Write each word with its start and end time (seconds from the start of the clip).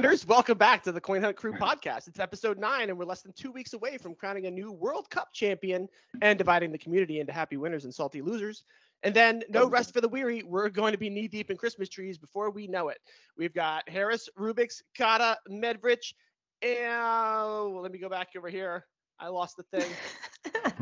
Hunters, 0.00 0.26
welcome 0.26 0.56
back 0.56 0.82
to 0.84 0.92
the 0.92 1.00
Coin 1.00 1.20
Hunt 1.20 1.36
Crew 1.36 1.52
podcast. 1.52 2.08
It's 2.08 2.18
episode 2.18 2.58
nine, 2.58 2.88
and 2.88 2.98
we're 2.98 3.04
less 3.04 3.20
than 3.20 3.34
two 3.34 3.52
weeks 3.52 3.74
away 3.74 3.98
from 3.98 4.14
crowning 4.14 4.46
a 4.46 4.50
new 4.50 4.72
World 4.72 5.10
Cup 5.10 5.28
champion 5.34 5.90
and 6.22 6.38
dividing 6.38 6.72
the 6.72 6.78
community 6.78 7.20
into 7.20 7.34
happy 7.34 7.58
winners 7.58 7.84
and 7.84 7.94
salty 7.94 8.22
losers. 8.22 8.64
And 9.02 9.14
then, 9.14 9.42
no 9.50 9.68
rest 9.68 9.92
for 9.92 10.00
the 10.00 10.08
weary, 10.08 10.42
we're 10.42 10.70
going 10.70 10.92
to 10.92 10.98
be 10.98 11.10
knee 11.10 11.28
deep 11.28 11.50
in 11.50 11.58
Christmas 11.58 11.90
trees 11.90 12.16
before 12.16 12.48
we 12.48 12.66
know 12.66 12.88
it. 12.88 12.96
We've 13.36 13.52
got 13.52 13.86
Harris, 13.90 14.26
Rubix, 14.38 14.80
Cata, 14.96 15.36
Medvrich, 15.50 16.14
and 16.62 17.74
let 17.82 17.92
me 17.92 17.98
go 17.98 18.08
back 18.08 18.28
over 18.38 18.48
here. 18.48 18.86
I 19.18 19.28
lost 19.28 19.58
the 19.58 19.64
thing. 19.64 19.90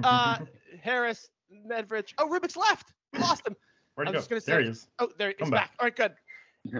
Uh, 0.05 0.39
Harris, 0.81 1.29
Medvrich. 1.69 2.13
Oh, 2.19 2.29
Rubix 2.29 2.57
left. 2.57 2.93
We 3.13 3.19
lost 3.19 3.45
him. 3.45 3.57
Where'd 3.97 4.07
I 4.07 4.13
he 4.13 4.19
go? 4.19 4.23
there 4.29 4.41
say- 4.41 4.63
he 4.63 4.69
is. 4.69 4.87
Oh, 5.01 5.09
there 5.19 5.31
he's 5.31 5.39
Come 5.39 5.51
back. 5.51 5.71
back. 5.71 5.77
All 5.81 5.87
right, 5.87 5.97
good. 5.97 6.13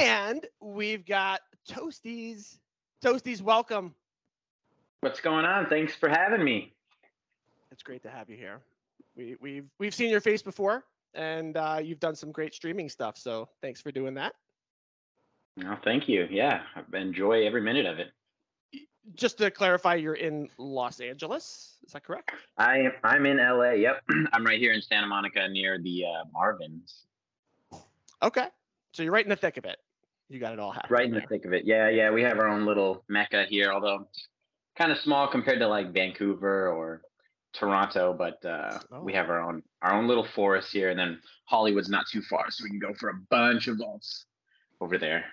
And 0.00 0.46
we've 0.60 1.04
got 1.04 1.40
Toasties. 1.68 2.58
Toasties, 3.04 3.42
welcome. 3.42 3.94
What's 5.00 5.20
going 5.20 5.44
on? 5.44 5.66
Thanks 5.66 5.94
for 5.94 6.08
having 6.08 6.42
me. 6.42 6.72
It's 7.70 7.82
great 7.82 8.02
to 8.02 8.10
have 8.10 8.30
you 8.30 8.36
here. 8.36 8.60
We, 9.16 9.36
we've 9.40 9.66
we've 9.78 9.94
seen 9.94 10.10
your 10.10 10.20
face 10.20 10.42
before, 10.42 10.84
and 11.14 11.56
uh, 11.56 11.80
you've 11.82 12.00
done 12.00 12.14
some 12.14 12.32
great 12.32 12.54
streaming 12.54 12.88
stuff. 12.88 13.16
So 13.16 13.48
thanks 13.62 13.80
for 13.80 13.92
doing 13.92 14.14
that. 14.14 14.34
No, 15.56 15.76
thank 15.84 16.08
you. 16.08 16.26
Yeah, 16.30 16.62
I 16.76 16.96
enjoy 16.96 17.46
every 17.46 17.60
minute 17.60 17.86
of 17.86 17.98
it. 17.98 18.08
Just 19.14 19.38
to 19.38 19.50
clarify, 19.50 19.96
you're 19.96 20.14
in 20.14 20.48
Los 20.58 21.00
Angeles. 21.00 21.78
Is 21.86 21.92
that 21.92 22.04
correct? 22.04 22.32
I 22.56 22.78
am 22.78 22.92
I'm 23.04 23.26
in 23.26 23.38
LA. 23.38 23.72
Yep, 23.72 24.02
I'm 24.32 24.44
right 24.44 24.58
here 24.58 24.72
in 24.72 24.80
Santa 24.80 25.06
Monica 25.06 25.48
near 25.48 25.78
the 25.78 26.04
uh, 26.04 26.24
Marvins. 26.34 27.04
Okay. 28.22 28.46
So 28.92 29.02
you're 29.02 29.12
right 29.12 29.24
in 29.24 29.30
the 29.30 29.36
thick 29.36 29.56
of 29.56 29.64
it. 29.64 29.78
You 30.28 30.38
got 30.38 30.52
it 30.52 30.58
all 30.58 30.72
happening. 30.72 30.92
Right 30.92 31.06
in 31.06 31.14
the 31.14 31.22
thick 31.22 31.44
of 31.44 31.52
it. 31.52 31.64
Yeah, 31.64 31.88
yeah. 31.88 32.10
We 32.10 32.22
have 32.22 32.38
our 32.38 32.48
own 32.48 32.64
little 32.66 33.02
mecca 33.08 33.46
here, 33.48 33.72
although 33.72 34.06
kind 34.76 34.92
of 34.92 34.98
small 34.98 35.26
compared 35.28 35.58
to 35.60 35.66
like 35.68 35.92
Vancouver 35.92 36.68
or 36.70 37.02
Toronto, 37.52 38.12
but 38.16 38.44
uh, 38.44 38.78
we 39.02 39.12
Oh. 39.12 39.16
have 39.16 39.28
our 39.28 39.40
own 39.40 39.62
our 39.82 39.92
own 39.92 40.06
little 40.06 40.24
forest 40.24 40.72
here, 40.72 40.90
and 40.90 40.98
then 40.98 41.20
Hollywood's 41.46 41.88
not 41.88 42.06
too 42.06 42.22
far, 42.22 42.50
so 42.50 42.62
we 42.62 42.70
can 42.70 42.78
go 42.78 42.94
for 42.94 43.08
a 43.10 43.14
bunch 43.28 43.66
of 43.66 43.78
vaults 43.78 44.26
over 44.80 44.98
there. 44.98 45.24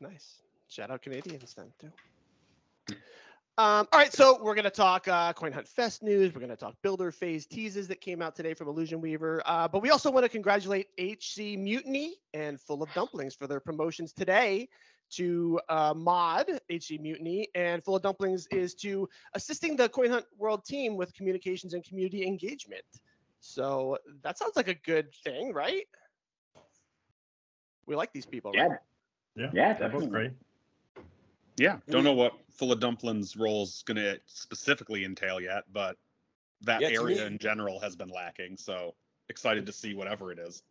Nice. 0.00 0.40
Shout 0.68 0.90
out 0.90 1.02
Canadians 1.02 1.54
then 1.54 1.72
too. 1.80 1.92
Um, 3.58 3.88
all 3.92 3.98
right, 3.98 4.12
so 4.12 4.38
we're 4.40 4.54
gonna 4.54 4.70
talk 4.70 5.08
uh, 5.08 5.32
Coin 5.32 5.50
Hunt 5.50 5.66
Fest 5.66 6.00
news. 6.00 6.32
We're 6.32 6.40
gonna 6.40 6.54
talk 6.54 6.76
Builder 6.80 7.10
Phase 7.10 7.44
teases 7.44 7.88
that 7.88 8.00
came 8.00 8.22
out 8.22 8.36
today 8.36 8.54
from 8.54 8.68
Illusion 8.68 9.00
Weaver. 9.00 9.42
Uh, 9.44 9.66
but 9.66 9.82
we 9.82 9.90
also 9.90 10.12
want 10.12 10.24
to 10.24 10.28
congratulate 10.28 10.86
HC 10.96 11.58
Mutiny 11.58 12.14
and 12.34 12.60
Full 12.60 12.84
of 12.84 12.94
Dumplings 12.94 13.34
for 13.34 13.48
their 13.48 13.58
promotions 13.58 14.12
today 14.12 14.68
to 15.10 15.58
uh, 15.68 15.92
mod 15.96 16.46
HC 16.70 17.00
Mutiny 17.00 17.48
and 17.56 17.82
Full 17.82 17.96
of 17.96 18.02
Dumplings 18.02 18.46
is 18.52 18.74
to 18.76 19.08
assisting 19.34 19.74
the 19.74 19.88
Coin 19.88 20.10
Hunt 20.10 20.26
World 20.36 20.64
team 20.64 20.96
with 20.96 21.12
communications 21.12 21.74
and 21.74 21.82
community 21.82 22.24
engagement. 22.24 22.84
So 23.40 23.98
that 24.22 24.38
sounds 24.38 24.54
like 24.54 24.68
a 24.68 24.74
good 24.74 25.12
thing, 25.24 25.52
right? 25.52 25.82
We 27.86 27.96
like 27.96 28.12
these 28.12 28.26
people. 28.26 28.52
Yeah, 28.54 28.66
right? 28.68 28.78
Yeah, 29.34 29.50
Yeah, 29.52 29.72
that 29.72 29.92
was 29.92 30.04
definitely. 30.04 30.10
great. 30.10 30.32
Yeah, 31.58 31.78
don't 31.90 32.04
know 32.04 32.12
what 32.12 32.32
Full 32.52 32.72
of 32.72 32.80
Dumplings 32.80 33.36
role 33.36 33.64
is 33.64 33.82
gonna 33.86 34.16
specifically 34.26 35.04
entail 35.04 35.40
yet, 35.40 35.64
but 35.72 35.96
that 36.62 36.80
Yeah, 36.80 36.88
area 36.88 37.16
me- 37.16 37.26
in 37.26 37.38
general 37.38 37.78
has 37.80 37.96
been 37.96 38.08
lacking. 38.08 38.56
So 38.56 38.94
excited 39.28 39.66
to 39.66 39.72
see 39.72 39.94
whatever 39.94 40.32
it 40.32 40.38
is. 40.38 40.62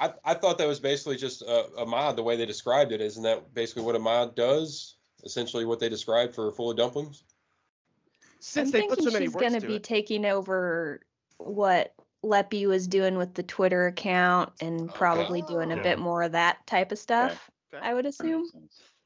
I, 0.00 0.12
I 0.24 0.34
thought 0.34 0.58
that 0.58 0.66
was 0.66 0.80
basically 0.80 1.16
just 1.16 1.42
a, 1.42 1.66
a 1.78 1.86
mod. 1.86 2.16
The 2.16 2.22
way 2.22 2.36
they 2.36 2.46
described 2.46 2.92
it, 2.92 3.00
isn't 3.00 3.22
that 3.22 3.54
basically 3.54 3.82
what 3.82 3.94
a 3.94 3.98
mod 3.98 4.34
does? 4.34 4.96
Essentially, 5.24 5.64
what 5.64 5.78
they 5.80 5.88
described 5.88 6.34
for 6.34 6.50
full 6.50 6.70
of 6.70 6.76
dumplings. 6.76 7.22
Since 8.40 8.68
I'm 8.68 8.72
they 8.72 8.78
thinking 8.80 8.96
put 8.96 9.04
so 9.04 9.10
many 9.12 9.26
she's 9.26 9.34
gonna 9.36 9.60
be 9.60 9.76
it. 9.76 9.84
taking 9.84 10.24
over 10.24 11.00
what 11.38 11.94
Leppy 12.24 12.66
was 12.66 12.88
doing 12.88 13.16
with 13.16 13.34
the 13.34 13.42
Twitter 13.42 13.86
account 13.86 14.52
and 14.60 14.92
probably 14.92 15.42
doing 15.42 15.70
a 15.72 15.76
Yeah. 15.76 15.82
bit 15.82 15.98
more 15.98 16.22
of 16.22 16.32
that 16.32 16.66
type 16.66 16.90
of 16.90 16.98
stuff. 16.98 17.50
Okay. 17.72 17.84
I 17.84 17.94
would 17.94 18.04
That 18.04 18.10
assume. 18.10 18.48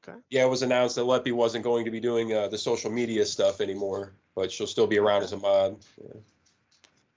Makes 0.07 0.15
sense. 0.15 0.25
Yeah, 0.29 0.45
it 0.45 0.49
was 0.49 0.61
announced 0.63 0.95
that 0.95 1.03
Leppy 1.03 1.31
wasn't 1.31 1.63
going 1.63 1.85
to 1.85 1.91
be 1.91 1.99
doing 1.99 2.33
uh, 2.33 2.47
the 2.47 2.57
social 2.57 2.91
media 2.91 3.25
stuff 3.25 3.61
anymore, 3.61 4.13
but 4.35 4.51
she'll 4.51 4.67
still 4.67 4.87
be 4.87 4.97
around 4.97 5.23
as 5.23 5.33
a 5.33 5.37
mod. 5.37 5.77
Yeah. 6.01 6.19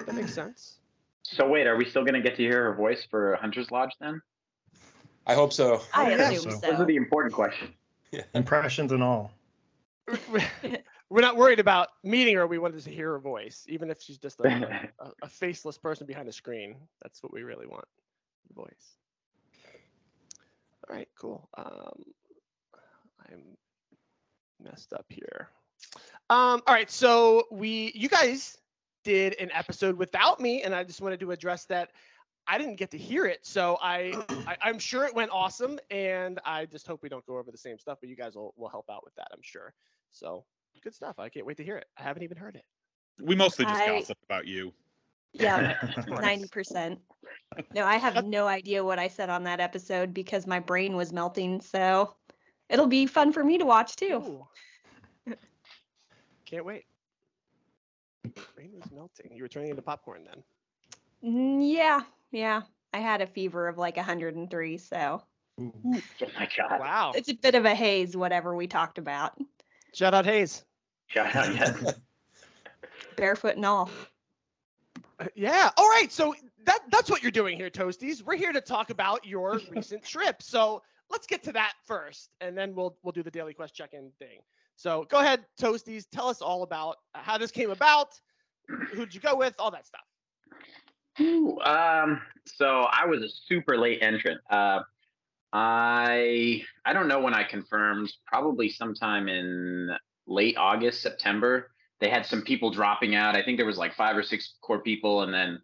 That 0.06 0.14
makes 0.14 0.34
sense. 0.34 0.78
So 1.22 1.48
wait, 1.48 1.66
are 1.66 1.76
we 1.76 1.84
still 1.88 2.04
gonna 2.04 2.20
get 2.20 2.36
to 2.36 2.42
hear 2.42 2.64
her 2.64 2.74
voice 2.74 3.06
for 3.08 3.36
Hunter's 3.36 3.70
Lodge 3.70 3.92
then? 4.00 4.20
I 5.26 5.34
hope 5.34 5.52
so. 5.52 5.82
I 5.94 6.10
yeah, 6.10 6.30
assume 6.30 6.52
so. 6.52 6.58
so. 6.58 6.70
Those 6.70 6.80
are 6.80 6.84
the 6.86 6.96
important 6.96 7.32
questions. 7.32 7.70
Impressions 8.34 8.90
and 8.90 9.02
all. 9.02 9.30
We're 11.10 11.20
not 11.20 11.36
worried 11.36 11.60
about 11.60 11.88
meeting 12.02 12.36
her. 12.36 12.46
We 12.46 12.58
wanted 12.58 12.82
to 12.82 12.90
hear 12.90 13.12
her 13.12 13.18
voice, 13.18 13.64
even 13.68 13.90
if 13.90 14.00
she's 14.00 14.18
just 14.18 14.40
a, 14.40 14.90
a, 14.98 15.10
a 15.22 15.28
faceless 15.28 15.78
person 15.78 16.06
behind 16.06 16.28
a 16.28 16.32
screen. 16.32 16.76
That's 17.02 17.22
what 17.22 17.32
we 17.32 17.42
really 17.42 17.66
want. 17.66 17.84
The 18.48 18.54
voice. 18.54 18.96
All 20.88 20.96
right, 20.96 21.08
cool. 21.16 21.48
Um, 21.56 22.04
I'm 23.32 23.56
messed 24.62 24.92
up 24.92 25.06
here. 25.08 25.48
Um, 26.28 26.62
all 26.66 26.74
right, 26.74 26.90
so 26.90 27.44
we, 27.50 27.92
you 27.94 28.08
guys 28.08 28.56
did 29.04 29.38
an 29.40 29.50
episode 29.52 29.96
without 29.96 30.40
me, 30.40 30.62
and 30.62 30.74
I 30.74 30.84
just 30.84 31.00
wanted 31.00 31.20
to 31.20 31.32
address 31.32 31.64
that. 31.66 31.90
I 32.46 32.58
didn't 32.58 32.76
get 32.76 32.90
to 32.92 32.98
hear 32.98 33.26
it, 33.26 33.40
so 33.42 33.78
I, 33.82 34.14
I 34.46 34.56
I'm 34.62 34.78
sure 34.78 35.04
it 35.04 35.14
went 35.14 35.30
awesome, 35.32 35.78
and 35.90 36.40
I 36.44 36.66
just 36.66 36.86
hope 36.86 37.02
we 37.02 37.08
don't 37.08 37.24
go 37.26 37.38
over 37.38 37.50
the 37.50 37.58
same 37.58 37.78
stuff. 37.78 37.98
But 38.00 38.08
you 38.08 38.16
guys 38.16 38.34
will 38.34 38.54
will 38.56 38.68
help 38.68 38.86
out 38.90 39.04
with 39.04 39.14
that, 39.16 39.28
I'm 39.32 39.42
sure. 39.42 39.72
So 40.10 40.44
good 40.82 40.94
stuff. 40.94 41.18
I 41.18 41.28
can't 41.28 41.46
wait 41.46 41.58
to 41.58 41.64
hear 41.64 41.76
it. 41.76 41.86
I 41.98 42.02
haven't 42.02 42.22
even 42.22 42.36
heard 42.36 42.56
it. 42.56 42.64
We 43.22 43.36
mostly 43.36 43.66
just 43.66 43.80
I- 43.80 43.98
gossip 43.98 44.18
about 44.24 44.46
you. 44.46 44.72
Yeah, 45.32 45.76
ninety 46.08 46.48
percent. 46.48 46.98
No, 47.72 47.84
I 47.84 47.98
have 47.98 48.24
no 48.24 48.48
idea 48.48 48.82
what 48.82 48.98
I 48.98 49.06
said 49.06 49.30
on 49.30 49.44
that 49.44 49.60
episode 49.60 50.12
because 50.12 50.46
my 50.46 50.58
brain 50.58 50.96
was 50.96 51.12
melting. 51.12 51.60
So 51.60 52.14
it'll 52.70 52.86
be 52.86 53.04
fun 53.06 53.32
for 53.32 53.44
me 53.44 53.58
to 53.58 53.66
watch 53.66 53.96
too. 53.96 54.46
Can't 56.46 56.64
wait. 56.64 56.84
Brain 58.54 58.70
was 58.80 58.90
melting. 58.92 59.30
You 59.34 59.42
were 59.42 59.48
turning 59.48 59.70
into 59.70 59.82
popcorn 59.82 60.24
then. 60.24 60.42
Mm, 61.24 61.72
Yeah, 61.72 62.00
yeah. 62.32 62.62
I 62.92 62.98
had 62.98 63.20
a 63.20 63.26
fever 63.26 63.68
of 63.68 63.78
like 63.78 63.96
103, 63.96 64.78
so 64.78 65.22
Ooh. 65.60 65.72
Oh 65.84 66.00
my 66.38 66.48
god. 66.56 66.80
Wow. 66.80 67.12
it's 67.14 67.28
a 67.28 67.34
bit 67.34 67.54
of 67.54 67.64
a 67.66 67.74
haze, 67.74 68.16
whatever 68.16 68.56
we 68.56 68.66
talked 68.66 68.98
about, 68.98 69.38
Shout 69.92 70.14
out 70.14 70.24
Hayes. 70.24 70.64
Shout 71.08 71.34
out, 71.36 71.54
yes. 71.54 71.94
barefoot 73.16 73.56
and 73.56 73.64
all. 73.66 73.90
Uh, 75.18 75.26
Yeah. 75.34 75.70
All 75.76 75.88
right. 75.88 76.10
So 76.10 76.34
that 76.64 76.80
that's 76.90 77.10
what 77.10 77.22
you're 77.22 77.32
doing 77.32 77.56
here, 77.56 77.70
Toasties. 77.70 78.22
We're 78.22 78.36
here 78.36 78.52
to 78.52 78.60
talk 78.60 78.90
about 78.90 79.24
your 79.26 79.60
recent 79.70 80.04
trip. 80.04 80.42
So 80.42 80.82
let's 81.10 81.26
get 81.26 81.42
to 81.44 81.52
that 81.52 81.74
first, 81.86 82.30
and 82.40 82.56
then 82.56 82.74
we'll 82.74 82.96
we'll 83.02 83.12
do 83.12 83.22
the 83.22 83.30
daily 83.30 83.54
quest 83.54 83.74
check-in 83.74 84.10
thing. 84.18 84.40
So 84.76 85.06
go 85.10 85.18
ahead, 85.18 85.44
Toasties. 85.60 86.06
Tell 86.10 86.28
us 86.28 86.40
all 86.40 86.62
about 86.62 86.96
how 87.14 87.36
this 87.36 87.50
came 87.50 87.70
about. 87.70 88.08
Who'd 88.92 89.14
you 89.14 89.20
go 89.20 89.36
with? 89.36 89.54
All 89.58 89.70
that 89.70 89.86
stuff. 89.86 90.00
Ooh, 91.20 91.58
um, 91.60 92.20
so 92.46 92.86
I 92.90 93.04
was 93.06 93.22
a 93.22 93.28
super 93.28 93.76
late 93.76 93.98
entrant. 94.00 94.40
Uh, 94.48 94.80
I 95.52 96.62
I 96.84 96.92
don't 96.92 97.08
know 97.08 97.20
when 97.20 97.34
I 97.34 97.44
confirmed. 97.44 98.12
Probably 98.26 98.68
sometime 98.68 99.28
in 99.28 99.90
late 100.26 100.56
August, 100.56 101.02
September. 101.02 101.70
They 102.00 102.08
had 102.08 102.24
some 102.24 102.42
people 102.42 102.70
dropping 102.70 103.14
out. 103.14 103.36
I 103.36 103.42
think 103.42 103.58
there 103.58 103.66
was 103.66 103.76
like 103.76 103.94
five 103.94 104.16
or 104.16 104.22
six 104.22 104.54
core 104.62 104.80
people, 104.80 105.22
and 105.22 105.34
then 105.34 105.60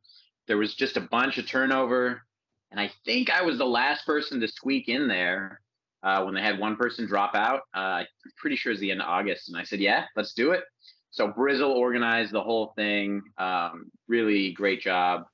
there 0.46 0.58
was 0.58 0.75
just 0.75 0.96
a 0.96 1.00
bunch 1.00 1.38
of 1.38 1.46
turnover. 1.46 2.22
And 2.70 2.80
I 2.80 2.90
think 3.04 3.30
I 3.30 3.42
was 3.42 3.58
the 3.58 3.66
last 3.66 4.04
person 4.06 4.40
to 4.40 4.48
squeak 4.48 4.88
in 4.88 5.08
there 5.08 5.60
uh, 6.02 6.22
when 6.22 6.34
they 6.34 6.42
had 6.42 6.58
one 6.58 6.76
person 6.76 7.06
drop 7.06 7.34
out. 7.34 7.62
Uh, 7.74 8.02
I'm 8.02 8.06
pretty 8.36 8.56
sure 8.56 8.72
it's 8.72 8.80
the 8.80 8.90
end 8.90 9.00
of 9.00 9.08
August, 9.08 9.48
and 9.48 9.56
I 9.56 9.64
said, 9.64 9.80
"Yeah, 9.80 10.04
let's 10.16 10.34
do 10.34 10.52
it." 10.52 10.64
So 11.10 11.32
Brizzle 11.32 11.74
organized 11.74 12.32
the 12.32 12.42
whole 12.42 12.72
thing. 12.76 13.22
Um, 13.38 13.90
really 14.08 14.52
great 14.52 14.80
job. 14.80 15.24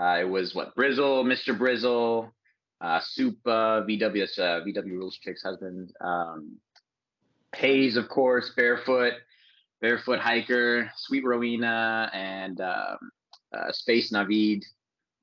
Uh, 0.00 0.18
it 0.20 0.28
was 0.28 0.54
what 0.54 0.74
Brizzle, 0.76 1.24
Mr. 1.24 1.58
Brizzle, 1.58 2.30
uh, 2.80 3.00
Soup, 3.02 3.36
uh, 3.44 3.82
VW, 3.82 4.22
uh, 4.38 4.64
VW 4.64 4.92
Rules 4.92 5.18
Chick's 5.18 5.42
husband, 5.42 5.92
um, 6.00 6.56
Hayes, 7.56 7.96
of 7.96 8.08
course, 8.08 8.52
Barefoot, 8.56 9.14
Barefoot 9.80 10.18
Hiker, 10.18 10.90
Sweet 10.96 11.24
Rowena, 11.24 12.10
and 12.12 12.60
um, 12.60 13.10
uh, 13.52 13.72
Space 13.72 14.12
Navid. 14.12 14.64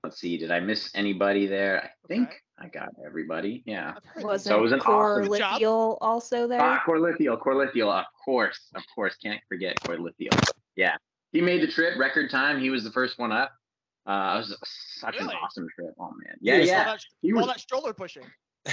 Let's 0.06 0.20
see, 0.20 0.38
did 0.38 0.52
I 0.52 0.60
miss 0.60 0.92
anybody 0.94 1.48
there? 1.48 1.84
I 1.84 2.08
think 2.08 2.28
Okay. 2.30 2.38
I 2.60 2.68
got 2.68 2.90
everybody. 3.04 3.64
Yeah. 3.66 3.96
I've 4.16 4.24
Wasn't 4.24 4.48
So 4.54 4.60
it 4.60 4.62
was 4.62 4.72
an 4.72 4.80
Core 4.80 5.22
awesome 5.24 5.38
job. 5.60 5.98
Also 6.00 6.48
there? 6.48 6.62
Ah, 6.62 6.82
Corlithial, 6.86 7.42
Corlithial, 7.42 7.92
of 7.92 8.06
course, 8.24 8.70
of 8.76 8.84
course, 8.94 9.16
can't 9.16 9.42
forget 9.50 9.76
Corlithial. 9.82 10.40
Yeah, 10.76 10.96
he 11.32 11.42
made 11.42 11.62
the 11.64 11.68
trip 11.68 11.98
record 11.98 12.30
time. 12.30 12.60
He 12.60 12.70
was 12.70 12.84
the 12.84 12.92
first 12.92 13.18
one 13.18 13.32
up. 13.32 13.52
Uh, 14.06 14.36
it 14.36 14.38
was 14.48 14.58
such 15.00 15.16
Really? 15.20 15.34
an 15.34 15.40
awesome 15.44 15.68
trip. 15.74 15.96
Oh 16.00 16.12
man, 16.24 16.38
yeah, 16.40 16.54
All 16.54 16.60
yeah. 16.62 16.84
that, 16.84 17.00
He 17.24 17.32
all 17.34 17.38
was 17.40 17.48
that 17.48 17.60
stroller 17.60 17.94
pushing. 17.94 18.24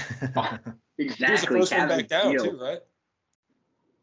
He 0.99 1.06
was 1.06 1.17
the 1.17 1.25
Exactly. 1.25 1.61
first 1.61 1.73
one 1.73 1.88
back 1.88 2.06
down 2.08 2.38
Steel. 2.38 2.52
too, 2.52 2.58
right? 2.61 2.81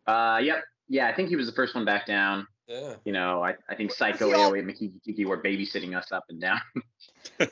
Uh, 0.08 0.40
yep. 0.40 0.64
Yeah, 0.88 1.08
I 1.08 1.14
think 1.14 1.30
he 1.30 1.36
was 1.36 1.46
the 1.46 1.54
first 1.54 1.76
one 1.76 1.86
back 1.86 2.08
down. 2.08 2.48
Yeah. 2.68 2.96
You 3.06 3.14
know, 3.14 3.44
I, 3.44 3.56
I 3.70 3.76
think 3.76 3.92
Psycho 3.92 4.28
he 4.30 4.34
all- 4.34 4.52
AOA 4.52 4.60
and 4.60 4.68
Makiki 4.68 5.02
Tiki 5.04 5.26
were 5.26 5.42
babysitting 5.42 5.96
us 5.98 6.12
up 6.12 6.26
and 6.30 6.42
down. 6.42 6.60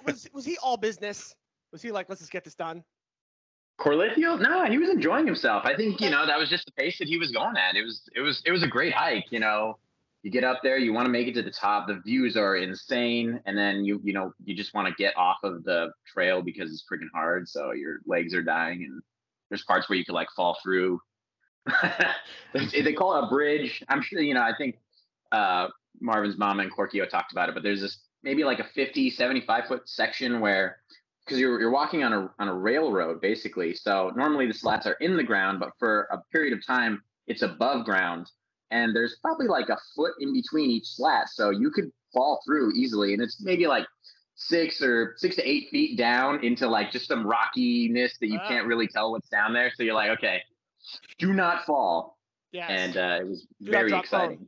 was 0.06 0.28
was 0.34 0.46
he 0.46 0.58
all 0.58 0.78
business? 0.78 1.36
Was 1.72 1.81
he 1.81 1.92
like, 1.92 2.10
let's 2.10 2.22
just 2.22 2.31
get 2.31 2.44
this 2.44 2.56
done? 2.56 2.84
Corlithio? 3.80 4.40
No, 4.40 4.66
he 4.66 4.78
was 4.78 4.90
enjoying 4.90 5.25
himself. 5.25 5.64
I 5.66 5.75
think, 5.75 6.02
you 6.02 6.10
know, 6.10 6.25
that 6.25 6.40
was 6.40 6.50
just 6.50 6.66
the 6.66 6.72
pace 6.72 6.98
that 6.98 7.08
he 7.08 7.18
was 7.18 7.31
going 7.31 7.58
at. 7.58 7.75
It 7.75 7.84
was 7.84 8.10
it 8.16 8.22
was 8.22 8.42
it 8.46 8.52
was 8.52 8.64
a 8.64 8.68
great 8.68 8.94
hike, 8.94 9.25
you 9.31 9.40
know. 9.40 9.78
You 10.24 10.31
get 10.31 10.44
up 10.44 10.62
there, 10.64 10.78
you 10.78 10.94
want 10.94 11.06
to 11.06 11.12
make 11.12 11.28
it 11.28 11.36
to 11.36 11.44
the 11.44 11.52
top. 11.52 11.88
The 11.88 12.02
views 12.04 12.36
are 12.36 12.58
insane, 12.58 13.40
and 13.46 13.58
then 13.58 13.86
you 13.86 14.02
you 14.04 14.14
know, 14.14 14.34
you 14.44 14.56
just 14.56 14.74
want 14.74 14.88
to 14.88 14.94
get 14.96 15.16
off 15.16 15.38
of 15.44 15.64
the 15.64 15.92
trail 16.12 16.42
because 16.42 16.72
it's 16.72 16.84
freaking 16.92 17.10
hard, 17.13 17.48
so 17.48 17.72
your 17.72 18.00
legs 18.06 18.34
are 18.34 18.42
dying 18.42 18.84
and 18.84 19.02
there's 19.50 19.63
parts 19.63 19.88
where 19.88 19.98
you 19.98 20.04
could 20.04 20.16
like 20.16 20.28
fall 20.36 20.58
through. 20.63 21.00
they, 22.54 22.94
call 22.94 23.18
it 23.18 23.25
a 23.25 23.28
bridge. 23.28 23.84
I'm 23.90 24.02
sure, 24.02 24.22
you 24.22 24.34
know, 24.34 24.42
I 24.42 24.54
think 24.58 24.80
uh 25.31 25.68
Marvin's 26.00 26.38
mom 26.38 26.60
and 26.60 26.72
Corkio 26.72 27.08
talked 27.08 27.31
about 27.31 27.50
it, 27.50 27.56
but 27.56 27.63
there's 27.63 27.81
this 27.81 28.00
maybe 28.27 28.44
like 28.44 28.59
a 28.59 28.65
50, 28.75 29.09
75 29.09 29.68
foot 29.68 29.88
section 29.88 30.41
where 30.41 30.79
because 31.25 31.39
you're 31.39 31.59
you're 31.62 31.71
walking 31.71 32.03
on 32.03 32.12
a 32.12 32.29
on 32.39 32.50
a 32.50 32.53
railroad 32.53 33.21
basically. 33.21 33.74
So 33.74 34.12
normally 34.18 34.47
the 34.47 34.53
slats 34.53 34.85
are 34.85 34.97
in 35.00 35.15
the 35.15 35.24
ground, 35.24 35.62
but 35.62 35.69
for 35.79 36.09
a 36.12 36.18
period 36.33 36.51
of 36.57 36.65
time 36.65 37.01
it's 37.27 37.41
above 37.41 37.85
ground, 37.85 38.29
and 38.71 38.94
there's 38.95 39.18
probably 39.21 39.47
like 39.47 39.69
a 39.69 39.77
foot 39.95 40.13
in 40.19 40.33
between 40.33 40.69
each 40.69 40.88
slat, 40.88 41.29
so 41.29 41.50
you 41.51 41.71
could 41.71 41.89
fall 42.13 42.41
through 42.45 42.74
easily, 42.75 43.13
and 43.13 43.21
it's 43.21 43.41
maybe 43.41 43.65
like 43.65 43.85
six 44.35 44.81
or 44.81 45.13
six 45.18 45.35
to 45.38 45.50
eight 45.50 45.69
feet 45.71 45.97
down 45.97 46.44
into 46.44 46.68
like 46.68 46.91
just 46.91 47.07
some 47.07 47.25
rockiness 47.25 48.18
that 48.19 48.27
you 48.27 48.38
Wow. 48.39 48.47
can't 48.50 48.68
really 48.68 48.88
tell 48.88 49.12
what's 49.12 49.29
down 49.29 49.53
there. 49.53 49.71
So 49.74 49.83
you're 49.83 49.95
like, 49.95 50.12
okay, 50.19 50.41
do 51.18 51.33
not 51.33 51.65
fall 51.65 52.18
Yes. 52.51 52.69
and 52.69 52.97
uh, 52.97 53.18
it 53.21 53.27
was 53.27 53.47
Do 53.63 53.71
very 53.71 53.94
exciting. 53.97 54.38
phone. 54.38 54.47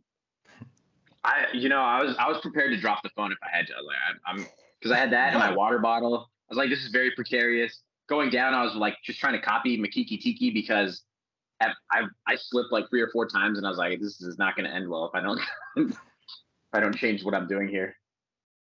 I, 1.23 1.45
you 1.53 1.69
know, 1.69 1.81
I 1.81 2.03
was 2.03 2.15
I 2.17 2.27
was 2.29 2.39
prepared 2.41 2.71
to 2.71 2.79
drop 2.79 3.03
the 3.03 3.09
phone 3.15 3.31
if 3.31 3.37
I 3.43 3.55
had 3.55 3.67
to. 3.67 3.73
Like, 3.73 3.97
I'm 4.25 4.45
because 4.79 4.91
I 4.91 4.97
had 4.97 5.11
that 5.11 5.33
in 5.33 5.39
my 5.39 5.53
water 5.53 5.79
bottle. 5.79 6.29
I 6.49 6.53
was 6.53 6.57
like, 6.57 6.69
this 6.69 6.79
is 6.79 6.89
very 6.91 7.11
precarious. 7.11 7.81
Going 8.07 8.29
down, 8.29 8.53
I 8.53 8.63
was 8.63 8.75
like 8.75 8.95
just 9.03 9.19
trying 9.19 9.33
to 9.33 9.41
copy 9.41 9.77
Makiki 9.77 10.19
Tiki 10.19 10.51
because 10.51 11.03
I 11.61 11.71
I, 11.91 12.03
I 12.27 12.35
slipped 12.35 12.71
like 12.71 12.89
three 12.89 13.01
or 13.01 13.09
four 13.11 13.27
times, 13.27 13.57
and 13.57 13.67
I 13.67 13.69
was 13.69 13.77
like, 13.77 13.99
this 13.99 14.21
is 14.21 14.37
not 14.37 14.55
going 14.55 14.69
to 14.69 14.73
end 14.73 14.89
well 14.89 15.05
if 15.05 15.15
I 15.15 15.21
don't 15.21 15.39
if 15.77 15.97
I 16.73 16.79
don't 16.79 16.95
change 16.95 17.23
what 17.23 17.33
I'm 17.33 17.47
doing 17.47 17.67
here. 17.67 17.95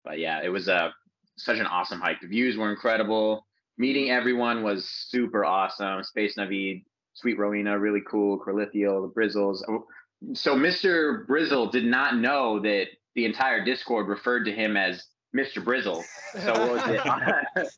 But 0.04 0.20
yeah, 0.20 0.42
it 0.44 0.50
was 0.50 0.68
uh, 0.68 0.90
such 1.38 1.60
an 1.60 1.68
awesome 1.68 2.00
hike. 2.00 2.22
The 2.22 2.28
views 2.28 2.58
were 2.58 2.72
incredible. 2.72 3.46
Meeting 3.78 4.10
everyone 4.10 4.64
was 4.64 4.86
super 4.86 5.46
awesome. 5.46 6.04
Space 6.04 6.36
Navid, 6.36 6.84
Sweet 7.14 7.38
Rowena, 7.38 7.78
really 7.78 8.02
cool. 8.10 8.40
Corlithio, 8.40 9.02
the 9.08 9.14
Brizzles. 9.16 9.62
So 10.34 10.56
Mr. 10.56 11.26
Brizzle 11.28 11.72
did 11.72 11.86
not 11.86 12.18
know 12.18 12.60
that 12.60 12.88
the 13.16 13.26
entire 13.26 13.64
Discord 13.64 14.08
referred 14.08 14.46
to 14.46 14.52
him 14.52 14.78
as 14.78 15.04
Mr. 15.36 15.64
Brizzle. 15.64 16.04
So 16.44 16.54
what 16.54 16.72
was 16.72 17.66
it? 17.66 17.70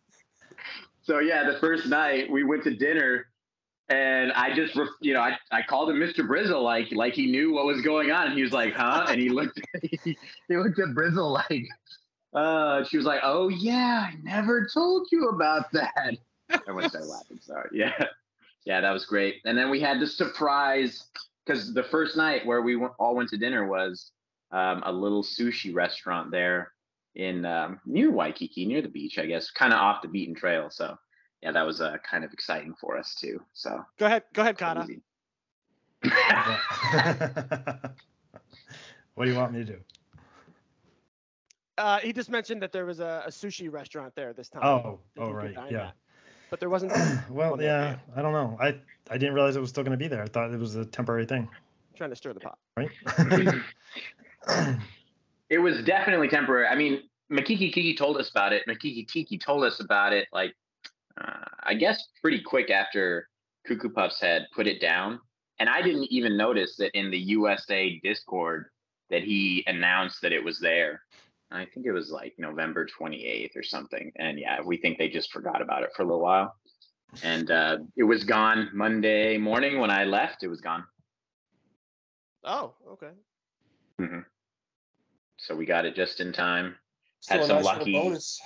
so 1.02 1.20
yeah, 1.20 1.50
the 1.50 1.58
first 1.60 1.88
night 1.88 2.30
we 2.30 2.44
went 2.44 2.64
to 2.64 2.76
dinner, 2.76 3.28
and 3.90 4.32
I 4.34 4.54
just, 4.54 4.78
you 5.02 5.14
know, 5.14 5.22
I, 5.22 5.38
I 5.52 5.62
called 5.64 5.90
him 5.90 5.98
Mr. 5.98 6.28
Brizzle, 6.28 6.64
like 6.64 6.92
like 6.92 7.14
he 7.14 7.30
knew 7.30 7.54
what 7.54 7.66
was 7.66 7.82
going 7.82 8.12
on, 8.12 8.28
and 8.28 8.36
he 8.36 8.44
was 8.44 8.52
like, 8.52 8.74
"Huh?" 8.74 9.06
And 9.10 9.20
he 9.20 9.30
looked, 9.30 9.60
he, 9.82 10.00
he 10.48 10.58
looked 10.58 10.80
at 10.80 10.90
Brizzle 10.90 11.32
like, 11.32 11.68
uh, 12.34 12.84
she 12.86 12.98
was 12.98 13.06
like, 13.06 13.22
"Oh 13.24 13.50
yeah, 13.50 14.08
I 14.12 14.16
never 14.24 14.68
told 14.74 15.08
you 15.12 15.30
about 15.30 15.72
that." 15.74 16.18
Everyone 16.50 16.90
started 16.90 17.08
laughing. 17.08 17.40
Sorry. 17.42 17.70
yeah, 17.74 18.06
yeah, 18.66 18.82
that 18.82 18.92
was 18.92 19.06
great. 19.06 19.42
And 19.46 19.58
then 19.58 19.70
we 19.70 19.80
had 19.80 20.00
the 20.00 20.08
surprise 20.08 21.06
because 21.50 21.74
the 21.74 21.84
first 21.84 22.16
night 22.16 22.46
where 22.46 22.62
we 22.62 22.76
went, 22.76 22.94
all 23.00 23.16
went 23.16 23.30
to 23.30 23.38
dinner 23.38 23.66
was 23.66 24.12
um, 24.52 24.84
a 24.86 24.92
little 24.92 25.24
sushi 25.24 25.74
restaurant 25.74 26.30
there 26.30 26.74
in 27.16 27.44
um, 27.46 27.80
near 27.86 28.12
Waikiki, 28.12 28.66
near 28.66 28.84
the 28.84 28.90
beach, 28.90 29.18
I 29.18 29.26
guess, 29.26 29.50
kind 29.50 29.74
of 29.74 29.80
off 29.80 30.04
the 30.04 30.08
beaten 30.08 30.36
trail. 30.36 30.70
So 30.70 30.96
yeah, 31.42 31.52
that 31.52 31.66
was 31.66 31.82
uh, 31.82 31.98
kind 32.10 32.24
of 32.24 32.32
exciting 32.34 32.76
for 32.80 32.98
us 32.98 33.16
too. 33.16 33.42
So 33.54 33.84
Go 33.98 34.06
ahead, 34.06 34.24
go 34.34 34.44
ahead, 34.44 34.58
Cata. 34.60 34.86
crazy. 34.86 35.02
what 39.16 39.26
do 39.26 39.32
you 39.32 39.38
want 39.38 39.54
me 39.54 39.60
to 39.60 39.66
do? 39.66 39.80
Uh, 41.80 41.98
he 42.00 42.14
just 42.14 42.30
mentioned 42.30 42.62
that 42.62 42.72
there 42.72 42.86
was 42.86 43.00
a, 43.00 43.24
a 43.26 43.30
sushi 43.30 43.72
restaurant 43.72 44.14
there 44.16 44.34
this 44.34 44.50
time. 44.50 44.62
Oh, 44.64 45.00
that 45.16 45.24
oh 45.24 45.32
right, 45.32 45.56
yeah. 45.72 45.88
at. 45.88 45.94
But 46.50 46.60
there 46.60 46.70
wasn't. 46.70 46.92
well, 47.30 47.58
Well, 47.58 47.62
yeah, 47.62 47.98
I 48.16 48.22
don't 48.22 48.34
know. 48.34 48.58
I 48.60 48.76
I 49.10 49.18
didn't 49.18 49.34
realize 49.34 49.56
it 49.56 49.62
was 49.62 49.70
still 49.70 49.84
going 49.84 49.98
to 49.98 49.98
be 49.98 50.08
there. 50.08 50.22
I 50.22 50.28
thought 50.28 50.52
it 50.54 50.60
was 50.60 50.76
a 50.76 50.86
temporary 50.86 51.26
thing, 51.26 51.48
trying 51.96 52.12
to 52.12 52.16
stir 52.16 52.34
the 52.34 52.40
pot. 52.40 52.58
right? 52.78 52.90
it 55.50 55.58
was 55.58 55.84
definitely 55.84 56.28
temporary. 56.28 56.68
I 56.68 56.76
mean, 56.76 57.02
Makiki 57.32 57.74
Kiki 57.74 57.96
told 57.96 58.18
us 58.18 58.30
about 58.30 58.54
it. 58.54 58.64
Makiki 58.68 59.08
Tiki 59.08 59.38
told 59.38 59.64
us 59.64 59.80
about 59.80 60.14
it, 60.14 60.28
like, 60.32 60.56
uh, 61.20 61.46
I 61.64 61.74
guess 61.74 62.08
pretty 62.22 62.42
quick 62.42 62.70
after 62.70 63.28
Cuckoo 63.68 63.90
Puffs 63.90 64.22
had 64.22 64.48
put 64.56 64.68
it 64.68 64.80
down. 64.80 65.20
And 65.60 65.70
I 65.70 65.82
didn't 65.82 66.08
even 66.12 66.38
notice 66.38 66.78
that 66.78 66.98
in 66.98 67.12
the 67.12 67.18
USA 67.18 68.00
Discord 68.04 68.68
that 69.10 69.24
he 69.24 69.64
announced 69.68 70.22
that 70.22 70.32
it 70.32 70.44
was 70.44 70.60
there. 70.60 71.02
I 71.52 71.66
think 71.66 71.86
it 71.86 71.92
was 71.92 72.12
like 72.12 72.36
November 72.38 72.86
28th 72.86 73.56
or 73.56 73.64
something. 73.64 74.12
And 74.18 74.40
yeah, 74.40 74.62
we 74.64 74.78
think 74.78 74.98
they 74.98 75.10
just 75.10 75.32
forgot 75.32 75.62
about 75.62 75.84
it 75.84 75.90
for 75.96 76.04
a 76.04 76.06
little 76.06 76.22
while. 76.22 76.56
And 77.24 77.50
uh, 77.52 77.78
it 77.98 78.04
was 78.04 78.24
gone 78.24 78.70
Monday 78.74 79.38
morning 79.38 79.80
when 79.80 79.90
I 79.92 80.04
left. 80.04 80.44
It 80.44 80.48
was 80.48 80.62
gone. 80.62 80.84
Oh, 82.44 82.74
okay. 82.94 83.10
hmm 83.98 84.20
So 85.38 85.56
we 85.56 85.66
got 85.66 85.86
it 85.86 85.96
just 85.96 86.20
in 86.20 86.32
time. 86.32 86.76
Still 87.22 87.38
Had 87.38 87.44
a 87.44 87.48
some 87.48 87.56
nice 87.58 87.66
lucky- 87.66 87.94
little 87.94 88.10
bonus. 88.10 88.40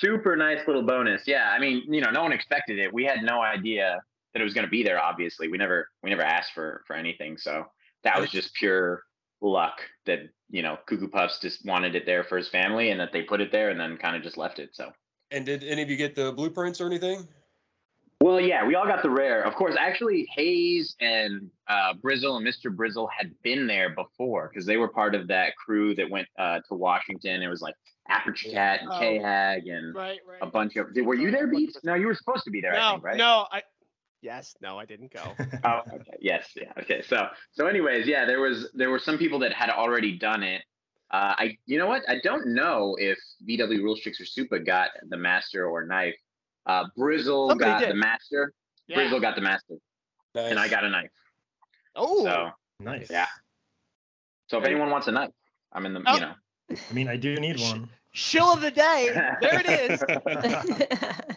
super 0.00 0.34
nice 0.36 0.66
little 0.66 0.82
bonus. 0.82 1.22
Yeah, 1.26 1.50
I 1.52 1.58
mean, 1.58 1.82
you 1.92 2.00
know, 2.00 2.10
no 2.10 2.22
one 2.22 2.32
expected 2.32 2.78
it. 2.78 2.92
We 2.92 3.04
had 3.04 3.22
no 3.22 3.40
idea 3.42 4.00
that 4.32 4.40
it 4.40 4.44
was 4.44 4.54
going 4.54 4.66
to 4.66 4.70
be 4.70 4.82
there. 4.82 4.98
Obviously, 5.00 5.48
we 5.48 5.58
never 5.58 5.88
we 6.02 6.10
never 6.10 6.22
asked 6.22 6.52
for 6.54 6.82
for 6.86 6.96
anything. 6.96 7.36
So 7.38 7.66
that 8.02 8.20
was 8.20 8.30
just 8.30 8.54
pure 8.54 9.02
luck 9.40 9.78
that 10.06 10.20
you 10.50 10.62
know 10.62 10.78
Cuckoo 10.86 11.08
Puffs 11.08 11.38
just 11.38 11.64
wanted 11.64 11.94
it 11.94 12.04
there 12.06 12.24
for 12.24 12.36
his 12.36 12.48
family, 12.48 12.90
and 12.90 12.98
that 13.00 13.12
they 13.12 13.22
put 13.22 13.40
it 13.40 13.52
there, 13.52 13.70
and 13.70 13.78
then 13.78 13.96
kind 13.98 14.16
of 14.16 14.22
just 14.22 14.36
left 14.38 14.58
it. 14.58 14.70
So. 14.74 14.90
And 15.30 15.44
did 15.44 15.64
any 15.64 15.82
of 15.82 15.90
you 15.90 15.96
get 15.96 16.14
the 16.14 16.32
blueprints 16.32 16.80
or 16.80 16.86
anything? 16.86 17.26
Well, 18.20 18.40
yeah, 18.40 18.66
we 18.66 18.74
all 18.74 18.86
got 18.86 19.02
the 19.02 19.10
rare. 19.10 19.42
Of 19.42 19.54
course, 19.54 19.76
actually, 19.78 20.26
Hayes 20.34 20.96
and 21.00 21.50
uh, 21.68 21.92
Brizzle 22.02 22.36
and 22.38 22.46
Mr. 22.46 22.74
Brizzle 22.74 23.08
had 23.16 23.30
been 23.42 23.66
there 23.66 23.90
before 23.90 24.48
because 24.48 24.64
they 24.66 24.78
were 24.78 24.88
part 24.88 25.14
of 25.14 25.28
that 25.28 25.54
crew 25.56 25.94
that 25.96 26.08
went 26.08 26.26
uh, 26.38 26.60
to 26.68 26.74
Washington. 26.74 27.42
It 27.42 27.48
was 27.48 27.60
like 27.60 27.74
Aperture 28.08 28.50
Cat 28.50 28.80
and 28.80 28.90
Oh. 28.90 28.98
K-Hag 28.98 29.66
and 29.66 29.94
Right, 29.94 30.18
right. 30.26 30.38
a 30.40 30.46
bunch 30.46 30.76
of. 30.76 30.86
Were 30.96 31.14
you 31.14 31.30
there, 31.30 31.46
Beats? 31.46 31.78
No, 31.84 31.94
you 31.94 32.06
were 32.06 32.14
supposed 32.14 32.44
to 32.44 32.50
be 32.50 32.60
there. 32.60 32.74
I 32.74 32.78
no, 32.78 32.90
think, 32.94 33.04
right? 33.04 33.16
no, 33.16 33.46
I. 33.52 33.62
Yes, 34.22 34.56
no, 34.62 34.78
I 34.78 34.86
didn't 34.86 35.12
go. 35.12 35.22
Oh, 35.64 35.80
okay. 35.94 36.16
Yes. 36.20 36.48
Yeah. 36.56 36.72
Okay. 36.80 37.02
So, 37.02 37.28
so 37.52 37.66
anyways, 37.66 38.08
yeah, 38.08 38.24
there 38.24 38.40
was 38.40 38.70
there 38.74 38.90
were 38.90 38.98
some 38.98 39.18
people 39.18 39.38
that 39.40 39.52
had 39.52 39.68
already 39.70 40.18
done 40.18 40.42
it. 40.42 40.62
Uh, 41.10 41.34
I, 41.38 41.56
you 41.66 41.78
know 41.78 41.86
what? 41.86 42.02
I 42.08 42.18
don't 42.22 42.48
know 42.48 42.96
if 42.98 43.16
VW 43.48 43.82
Rule 43.82 43.96
Tricks 43.96 44.20
or 44.20 44.24
Supa 44.24 44.64
got 44.64 44.90
the 45.08 45.16
master 45.16 45.66
or 45.66 45.86
knife. 45.86 46.14
Uh, 46.66 46.84
Brizzle 46.98 47.50
Somebody 47.50 47.70
got 47.84 47.88
the 47.88 47.94
master. 47.94 48.52
Yeah. 48.88 48.98
Brizzle 48.98 49.20
got 49.20 49.36
the 49.36 49.40
master, 49.42 49.74
Nice. 50.34 50.50
and 50.50 50.58
I 50.58 50.68
got 50.68 50.84
a 50.84 50.90
knife. 50.90 51.10
Oh, 51.94 52.24
So, 52.24 52.50
nice. 52.80 53.08
yeah. 53.10 53.26
So 54.48 54.58
if 54.58 54.64
anyone 54.64 54.90
wants 54.90 55.06
a 55.06 55.12
knife, 55.12 55.30
I'm 55.72 55.86
in 55.86 55.94
the. 55.94 56.02
Oh. 56.06 56.14
You 56.14 56.20
know. 56.20 56.34
I 56.70 56.92
mean, 56.94 57.08
I 57.08 57.16
do 57.16 57.36
need 57.36 57.60
one. 57.60 57.88
shill 58.12 58.52
of 58.52 58.60
the 58.60 58.70
day. 58.72 59.10
There 59.40 59.60
it 59.64 59.90
is. 59.90 60.02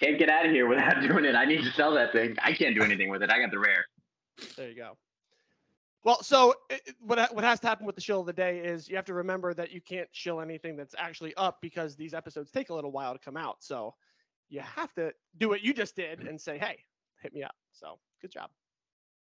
Can't 0.00 0.18
get 0.18 0.28
out 0.28 0.44
of 0.46 0.50
here 0.52 0.66
without 0.66 1.00
doing 1.08 1.24
it. 1.24 1.34
I 1.36 1.44
need 1.44 1.62
to 1.62 1.70
sell 1.72 1.94
that 1.94 2.12
thing. 2.12 2.36
I 2.42 2.52
can't 2.52 2.74
do 2.74 2.82
anything 2.82 3.08
with 3.10 3.22
it. 3.22 3.30
I 3.30 3.38
got 3.38 3.50
the 3.52 3.58
rare. 3.60 3.86
There 4.56 4.68
you 4.68 4.74
go. 4.74 4.96
Well, 6.04 6.22
so 6.22 6.54
it, 6.70 6.82
it- 6.86 6.94
what 7.00 7.34
what 7.34 7.44
has 7.44 7.60
to 7.60 7.66
happen 7.66 7.86
with 7.86 7.94
the 7.96 8.00
shill 8.02 8.20
of 8.20 8.26
the 8.26 8.32
day 8.32 8.58
is 8.60 8.88
you 8.88 8.96
have 8.96 9.04
to 9.06 9.14
remember 9.14 9.54
that 9.54 9.72
you 9.72 9.80
can't 9.80 10.08
shill 10.12 10.40
anything 10.40 10.76
that's 10.76 10.94
actually 10.98 11.34
up 11.36 11.58
because 11.60 11.96
these 11.96 12.14
episodes 12.14 12.50
take 12.50 12.68
a 12.70 12.74
little 12.74 12.92
while 12.92 13.12
to 13.12 13.18
come 13.18 13.36
out. 13.36 13.56
So 13.62 13.94
you 14.50 14.60
have 14.60 14.92
to 14.94 15.12
do 15.38 15.48
what 15.48 15.62
you 15.62 15.72
just 15.74 15.96
did 15.96 16.20
and 16.20 16.40
say, 16.40 16.58
"Hey, 16.58 16.78
hit 17.22 17.32
me 17.34 17.42
up." 17.42 17.54
So 17.72 17.98
good 18.20 18.30
job. 18.30 18.50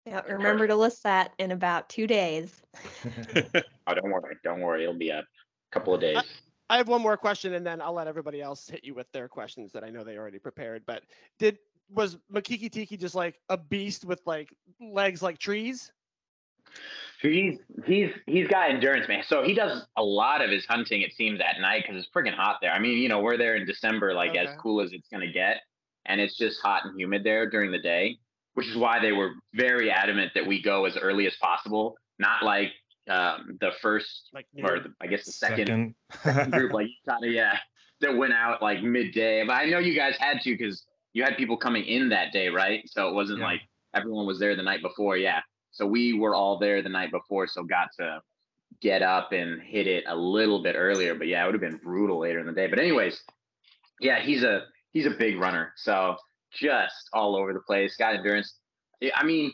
yeah, 0.07 0.23
remember 0.27 0.67
to 0.67 0.75
list 0.75 1.03
that 1.05 1.33
in 1.39 1.53
about 1.53 1.89
two 1.89 2.07
days. 2.07 2.63
Oh, 3.87 3.95
don't 3.95 4.11
worry. 4.11 4.37
Don't 4.45 4.61
worry. 4.61 4.85
It'll 4.85 4.95
be 4.95 5.11
up 5.11 5.25
a 5.25 5.73
couple 5.73 5.93
of 5.93 6.01
days. 6.01 6.23
I 6.69 6.77
have 6.77 6.87
one 6.87 7.03
more 7.03 7.17
question, 7.17 7.55
and 7.55 7.67
then 7.67 7.81
I'll 7.83 7.93
let 7.93 8.07
everybody 8.07 8.41
else 8.41 8.69
hit 8.69 8.85
you 8.85 8.95
with 8.95 9.11
their 9.11 9.27
questions 9.27 9.73
that 9.73 9.83
I 9.83 9.91
know 9.91 10.05
they 10.05 10.17
already 10.17 10.39
prepared. 10.39 10.85
But 10.87 11.03
did 11.41 11.59
was 11.89 12.17
Makiki 12.33 12.71
Tiki 12.71 12.97
just 12.97 13.17
like 13.17 13.41
a 13.49 13.57
beast 13.57 14.05
with 14.05 14.21
like 14.27 14.55
legs 14.81 15.23
like 15.23 15.39
trees? 15.39 15.91
He's 17.23 17.59
he's 17.87 18.11
he's 18.27 18.49
got 18.49 18.71
endurance, 18.71 19.07
man. 19.09 19.23
So 19.27 19.43
he 19.43 19.53
does 19.55 19.87
a 19.97 20.03
lot 20.03 20.41
of 20.43 20.51
his 20.51 20.65
hunting. 20.65 21.03
It 21.03 21.13
seems 21.13 21.39
at 21.41 21.61
night 21.61 21.85
because 21.87 22.03
it's 22.03 22.11
freaking 22.15 22.35
hot 22.35 22.57
there. 22.63 22.73
I 22.73 22.79
mean, 22.79 22.97
you 22.99 23.09
know, 23.09 23.21
we're 23.21 23.37
there 23.37 23.57
in 23.57 23.67
December, 23.67 24.15
like 24.15 24.35
as 24.37 24.49
cool 24.59 24.81
as 24.81 24.93
it's 24.93 25.09
gonna 25.09 25.31
get. 25.31 25.61
and 26.07 26.19
it's 26.21 26.37
just 26.39 26.61
hot 26.63 26.85
and 26.87 26.99
humid 26.99 27.23
there 27.25 27.49
during 27.51 27.71
the 27.71 27.79
day, 27.79 28.17
which 28.55 28.67
is 28.69 28.77
why 28.77 28.99
they 29.01 29.13
were 29.13 29.33
very 29.55 29.91
adamant 29.91 30.33
that 30.35 30.47
we 30.47 30.63
go 30.63 30.87
as 30.87 30.97
early 30.97 31.27
as 31.27 31.37
possible, 31.37 31.95
not 32.19 32.43
like 32.43 32.73
um, 33.11 33.59
the 33.61 33.71
first 33.83 34.31
Like 34.33 34.47
or 34.63 34.81
the, 34.81 34.95
I 35.01 35.07
guess 35.07 35.27
the 35.27 35.33
second 35.33 35.95
group 36.53 36.73
like 36.73 36.87
kind 37.09 37.25
of 37.25 37.33
yeah 37.33 37.59
that 38.01 38.17
went 38.17 38.33
out 38.33 38.63
like 38.63 38.83
midday 38.83 39.45
but 39.45 39.55
i 39.55 39.67
know 39.67 39.79
you 39.79 39.95
guys 39.95 40.17
had 40.19 40.41
to 40.43 40.51
because 40.57 40.85
you 41.13 41.23
had 41.25 41.37
people 41.37 41.57
coming 41.57 41.85
in 41.85 42.09
that 42.11 42.33
day 42.33 42.49
right 42.49 42.83
so 42.87 43.09
it 43.09 43.15
wasn't 43.15 43.41
Yeah. 43.41 43.47
like 43.47 43.61
everyone 43.95 44.27
was 44.27 44.39
there 44.39 44.55
the 44.57 44.63
night 44.63 44.81
before 44.81 45.17
yeah 45.17 45.41
so 45.71 45.87
we 45.87 46.13
were 46.13 46.35
all 46.35 46.59
there 46.59 46.83
the 46.83 46.89
night 46.89 47.11
before 47.11 47.47
so 47.47 47.63
got 47.63 47.89
to 47.97 48.21
get 48.81 49.03
up 49.03 49.33
and 49.33 49.61
hit 49.61 49.87
it 49.87 50.05
a 50.07 50.17
little 50.17 50.63
bit 50.63 50.75
earlier 50.77 51.15
but 51.15 51.27
yeah 51.27 51.43
it 51.43 51.47
would 51.47 51.55
have 51.55 51.61
been 51.61 51.81
brutal 51.83 52.21
later 52.21 52.39
in 52.39 52.47
the 52.47 52.53
day 52.53 52.67
but 52.67 52.79
anyways 52.79 53.23
yeah 54.01 54.21
he's 54.21 54.43
a 54.43 54.65
he's 54.93 55.07
a 55.07 55.11
big 55.11 55.39
runner 55.39 55.73
so 55.77 56.17
just 56.53 57.09
all 57.13 57.37
over 57.37 57.53
the 57.53 57.61
place 57.61 57.97
got 57.97 58.15
endurance 58.15 58.55
i 59.15 59.25
mean 59.25 59.53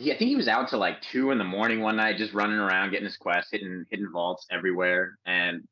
yeah, 0.00 0.14
I 0.14 0.18
think 0.18 0.30
he 0.30 0.36
was 0.36 0.48
out 0.48 0.68
till 0.68 0.78
like 0.78 1.02
two 1.02 1.30
in 1.30 1.38
the 1.38 1.44
morning 1.44 1.80
one 1.80 1.96
night, 1.96 2.16
just 2.16 2.32
running 2.32 2.58
around, 2.58 2.90
getting 2.90 3.04
his 3.04 3.18
quest, 3.18 3.48
hitting 3.52 3.84
hitting 3.90 4.08
vaults 4.10 4.46
everywhere. 4.50 5.18
And 5.26 5.62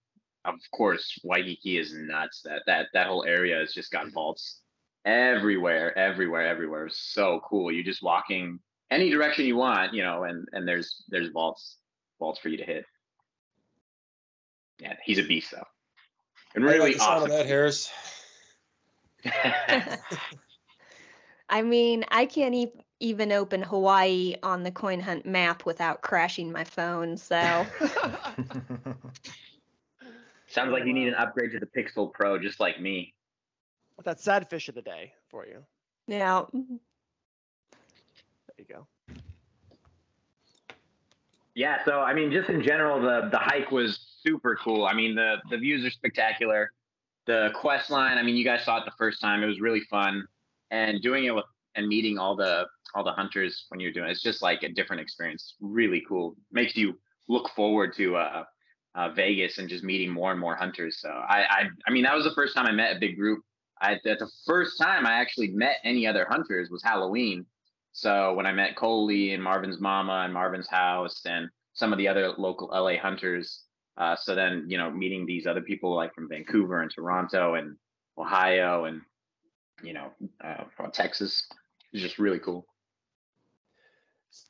of 0.44 0.54
course, 0.72 1.18
Waikiki 1.24 1.78
is 1.78 1.94
nuts. 1.94 2.42
That 2.44 2.62
that 2.66 2.86
that 2.92 3.06
whole 3.06 3.24
area 3.24 3.58
has 3.58 3.72
just 3.72 3.90
got 3.90 4.12
vaults 4.12 4.60
everywhere, 5.04 5.96
everywhere, 5.96 6.46
everywhere. 6.46 6.88
So 6.92 7.40
cool. 7.44 7.72
You're 7.72 7.84
just 7.84 8.02
walking 8.02 8.58
any 8.90 9.10
direction 9.10 9.44
you 9.46 9.56
want, 9.56 9.94
you 9.94 10.02
know, 10.02 10.24
and 10.24 10.46
and 10.52 10.66
there's 10.66 11.04
there's 11.08 11.28
vaults 11.28 11.76
vaults 12.18 12.38
for 12.40 12.48
you 12.48 12.56
to 12.58 12.64
hit. 12.64 12.84
Yeah, 14.80 14.94
he's 15.04 15.18
a 15.18 15.22
beast 15.22 15.50
though. 15.50 15.64
And 16.54 16.64
I 16.64 16.68
like 16.68 16.78
really 16.78 16.92
the 16.94 16.98
sound 17.00 17.24
awesome. 17.24 17.30
of 17.30 17.36
that, 17.38 17.46
Harris. 17.46 17.90
I 21.50 21.62
mean, 21.62 22.04
I 22.10 22.26
can't 22.26 22.54
e- 22.54 22.72
even 23.00 23.32
open 23.32 23.62
Hawaii 23.62 24.34
on 24.42 24.62
the 24.62 24.70
coin 24.70 25.00
hunt 25.00 25.24
map 25.26 25.64
without 25.66 26.02
crashing 26.02 26.52
my 26.52 26.64
phone. 26.64 27.16
So 27.16 27.66
Sounds 30.48 30.72
like 30.72 30.86
you 30.86 30.94
need 30.94 31.08
an 31.08 31.14
upgrade 31.14 31.52
to 31.52 31.60
the 31.60 31.66
Pixel 31.66 32.12
Pro, 32.12 32.38
just 32.38 32.58
like 32.58 32.80
me. 32.80 33.14
That's 34.04 34.22
sad 34.22 34.48
fish 34.48 34.68
of 34.68 34.74
the 34.74 34.82
day 34.82 35.12
for 35.28 35.46
you. 35.46 35.64
yeah, 36.06 36.44
There 36.52 36.78
you 38.58 38.64
go. 38.64 38.86
Yeah, 41.54 41.84
so 41.84 42.00
I 42.00 42.14
mean, 42.14 42.30
just 42.30 42.48
in 42.48 42.62
general, 42.62 43.00
the 43.00 43.28
the 43.30 43.38
hike 43.38 43.72
was 43.72 43.98
super 44.22 44.56
cool. 44.62 44.86
I 44.86 44.94
mean, 44.94 45.14
the 45.14 45.36
the 45.50 45.58
views 45.58 45.84
are 45.84 45.90
spectacular. 45.90 46.72
The 47.26 47.50
quest 47.54 47.90
line, 47.90 48.16
I 48.16 48.22
mean, 48.22 48.36
you 48.36 48.44
guys 48.44 48.64
saw 48.64 48.78
it 48.78 48.84
the 48.84 48.92
first 48.96 49.20
time. 49.20 49.42
It 49.42 49.46
was 49.46 49.60
really 49.60 49.82
fun, 49.90 50.26
and 50.70 51.02
doing 51.02 51.24
it 51.24 51.34
with 51.34 51.44
and 51.74 51.88
meeting 51.88 52.18
all 52.18 52.36
the 52.36 52.66
all 52.94 53.04
the 53.04 53.12
hunters 53.12 53.66
when 53.68 53.80
you're 53.80 53.92
doing 53.92 54.08
it, 54.08 54.12
it's 54.12 54.22
just 54.22 54.42
like 54.42 54.62
a 54.62 54.68
different 54.68 55.00
experience. 55.00 55.54
Really 55.60 56.02
cool. 56.08 56.36
Makes 56.52 56.76
you 56.76 56.98
look 57.28 57.50
forward 57.54 57.94
to 57.96 58.16
uh, 58.16 58.44
uh, 58.94 59.10
Vegas 59.10 59.58
and 59.58 59.68
just 59.68 59.84
meeting 59.84 60.10
more 60.10 60.30
and 60.30 60.40
more 60.40 60.56
hunters. 60.56 61.00
So 61.00 61.08
I, 61.08 61.42
I 61.42 61.64
I 61.86 61.90
mean, 61.90 62.04
that 62.04 62.14
was 62.14 62.24
the 62.24 62.34
first 62.34 62.54
time 62.54 62.66
I 62.66 62.72
met 62.72 62.96
a 62.96 63.00
big 63.00 63.16
group. 63.16 63.42
I 63.80 63.98
the 64.04 64.30
first 64.46 64.78
time 64.78 65.06
I 65.06 65.14
actually 65.14 65.48
met 65.48 65.76
any 65.84 66.06
other 66.06 66.26
hunters 66.28 66.70
was 66.70 66.82
Halloween. 66.82 67.46
So 67.92 68.34
when 68.34 68.46
I 68.46 68.52
met 68.52 68.76
Coley 68.76 69.32
and 69.32 69.42
Marvin's 69.42 69.80
mama 69.80 70.22
and 70.24 70.32
Marvin's 70.32 70.68
house 70.68 71.22
and 71.24 71.48
some 71.72 71.92
of 71.92 71.98
the 71.98 72.08
other 72.08 72.32
local 72.38 72.68
LA 72.68 72.96
hunters, 72.96 73.64
uh, 73.96 74.14
so 74.16 74.34
then 74.34 74.64
you 74.68 74.78
know 74.78 74.90
meeting 74.90 75.26
these 75.26 75.46
other 75.46 75.60
people 75.60 75.94
like 75.94 76.14
from 76.14 76.28
Vancouver 76.28 76.82
and 76.82 76.90
Toronto 76.90 77.54
and 77.54 77.76
Ohio 78.16 78.84
and 78.84 79.00
you 79.82 79.92
know 79.92 80.10
uh, 80.44 80.64
from 80.76 80.90
Texas, 80.90 81.48
is 81.92 82.02
just 82.02 82.18
really 82.18 82.38
cool. 82.38 82.66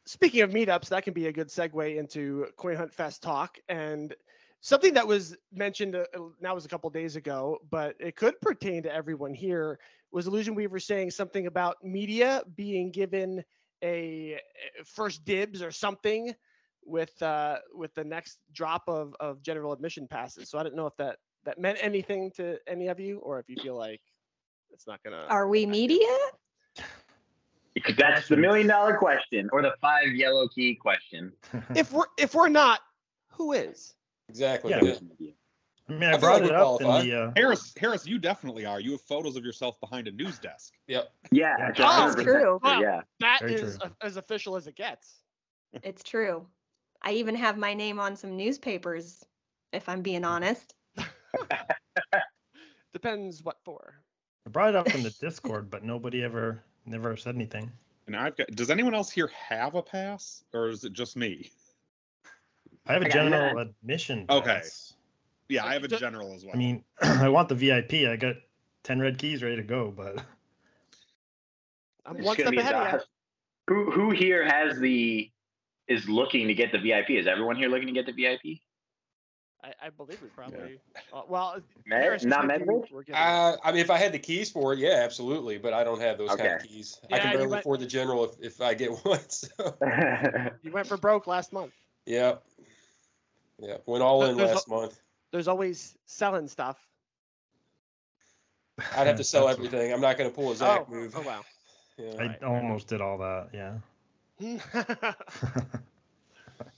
Speaking 0.07 0.43
of 0.43 0.51
meetups, 0.51 0.89
that 0.89 1.05
can 1.05 1.15
be 1.15 1.29
a 1.29 1.33
good 1.33 1.49
segue 1.49 1.97
into 1.97 2.47
Coin 2.57 2.77
Hunt 2.77 2.93
Fest 2.93 3.23
talk 3.23 3.59
and 3.69 4.15
something 4.61 4.95
that 4.95 5.07
was 5.07 5.37
mentioned 5.53 5.95
uh, 5.95 6.05
uh, 6.15 6.21
now 6.41 6.55
was 6.55 6.65
a 6.65 6.69
couple 6.69 6.91
days 6.91 7.17
ago, 7.17 7.59
but 7.71 7.95
it 8.01 8.17
could 8.17 8.41
pertain 8.41 8.83
to 8.83 8.93
everyone 8.93 9.35
here. 9.35 9.79
Was 10.11 10.27
Illusion 10.27 10.55
Weaver 10.55 10.79
saying 10.79 11.11
something 11.11 11.47
about 11.47 11.77
media 11.83 12.43
being 12.57 12.91
given 12.91 13.45
a 13.85 14.41
first 14.85 15.25
dibs 15.25 15.63
or 15.63 15.71
something 15.71 16.35
with 16.85 17.21
uh, 17.23 17.57
with 17.75 17.95
the 17.95 18.05
next 18.05 18.39
drop 18.53 18.85
of 18.89 19.15
of 19.21 19.43
general 19.43 19.73
admission 19.73 20.09
passes? 20.09 20.51
So 20.51 20.59
I 20.59 20.63
don't 20.63 20.75
know 20.75 20.87
if 20.87 20.97
that 20.97 21.19
that 21.45 21.59
meant 21.59 21.79
anything 21.81 22.31
to 22.37 22.59
any 22.67 22.89
of 22.89 22.99
you, 22.99 23.19
or 23.19 23.39
if 23.39 23.49
you 23.49 23.57
feel 23.63 23.77
like 23.77 24.01
it's 24.71 24.87
not 24.87 25.03
gonna. 25.03 25.27
are 25.29 25.49
we 25.49 25.67
media? 25.67 26.07
That's 27.97 28.29
the 28.29 28.37
million 28.37 28.67
dollar 28.67 28.97
question 28.97 29.49
or 29.53 29.63
the 29.63 29.75
five 29.81 30.09
yellow 30.09 30.49
key 30.49 30.75
question. 30.75 31.33
If 31.75 31.93
we're 31.93 32.07
if 32.17 32.35
we're 32.35 32.49
not, 32.49 32.81
who 33.33 33.53
is? 33.53 33.95
Exactly. 34.29 34.73
Yeah. 34.73 35.35
Yeah. 35.89 35.95
I 35.97 35.99
mean, 35.99 36.11
I, 36.11 36.15
I 36.15 36.17
brought 36.19 36.43
like 36.43 36.51
it 36.51 36.55
we 36.55 36.57
up 36.57 37.03
in 37.03 37.09
the. 37.09 37.21
Uh, 37.25 37.33
Harris, 37.37 37.75
Harris, 37.79 38.07
you 38.07 38.19
definitely 38.19 38.67
are. 38.67 38.81
You 38.81 38.93
have 38.93 39.01
photos 39.03 39.37
of 39.37 39.45
yourself 39.45 39.79
behind 39.81 40.09
a 40.09 40.13
news 40.13 40.39
desk. 40.39 40.75
Yep. 40.87 41.11
Yeah, 41.31 41.55
that's 41.59 41.81
Oh, 41.81 42.15
100% 42.17 42.23
true. 42.23 42.61
Yeah. 42.65 43.01
That 43.21 43.39
Very 43.41 43.55
is 43.55 43.79
true. 43.79 43.91
a- 44.01 44.05
as 44.05 44.17
official 44.17 44.57
as 44.57 44.67
it 44.67 44.77
gets. 44.77 45.23
It's 45.83 46.03
true. 46.03 46.47
I 47.03 47.13
even 47.13 47.35
have 47.35 47.57
my 47.59 47.75
name 47.75 48.01
on 48.01 48.17
some 48.17 48.37
newspapers, 48.37 49.25
if 49.73 49.89
I'm 49.89 50.03
being 50.03 50.25
honest. 50.25 50.75
Depends 52.93 53.43
what 53.43 53.59
for. 53.65 53.95
I 54.47 54.51
brought 54.51 54.71
it 54.71 54.77
up 54.77 54.95
in 54.95 55.03
the 55.03 55.11
Discord, 55.11 55.71
but 55.71 55.85
nobody 55.85 56.25
ever, 56.25 56.63
never 56.87 57.17
said 57.17 57.35
anything. 57.35 57.71
And 58.07 58.17
I've 58.17 58.37
got. 58.37 58.49
Does 58.53 58.71
anyone 58.71 58.95
else 58.95 59.11
here 59.11 59.29
have 59.29 59.75
a 59.75 59.83
pass, 59.83 60.43
or 60.55 60.69
is 60.69 60.85
it 60.85 60.95
just 60.95 61.17
me? 61.17 61.51
I 62.87 62.95
have 62.95 63.03
a 63.03 63.07
I 63.07 63.11
general 63.11 63.55
none. 63.57 63.75
admission. 63.83 64.25
Okay. 64.31 64.63
Pass. 65.49 65.65
Yeah, 65.65 65.65
I 65.67 65.73
have 65.75 65.85
a 65.85 65.89
general 65.89 66.33
as 66.35 66.45
well. 66.45 66.55
I 66.55 66.59
mean, 66.59 66.85
I 67.03 67.29
want 67.29 67.49
the 67.49 67.55
VIP. 67.55 68.09
I 68.09 68.17
got 68.17 68.37
ten 68.85 69.01
red 69.01 69.19
keys 69.19 69.43
ready 69.43 69.57
to 69.57 69.63
go, 69.63 69.91
but 69.95 70.17
I'm 72.07 72.17
It's 72.17 72.27
one 72.27 72.37
gonna 72.37 72.49
step 72.49 72.51
be 72.51 72.59
ahead 72.59 72.75
of 72.95 73.01
Who 73.69 73.91
who 73.91 74.11
here 74.11 74.45
has 74.45 74.79
the 74.79 75.31
is 75.89 76.09
looking 76.09 76.49
to 76.49 76.55
get 76.55 76.73
the 76.73 76.79
VIP? 76.79 77.11
Is 77.11 77.27
everyone 77.27 77.57
here 77.57 77.69
looking 77.69 77.87
to 77.87 77.93
get 77.93 78.07
the 78.07 78.13
VIP? 78.13 78.61
I, 79.65 79.87
I 79.87 79.91
believe 79.91 80.23
we 80.23 80.29
probably. 80.29 80.79
Uh, 81.13 81.23
well, 81.29 81.57
Med- 81.85 82.25
not 82.25 82.47
thinking 82.47 82.67
Medvedev? 82.69 82.93
we're 82.93 83.03
getting- 83.03 83.15
Uh, 83.21 83.57
I 83.65 83.73
mean, 83.73 83.81
if 83.81 83.91
I 83.91 83.97
had 83.97 84.13
the 84.13 84.19
keys 84.19 84.53
for 84.53 84.73
it, 84.73 84.79
yeah, 84.79 85.01
absolutely. 85.03 85.59
But 85.59 85.73
I 85.73 85.83
don't 85.83 86.01
have 86.01 86.17
those 86.17 86.29
kind 86.29 86.41
of 86.43 86.47
Okay. 86.61 86.69
keys. 86.69 87.01
I 87.11 87.19
can 87.19 87.33
barely 87.33 87.49
might- 87.49 87.59
afford 87.61 87.81
the 87.81 87.87
general 87.87 88.25
if, 88.25 88.31
if 88.41 88.61
I 88.61 88.75
get 88.75 88.91
one. 89.05 89.19
So, 89.29 89.49
you 90.63 90.71
went 90.71 90.87
for 90.87 90.97
broke 90.97 91.27
last 91.27 91.53
month. 91.53 91.73
yeah. 92.07 92.37
Yeah. 93.59 93.79
Went 93.87 94.05
all 94.05 94.23
in 94.27 94.37
There's 94.37 94.51
a- 94.51 94.55
last 94.55 94.69
month. 94.69 95.01
There's 95.31 95.49
always 95.49 95.97
selling 96.07 96.49
stuff. 96.49 96.79
I'd 98.97 99.07
have 99.07 99.17
to 99.17 99.25
sell 99.25 99.49
everything. 99.49 99.93
I'm 99.93 100.01
not 100.01 100.17
going 100.19 100.31
to 100.31 100.35
pull 100.35 100.53
a 100.53 100.57
Zach 100.57 100.87
oh, 100.89 100.93
move. 100.93 101.15
oh 101.17 101.23
wow. 101.23 101.41
Yeah. 101.99 102.13
I 102.17 102.27
Right. 102.27 102.43
almost 102.45 102.87
did 102.87 103.01
all 103.01 103.19
that. 103.19 103.49
Yeah. 103.53 103.79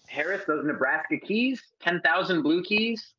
Harris, 0.06 0.44
those 0.46 0.64
Nebraska 0.64 1.18
keys, 1.18 1.62
ten 1.78 2.00
thousand 2.00 2.40
blue 2.40 2.62
keys. 2.62 3.12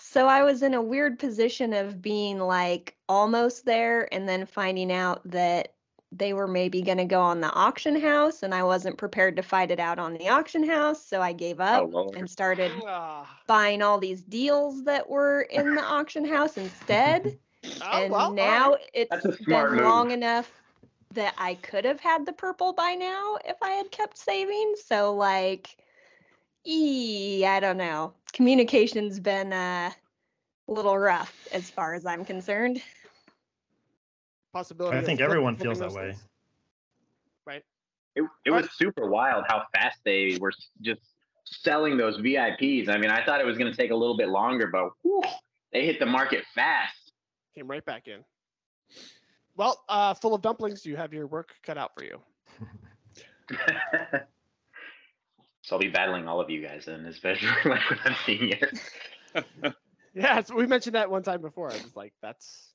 So 0.00 0.26
I 0.26 0.42
was 0.42 0.62
in 0.64 0.74
a 0.74 0.82
weird 0.82 1.20
position 1.20 1.72
of 1.72 2.02
being 2.02 2.40
like 2.40 2.96
almost 3.08 3.64
there 3.64 4.12
and 4.12 4.28
then 4.28 4.44
finding 4.46 4.90
out 4.90 5.20
that 5.30 5.73
they 6.18 6.32
were 6.32 6.46
maybe 6.46 6.82
going 6.82 6.98
to 6.98 7.04
go 7.04 7.20
on 7.20 7.40
the 7.40 7.52
auction 7.52 8.00
house 8.00 8.42
and 8.42 8.54
I 8.54 8.62
wasn't 8.62 8.98
prepared 8.98 9.36
to 9.36 9.42
fight 9.42 9.70
it 9.70 9.80
out 9.80 9.98
on 9.98 10.14
the 10.14 10.28
auction 10.28 10.68
house. 10.68 11.04
So 11.04 11.20
I 11.20 11.32
gave 11.32 11.60
Oh 11.60 11.84
up 11.84 11.90
lord. 11.90 12.16
and 12.16 12.30
started 12.30 12.70
Ah, 12.86 13.40
buying 13.46 13.82
all 13.82 13.98
these 13.98 14.22
deals 14.22 14.84
that 14.84 15.08
were 15.08 15.42
in 15.42 15.74
the 15.74 15.82
auction 15.82 16.24
house 16.24 16.56
instead. 16.56 17.22
oh, 17.82 18.02
and 18.02 18.10
well, 18.10 18.32
now 18.32 18.72
right. 18.72 18.80
it's 18.94 19.10
That's 19.10 19.24
a 19.26 19.44
been 19.44 19.76
move. 19.76 19.84
long 19.84 20.10
enough 20.12 20.50
that 21.14 21.34
I 21.38 21.54
could 21.54 21.84
have 21.84 22.00
had 22.00 22.26
the 22.26 22.32
purple 22.32 22.72
by 22.72 22.94
now 22.94 23.38
if 23.44 23.56
I 23.62 23.70
had 23.72 23.90
kept 23.90 24.16
saving. 24.18 24.74
So 24.86 25.14
like, 25.14 25.76
ee, 26.66 27.44
I 27.44 27.60
don't 27.60 27.76
know. 27.76 28.14
Communication's 28.32 29.20
been 29.20 29.52
uh, 29.52 29.90
a 30.68 30.72
little 30.72 30.98
rough 30.98 31.46
as 31.52 31.70
far 31.70 31.94
as 31.94 32.06
I'm 32.06 32.24
concerned. 32.24 32.82
Possibility. 34.54 34.96
I 34.96 35.02
think 35.02 35.18
flip- 35.18 35.28
everyone 35.28 35.56
flipping 35.56 35.74
feels 35.74 35.80
that 35.80 35.92
way. 35.92 36.12
things. 36.12 36.22
Right. 37.46 37.62
It, 38.16 38.24
it 38.46 38.50
was 38.50 38.68
super 38.76 39.08
wild 39.08 39.44
how 39.48 39.64
fast 39.74 39.98
they 40.04 40.38
were 40.40 40.52
just 40.80 41.00
selling 41.44 41.96
those 41.96 42.16
VIPs. 42.18 42.88
I 42.88 42.96
mean, 42.96 43.10
I 43.10 43.24
thought 43.24 43.40
it 43.40 43.46
was 43.46 43.58
going 43.58 43.70
to 43.70 43.76
take 43.76 43.90
a 43.90 43.94
little 43.94 44.16
bit 44.16 44.28
longer, 44.28 44.68
but 44.68 44.90
whew, 45.02 45.22
they 45.72 45.84
hit 45.84 45.98
the 45.98 46.06
market 46.06 46.44
fast. 46.54 47.12
Came 47.54 47.68
right 47.68 47.84
back 47.84 48.06
in. 48.06 48.24
Well, 49.56 49.82
uh, 49.88 50.14
full 50.14 50.34
of 50.34 50.42
dumplings, 50.42 50.86
you 50.86 50.96
have 50.96 51.12
your 51.12 51.26
work 51.26 51.54
cut 51.62 51.76
out 51.76 51.92
for 51.96 52.04
you. 52.04 52.20
so 55.62 55.76
I'll 55.76 55.78
be 55.78 55.88
battling 55.88 56.26
all 56.28 56.40
of 56.40 56.48
you 56.50 56.62
guys 56.62 56.84
then, 56.86 57.04
especially 57.06 57.48
like 57.64 57.90
when 57.90 57.98
I'm 58.04 58.16
senior. 58.24 58.70
Yeah, 60.14 60.42
so 60.42 60.54
we 60.54 60.66
mentioned 60.66 60.94
that 60.94 61.10
one 61.10 61.24
time 61.24 61.40
before. 61.40 61.70
I 61.70 61.74
was 61.74 61.96
like, 61.96 62.12
that's 62.22 62.73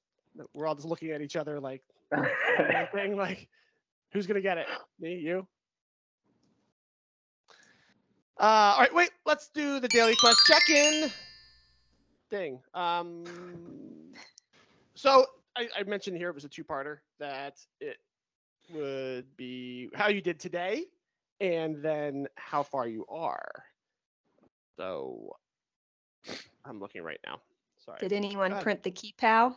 We're 0.53 0.67
all 0.67 0.75
just 0.75 0.87
looking 0.87 1.11
at 1.11 1.21
each 1.21 1.35
other 1.35 1.59
like 1.59 1.81
thing 2.93 3.15
like 3.15 3.47
who's 4.11 4.27
gonna 4.27 4.41
get 4.41 4.57
it? 4.57 4.67
Me, 4.99 5.15
you? 5.15 5.47
Uh, 8.39 8.73
all 8.73 8.79
right, 8.79 8.93
wait. 8.93 9.11
Let's 9.25 9.49
do 9.49 9.79
the 9.79 9.89
daily 9.89 10.15
quest 10.15 10.39
check-in 10.47 11.11
thing. 12.29 12.59
Um, 12.73 13.25
so 14.95 15.25
I, 15.57 15.67
I 15.77 15.83
mentioned 15.83 16.15
here 16.15 16.29
it 16.29 16.35
was 16.35 16.45
a 16.45 16.49
two-parter 16.49 16.99
that 17.19 17.57
it 17.81 17.97
would 18.73 19.25
be 19.35 19.89
how 19.93 20.07
you 20.07 20.21
did 20.21 20.39
today, 20.39 20.85
and 21.41 21.81
then 21.83 22.27
how 22.35 22.63
far 22.63 22.87
you 22.87 23.05
are. 23.09 23.51
So 24.77 25.35
I'm 26.63 26.79
looking 26.79 27.03
right 27.03 27.19
now. 27.25 27.41
Sorry. 27.83 27.97
Did 27.99 28.13
anyone 28.13 28.57
print 28.59 28.83
the 28.83 28.91
key 28.91 29.13
pow? 29.17 29.55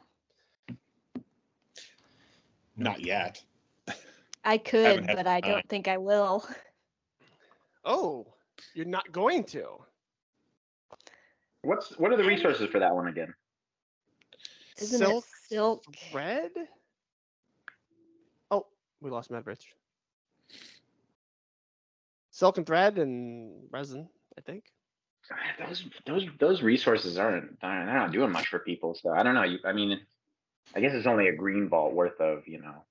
Not 2.76 3.00
yet. 3.00 3.42
I 4.44 4.58
could, 4.58 4.84
Haven't 5.02 5.06
but 5.06 5.26
I 5.26 5.40
time. 5.40 5.50
don't 5.52 5.68
think 5.68 5.88
I 5.88 5.98
will. 5.98 6.46
Oh, 7.84 8.26
you're 8.74 8.86
not 8.86 9.10
going 9.10 9.44
to. 9.44 9.64
What's 11.62 11.98
what 11.98 12.12
are 12.12 12.16
the 12.16 12.24
resources 12.24 12.68
for 12.70 12.78
that 12.78 12.94
one 12.94 13.08
again? 13.08 13.34
Isn't 14.80 14.98
Silk 14.98 15.24
it 15.24 15.24
silk? 15.48 15.84
Red? 16.12 16.50
Oh, 18.50 18.66
we 19.00 19.10
lost 19.10 19.30
Medvrich. 19.30 19.64
Silk 22.30 22.56
and 22.56 22.66
thread 22.66 22.98
and 22.98 23.68
resin, 23.70 24.08
I 24.38 24.40
think. 24.42 24.64
Those 25.66 25.84
those 26.06 26.26
those 26.38 26.62
resources 26.62 27.18
aren't 27.18 27.60
they're 27.60 27.86
not 27.86 28.12
doing 28.12 28.30
much 28.32 28.48
for 28.48 28.58
people. 28.60 28.94
So 28.94 29.10
I 29.10 29.22
don't 29.22 29.34
know. 29.34 29.44
You, 29.44 29.58
I 29.64 29.72
mean, 29.72 30.00
I 30.74 30.80
guess 30.80 30.94
it's 30.94 31.06
only 31.06 31.28
a 31.28 31.36
green 31.36 31.68
vault 31.68 31.92
worth 31.92 32.20
of 32.20 32.46
you 32.48 32.60
know. 32.60 32.84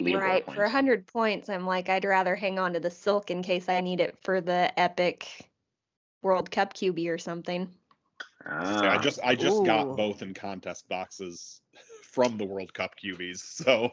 leaderboard 0.00 0.20
Right. 0.20 0.44
For 0.54 0.64
a 0.64 0.70
hundred 0.70 1.06
points, 1.06 1.48
I'm 1.48 1.66
like, 1.66 1.88
I'd 1.88 2.04
rather 2.04 2.36
hang 2.36 2.58
on 2.58 2.72
to 2.74 2.80
the 2.80 2.90
silk 2.90 3.30
in 3.30 3.42
case 3.42 3.68
I 3.68 3.80
need 3.80 4.00
it 4.00 4.16
for 4.22 4.40
the 4.40 4.78
epic 4.78 5.48
World 6.22 6.50
Cup 6.50 6.74
QB 6.74 7.08
or 7.08 7.18
something. 7.18 7.68
So 8.44 8.50
I 8.88 8.96
Ah. 8.96 9.00
just 9.02 9.18
I 9.24 9.34
just 9.34 9.60
Ooh. 9.60 9.64
got 9.64 9.96
both 9.96 10.22
in 10.22 10.32
contest 10.34 10.88
boxes 10.88 11.60
from 12.02 12.36
the 12.38 12.44
World 12.44 12.72
Cup 12.72 12.94
QBs, 13.02 13.38
so 13.38 13.92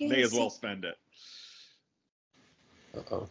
may 0.00 0.22
as 0.22 0.32
well 0.32 0.50
spend 0.50 0.84
it. 0.84 0.96
Uh-oh. 2.96 3.28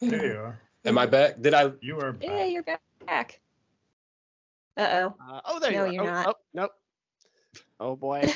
There 0.00 0.26
you 0.26 0.38
are. 0.38 0.60
Am 0.84 0.98
I 0.98 1.06
back? 1.06 1.40
Did 1.40 1.54
I? 1.54 1.72
You 1.80 1.98
are 1.98 2.14
Yeah, 2.20 2.44
you're 2.44 2.62
back. 2.62 3.40
Uh 4.76 4.88
oh. 4.92 5.14
Uh, 5.32 5.40
oh, 5.44 5.60
there 5.60 5.72
you 5.72 5.78
are. 5.78 5.86
No, 5.86 5.92
you 5.92 6.02
you're. 6.02 6.10
Oh, 6.10 6.14
not. 6.14 6.28
Oh, 6.28 6.34
nope. 6.54 6.70
Oh 7.80 7.96
boy. 7.96 8.32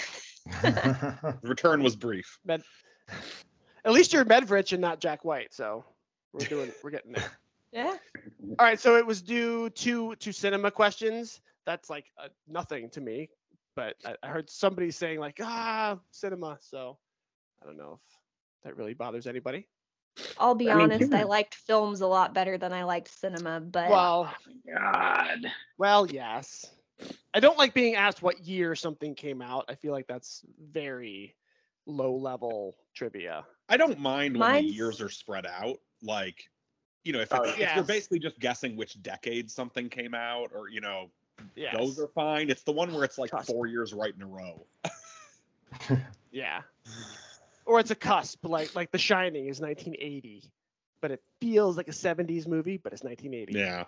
Return 1.42 1.82
was 1.82 1.96
brief. 1.96 2.38
Med. 2.44 2.62
At 3.84 3.92
least 3.92 4.12
you're 4.12 4.24
Medvrich 4.24 4.72
and 4.72 4.80
not 4.80 5.00
Jack 5.00 5.24
White, 5.24 5.52
so 5.52 5.84
we're 6.32 6.46
doing 6.46 6.72
we're 6.82 6.90
getting 6.90 7.12
there. 7.12 7.30
Yeah. 7.70 7.98
All 8.58 8.64
right, 8.64 8.80
so 8.80 8.96
it 8.96 9.04
was 9.04 9.20
due 9.20 9.68
to 9.68 10.14
to 10.16 10.32
cinema 10.32 10.70
questions. 10.70 11.38
That's 11.66 11.90
like 11.90 12.06
uh, 12.18 12.28
nothing 12.48 12.88
to 12.92 13.00
me, 13.02 13.28
but 13.76 13.94
I, 14.06 14.14
I 14.22 14.28
heard 14.28 14.48
somebody 14.48 14.90
saying 14.90 15.20
like 15.20 15.38
ah 15.42 15.98
cinema, 16.10 16.56
so 16.62 16.96
I 17.62 17.66
don't 17.66 17.76
know 17.76 18.00
if 18.02 18.64
that 18.64 18.74
really 18.78 18.94
bothers 18.94 19.26
anybody. 19.26 19.68
I'll 20.38 20.54
be 20.54 20.70
I 20.70 20.74
mean, 20.74 20.92
honest, 20.92 21.12
I 21.12 21.22
liked 21.24 21.54
films 21.54 22.00
a 22.00 22.06
lot 22.06 22.34
better 22.34 22.58
than 22.58 22.72
I 22.72 22.84
liked 22.84 23.08
cinema, 23.08 23.60
but 23.60 23.90
Well, 23.90 24.32
oh 24.32 24.52
God. 24.74 25.46
well, 25.78 26.06
yes. 26.06 26.66
I 27.32 27.40
don't 27.40 27.56
like 27.58 27.74
being 27.74 27.94
asked 27.94 28.22
what 28.22 28.40
year 28.40 28.74
something 28.74 29.14
came 29.14 29.40
out. 29.40 29.64
I 29.68 29.74
feel 29.76 29.92
like 29.92 30.06
that's 30.06 30.44
very 30.60 31.34
low 31.86 32.14
level 32.16 32.74
trivia. 32.94 33.44
I 33.68 33.76
don't 33.76 33.98
mind 34.00 34.34
when 34.34 34.40
Mine's- 34.50 34.66
the 34.70 34.74
years 34.76 35.00
are 35.00 35.08
spread 35.08 35.46
out. 35.46 35.78
Like, 36.02 36.48
you 37.04 37.12
know, 37.12 37.20
if, 37.20 37.32
Oh, 37.32 37.42
it's, 37.42 37.58
if 37.58 37.74
you're 37.74 37.84
basically 37.84 38.18
just 38.18 38.38
guessing 38.40 38.76
which 38.76 39.00
decade 39.02 39.50
something 39.50 39.88
came 39.88 40.14
out, 40.14 40.50
or 40.54 40.68
you 40.68 40.80
know, 40.80 41.10
Yeah. 41.54 41.76
those 41.76 41.98
are 42.00 42.08
fine. 42.08 42.50
It's 42.50 42.62
the 42.62 42.72
one 42.72 42.92
where 42.92 43.04
it's 43.04 43.18
like 43.18 43.30
Cusp. 43.30 43.46
four 43.46 43.66
years 43.66 43.92
right 43.94 44.12
in 44.14 44.22
a 44.22 44.26
row. 44.26 44.66
Yeah. 46.30 46.62
Or 47.68 47.78
it's 47.78 47.90
a 47.90 47.94
cusp, 47.94 48.46
like 48.46 48.74
like 48.74 48.90
The 48.90 48.98
Shining 48.98 49.46
is 49.48 49.60
1980, 49.60 50.42
but 51.02 51.10
it 51.10 51.22
feels 51.38 51.76
like 51.76 51.86
a 51.88 51.92
70s 51.92 52.48
movie, 52.48 52.78
but 52.78 52.94
it's 52.94 53.02
1980. 53.04 53.52
Yeah. 53.58 53.84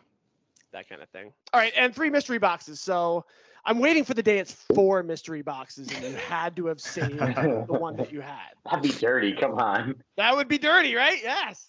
That 0.72 0.86
kind 0.86 1.00
of 1.02 1.08
thing. 1.08 1.32
All 1.54 1.60
right, 1.60 1.72
and 1.74 1.94
three 1.94 2.10
mystery 2.10 2.36
boxes. 2.38 2.78
So 2.78 3.24
I'm 3.64 3.78
waiting 3.78 4.04
for 4.04 4.12
the 4.12 4.22
day 4.22 4.38
it's 4.38 4.52
four 4.74 5.02
mystery 5.02 5.40
boxes, 5.40 5.88
and 5.92 6.04
you 6.04 6.12
had 6.14 6.56
to 6.56 6.66
have 6.66 6.78
saved 6.78 7.18
the 7.18 7.64
one 7.68 7.96
that 7.96 8.12
you 8.12 8.20
had. 8.20 8.50
That'd 8.66 8.82
be 8.82 8.90
dirty. 8.90 9.32
Come 9.32 9.54
on. 9.54 9.96
That 10.18 10.36
would 10.36 10.46
be 10.46 10.58
dirty, 10.58 10.94
right? 10.94 11.18
Yes. 11.22 11.66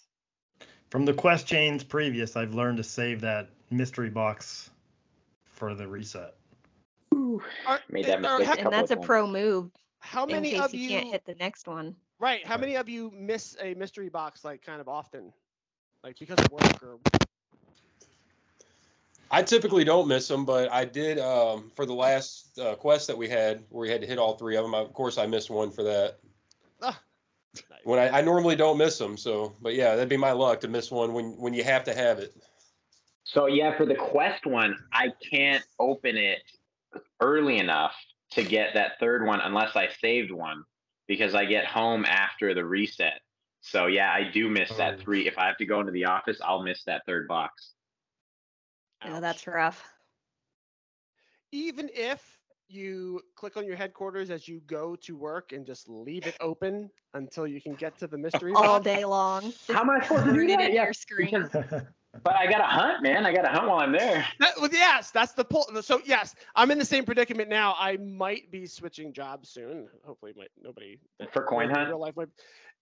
From 0.90 1.06
the 1.06 1.14
quest 1.14 1.46
chains 1.46 1.82
previous, 1.82 2.36
I've 2.36 2.52
learned 2.54 2.76
to 2.76 2.84
save 2.84 3.22
that 3.22 3.48
mystery 3.70 4.10
box 4.10 4.70
for 5.46 5.74
the 5.74 5.88
reset. 5.88 6.34
Are- 7.66 7.80
Made 7.88 8.04
that 8.04 8.18
are- 8.18 8.38
mistake 8.38 8.46
how, 8.46 8.52
a 8.52 8.64
and 8.64 8.72
that's 8.72 8.90
a 8.90 8.96
pro 8.98 9.26
move 9.26 9.70
how 10.02 10.24
in 10.24 10.32
many 10.32 10.50
case 10.50 10.60
of 10.60 10.74
you 10.74 10.80
you 10.80 10.88
can't 10.88 11.08
hit 11.08 11.24
the 11.24 11.34
next 11.36 11.66
one. 11.66 11.94
right? 12.18 12.44
How 12.46 12.58
many 12.58 12.74
of 12.74 12.88
you 12.88 13.10
miss 13.14 13.56
a 13.60 13.74
mystery 13.74 14.08
box 14.08 14.44
like 14.44 14.62
kind 14.62 14.80
of 14.80 14.88
often, 14.88 15.32
like 16.02 16.18
because 16.18 16.38
of 16.40 16.50
work 16.50 16.82
or? 16.82 16.98
I 19.30 19.42
typically 19.42 19.84
don't 19.84 20.08
miss 20.08 20.28
them, 20.28 20.44
but 20.44 20.70
I 20.70 20.84
did 20.84 21.18
um, 21.18 21.70
for 21.74 21.86
the 21.86 21.94
last 21.94 22.58
uh, 22.58 22.74
quest 22.74 23.06
that 23.06 23.16
we 23.16 23.28
had, 23.28 23.64
where 23.70 23.82
we 23.82 23.90
had 23.90 24.02
to 24.02 24.06
hit 24.06 24.18
all 24.18 24.34
three 24.34 24.56
of 24.56 24.64
them. 24.64 24.74
Of 24.74 24.92
course, 24.92 25.16
I 25.16 25.26
missed 25.26 25.48
one 25.48 25.70
for 25.70 25.84
that. 25.84 26.18
Ah, 26.82 27.00
nice. 27.70 27.80
When 27.84 27.98
I, 27.98 28.18
I 28.18 28.20
normally 28.20 28.56
don't 28.56 28.76
miss 28.76 28.98
them, 28.98 29.16
so 29.16 29.54
but 29.62 29.74
yeah, 29.74 29.94
that'd 29.94 30.08
be 30.08 30.16
my 30.18 30.32
luck 30.32 30.60
to 30.60 30.68
miss 30.68 30.90
one 30.90 31.14
when 31.14 31.38
when 31.38 31.54
you 31.54 31.64
have 31.64 31.84
to 31.84 31.94
have 31.94 32.18
it. 32.18 32.34
So 33.24 33.46
yeah, 33.46 33.76
for 33.76 33.86
the 33.86 33.94
quest 33.94 34.44
one, 34.44 34.76
I 34.92 35.12
can't 35.30 35.64
open 35.78 36.16
it 36.16 36.42
early 37.20 37.58
enough 37.58 37.94
to 38.34 38.42
get 38.42 38.74
that 38.74 38.98
third 39.00 39.26
one 39.26 39.40
unless 39.40 39.76
I 39.76 39.88
saved 40.00 40.30
one 40.30 40.64
because 41.08 41.34
I 41.34 41.44
get 41.44 41.66
home 41.66 42.04
after 42.04 42.54
the 42.54 42.64
reset. 42.64 43.20
So 43.60 43.86
yeah, 43.86 44.12
I 44.12 44.24
do 44.32 44.48
miss 44.48 44.70
that 44.76 44.94
Oh. 44.94 45.02
three. 45.02 45.26
If 45.28 45.38
I 45.38 45.46
have 45.46 45.56
to 45.58 45.66
go 45.66 45.80
into 45.80 45.92
the 45.92 46.06
office, 46.06 46.40
I'll 46.42 46.62
miss 46.62 46.82
that 46.84 47.02
third 47.06 47.28
box. 47.28 47.72
No, 49.04 49.14
Ouch. 49.16 49.20
that's 49.20 49.46
rough. 49.46 49.84
even 51.54 51.90
if 51.92 52.38
you 52.68 53.20
click 53.36 53.58
on 53.58 53.66
your 53.66 53.76
headquarters 53.76 54.30
as 54.30 54.48
you 54.48 54.60
go 54.66 54.96
to 54.96 55.14
work 55.18 55.52
and 55.52 55.66
just 55.66 55.86
leave 55.90 56.26
it 56.26 56.34
open 56.40 56.88
until 57.12 57.46
you 57.46 57.60
can 57.60 57.74
get 57.74 57.98
to 57.98 58.06
the 58.06 58.16
mystery 58.16 58.54
All 58.54 58.78
box. 58.78 58.84
day 58.84 59.04
long. 59.04 59.52
How 59.68 59.80
am 59.82 59.90
I 59.90 60.00
supposed 60.02 60.24
to 60.24 60.32
do 60.32 60.38
read 60.38 60.50
it 60.50 60.58
that? 60.58 60.72
Yeah, 60.72 60.84
your 60.84 60.92
screen. 60.94 61.50
But 62.22 62.36
I 62.36 62.46
gotta 62.46 62.64
hunt, 62.64 63.02
man. 63.02 63.24
I 63.24 63.32
gotta 63.32 63.48
hunt 63.48 63.68
while 63.68 63.80
I'm 63.80 63.92
there. 63.92 64.26
That, 64.38 64.54
well, 64.60 64.70
yes, 64.72 65.10
that's 65.10 65.32
the 65.32 65.44
pull. 65.44 65.66
So 65.82 66.00
yes, 66.04 66.34
I'm 66.54 66.70
in 66.70 66.78
the 66.78 66.84
same 66.84 67.04
predicament 67.04 67.48
now. 67.48 67.74
I 67.78 67.96
might 67.96 68.50
be 68.50 68.66
switching 68.66 69.12
jobs 69.12 69.48
soon. 69.48 69.88
Hopefully, 70.04 70.32
might 70.36 70.50
nobody 70.62 70.98
For 71.32 71.44
coin 71.44 71.68
knows 71.68 71.68
me 71.68 71.72
in 71.72 71.78
hunt? 71.78 71.88
Real 71.88 72.00
life 72.00 72.16
might. 72.16 72.28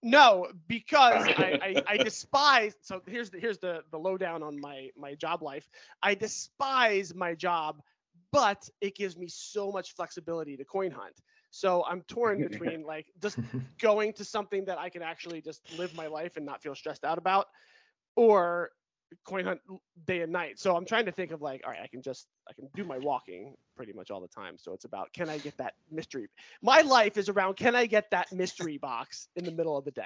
No, 0.02 0.48
because 0.66 1.26
I, 1.28 1.58
I, 1.62 1.82
I 1.86 1.96
despise. 1.98 2.74
So 2.80 3.02
here's 3.06 3.30
the 3.30 3.38
here's 3.38 3.58
the 3.58 3.82
the 3.90 3.98
lowdown 3.98 4.42
on 4.42 4.60
my 4.60 4.88
my 4.96 5.14
job 5.14 5.42
life. 5.42 5.68
I 6.02 6.14
despise 6.14 7.14
my 7.14 7.34
job, 7.34 7.82
but 8.32 8.68
it 8.80 8.96
gives 8.96 9.16
me 9.16 9.28
so 9.28 9.70
much 9.70 9.94
flexibility 9.94 10.56
to 10.56 10.64
coin 10.64 10.90
hunt. 10.90 11.20
So 11.50 11.84
I'm 11.86 12.02
torn 12.02 12.40
between 12.48 12.82
like 12.82 13.06
just 13.20 13.38
going 13.80 14.14
to 14.14 14.24
something 14.24 14.64
that 14.64 14.78
I 14.78 14.88
can 14.88 15.02
actually 15.02 15.40
just 15.40 15.60
live 15.78 15.94
my 15.94 16.06
life 16.06 16.36
and 16.36 16.46
not 16.46 16.62
feel 16.62 16.74
stressed 16.74 17.04
out 17.04 17.18
about, 17.18 17.46
or 18.16 18.70
coin 19.24 19.44
hunt 19.44 19.60
day 20.06 20.20
and 20.20 20.32
night. 20.32 20.58
So 20.58 20.76
I'm 20.76 20.84
trying 20.84 21.06
to 21.06 21.12
think 21.12 21.32
of 21.32 21.42
like, 21.42 21.62
all 21.64 21.70
right, 21.70 21.80
I 21.82 21.86
can 21.86 22.02
just 22.02 22.28
I 22.48 22.52
can 22.52 22.68
do 22.74 22.84
my 22.84 22.98
walking 22.98 23.54
pretty 23.76 23.92
much 23.92 24.10
all 24.10 24.20
the 24.20 24.28
time. 24.28 24.56
So 24.58 24.72
it's 24.72 24.84
about 24.84 25.12
can 25.12 25.28
I 25.28 25.38
get 25.38 25.56
that 25.58 25.74
mystery? 25.90 26.28
My 26.62 26.80
life 26.82 27.16
is 27.16 27.28
around 27.28 27.56
can 27.56 27.74
I 27.74 27.86
get 27.86 28.10
that 28.10 28.32
mystery 28.32 28.78
box 28.78 29.28
in 29.36 29.44
the 29.44 29.52
middle 29.52 29.76
of 29.76 29.84
the 29.84 29.90
day? 29.90 30.02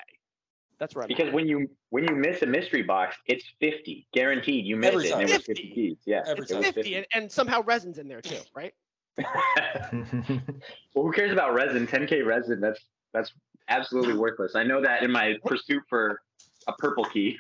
That's 0.79 0.97
right. 0.97 1.09
Because 1.09 1.29
at. 1.29 1.35
when 1.35 1.47
you 1.47 1.69
when 1.91 2.05
you 2.05 2.15
miss 2.15 2.43
a 2.43 2.47
mystery 2.47 2.83
box, 2.83 3.17
it's 3.27 3.45
fifty 3.61 4.07
guaranteed. 4.13 4.67
You 4.67 4.77
miss 4.77 4.93
Every 4.93 5.09
it, 5.09 5.13
and 5.13 5.23
it 5.23 5.29
time. 5.29 5.37
was 5.37 5.47
50 5.47 5.63
50. 5.63 5.75
keys. 5.75 5.97
Yeah, 6.05 6.23
Every 6.27 6.43
it's 6.43 6.51
it 6.51 6.57
was 6.57 6.67
50, 6.67 6.95
and, 6.95 7.07
and 7.13 7.33
somehow 7.33 7.63
resin's 7.63 7.99
in 7.99 8.09
there 8.09 8.21
too, 8.21 8.39
right? 8.55 8.75
well, 9.17 11.05
who 11.05 11.13
cares 11.13 11.31
about 11.31 11.55
resin? 11.55 11.87
10k 11.87 12.27
resin. 12.27 12.61
That's 12.61 12.81
that's 13.13 13.33
absolutely 13.69 14.15
worthless. 14.15 14.57
I 14.57 14.65
know 14.65 14.83
that 14.83 15.03
in 15.03 15.11
my 15.11 15.37
pursuit 15.45 15.83
for 15.89 16.21
a 16.67 16.73
purple 16.73 17.05
key. 17.05 17.37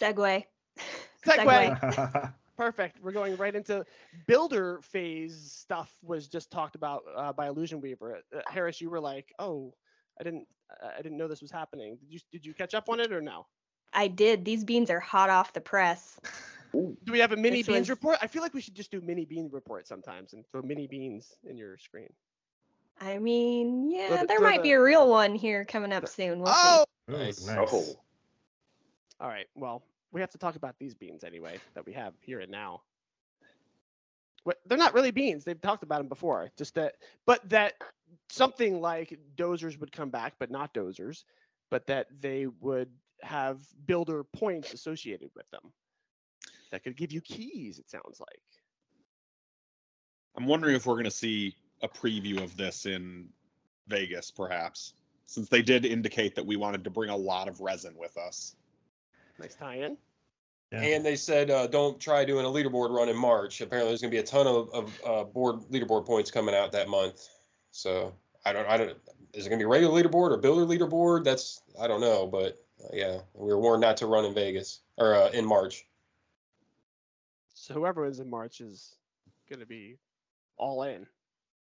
Segway. 0.00 0.44
Segue. 1.26 2.32
Perfect. 2.56 2.98
We're 3.02 3.12
going 3.12 3.36
right 3.36 3.54
into 3.54 3.84
builder 4.26 4.80
phase 4.82 5.36
stuff. 5.36 5.92
Was 6.02 6.28
just 6.28 6.50
talked 6.52 6.76
about 6.76 7.02
uh, 7.16 7.32
by 7.32 7.48
Illusion 7.48 7.80
Weaver. 7.80 8.20
Uh, 8.34 8.40
Harris, 8.46 8.80
you 8.80 8.90
were 8.90 9.00
like, 9.00 9.32
"Oh, 9.40 9.74
I 10.20 10.22
didn't, 10.22 10.46
uh, 10.82 10.88
I 10.96 11.02
didn't 11.02 11.18
know 11.18 11.26
this 11.26 11.42
was 11.42 11.50
happening." 11.50 11.96
Did 11.96 12.12
you, 12.12 12.20
did 12.30 12.46
you 12.46 12.54
catch 12.54 12.74
up 12.74 12.88
on 12.88 13.00
it 13.00 13.12
or 13.12 13.20
no? 13.20 13.46
I 13.92 14.06
did. 14.06 14.44
These 14.44 14.64
beans 14.64 14.88
are 14.90 15.00
hot 15.00 15.30
off 15.30 15.52
the 15.52 15.60
press. 15.60 16.20
Ooh. 16.76 16.96
Do 17.04 17.12
we 17.12 17.18
have 17.20 17.32
a 17.32 17.36
mini 17.36 17.58
This 17.58 17.66
beans 17.66 17.78
was- 17.80 17.90
report? 17.90 18.18
I 18.22 18.26
feel 18.28 18.42
like 18.42 18.54
we 18.54 18.60
should 18.60 18.74
just 18.74 18.90
do 18.92 19.00
mini 19.00 19.24
bean 19.24 19.48
report 19.52 19.86
sometimes 19.88 20.32
and 20.32 20.44
throw 20.50 20.62
mini 20.62 20.86
beans 20.86 21.34
in 21.48 21.56
your 21.56 21.76
screen. 21.78 22.12
I 23.00 23.18
mean, 23.18 23.90
yeah, 23.90 24.20
the- 24.20 24.26
there 24.26 24.38
throw 24.38 24.48
might 24.48 24.58
the- 24.58 24.68
be 24.68 24.72
a 24.72 24.80
real 24.80 25.08
one 25.10 25.34
here 25.34 25.64
coming 25.64 25.92
up 25.92 26.06
soon. 26.08 26.38
We'll 26.40 26.52
oh, 26.54 26.84
Ooh, 27.10 27.12
Nice. 27.16 27.44
nice. 27.46 27.68
Oh. 27.72 27.84
all 29.20 29.28
right. 29.28 29.46
Well, 29.56 29.82
we 30.14 30.20
have 30.20 30.30
to 30.30 30.38
talk 30.38 30.54
about 30.54 30.78
these 30.78 30.94
beans 30.94 31.24
anyway 31.24 31.58
that 31.74 31.84
we 31.84 31.92
have 31.92 32.14
here 32.20 32.38
and 32.38 32.50
now. 32.50 32.80
What, 34.44 34.58
they're 34.66 34.78
not 34.78 34.94
really 34.94 35.10
beans. 35.10 35.44
They've 35.44 35.60
talked 35.60 35.82
about 35.82 35.98
them 35.98 36.08
before. 36.08 36.50
Just 36.56 36.76
that, 36.76 36.94
but 37.26 37.46
that 37.50 37.74
something 38.30 38.80
like 38.80 39.18
dozers 39.36 39.78
would 39.80 39.90
come 39.90 40.10
back, 40.10 40.34
but 40.38 40.50
not 40.50 40.72
dozers, 40.72 41.24
but 41.70 41.86
that 41.88 42.06
they 42.20 42.46
would 42.60 42.90
have 43.22 43.58
builder 43.86 44.22
points 44.22 44.72
associated 44.72 45.30
with 45.34 45.50
them 45.50 45.72
that 46.70 46.84
could 46.84 46.96
give 46.96 47.10
you 47.10 47.20
keys. 47.20 47.78
It 47.78 47.90
sounds 47.90 48.20
like. 48.20 48.40
I'm 50.36 50.46
wondering 50.46 50.76
if 50.76 50.86
we're 50.86 50.94
going 50.94 51.04
to 51.04 51.10
see 51.10 51.56
a 51.82 51.88
preview 51.88 52.42
of 52.42 52.56
this 52.56 52.86
in 52.86 53.28
Vegas, 53.88 54.30
perhaps, 54.30 54.94
since 55.26 55.48
they 55.48 55.62
did 55.62 55.84
indicate 55.84 56.36
that 56.36 56.46
we 56.46 56.56
wanted 56.56 56.84
to 56.84 56.90
bring 56.90 57.10
a 57.10 57.16
lot 57.16 57.48
of 57.48 57.60
resin 57.60 57.94
with 57.96 58.16
us. 58.16 58.54
Nice 59.38 59.54
tie-in. 59.54 59.96
Yeah. 60.72 60.80
And 60.80 61.04
they 61.04 61.16
said 61.16 61.50
uh, 61.50 61.66
don't 61.66 62.00
try 62.00 62.24
doing 62.24 62.46
a 62.46 62.48
leaderboard 62.48 62.90
run 62.90 63.08
in 63.08 63.16
March. 63.16 63.60
Apparently, 63.60 63.90
there's 63.90 64.00
going 64.00 64.10
to 64.10 64.16
be 64.16 64.20
a 64.20 64.26
ton 64.26 64.46
of, 64.46 64.70
of 64.70 65.00
uh, 65.06 65.24
board 65.24 65.60
leaderboard 65.70 66.06
points 66.06 66.30
coming 66.30 66.54
out 66.54 66.72
that 66.72 66.88
month. 66.88 67.28
So 67.70 68.12
I 68.44 68.52
don't, 68.52 68.68
I 68.68 68.76
don't. 68.76 68.96
Is 69.34 69.46
it 69.46 69.50
going 69.50 69.58
to 69.58 69.62
be 69.62 69.66
regular 69.66 70.02
leaderboard 70.02 70.30
or 70.30 70.36
builder 70.36 70.64
leaderboard? 70.64 71.24
That's 71.24 71.62
I 71.80 71.86
don't 71.86 72.00
know, 72.00 72.26
but 72.26 72.58
uh, 72.82 72.88
yeah, 72.92 73.18
we 73.34 73.52
were 73.52 73.60
warned 73.60 73.82
not 73.82 73.96
to 73.98 74.06
run 74.06 74.24
in 74.24 74.34
Vegas 74.34 74.80
or 74.96 75.14
uh, 75.14 75.30
in 75.30 75.44
March. 75.44 75.86
So 77.54 77.74
whoever 77.74 78.04
is 78.06 78.20
in 78.20 78.28
March 78.28 78.60
is 78.60 78.96
going 79.48 79.60
to 79.60 79.66
be 79.66 79.96
all 80.56 80.82
in 80.82 81.06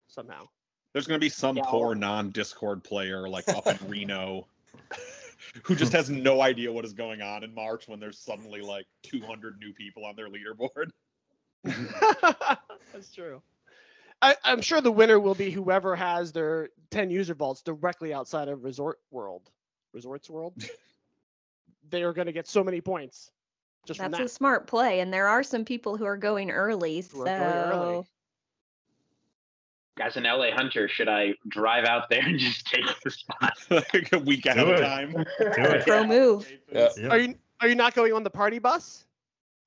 somehow. 0.08 0.48
There's 0.92 1.06
going 1.06 1.18
to 1.18 1.24
be 1.24 1.28
some 1.28 1.56
Yeah, 1.56 1.64
poor 1.66 1.94
non-Discord 1.94 2.84
player 2.84 3.28
like 3.28 3.48
up 3.48 3.66
in 3.66 3.76
Reno 3.88 4.46
who 5.64 5.74
just 5.74 5.92
has 5.94 6.10
no 6.10 6.40
idea 6.40 6.72
what 6.72 6.84
is 6.84 6.92
going 6.92 7.22
on 7.22 7.44
in 7.44 7.54
March 7.54 7.88
when 7.88 8.00
there's 8.00 8.18
suddenly 8.18 8.60
like 8.60 8.86
200 9.04 9.58
new 9.58 9.72
people 9.72 10.04
on 10.04 10.16
their 10.16 10.28
leaderboard. 10.28 10.90
That's 12.92 13.12
true. 13.14 13.42
I, 14.22 14.36
I'm 14.44 14.62
sure 14.62 14.80
the 14.80 14.92
winner 14.92 15.18
will 15.20 15.34
be 15.34 15.50
whoever 15.50 15.94
has 15.96 16.32
their 16.32 16.70
10 16.90 17.10
user 17.10 17.34
vaults 17.34 17.62
directly 17.62 18.14
outside 18.14 18.48
of 18.48 18.64
Resort 18.64 18.98
World. 19.10 19.50
Resorts 19.92 20.30
World. 20.30 20.54
they 21.90 22.02
are 22.02 22.12
going 22.12 22.26
to 22.26 22.32
get 22.32 22.48
so 22.48 22.64
many 22.64 22.80
points 22.80 23.30
just 23.86 24.00
from 24.00 24.10
That's 24.10 24.18
that. 24.18 24.26
a 24.26 24.28
smart 24.28 24.66
play, 24.66 25.00
and 25.00 25.12
there 25.12 25.28
are 25.28 25.42
some 25.42 25.64
people 25.64 25.96
who 25.96 26.04
are 26.04 26.16
going 26.16 26.50
early. 26.50 26.96
Who 26.96 27.02
So 27.02 27.20
are 27.20 27.24
going 27.24 27.42
early. 27.42 28.06
As 30.00 30.16
an 30.16 30.24
LA 30.24 30.50
hunter, 30.50 30.88
should 30.88 31.08
I 31.08 31.34
drive 31.48 31.84
out 31.84 32.10
there 32.10 32.22
and 32.22 32.38
just 32.38 32.66
take 32.66 32.84
the 33.04 33.10
spot? 33.10 33.52
like 33.70 34.08
a 34.12 34.18
week 34.18 34.46
ahead 34.46 34.66
Do 34.66 34.72
of 34.72 34.80
time. 34.80 35.12
Do 35.12 35.24
it. 35.40 35.86
pro 35.86 36.04
move. 36.04 36.50
Yeah. 36.72 36.88
Yep. 36.96 37.12
Are 37.12 37.18
you 37.18 37.34
are 37.60 37.68
you 37.68 37.74
not 37.74 37.94
going 37.94 38.12
on 38.12 38.22
the 38.22 38.30
party 38.30 38.58
bus? 38.58 39.04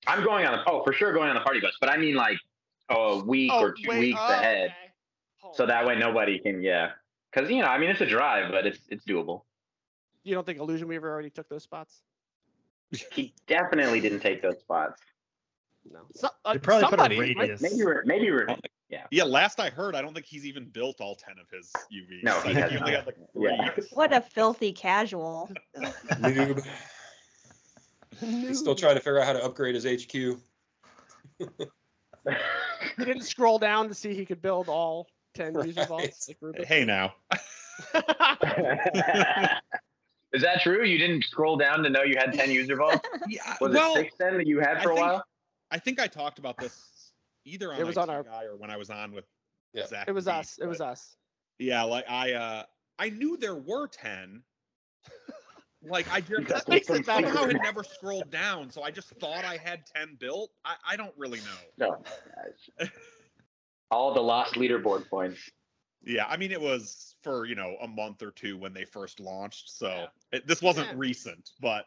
I'm 0.05 0.23
going 0.23 0.45
on. 0.45 0.57
The, 0.57 0.69
oh, 0.69 0.83
for 0.83 0.93
sure, 0.93 1.13
going 1.13 1.29
on 1.29 1.35
the 1.35 1.41
party 1.41 1.59
bus. 1.59 1.73
But 1.79 1.89
I 1.89 1.97
mean, 1.97 2.15
like, 2.15 2.37
a 2.89 3.17
week 3.17 3.51
or 3.51 3.71
two 3.73 3.89
wait, 3.89 3.99
weeks 3.99 4.19
oh, 4.21 4.33
ahead, 4.33 4.69
okay. 4.69 4.75
Oh, 5.43 5.51
so 5.53 5.65
that 5.65 5.85
way 5.85 5.97
nobody 5.97 6.39
can. 6.39 6.61
Yeah, 6.61 6.91
because 7.31 7.49
you 7.49 7.61
know, 7.61 7.67
I 7.67 7.77
mean, 7.77 7.89
it's 7.89 8.01
a 8.01 8.05
drive, 8.05 8.51
but 8.51 8.65
it's 8.65 8.79
it's 8.89 9.05
doable. 9.05 9.41
You 10.23 10.35
don't 10.35 10.45
think 10.45 10.59
Illusion 10.59 10.87
Weaver 10.87 11.09
already 11.09 11.29
took 11.29 11.47
those 11.47 11.63
spots? 11.63 12.01
He 13.13 13.33
definitely 13.47 14.01
didn't 14.01 14.19
take 14.19 14.41
those 14.41 14.59
spots. 14.59 15.01
No. 15.91 15.99
So, 16.13 16.29
uh, 16.45 16.53
They 16.53 16.59
probably 16.59 16.83
put 16.89 16.99
a 16.99 17.03
somebody, 17.03 17.19
right? 17.19 17.37
radius. 17.37 17.61
Maybe 17.61 17.83
we're 17.83 18.03
maybe 18.05 18.31
we're 18.89 18.99
Yeah, 19.11 19.23
last 19.23 19.59
I 19.59 19.69
heard, 19.69 19.95
I 19.95 20.01
don't 20.01 20.13
think 20.13 20.25
he's 20.25 20.45
even 20.45 20.65
built 20.65 21.01
all 21.01 21.15
10 21.15 21.35
of 21.39 21.49
his 21.49 21.71
UVs. 21.93 22.23
No, 22.23 22.37
I 22.39 22.47
he 22.47 22.53
has 22.53 22.71
he 22.71 22.77
only 22.77 22.91
not. 22.93 23.05
like 23.05 23.15
three. 23.33 23.49
Yeah. 23.49 23.69
What 23.93 24.13
a 24.13 24.21
filthy 24.21 24.71
casual. 24.71 25.49
Noob. 25.77 26.65
He's 28.19 28.59
still 28.59 28.75
trying 28.75 28.95
to 28.95 28.99
figure 29.01 29.19
out 29.19 29.25
how 29.27 29.33
to 29.33 29.43
upgrade 29.43 29.75
his 29.75 29.85
HQ. 29.85 30.11
He 30.11 30.37
didn't 33.05 33.23
scroll 33.23 33.59
down 33.59 33.87
to 33.89 33.93
see 33.93 34.13
he 34.13 34.25
could 34.25 34.41
build 34.41 34.69
all 34.69 35.07
10 35.35 35.53
user 35.65 35.81
Right. 35.81 35.87
vaults. 35.87 36.29
Like 36.41 36.65
Hey 36.65 36.83
now. 36.83 37.13
Is 40.33 40.41
that 40.41 40.61
true? 40.61 40.83
You 40.83 40.97
didn't 40.97 41.23
scroll 41.23 41.55
down 41.57 41.83
to 41.83 41.89
know 41.89 42.03
you 42.03 42.15
had 42.17 42.33
10 42.33 42.51
user 42.51 42.75
vaults? 42.75 43.07
Yeah, 43.27 43.55
Was 43.61 43.73
well, 43.73 43.93
it 43.95 43.99
six 44.05 44.15
then 44.17 44.37
that 44.37 44.45
you 44.47 44.59
had 44.59 44.81
for 44.83 44.91
a 44.91 44.95
think- 44.95 45.05
while? 45.05 45.23
I 45.71 45.79
think 45.79 45.99
I 45.99 46.07
talked 46.07 46.39
about 46.39 46.57
this 46.57 46.75
either 47.47 47.73
on 47.73 47.79
It 47.79 47.85
was 47.85 47.95
IT 47.97 48.01
on 48.01 48.09
our- 48.09 48.23
guy 48.23 48.43
or 48.43 48.55
when 48.57 48.69
I 48.69 48.77
was 48.77 48.89
on 48.89 49.11
with 49.13 49.25
Yeah. 49.73 49.87
Zach. 49.87 50.07
it 50.07 50.11
was 50.11 50.25
Beat, 50.25 50.31
us. 50.31 50.57
It 50.59 50.67
was 50.67 50.81
us. 50.81 51.15
Yeah, 51.59 51.83
like 51.83 52.05
I 52.09 52.33
uh 52.33 52.63
I 52.99 53.09
knew 53.09 53.37
there 53.37 53.55
were 53.55 53.87
10. 53.87 54.43
Like 55.83 56.11
I 56.11 56.21
just 56.21 56.47
That 56.47 56.67
makes 56.67 56.89
it 56.89 57.05
better. 57.05 57.27
somehow 57.27 57.45
had 57.45 57.61
never 57.61 57.83
scrolled 57.83 58.31
down, 58.31 58.71
so 58.71 58.81
I 58.81 58.89
just 58.91 59.09
thought 59.19 59.45
I 59.45 59.57
had 59.57 59.85
10 59.95 60.15
built. 60.19 60.51
I, 60.65 60.75
I 60.85 60.95
don't 60.97 61.13
really 61.15 61.39
know. 61.39 61.87
No. 62.79 62.87
All 63.91 64.13
the 64.13 64.19
lost 64.21 64.55
leaderboard 64.55 65.07
points. 65.07 65.39
Yeah, 66.03 66.25
I 66.25 66.35
mean 66.35 66.51
it 66.51 66.59
was 66.59 67.15
for, 67.23 67.45
you 67.45 67.55
know, 67.55 67.77
a 67.81 67.87
month 67.87 68.21
or 68.23 68.31
two 68.31 68.57
when 68.57 68.73
they 68.73 68.85
first 68.85 69.19
launched, 69.19 69.69
so 69.69 69.87
Yeah. 69.87 70.07
it, 70.33 70.47
this 70.47 70.61
wasn't 70.63 70.87
Yeah. 70.87 70.93
recent, 70.97 71.51
but 71.61 71.85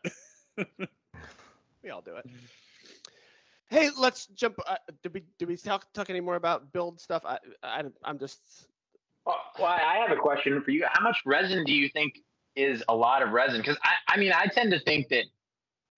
We 1.83 1.91
all 1.91 2.01
do 2.01 2.15
it. 2.17 2.27
Hey, 3.71 3.91
let's 3.97 4.27
jump. 4.27 4.59
Uh, 4.67 4.77
did 5.03 5.15
we 5.15 5.23
did 5.39 5.49
we 5.49 5.57
talk 5.57 5.93
talk 5.93 6.11
any 6.11 6.21
more 6.21 6.37
about 6.37 6.73
build 6.73 7.01
stuff? 7.01 7.25
I, 7.25 7.39
I 7.63 7.85
I'm 8.05 8.19
just 8.19 8.67
Oh, 9.27 9.35
Well, 9.59 9.67
I 9.67 9.99
have 9.99 10.17
a 10.17 10.21
question 10.21 10.63
for 10.63 10.71
you. 10.71 10.85
How 10.91 11.03
much 11.03 11.19
resin 11.25 11.65
do 11.65 11.73
you 11.73 11.89
think 11.89 12.15
is 12.57 12.83
a 12.89 12.95
lot 12.95 13.23
of 13.23 13.31
resin? 13.31 13.61
Because 13.61 13.79
I, 13.85 14.15
I 14.15 14.17
mean, 14.17 14.33
I 14.33 14.47
tend 14.47 14.73
to 14.73 14.81
think 14.81 15.09
that 15.09 15.25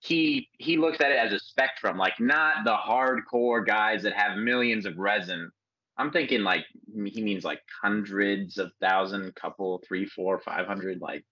he 0.01 0.49
he 0.59 0.77
looks 0.77 1.01
at 1.01 1.11
it 1.13 1.19
as 1.19 1.33
a 1.33 1.39
spectrum, 1.39 1.97
like 1.97 2.19
not 2.21 2.65
the 2.65 2.77
hardcore 2.77 3.65
guys 3.67 4.03
that 4.03 4.13
have 4.15 4.37
millions 4.37 4.85
of 4.85 4.99
resin. 4.99 5.51
I'm 5.97 6.11
thinking 6.11 6.43
like 6.43 6.65
he 7.05 7.23
means 7.23 7.45
like 7.45 7.61
hundreds 7.83 8.59
of 8.59 8.73
thousand, 8.81 9.35
couple, 9.35 9.83
three, 9.87 10.07
four, 10.07 10.41
five 10.41 10.67
hundred. 10.67 11.01
Like, 11.01 11.25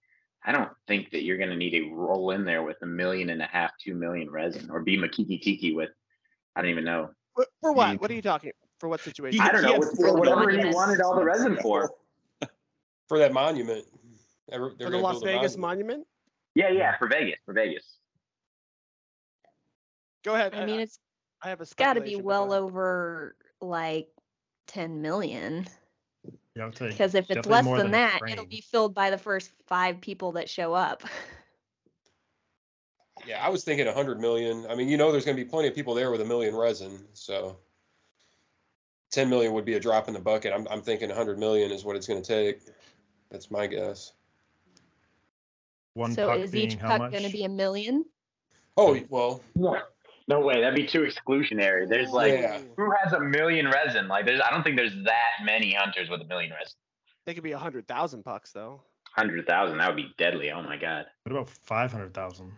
I 0.44 0.52
don't 0.52 0.70
think 0.86 1.10
that 1.10 1.24
you're 1.24 1.38
gonna 1.38 1.56
need 1.56 1.72
to 1.72 1.92
roll 1.92 2.30
in 2.30 2.44
there 2.44 2.62
with 2.62 2.76
a 2.82 2.86
million 2.86 3.30
and 3.30 3.42
a 3.42 3.46
half, 3.46 3.72
two 3.82 3.94
million 3.94 4.30
resin, 4.30 4.70
or 4.70 4.80
be 4.80 4.96
Makiki 4.96 5.40
Tiki 5.42 5.74
with. 5.74 5.90
I 6.56 6.62
don't 6.62 6.70
even 6.70 6.84
know. 6.84 7.10
for, 7.34 7.46
for 7.60 7.70
mean- 7.70 7.76
what? 7.76 8.00
What 8.00 8.10
are 8.10 8.14
you 8.14 8.22
talking? 8.22 8.52
For 8.78 8.88
what 8.88 9.00
situation? 9.00 9.40
I 9.40 9.52
don't 9.52 9.62
know 9.62 9.80
For 9.82 10.12
what- 10.14 10.20
whatever 10.20 10.46
million. 10.46 10.68
he 10.68 10.74
wanted 10.74 11.00
all 11.02 11.14
the 11.14 11.24
resin 11.24 11.56
for. 11.62 11.90
For 13.08 13.18
that 13.18 13.32
monument. 13.32 13.84
They 14.48 14.58
were- 14.58 14.72
they 14.78 14.84
for 14.84 14.90
the 14.90 14.98
Las 14.98 15.20
Vegas 15.22 15.56
monument. 15.56 15.98
monument? 15.98 16.06
Yeah, 16.54 16.70
yeah, 16.70 16.96
for 16.96 17.08
Vegas, 17.08 17.38
for 17.44 17.52
Vegas. 17.52 17.98
Go 20.24 20.34
ahead. 20.34 20.54
I 20.54 20.64
mean, 20.64 20.80
it's 20.80 20.98
I 21.42 21.48
have 21.48 21.60
a 21.60 21.66
got 21.76 21.94
to 21.94 22.00
be 22.00 22.16
well 22.16 22.48
go 22.48 22.54
over 22.54 23.34
like 23.60 24.08
10 24.68 25.02
million. 25.02 25.66
Yeah, 26.54 26.66
I 26.66 26.70
Because 26.70 27.14
if 27.14 27.30
it's 27.30 27.46
less 27.48 27.64
more 27.64 27.78
than 27.78 27.92
that, 27.92 28.20
it'll 28.28 28.46
be 28.46 28.60
filled 28.60 28.94
by 28.94 29.10
the 29.10 29.18
first 29.18 29.50
five 29.66 30.00
people 30.00 30.32
that 30.32 30.48
show 30.48 30.72
up. 30.74 31.02
Yeah, 33.26 33.44
I 33.44 33.48
was 33.48 33.64
thinking 33.64 33.86
100 33.86 34.20
million. 34.20 34.66
I 34.68 34.74
mean, 34.74 34.88
you 34.88 34.96
know, 34.96 35.12
there's 35.12 35.24
going 35.24 35.36
to 35.36 35.42
be 35.42 35.48
plenty 35.48 35.68
of 35.68 35.74
people 35.74 35.94
there 35.94 36.10
with 36.10 36.20
a 36.20 36.24
million 36.24 36.54
resin. 36.54 36.98
So 37.12 37.56
10 39.10 39.28
million 39.28 39.52
would 39.52 39.64
be 39.64 39.74
a 39.74 39.80
drop 39.80 40.08
in 40.08 40.14
the 40.14 40.20
bucket. 40.20 40.52
I'm, 40.52 40.66
I'm 40.68 40.82
thinking 40.82 41.08
100 41.08 41.38
million 41.38 41.70
is 41.70 41.84
what 41.84 41.96
it's 41.96 42.06
going 42.06 42.22
to 42.22 42.26
take. 42.26 42.60
That's 43.30 43.50
my 43.50 43.66
guess. 43.66 44.12
one 45.94 46.14
so 46.14 46.28
puck 46.28 46.38
is 46.38 46.50
being 46.50 46.72
each 46.72 46.78
puck 46.78 47.10
going 47.10 47.24
to 47.24 47.30
be 47.30 47.44
a 47.44 47.48
million? 47.48 48.04
Oh, 48.76 48.98
well, 49.08 49.42
No 49.54 49.78
no 50.30 50.38
way, 50.40 50.60
that'd 50.60 50.76
be 50.76 50.86
too 50.86 51.00
exclusionary. 51.00 51.88
There's 51.88 52.10
like, 52.10 52.34
Yeah. 52.34 52.60
who 52.76 52.92
has 53.02 53.12
a 53.12 53.20
million 53.20 53.68
resin? 53.68 54.06
Like, 54.06 54.26
there's, 54.26 54.40
I 54.40 54.50
don't 54.50 54.62
think 54.62 54.76
there's 54.76 54.94
that 55.04 55.44
many 55.44 55.74
hunters 55.74 56.08
with 56.08 56.20
a 56.20 56.24
million 56.24 56.52
resin. 56.52 56.76
They 57.26 57.34
could 57.34 57.42
be 57.42 57.52
a 57.52 57.58
hundred 57.58 57.86
thousand 57.88 58.24
bucks 58.24 58.52
though. 58.52 58.82
Hundred 59.16 59.46
thousand, 59.46 59.78
that 59.78 59.88
would 59.88 59.96
be 59.96 60.14
deadly. 60.18 60.52
Oh 60.52 60.62
my 60.62 60.76
god. 60.76 61.06
What 61.24 61.32
about 61.32 61.50
five 61.50 61.92
hundred 61.92 62.14
thousand? 62.14 62.52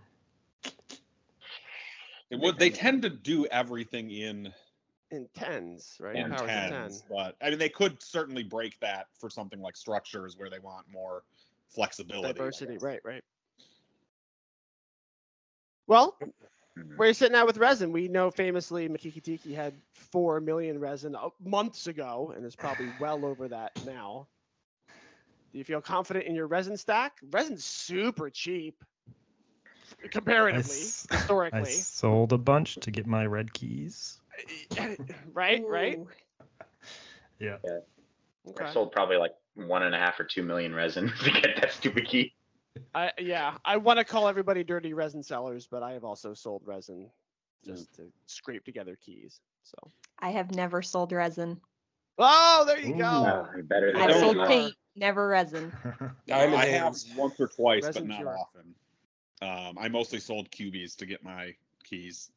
It 2.32 2.40
would 2.40 2.58
they 2.58 2.70
tend 2.70 3.02
to 3.02 3.10
do 3.10 3.46
everything 3.46 4.10
in 4.10 4.52
In 5.10 5.28
tens, 5.34 5.98
right? 6.00 6.16
In 6.16 6.30
Powers 6.30 6.42
of 6.42 6.48
ten. 6.48 6.70
tens, 6.70 7.04
but 7.08 7.36
I 7.42 7.50
mean 7.50 7.58
they 7.58 7.68
could 7.68 8.02
certainly 8.02 8.42
break 8.42 8.80
that 8.80 9.06
for 9.20 9.28
something 9.28 9.60
like 9.60 9.76
structures 9.76 10.36
where 10.36 10.48
they 10.50 10.58
want 10.58 10.86
more 10.90 11.22
flexibility. 11.68 12.40
Diversity, 12.40 12.78
right, 12.78 13.00
right. 13.04 13.22
Well, 15.86 16.16
Mhm. 16.76 16.96
where 16.96 17.08
you 17.08 17.14
sitting 17.14 17.36
at 17.36 17.46
with 17.46 17.58
resin? 17.58 17.92
We 17.92 18.08
know 18.08 18.30
famously 18.30 18.88
Makiki 18.88 19.22
Tiki 19.22 19.52
had 19.52 19.74
four 19.92 20.40
million 20.40 20.78
resin 20.78 21.14
uh, 21.14 21.28
months 21.40 21.86
ago, 21.86 22.32
and 22.34 22.46
is 22.46 22.56
probably 22.56 22.88
well 22.98 23.26
over 23.26 23.48
that 23.48 23.72
now. 23.84 24.28
Do 25.52 25.58
you 25.58 25.64
feel 25.64 25.82
confident 25.82 26.26
in 26.26 26.34
your 26.34 26.46
resin 26.46 26.76
stack? 26.78 27.18
Resin's 27.30 27.64
super 27.64 28.30
cheap. 28.30 28.82
Comparatively, 30.10 30.80
s- 30.80 31.06
I 31.10 31.16
historically. 31.16 31.64
sold 31.64 32.32
a 32.32 32.38
bunch 32.38 32.76
to 32.76 32.90
get 32.90 33.06
my 33.06 33.26
red 33.26 33.52
keys. 33.52 34.20
right, 35.32 35.62
right. 35.66 35.98
Ooh. 35.98 36.08
Yeah. 37.38 37.56
Okay. 38.48 38.64
I 38.64 38.72
sold 38.72 38.92
probably 38.92 39.16
like 39.16 39.32
one 39.54 39.82
and 39.82 39.94
a 39.94 39.98
half 39.98 40.18
or 40.18 40.24
two 40.24 40.42
million 40.42 40.74
resin 40.74 41.12
to 41.24 41.30
get 41.30 41.60
that 41.60 41.72
stupid 41.72 42.06
key. 42.08 42.34
I 42.94 43.12
yeah, 43.18 43.56
I 43.64 43.76
want 43.76 43.98
to 43.98 44.04
call 44.04 44.28
everybody 44.28 44.64
dirty 44.64 44.94
resin 44.94 45.22
sellers, 45.22 45.66
but 45.70 45.82
I 45.82 45.92
have 45.92 46.04
also 46.04 46.34
sold 46.34 46.62
resin 46.64 47.10
just 47.64 47.94
to 47.96 48.10
scrape 48.26 48.64
together 48.64 48.96
keys. 49.04 49.40
So. 49.64 49.76
I 50.18 50.30
have 50.30 50.54
never 50.54 50.82
sold 50.82 51.12
resin. 51.12 51.60
Oh, 52.18 52.64
there 52.66 52.78
you 52.78 52.94
Ooh. 52.94 52.98
go. 52.98 53.46
Better 53.64 53.92
than 53.92 54.02
I've 54.02 54.14
sold 54.16 54.46
paint, 54.46 54.74
never 54.96 55.26
resin. 55.28 55.72
Diamond 56.26 56.56
I 56.56 56.66
have 56.66 56.96
once 57.16 57.34
or 57.40 57.48
twice, 57.48 57.84
Resin 57.84 58.02
but 58.02 58.08
not 58.08 58.18
cure. 58.18 58.36
often. 58.38 58.74
Um, 59.42 59.76
I 59.76 59.88
mostly 59.88 60.20
sold 60.20 60.50
cubies 60.52 60.94
to 60.96 61.04
get 61.06 61.24
my 61.24 61.52
keys. 61.82 62.30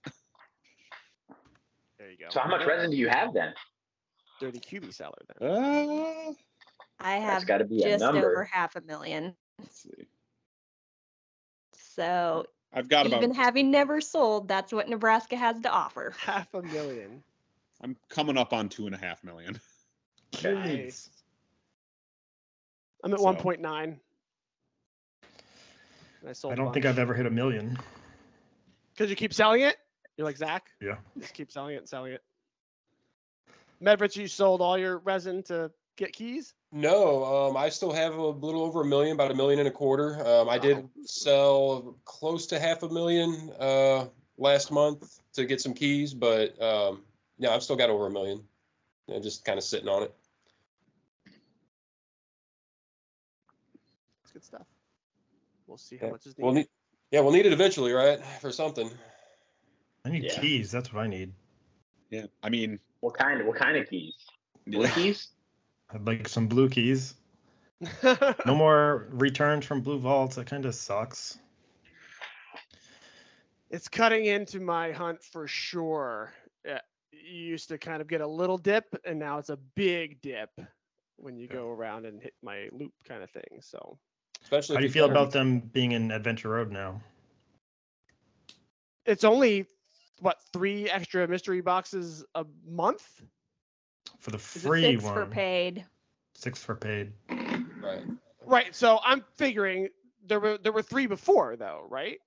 There 1.99 2.09
you 2.09 2.17
go. 2.17 2.25
So 2.29 2.39
how 2.39 2.49
much 2.49 2.65
resin 2.65 2.89
do 2.89 2.97
you 2.97 3.07
have 3.09 3.31
then? 3.33 3.53
Dirty 4.39 4.59
QB 4.59 4.91
seller 4.93 5.13
then. 5.39 5.47
Uh, 5.49 6.33
I 6.99 7.17
have 7.17 7.45
got 7.45 7.59
to 7.59 7.65
be 7.65 7.83
a 7.83 7.89
just 7.89 8.01
number. 8.03 8.31
over 8.31 8.43
half 8.43 8.75
a 8.75 8.81
million. 8.81 9.35
let's 9.59 9.83
see. 9.83 10.07
So 11.73 12.47
I've 12.73 12.89
got 12.89 13.05
about. 13.05 13.17
even 13.23 13.33
having 13.35 13.69
never 13.69 14.01
sold, 14.01 14.47
that's 14.47 14.73
what 14.73 14.89
Nebraska 14.89 15.37
has 15.37 15.61
to 15.61 15.69
offer. 15.71 16.13
Half 16.19 16.53
a 16.53 16.61
million. 16.61 17.23
I'm 17.81 17.95
coming 18.09 18.37
up 18.37 18.51
on 18.51 18.67
two 18.67 18.85
and 18.87 18.95
a 18.95 18.97
half 18.97 19.23
million. 19.23 19.59
Nice. 20.43 21.09
I'm 23.03 23.13
at 23.13 23.19
So- 23.19 23.25
1.9. 23.25 23.99
I 26.27 26.33
sold. 26.33 26.53
I 26.53 26.55
don't 26.55 26.73
think 26.73 26.85
I've 26.85 26.99
ever 26.99 27.13
hit 27.13 27.25
a 27.25 27.29
million. 27.29 27.77
Because 28.93 29.09
you 29.09 29.15
keep 29.15 29.33
selling 29.33 29.61
it. 29.61 29.77
You're 30.17 30.25
like 30.25 30.37
Zach. 30.37 30.67
Yeah. 30.81 30.95
Just 31.19 31.33
keep 31.33 31.51
selling 31.51 31.75
it 31.75 31.79
and 31.79 31.89
selling 31.89 32.13
it. 32.13 32.23
Medvrich, 33.83 34.15
you 34.15 34.27
sold 34.27 34.61
all 34.61 34.77
your 34.77 34.99
resin 34.99 35.43
to 35.43 35.69
get 35.97 36.13
keys. 36.13 36.53
No, 36.71 37.23
um, 37.23 37.57
I 37.57 37.69
still 37.69 37.91
have 37.91 38.15
a 38.15 38.27
little 38.27 38.63
over 38.63 38.81
a 38.81 38.85
million, 38.85 39.13
about 39.13 39.31
a 39.31 39.35
million 39.35 39.59
and 39.59 39.67
a 39.67 39.71
quarter. 39.71 40.25
Um, 40.25 40.49
I 40.49 40.57
did 40.57 40.77
Wow. 40.77 40.89
sell 41.05 41.97
close 42.05 42.47
to 42.47 42.59
half 42.59 42.83
a 42.83 42.89
million 42.89 43.51
uh, 43.59 44.07
last 44.37 44.71
month 44.71 45.19
to 45.33 45.45
get 45.45 45.61
some 45.61 45.73
keys, 45.73 46.13
but 46.13 46.59
um, 46.61 47.03
yeah, 47.37 47.53
I've 47.53 47.63
still 47.63 47.75
got 47.75 47.89
over 47.89 48.07
a 48.07 48.11
million. 48.11 48.43
Yeah, 49.07 49.19
just 49.19 49.45
kind 49.45 49.57
of 49.57 49.63
sitting 49.63 49.87
on 49.87 50.03
it. 50.03 50.13
That's 54.23 54.31
good 54.33 54.43
stuff. 54.43 54.67
We'll 55.75 55.79
see 55.79 55.97
how 55.97 56.05
Yeah. 56.05 56.11
much 56.13 56.25
is 56.25 56.35
We'll 56.37 56.53
need, 56.53 56.69
yeah, 57.11 57.19
we'll 57.19 57.33
need 57.33 57.45
it 57.45 57.51
eventually, 57.51 57.91
right? 57.91 58.23
For 58.39 58.49
something. 58.49 58.89
I 60.05 60.09
need 60.09 60.23
Yeah. 60.23 60.39
keys. 60.39 60.71
That's 60.71 60.93
what 60.93 61.03
I 61.03 61.07
need. 61.07 61.33
Yeah. 62.09 62.27
I 62.41 62.47
mean, 62.49 62.79
What 63.01 63.15
kind? 63.15 63.41
Of, 63.41 63.47
What 63.47 63.57
kind 63.57 63.75
of 63.75 63.89
keys? 63.89 64.13
Blue 64.65 64.87
keys? 64.87 65.31
I'd 65.89 66.07
like 66.07 66.29
some 66.29 66.47
blue 66.47 66.69
keys. 66.69 67.15
No 68.45 68.55
more 68.55 69.09
returns 69.11 69.65
from 69.65 69.81
blue 69.81 69.99
vaults. 69.99 70.37
That 70.37 70.47
kind 70.47 70.65
of 70.65 70.73
sucks. 70.73 71.39
it's 73.69 73.89
cutting 73.89 74.23
into 74.23 74.61
my 74.61 74.93
hunt 74.93 75.21
for 75.21 75.45
sure. 75.45 76.31
Yeah, 76.63 76.79
you 77.11 77.33
used 77.33 77.67
to 77.67 77.77
kind 77.77 78.01
of 78.01 78.07
get 78.07 78.21
a 78.21 78.27
little 78.27 78.57
dip, 78.57 78.85
and 79.03 79.19
now 79.19 79.39
it's 79.39 79.49
a 79.49 79.57
big 79.57 80.21
dip 80.21 80.51
when 81.17 81.35
you 81.35 81.47
Yeah. 81.47 81.55
go 81.57 81.69
around 81.69 82.05
and 82.05 82.21
hit 82.21 82.33
my 82.41 82.69
loop 82.71 82.93
kind 83.03 83.21
of 83.23 83.29
thing. 83.31 83.59
So 83.61 83.99
Especially 84.45 84.75
How 84.75 84.79
do 84.81 84.85
you 84.85 84.91
feel 84.93 85.05
about 85.05 85.31
them 85.31 85.59
being 85.59 85.91
in 85.91 86.11
Adventure 86.11 86.49
Road 86.49 86.71
now? 86.71 87.01
it's 89.05 89.23
only 89.23 89.65
what 90.19 90.37
three 90.53 90.89
extra 90.89 91.27
mystery 91.27 91.61
boxes 91.61 92.23
a 92.35 92.45
month? 92.67 93.23
For 94.19 94.31
the 94.31 94.37
it 94.37 94.41
free 94.41 94.81
Six 94.93 95.03
one. 95.03 95.13
for 95.13 95.25
paid. 95.25 95.85
Six 96.35 96.63
for 96.63 96.75
paid. 96.75 97.11
right? 97.29 98.03
Right. 98.45 98.75
So 98.75 98.99
I'm 99.03 99.23
figuring 99.35 99.89
there 100.27 100.39
were 100.39 100.57
there 100.57 100.71
were 100.71 100.81
three 100.83 101.07
before 101.07 101.55
though, 101.55 101.85
right? 101.89 102.19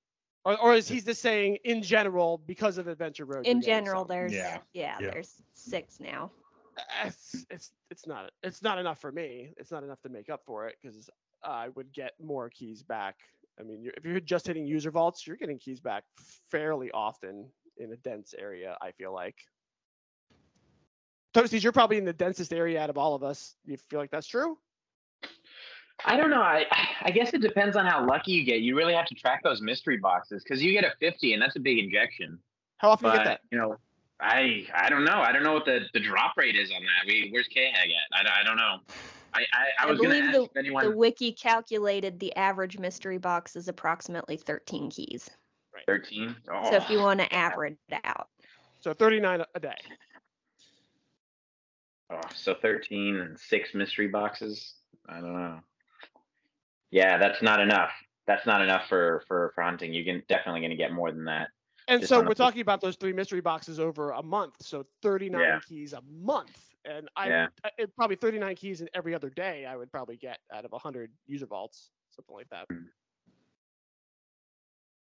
Or, 0.44 0.60
or 0.60 0.74
is 0.74 0.88
he 0.88 1.00
just 1.00 1.20
saying 1.20 1.58
in 1.64 1.82
general 1.82 2.40
because 2.46 2.78
of 2.78 2.88
Adventure 2.88 3.24
Road? 3.24 3.46
In 3.46 3.60
general, 3.60 4.04
there's 4.04 4.32
Yeah. 4.32 4.58
yeah, 4.72 4.98
Yeah. 5.00 5.10
there's 5.12 5.32
six 5.54 6.00
now. 6.00 6.30
it's 7.04 7.46
it's 7.50 7.72
it's 7.90 8.06
not 8.06 8.30
it's 8.42 8.62
not 8.62 8.78
enough 8.78 9.00
for 9.00 9.10
me. 9.12 9.52
It's 9.56 9.70
not 9.70 9.82
enough 9.82 10.00
to 10.02 10.08
make 10.08 10.30
up 10.30 10.42
for 10.44 10.68
it 10.68 10.76
because 10.80 11.08
I 11.44 11.68
would 11.70 11.92
get 11.92 12.12
more 12.22 12.48
keys 12.50 12.82
back. 12.82 13.16
I 13.58 13.62
mean, 13.62 13.82
you're, 13.82 13.94
if 13.96 14.04
you're 14.04 14.20
just 14.20 14.46
hitting 14.46 14.66
user 14.66 14.90
vaults, 14.90 15.26
you're 15.26 15.36
getting 15.36 15.58
keys 15.58 15.80
back 15.80 16.04
fairly 16.50 16.90
often 16.92 17.46
in 17.76 17.92
a 17.92 17.96
dense 17.96 18.34
area. 18.38 18.76
I 18.80 18.92
feel 18.92 19.12
like. 19.12 19.36
Toasties, 21.34 21.62
you're 21.62 21.72
probably 21.72 21.98
in 21.98 22.04
the 22.04 22.12
densest 22.12 22.52
area 22.52 22.80
out 22.80 22.90
of 22.90 22.98
all 22.98 23.14
of 23.14 23.22
us. 23.22 23.54
You 23.64 23.76
feel 23.90 24.00
like 24.00 24.10
that's 24.10 24.26
true? 24.26 24.58
I 26.04 26.16
don't 26.16 26.30
know. 26.30 26.40
I 26.40 26.66
I 27.02 27.10
guess 27.10 27.34
it 27.34 27.40
depends 27.40 27.76
on 27.76 27.84
how 27.84 28.06
lucky 28.06 28.32
you 28.32 28.44
get. 28.44 28.60
You 28.60 28.76
really 28.76 28.94
have 28.94 29.06
to 29.06 29.14
track 29.14 29.42
those 29.42 29.60
mystery 29.60 29.96
boxes 29.96 30.44
because 30.44 30.62
you 30.62 30.72
get 30.72 30.84
a 30.84 30.92
50 31.00 31.32
and 31.32 31.42
that's 31.42 31.56
a 31.56 31.60
big 31.60 31.78
injection. 31.78 32.38
How 32.78 32.90
often 32.90 33.10
do 33.10 33.18
you 33.18 33.18
get 33.18 33.24
that? 33.24 33.40
you 33.50 33.58
know, 33.58 33.76
I 34.20 34.66
I 34.74 34.88
don't 34.88 35.04
know. 35.04 35.20
I 35.20 35.32
don't 35.32 35.42
know 35.42 35.54
what 35.54 35.64
the, 35.64 35.80
the 35.92 36.00
drop 36.00 36.34
rate 36.36 36.56
is 36.56 36.70
on 36.70 36.82
that. 36.82 37.06
We, 37.06 37.30
where's 37.32 37.48
K 37.48 37.70
Hag 37.72 37.90
at? 37.90 38.26
I, 38.26 38.40
I 38.40 38.44
don't 38.44 38.56
know. 38.56 38.78
I 39.34 39.40
I, 39.40 39.44
I 39.80 39.86
I 39.86 39.86
was 39.90 39.98
gonna 39.98 40.10
believe 40.10 40.24
ask 40.24 40.32
the- 40.36 40.42
if 40.44 40.56
anyone. 40.56 40.84
The 40.84 40.96
wiki 40.96 41.32
calculated 41.32 42.18
the 42.18 42.34
average 42.36 42.78
mystery 42.78 43.18
box 43.18 43.56
is 43.56 43.68
approximately 43.68 44.36
13 44.36 44.90
keys. 44.90 45.28
13. 45.86 46.34
Oh. 46.52 46.70
So 46.70 46.76
if 46.76 46.90
you 46.90 46.98
oh. 46.98 47.04
want 47.04 47.20
to 47.20 47.32
average 47.32 47.76
it 47.88 48.00
out, 48.04 48.28
So 48.80 48.92
39 48.92 49.40
a- 49.42 49.46
a 49.54 49.60
day. 49.60 49.76
Oh, 52.10 52.20
so 52.34 52.54
13 52.60 53.16
and 53.16 53.38
six 53.38 53.74
mystery 53.74 54.08
boxes. 54.08 54.74
I 55.08 55.20
don't 55.20 55.34
know. 55.34 55.60
Yeah, 56.90 57.18
that's 57.18 57.42
not 57.42 57.60
enough. 57.60 57.90
That's 58.26 58.46
not 58.46 58.62
enough 58.62 58.88
for 58.88 59.22
for 59.28 59.52
for 59.54 59.62
hunting. 59.62 59.92
You 59.92 60.04
can 60.04 60.22
definitely 60.28 60.60
going 60.60 60.70
to 60.70 60.76
get 60.76 60.92
more 60.92 61.12
than 61.12 61.24
that. 61.26 61.48
And 61.86 62.00
Just 62.00 62.10
so 62.10 62.20
we're 62.20 62.28
fl- 62.28 62.32
talking 62.44 62.60
about 62.60 62.80
those 62.80 62.96
three 62.96 63.12
mystery 63.12 63.40
boxes 63.40 63.78
over 63.80 64.10
a 64.10 64.22
month. 64.22 64.54
So 64.60 64.86
39 65.02 65.40
Yeah. 65.40 65.58
keys 65.66 65.92
a 65.92 66.02
month. 66.02 66.67
And 66.88 67.08
I, 67.16 67.28
Yeah. 67.28 67.46
I- 67.64 67.70
it, 67.78 67.94
probably 67.96 68.16
39 68.16 68.56
keys 68.56 68.80
in 68.80 68.88
every 68.94 69.14
other 69.14 69.28
day 69.30 69.66
I 69.66 69.76
would 69.76 69.90
probably 69.92 70.16
get 70.16 70.38
out 70.52 70.64
of 70.64 70.72
100 70.72 71.10
user 71.26 71.46
vaults, 71.46 71.90
something 72.10 72.34
like 72.34 72.48
that. 72.50 72.66
Mm. 72.68 72.86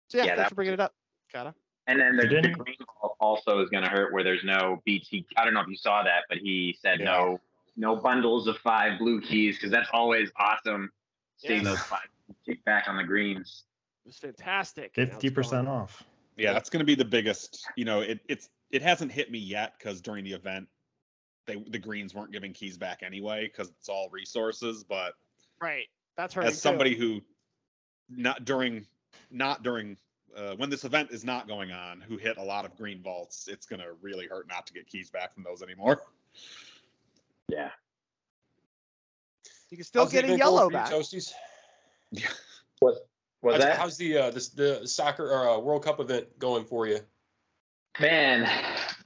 So 0.09 0.17
yeah, 0.19 0.25
Yeah, 0.25 0.35
thanks 0.35 0.49
for 0.49 0.55
bringing 0.55 0.73
it 0.73 0.79
up, 0.79 0.93
Cata. 1.31 1.53
And 1.87 1.99
then 1.99 2.15
the, 2.15 2.23
the 2.23 2.29
didn't- 2.29 2.53
green 2.57 2.75
ball 3.01 3.17
also 3.19 3.59
is 3.61 3.69
going 3.69 3.83
to 3.83 3.89
hurt 3.89 4.13
where 4.13 4.23
there's 4.23 4.43
no 4.43 4.81
BT. 4.85 5.25
I 5.35 5.43
don't 5.43 5.53
know 5.53 5.61
if 5.61 5.67
you 5.67 5.75
saw 5.75 6.03
that, 6.03 6.23
but 6.29 6.37
he 6.37 6.77
said 6.81 6.99
Yeah. 6.99 7.05
no 7.05 7.41
no 7.75 7.95
bundles 7.95 8.45
of 8.47 8.55
five 8.59 8.99
blue 8.99 9.19
keys 9.19 9.55
because 9.57 9.71
that's 9.71 9.89
always 9.93 10.31
awesome 10.37 10.91
seeing 11.37 11.63
Yes. 11.63 11.71
those 11.71 11.79
five 11.81 12.07
kick 12.45 12.63
back 12.65 12.87
on 12.87 12.97
the 12.97 13.03
greens. 13.03 13.63
It 14.05 14.09
was 14.09 14.19
fantastic. 14.19 14.95
and 14.95 15.07
now 15.07 15.15
it's 15.15 15.23
Fifty 15.23 15.33
percent 15.33 15.65
gone. 15.65 15.81
off. 15.81 16.03
yeah, 16.37 16.53
that's 16.53 16.69
going 16.69 16.79
to 16.81 16.85
be 16.85 16.93
the 16.93 17.03
biggest. 17.05 17.65
You 17.75 17.85
know, 17.85 18.01
it 18.01 18.19
it's 18.29 18.49
it 18.69 18.81
hasn't 18.83 19.11
hit 19.11 19.31
me 19.31 19.39
yet 19.39 19.73
because 19.79 20.01
during 20.01 20.23
the 20.23 20.33
event, 20.33 20.67
they 21.45 21.55
the 21.67 21.79
greens 21.79 22.13
weren't 22.13 22.31
giving 22.31 22.53
keys 22.53 22.77
back 22.77 23.01
anyway 23.03 23.47
because 23.47 23.69
it's 23.69 23.89
all 23.89 24.09
resources. 24.11 24.83
But 24.83 25.13
Right. 25.61 25.85
That's 26.17 26.33
hurting 26.33 26.49
as 26.51 26.61
somebody 26.61 26.95
too. 26.95 27.01
who 27.01 27.21
not 28.09 28.45
during 28.45 28.85
not 29.31 29.63
during 29.63 29.97
uh, 30.35 30.55
when 30.55 30.69
this 30.69 30.83
event 30.83 31.11
is 31.11 31.23
not 31.23 31.47
going 31.47 31.71
on 31.71 32.01
who 32.01 32.17
hit 32.17 32.37
a 32.37 32.43
lot 32.43 32.65
of 32.65 32.75
green 32.75 33.01
vaults 33.01 33.47
it's 33.47 33.65
going 33.65 33.79
to 33.79 33.87
really 34.01 34.27
hurt 34.27 34.47
not 34.47 34.65
to 34.67 34.73
get 34.73 34.87
keys 34.87 35.09
back 35.09 35.33
from 35.33 35.43
those 35.43 35.61
anymore 35.61 36.01
Yeah. 37.47 37.69
you 39.69 39.77
can 39.77 39.85
still 39.85 40.03
How's 40.03 40.11
get 40.11 40.25
a 40.25 40.37
yellow 40.37 40.69
going 40.69 40.71
for 40.71 40.77
you, 40.77 40.83
back. 40.83 40.91
Toasties? 40.91 41.33
Was 42.81 42.99
was 43.41 43.55
how's, 43.55 43.63
that 43.63 43.77
how's 43.77 43.97
the 43.97 44.17
uh, 44.17 44.31
this, 44.31 44.49
the 44.49 44.87
soccer 44.87 45.31
or 45.31 45.49
uh, 45.49 45.59
World 45.59 45.83
Cup 45.83 45.99
event 45.99 46.27
going 46.39 46.65
for 46.65 46.87
you? 46.87 46.99
Man, 47.99 48.49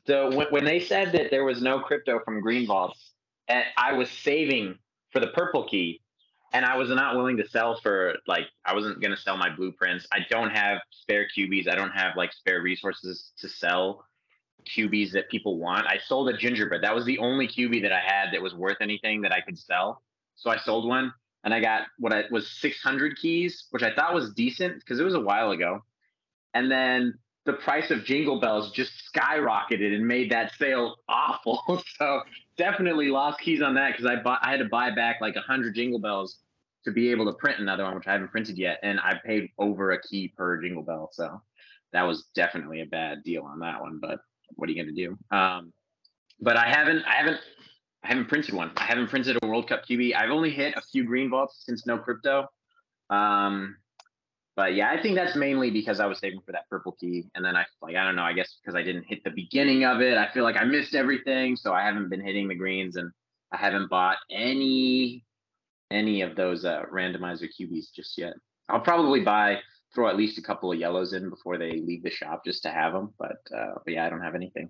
the 0.08 0.32
when, 0.34 0.48
when 0.50 0.66
they 0.66 0.80
said 0.80 1.12
that 1.12 1.30
there 1.30 1.46
was 1.46 1.62
no 1.62 1.80
crypto 1.80 2.20
from 2.24 2.42
Green 2.42 2.66
Vaults, 2.66 3.12
and 3.48 3.64
I 3.78 3.94
was 3.94 4.10
saving 4.10 4.78
for 5.12 5.20
the 5.20 5.28
purple 5.28 5.68
key, 5.68 6.02
and 6.54 6.66
I 6.66 6.78
was 6.78 6.90
not 6.90 7.16
willing 7.16 7.38
to 7.38 7.48
sell 7.48 7.80
for 7.82 8.16
like 8.26 8.46
I 8.66 8.74
wasn't 8.74 9.02
gonna 9.02 9.18
sell 9.18 9.38
my 9.38 9.54
blueprints. 9.54 10.08
I 10.12 10.20
don't 10.30 10.50
have 10.50 10.80
spare 10.92 11.28
QBs. 11.38 11.70
I 11.70 11.76
don't 11.76 11.92
have 11.92 12.16
like 12.16 12.34
spare 12.34 12.62
resources 12.62 13.32
to 13.40 13.50
sell 13.50 14.06
QBs 14.66 15.12
that 15.12 15.30
people 15.30 15.60
want. 15.60 15.86
I 15.88 15.98
sold 15.98 16.30
a 16.30 16.38
gingerbread. 16.38 16.84
That 16.84 16.96
was 16.96 17.06
the 17.06 17.20
only 17.20 17.48
QB 17.48 17.82
that 17.84 17.92
I 17.92 18.00
had 18.00 18.34
that 18.34 18.42
was 18.42 18.54
worth 18.54 18.78
anything 18.82 19.22
that 19.22 19.32
I 19.32 19.42
could 19.42 19.58
sell. 19.58 20.02
So 20.36 20.50
I 20.50 20.58
sold 20.58 20.88
one, 20.88 21.14
and 21.44 21.54
I 21.54 21.60
got 21.60 21.84
what 21.98 22.14
I 22.14 22.24
was 22.32 22.50
600 22.60 23.18
keys, 23.18 23.68
which 23.72 23.84
I 23.84 23.94
thought 23.94 24.14
was 24.14 24.34
decent 24.34 24.80
because 24.80 25.00
it 25.00 25.04
was 25.04 25.16
a 25.16 25.20
while 25.20 25.52
ago. 25.52 25.84
And 26.54 26.72
then 26.72 27.18
the 27.48 27.54
price 27.54 27.90
of 27.92 28.04
jingle 28.04 28.40
bells 28.40 28.72
just 28.72 28.92
skyrocketed 29.12 29.96
and 29.96 30.06
made 30.06 30.30
that 30.32 30.54
sale 30.60 30.98
awful. 31.08 31.82
so 31.98 32.22
definitely 32.58 33.08
lost 33.08 33.40
keys 33.40 33.62
on 33.62 33.74
that 33.76 33.94
because 33.94 34.06
I 34.06 34.22
bought 34.22 34.40
I 34.44 34.52
had 34.52 34.60
to 34.60 34.66
buy 34.66 34.92
back 34.92 35.22
like 35.22 35.38
a 35.38 35.42
hundred 35.42 35.74
jingle 35.74 35.98
bells 35.98 36.40
to 36.84 36.92
be 36.92 37.10
able 37.10 37.26
to 37.26 37.34
print 37.34 37.60
another 37.60 37.86
one, 37.86 37.96
which 37.96 38.06
I 38.06 38.12
haven't 38.12 38.32
printed 38.32 38.58
yet, 38.58 38.80
and 38.84 39.00
I 39.00 39.20
paid 39.26 39.50
over 39.58 39.92
a 39.92 40.02
key 40.02 40.34
per 40.38 40.62
Jingle 40.62 40.84
Bell, 40.84 41.10
so 41.12 41.42
that 41.92 42.04
was 42.04 42.26
definitely 42.36 42.82
a 42.82 42.86
bad 42.86 43.24
deal 43.24 43.44
on 43.44 43.60
that 43.60 43.82
one. 43.82 44.00
But 44.02 44.20
what 44.56 44.70
are 44.70 44.72
you 44.72 44.82
gonna 44.82 44.96
do? 44.96 45.18
Um, 45.36 45.74
but 46.40 46.58
I 46.58 46.70
haven't, 46.70 47.04
I 47.06 47.16
haven't, 47.16 47.40
I 48.04 48.08
haven't 48.10 48.28
printed 48.28 48.54
one. 48.54 48.72
I 48.78 48.84
haven't 48.84 49.08
printed 49.08 49.38
a 49.42 49.48
World 49.48 49.68
Cup 49.68 49.86
QB. 49.86 50.16
I've 50.16 50.32
only 50.32 50.52
hit 50.52 50.76
a 50.78 50.82
few 50.82 51.04
green 51.04 51.30
vaults 51.30 51.64
since 51.66 51.86
no 51.86 51.98
crypto. 51.98 52.48
Um, 53.10 53.78
but 54.58 54.74
yeah, 54.74 54.90
I 54.90 55.00
think 55.00 55.16
that's 55.16 55.36
mainly 55.36 55.70
because 55.70 56.00
I 56.00 56.08
was 56.08 56.18
saving 56.18 56.42
for 56.44 56.52
that 56.52 56.68
purple 56.68 56.98
key, 57.00 57.26
and 57.36 57.46
then 57.46 57.56
I 57.56 57.64
like 57.80 57.96
I 57.96 58.04
don't 58.04 58.16
know. 58.16 58.24
I 58.24 58.34
guess 58.34 58.58
because 58.60 58.76
I 58.76 58.82
didn't 58.82 59.04
hit 59.04 59.24
the 59.24 59.30
beginning 59.30 59.86
of 59.86 60.02
it, 60.02 60.18
I 60.18 60.28
feel 60.34 60.44
like 60.44 60.58
I 60.58 60.64
missed 60.64 60.96
everything, 60.96 61.56
so 61.56 61.74
I 61.74 61.84
haven't 61.84 62.10
been 62.10 62.26
hitting 62.26 62.48
the 62.48 62.56
greens, 62.56 62.96
and 62.96 63.12
I 63.52 63.58
haven't 63.58 63.88
bought 63.88 64.18
any 64.32 65.24
any 65.92 66.22
of 66.22 66.36
those 66.36 66.66
uh, 66.66 66.82
randomizer 66.92 67.48
QBs 67.48 67.94
just 67.96 68.18
yet. 68.18 68.34
I'll 68.68 68.80
probably 68.80 69.22
buy 69.22 69.60
throw 69.94 70.10
at 70.10 70.18
least 70.18 70.40
a 70.40 70.42
couple 70.42 70.72
of 70.72 70.80
yellows 70.80 71.14
in 71.14 71.30
before 71.30 71.60
they 71.60 71.74
leave 71.74 72.02
the 72.02 72.10
shop 72.10 72.44
just 72.44 72.64
to 72.64 72.70
have 72.70 72.94
them. 72.94 73.14
But 73.20 73.38
uh, 73.56 73.76
but 73.86 73.94
yeah, 73.94 74.08
I 74.08 74.10
don't 74.10 74.24
have 74.24 74.34
anything. 74.34 74.70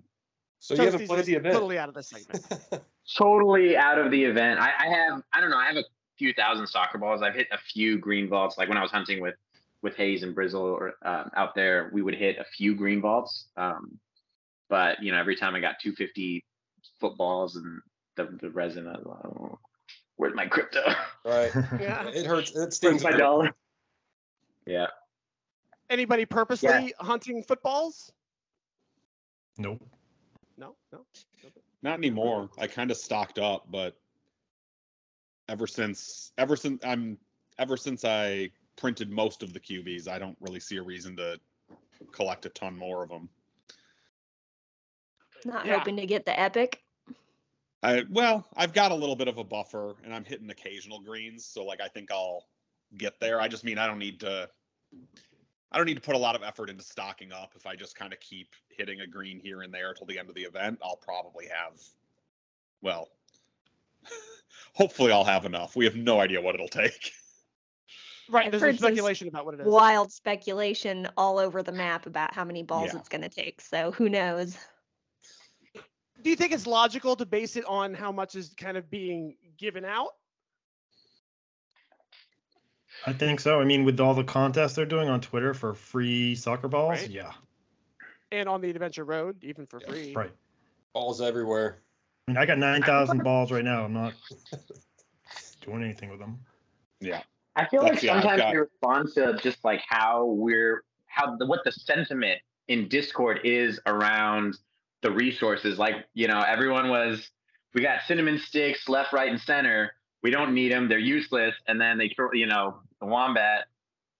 So 0.58 0.74
you 0.74 0.82
haven't 0.82 0.92
Toasty's 0.92 1.08
played 1.08 1.24
the 1.24 1.34
event. 1.34 1.54
Totally 1.54 1.78
out 1.78 1.88
of 1.88 1.94
this 1.94 2.10
segment. 2.10 2.44
Totally 3.16 3.74
out 3.74 3.98
of 3.98 4.10
the 4.10 4.22
event. 4.22 4.60
I, 4.60 4.70
I 4.78 4.88
have 4.88 5.22
I 5.32 5.40
don't 5.40 5.48
know. 5.48 5.56
I 5.56 5.66
have 5.66 5.76
a 5.76 5.84
few 6.18 6.34
thousand 6.34 6.66
soccer 6.66 6.98
balls. 6.98 7.22
I've 7.22 7.34
hit 7.34 7.46
a 7.52 7.58
few 7.58 7.96
green 7.96 8.28
vaults. 8.28 8.58
Like 8.58 8.68
when 8.68 8.76
I 8.76 8.82
was 8.82 8.90
hunting 8.90 9.22
with 9.22 9.34
with 9.82 9.96
Hayes 9.96 10.22
and 10.22 10.34
Brizzle 10.36 10.60
or 10.60 10.94
um, 11.02 11.30
out 11.36 11.54
there, 11.54 11.90
we 11.92 12.02
would 12.02 12.14
hit 12.14 12.38
a 12.38 12.44
few 12.44 12.74
green 12.74 13.00
vaults. 13.00 13.46
Um, 13.56 13.98
but 14.68 15.02
you 15.02 15.12
know, 15.12 15.18
every 15.18 15.36
time 15.36 15.54
I 15.54 15.60
got 15.60 15.76
250 15.80 16.44
footballs 17.00 17.56
and 17.56 17.80
the 18.16 18.28
the 18.40 18.50
resin, 18.50 18.86
I 18.86 18.92
was 18.92 19.06
like, 19.06 19.24
oh, 19.24 19.58
where's 20.16 20.34
my 20.34 20.46
crypto? 20.46 20.82
right. 21.24 21.50
Yeah. 21.80 22.08
It 22.08 22.26
hurts. 22.26 22.54
It 22.54 22.72
stings. 22.72 23.02
my 23.02 23.12
dollar? 23.12 23.54
Yeah. 24.66 24.88
Anybody 25.90 26.26
purposely 26.26 26.92
hunting 26.98 27.42
footballs? 27.42 28.12
Nope. 29.56 29.82
No, 30.58 30.74
no. 30.92 31.06
Not 31.82 31.98
anymore. 31.98 32.50
I 32.58 32.66
kind 32.66 32.90
of 32.90 32.96
stocked 32.96 33.38
up, 33.38 33.66
but 33.70 33.96
ever 35.48 35.66
since 35.66 36.32
ever 36.36 36.56
since 36.56 36.84
I'm 36.84 37.18
ever 37.58 37.76
since 37.76 38.04
I 38.04 38.50
printed 38.78 39.10
most 39.10 39.42
of 39.42 39.52
the 39.52 39.60
QBs, 39.60 40.08
I 40.08 40.18
don't 40.18 40.36
really 40.40 40.60
see 40.60 40.76
a 40.76 40.82
reason 40.82 41.16
to 41.16 41.38
collect 42.12 42.46
a 42.46 42.48
ton 42.50 42.76
more 42.76 43.02
of 43.02 43.10
them. 43.10 43.28
Not 45.44 45.66
Yeah. 45.66 45.78
hoping 45.78 45.96
to 45.96 46.06
get 46.06 46.24
the 46.24 46.38
epic. 46.38 46.82
I 47.82 48.04
well, 48.10 48.48
I've 48.56 48.72
got 48.72 48.90
a 48.90 48.94
little 48.94 49.14
bit 49.14 49.28
of 49.28 49.38
a 49.38 49.44
buffer, 49.44 49.96
and 50.02 50.14
I'm 50.14 50.24
hitting 50.24 50.50
occasional 50.50 51.00
greens, 51.00 51.44
so 51.44 51.64
like 51.64 51.80
I 51.80 51.88
think 51.88 52.10
I'll 52.10 52.48
get 52.96 53.20
there. 53.20 53.40
I 53.40 53.48
just 53.48 53.64
mean 53.64 53.78
I 53.78 53.86
don't 53.86 53.98
need 53.98 54.20
to. 54.20 54.48
I 55.70 55.76
don't 55.76 55.86
need 55.86 55.94
to 55.94 56.00
put 56.00 56.14
a 56.14 56.18
lot 56.18 56.34
of 56.34 56.42
effort 56.42 56.70
into 56.70 56.82
stocking 56.82 57.30
up. 57.30 57.52
If 57.54 57.66
I 57.66 57.76
just 57.76 57.94
kind 57.94 58.12
of 58.12 58.20
keep 58.20 58.54
hitting 58.70 59.00
a 59.02 59.06
green 59.06 59.38
here 59.38 59.62
and 59.62 59.72
there 59.72 59.92
till 59.92 60.06
the 60.06 60.18
end 60.18 60.28
of 60.30 60.34
the 60.34 60.42
event, 60.42 60.78
I'll 60.82 60.96
probably 60.96 61.46
have. 61.46 61.80
Well, 62.80 63.10
hopefully 64.72 65.12
I'll 65.12 65.24
have 65.24 65.44
enough. 65.44 65.76
We 65.76 65.84
have 65.84 65.94
no 65.94 66.20
idea 66.20 66.40
what 66.40 66.54
it'll 66.54 66.68
take. 66.68 67.12
Right. 68.30 68.46
I've 68.46 68.52
There's 68.52 68.60
some 68.60 68.68
heard 68.68 68.78
some 68.78 68.88
speculation 68.88 69.28
about 69.28 69.44
what 69.46 69.54
it 69.54 69.60
is. 69.60 69.66
Wild 69.66 70.12
speculation 70.12 71.08
all 71.16 71.38
over 71.38 71.62
the 71.62 71.72
map 71.72 72.06
about 72.06 72.34
how 72.34 72.44
many 72.44 72.62
balls 72.62 72.90
Yeah. 72.92 72.98
it's 73.00 73.08
going 73.08 73.22
to 73.22 73.28
take. 73.28 73.60
So 73.60 73.92
who 73.92 74.08
knows? 74.08 74.56
Do 76.22 76.30
you 76.30 76.36
think 76.36 76.52
it's 76.52 76.66
logical 76.66 77.14
to 77.16 77.24
base 77.24 77.56
it 77.56 77.64
on 77.66 77.94
how 77.94 78.10
much 78.12 78.34
is 78.34 78.52
kind 78.56 78.76
of 78.76 78.90
being 78.90 79.36
given 79.56 79.84
out? 79.84 80.10
I 83.06 83.12
think 83.12 83.38
so. 83.40 83.60
I 83.60 83.64
mean, 83.64 83.84
with 83.84 84.00
all 84.00 84.14
the 84.14 84.24
contests 84.24 84.74
they're 84.74 84.84
doing 84.84 85.08
on 85.08 85.20
Twitter 85.20 85.54
for 85.54 85.72
free 85.74 86.34
soccer 86.34 86.66
balls, 86.68 87.00
Right. 87.00 87.10
yeah, 87.10 87.32
And 88.32 88.48
on 88.48 88.60
the 88.60 88.68
Adventure 88.70 89.04
Road, 89.04 89.42
even 89.44 89.66
for 89.66 89.78
free. 89.80 90.12
right. 90.14 90.32
Balls 90.92 91.20
everywhere. 91.20 91.78
I 92.26 92.32
mean, 92.32 92.36
I 92.38 92.44
got 92.46 92.58
nine 92.58 92.82
thousand 92.82 93.22
balls 93.22 93.52
right 93.52 93.64
now. 93.64 93.84
I'm 93.84 93.92
not 93.92 94.14
doing 95.60 95.82
anything 95.84 96.10
with 96.10 96.18
them. 96.18 96.40
Yeah. 97.00 97.22
I 97.58 97.66
feel 97.66 97.82
like 97.82 98.00
yeah, 98.02 98.20
sometimes 98.20 98.42
we 98.52 98.58
respond 98.58 99.08
to 99.14 99.36
just 99.42 99.64
like 99.64 99.80
how 99.86 100.26
we're 100.26 100.84
how 101.06 101.36
the 101.36 101.44
what 101.46 101.64
the 101.64 101.72
sentiment 101.72 102.40
in 102.68 102.88
Discord 102.88 103.40
is 103.42 103.80
around 103.86 104.56
the 105.02 105.10
resources. 105.10 105.76
Like 105.76 106.06
you 106.14 106.28
know, 106.28 106.40
everyone 106.40 106.88
was 106.88 107.30
we 107.74 107.82
got 107.82 108.02
cinnamon 108.06 108.38
sticks 108.38 108.88
left, 108.88 109.12
right, 109.12 109.28
and 109.28 109.40
center. 109.40 109.92
We 110.22 110.30
don't 110.30 110.54
need 110.54 110.70
them; 110.70 110.88
they're 110.88 110.98
useless. 110.98 111.54
And 111.66 111.80
then 111.80 111.98
they 111.98 112.08
throw 112.10 112.32
you 112.32 112.46
know 112.46 112.76
the 113.00 113.06
wombat. 113.06 113.64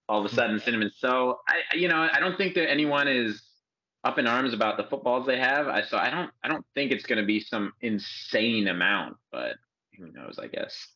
All 0.09 0.25
of 0.25 0.31
a 0.31 0.35
sudden, 0.35 0.59
cinnamon. 0.59 0.91
So 0.99 1.39
I 1.49 1.61
I- 1.73 1.77
you 1.77 1.87
know 1.87 2.09
I 2.13 2.19
don't 2.19 2.37
think 2.37 2.55
that 2.57 2.69
anyone 2.69 3.07
is 3.07 3.41
up 4.03 4.19
in 4.19 4.27
arms 4.27 4.53
about 4.53 4.77
the 4.79 4.85
footballs 4.85 5.27
they 5.27 5.39
have. 5.39 5.69
I 5.69 5.83
so 5.83 5.97
I 5.97 6.11
don't 6.11 6.31
I 6.43 6.49
don't 6.49 6.67
think 6.75 6.91
it's 6.91 7.07
going 7.07 7.21
to 7.21 7.27
be 7.27 7.39
some 7.39 7.73
insane 7.83 8.67
amount, 8.67 9.17
but 9.31 9.57
who 9.97 10.11
knows? 10.11 10.41
I 10.43 10.49
guess. 10.49 10.89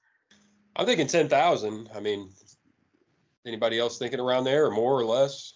I'm 0.76 0.86
thinking 0.86 1.06
ten 1.06 1.28
thousand. 1.28 1.90
I 1.94 2.00
mean, 2.00 2.30
anybody 3.46 3.78
else 3.78 3.98
thinking 3.98 4.20
around 4.20 4.44
there, 4.44 4.66
or 4.66 4.70
more 4.70 4.98
or 4.98 5.04
less? 5.04 5.54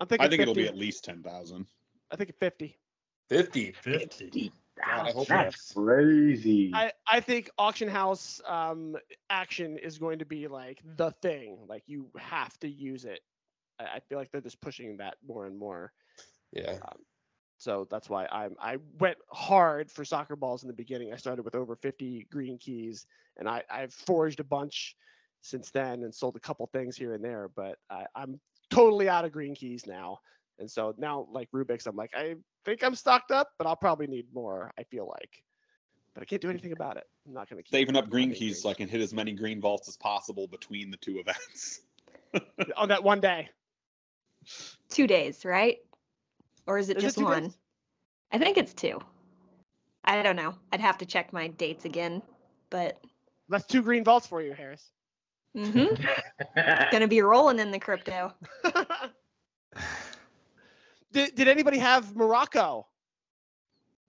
I'm 0.00 0.06
thinking 0.06 0.26
I 0.26 0.28
think 0.28 0.42
it'll 0.42 0.54
be 0.54 0.66
at 0.66 0.76
least 0.76 1.04
ten 1.04 1.22
thousand. 1.22 1.66
I 2.10 2.16
think 2.16 2.34
50. 2.38 2.78
Fifty. 3.28 3.72
Fifty. 3.72 4.52
God, 4.84 5.06
I 5.06 5.12
hope 5.12 5.28
That's 5.28 5.72
crazy. 5.72 6.70
I, 6.74 6.92
I 7.06 7.20
think 7.20 7.50
auction 7.56 7.88
house 7.88 8.42
um, 8.46 8.96
action 9.30 9.78
is 9.78 9.98
going 9.98 10.18
to 10.18 10.26
be 10.26 10.48
like 10.48 10.82
the 10.96 11.12
thing. 11.22 11.58
Like 11.66 11.82
you 11.86 12.10
have 12.18 12.58
to 12.60 12.68
use 12.68 13.04
it. 13.04 13.20
I, 13.80 13.84
I 13.84 14.00
feel 14.00 14.18
like 14.18 14.30
they're 14.30 14.42
just 14.42 14.60
pushing 14.60 14.98
that 14.98 15.16
more 15.26 15.46
and 15.46 15.58
more. 15.58 15.92
Yeah. 16.52 16.76
So 17.58 17.86
that's 17.90 18.10
why 18.10 18.26
I'm 18.26 18.54
I 18.60 18.76
went 18.98 19.16
hard 19.32 19.90
for 19.90 20.04
soccer 20.04 20.36
balls 20.36 20.62
in 20.62 20.68
the 20.68 20.74
beginning. 20.74 21.12
I 21.12 21.16
started 21.16 21.44
with 21.44 21.54
over 21.54 21.74
50 21.74 22.26
green 22.30 22.58
keys, 22.58 23.06
and 23.38 23.48
I 23.48 23.62
I've 23.70 23.94
forged 23.94 24.40
a 24.40 24.44
bunch 24.44 24.96
since 25.40 25.70
then 25.70 26.02
and 26.02 26.14
sold 26.14 26.36
a 26.36 26.40
couple 26.40 26.66
things 26.66 26.96
here 26.96 27.14
and 27.14 27.24
there. 27.24 27.48
But 27.54 27.78
I, 27.90 28.06
I'm 28.14 28.38
totally 28.70 29.08
out 29.08 29.24
of 29.24 29.32
green 29.32 29.54
keys 29.54 29.86
now, 29.86 30.18
and 30.58 30.70
so 30.70 30.94
now 30.98 31.26
like 31.30 31.50
Rubix, 31.50 31.86
I'm 31.86 31.96
like 31.96 32.10
I 32.14 32.36
think 32.64 32.84
I'm 32.84 32.94
stocked 32.94 33.30
up, 33.30 33.52
but 33.58 33.66
I'll 33.66 33.76
probably 33.76 34.06
need 34.06 34.26
more. 34.34 34.70
I 34.78 34.82
feel 34.82 35.08
like, 35.08 35.42
but 36.14 36.22
I 36.22 36.26
can't 36.26 36.42
do 36.42 36.50
anything 36.50 36.72
about 36.72 36.98
it. 36.98 37.04
I'm 37.26 37.32
not 37.32 37.48
gonna 37.48 37.62
keep 37.62 37.72
Saving 37.72 37.96
up 37.96 38.10
green 38.10 38.28
having 38.28 38.38
keys 38.38 38.62
so 38.62 38.68
I 38.68 38.74
can 38.74 38.88
hit 38.88 39.00
as 39.00 39.14
many 39.14 39.32
green 39.32 39.62
vaults 39.62 39.88
as 39.88 39.96
possible 39.96 40.46
between 40.46 40.90
the 40.90 40.98
two 40.98 41.18
events. 41.18 41.80
on 42.76 42.88
that 42.88 43.02
one 43.02 43.20
day. 43.20 43.48
Two 44.88 45.06
days, 45.06 45.44
right? 45.44 45.78
Or 46.66 46.78
is 46.78 46.88
it 46.88 46.96
Is 46.98 47.02
it 47.02 47.06
just 47.06 47.16
days? 47.16 47.24
one? 47.24 47.52
I 48.32 48.38
think 48.38 48.56
it's 48.58 48.74
two. 48.74 49.00
I 50.04 50.22
don't 50.22 50.36
know. 50.36 50.54
I'd 50.72 50.80
have 50.80 50.98
to 50.98 51.06
check 51.06 51.32
my 51.32 51.48
dates 51.48 51.84
again, 51.84 52.22
but 52.70 53.00
That's 53.48 53.66
two 53.66 53.82
green 53.82 54.04
vaults 54.04 54.26
for 54.26 54.42
you, 54.42 54.52
Harris. 54.52 54.90
Mm-hmm. 55.56 55.94
gonna 56.92 57.08
be 57.08 57.22
rolling 57.22 57.58
in 57.58 57.70
the 57.70 57.78
crypto. 57.78 58.32
did, 61.12 61.34
did 61.34 61.48
anybody 61.48 61.78
have 61.78 62.14
Morocco? 62.14 62.86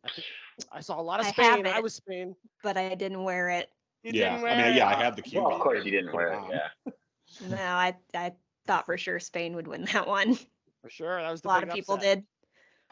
I, 0.04 0.10
think, 0.10 0.28
I 0.72 0.80
saw 0.82 1.00
a 1.00 1.02
lot 1.02 1.20
of 1.20 1.26
I 1.28 1.32
Spain. 1.32 1.65
have 1.65 1.76
I 1.76 1.78
it. 1.78 1.84
was 1.84 1.93
Spain. 1.96 2.36
But 2.63 2.78
I 2.78 2.96
didn't 2.96 3.24
wear 3.24 3.50
it. 3.50 3.70
You 4.04 4.12
yeah, 4.13 4.36
didn't 4.36 4.46
I 4.48 4.56
mean, 4.56 4.65
wear 4.65 4.72
yeah, 4.74 4.88
I 4.88 4.91
it? 4.93 4.98
had 4.98 5.15
the 5.15 5.22
QB. 5.22 5.34
well, 5.43 5.54
of 5.56 5.62
course 5.62 5.86
you 5.86 5.91
didn't 5.91 6.13
wear 6.13 6.34
it. 6.34 6.39
Yeah. 6.50 6.91
No, 7.50 7.58
I 7.58 7.96
I 8.13 8.34
thought 8.65 8.86
for 8.86 8.98
sure 8.98 9.20
Spain 9.20 9.56
would 9.56 9.67
win 9.67 9.86
that 9.93 10.08
one. 10.08 10.36
for 10.82 10.89
sure. 10.89 11.22
That 11.22 11.32
was 11.32 11.43
A 11.43 11.48
lot 11.48 11.63
of 11.63 11.70
people 11.70 11.96
upset. 11.96 12.17
did. 12.20 12.26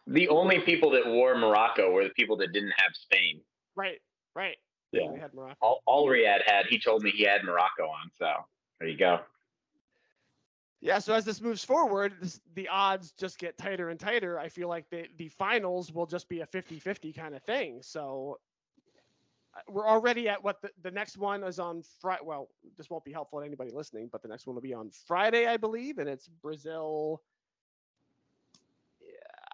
The 0.08 0.28
only 0.30 0.60
people 0.60 0.92
that 0.92 1.06
wore 1.06 1.36
Morocco 1.36 1.92
were 1.92 2.04
the 2.04 2.12
people 2.12 2.38
that 2.38 2.54
didn't 2.54 2.74
have 2.78 2.92
Spain. 2.94 3.42
Right, 3.76 4.00
right. 4.36 4.58
Yeah. 4.92 5.12
We 5.12 5.20
had 5.20 5.34
Morocco. 5.34 5.58
All, 5.62 5.82
all 5.86 6.08
Riyadh 6.08 6.44
had, 6.46 6.68
he 6.68 6.80
told 6.80 7.04
me 7.04 7.12
he 7.12 7.24
had 7.24 7.44
Morocco 7.44 7.84
on. 7.84 8.12
So 8.18 8.32
there 8.80 8.90
you 8.90 8.98
go. 8.98 9.20
Yeah, 10.82 11.00
so 11.00 11.14
as 11.14 11.26
this 11.26 11.42
moves 11.42 11.64
forward, 11.64 12.14
this, 12.22 12.40
the 12.54 12.68
odds 12.68 13.12
just 13.18 13.40
get 13.40 13.58
tighter 13.58 13.90
and 13.90 14.00
tighter. 14.00 14.40
I 14.40 14.50
feel 14.50 14.70
like 14.70 14.88
the, 14.92 15.08
the 15.18 15.30
finals 15.30 15.92
will 15.92 16.06
just 16.06 16.30
be 16.30 16.42
a 16.42 16.46
50 16.46 16.80
50 16.80 17.12
kind 17.12 17.34
of 17.34 17.42
thing. 17.42 17.80
So 17.82 18.38
uh, 19.56 19.62
we're 19.68 19.88
already 19.88 20.30
at 20.30 20.44
what 20.44 20.62
the, 20.62 20.70
the 20.84 20.92
next 20.92 21.18
one 21.18 21.44
is 21.44 21.58
on 21.58 21.82
Friday. 22.00 22.22
Well, 22.24 22.50
this 22.78 22.90
won't 22.90 23.04
be 23.04 23.12
helpful 23.12 23.40
to 23.40 23.46
anybody 23.46 23.72
listening, 23.72 24.10
but 24.12 24.22
the 24.22 24.28
next 24.28 24.46
one 24.46 24.54
will 24.56 24.62
be 24.62 24.76
on 24.76 24.92
Friday, 25.08 25.48
I 25.48 25.58
believe, 25.58 25.98
and 25.98 26.08
it's 26.08 26.28
Brazil. 26.28 27.22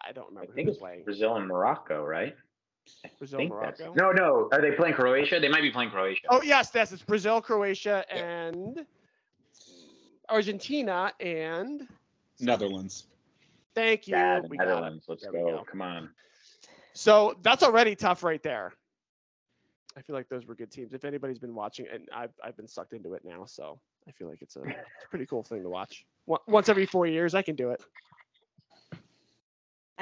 Yeah, 0.03 0.09
I 0.09 0.13
don't 0.13 0.27
remember 0.29 0.51
I 0.51 0.55
think 0.55 0.65
who 0.67 0.71
it's 0.71 0.79
they're 0.79 0.89
playing. 0.89 1.03
Brazil 1.03 1.35
and 1.35 1.47
Morocco, 1.47 2.03
right? 2.05 2.35
I 3.05 3.09
Brazil, 3.19 3.39
think 3.39 3.53
that's- 3.53 3.79
Morocco. 3.79 3.93
No, 3.95 4.11
no. 4.11 4.49
Are 4.51 4.61
they 4.61 4.71
playing 4.71 4.95
Croatia? 4.95 5.39
They 5.39 5.47
might 5.49 5.61
be 5.61 5.71
playing 5.71 5.91
Croatia. 5.91 6.21
Oh 6.29 6.41
yes, 6.41 6.71
yes, 6.73 6.91
it's 6.91 7.03
Brazil, 7.03 7.41
Croatia, 7.41 8.03
Yeah. 8.09 8.15
and 8.25 8.85
Argentina, 10.29 11.11
and 11.19 11.87
Netherlands. 12.39 13.07
thank 13.75 14.07
you. 14.07 14.15
yeah, 14.15 14.39
the 14.39 14.47
we 14.47 14.57
got 14.57 14.63
it. 14.63 14.69
Netherlands. 14.69 15.05
Let's 15.07 15.25
go. 15.25 15.31
go. 15.31 15.63
Come 15.69 15.81
on. 15.81 16.09
So 16.93 17.35
that's 17.41 17.63
already 17.63 17.95
tough 17.95 18.23
right 18.23 18.41
there. 18.43 18.73
I 19.97 20.01
feel 20.01 20.15
like 20.15 20.29
those 20.29 20.45
were 20.45 20.55
good 20.55 20.71
teams. 20.71 20.93
If 20.93 21.03
anybody's 21.03 21.39
been 21.39 21.53
watching, 21.53 21.85
and 21.93 22.07
I've 22.15 22.31
I've 22.43 22.55
been 22.55 22.67
sucked 22.67 22.93
into 22.93 23.13
it 23.13 23.23
now, 23.25 23.45
so 23.45 23.79
I 24.07 24.11
feel 24.11 24.29
like 24.29 24.41
it's 24.41 24.55
a, 24.55 24.61
it's 24.63 24.77
a 25.05 25.09
pretty 25.09 25.25
cool 25.25 25.43
thing 25.43 25.63
to 25.63 25.69
watch. 25.69 26.05
Once 26.47 26.69
every 26.69 26.85
four 26.85 27.05
years, 27.07 27.35
I 27.35 27.41
can 27.41 27.55
do 27.55 27.71
it. 27.71 27.81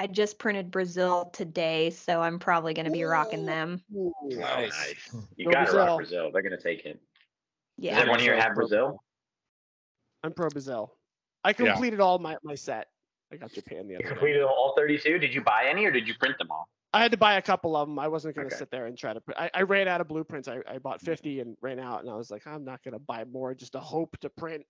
I 0.00 0.06
just 0.06 0.38
printed 0.38 0.70
Brazil 0.70 1.26
today, 1.26 1.90
so 1.90 2.22
I'm 2.22 2.38
probably 2.38 2.72
going 2.72 2.86
to 2.86 2.90
be 2.90 3.04
rocking 3.04 3.44
them. 3.44 3.82
Oh, 3.94 4.14
Nice. 4.30 4.70
nice. 4.78 5.10
You 5.36 5.44
Go 5.44 5.50
gotta 5.50 5.64
Brazil. 5.64 5.84
rock 5.86 5.96
Brazil. 5.96 6.30
They're 6.32 6.42
gonna 6.42 6.56
take 6.60 6.86
it. 6.86 6.92
Does 6.94 7.00
Yeah. 7.76 7.98
everyone 7.98 8.20
here 8.20 8.32
Brazil, 8.32 8.42
have 8.48 8.54
Brazil? 8.54 9.02
I'm 10.24 10.32
pro 10.32 10.48
Brazil. 10.48 10.94
I 11.44 11.52
completed 11.52 12.00
all 12.00 12.18
my 12.18 12.36
my 12.42 12.54
set. 12.54 12.86
I 13.30 13.36
got 13.36 13.52
Japan 13.52 13.88
the 13.88 13.94
You 13.94 13.98
other 13.98 14.04
day. 14.04 14.08
completed 14.10 14.42
all 14.42 14.74
32. 14.74 15.18
Did 15.18 15.34
you 15.34 15.42
buy 15.42 15.66
any 15.68 15.84
or 15.84 15.90
did 15.90 16.08
you 16.08 16.14
print 16.14 16.38
them 16.38 16.50
all? 16.50 16.66
I 16.94 17.02
had 17.02 17.10
to 17.10 17.18
buy 17.18 17.34
a 17.34 17.42
couple 17.42 17.76
of 17.76 17.86
them. 17.88 17.98
I 17.98 18.08
wasn't 18.08 18.36
going 18.36 18.48
to 18.48 18.54
Okay. 18.54 18.58
sit 18.58 18.70
there 18.70 18.86
and 18.86 18.96
try 18.96 19.12
to. 19.12 19.20
I, 19.36 19.50
I 19.52 19.62
ran 19.62 19.86
out 19.86 20.00
of 20.00 20.08
blueprints. 20.08 20.48
I, 20.48 20.60
I 20.68 20.78
bought 20.78 21.00
50 21.02 21.40
and 21.40 21.56
ran 21.60 21.78
out, 21.78 22.00
and 22.00 22.08
I 22.10 22.14
was 22.14 22.30
like, 22.30 22.46
I'm 22.46 22.64
not 22.64 22.82
going 22.82 22.94
to 22.94 22.98
buy 22.98 23.24
more 23.24 23.54
just 23.54 23.72
to 23.72 23.80
hope 23.80 24.16
to 24.20 24.30
print 24.30 24.64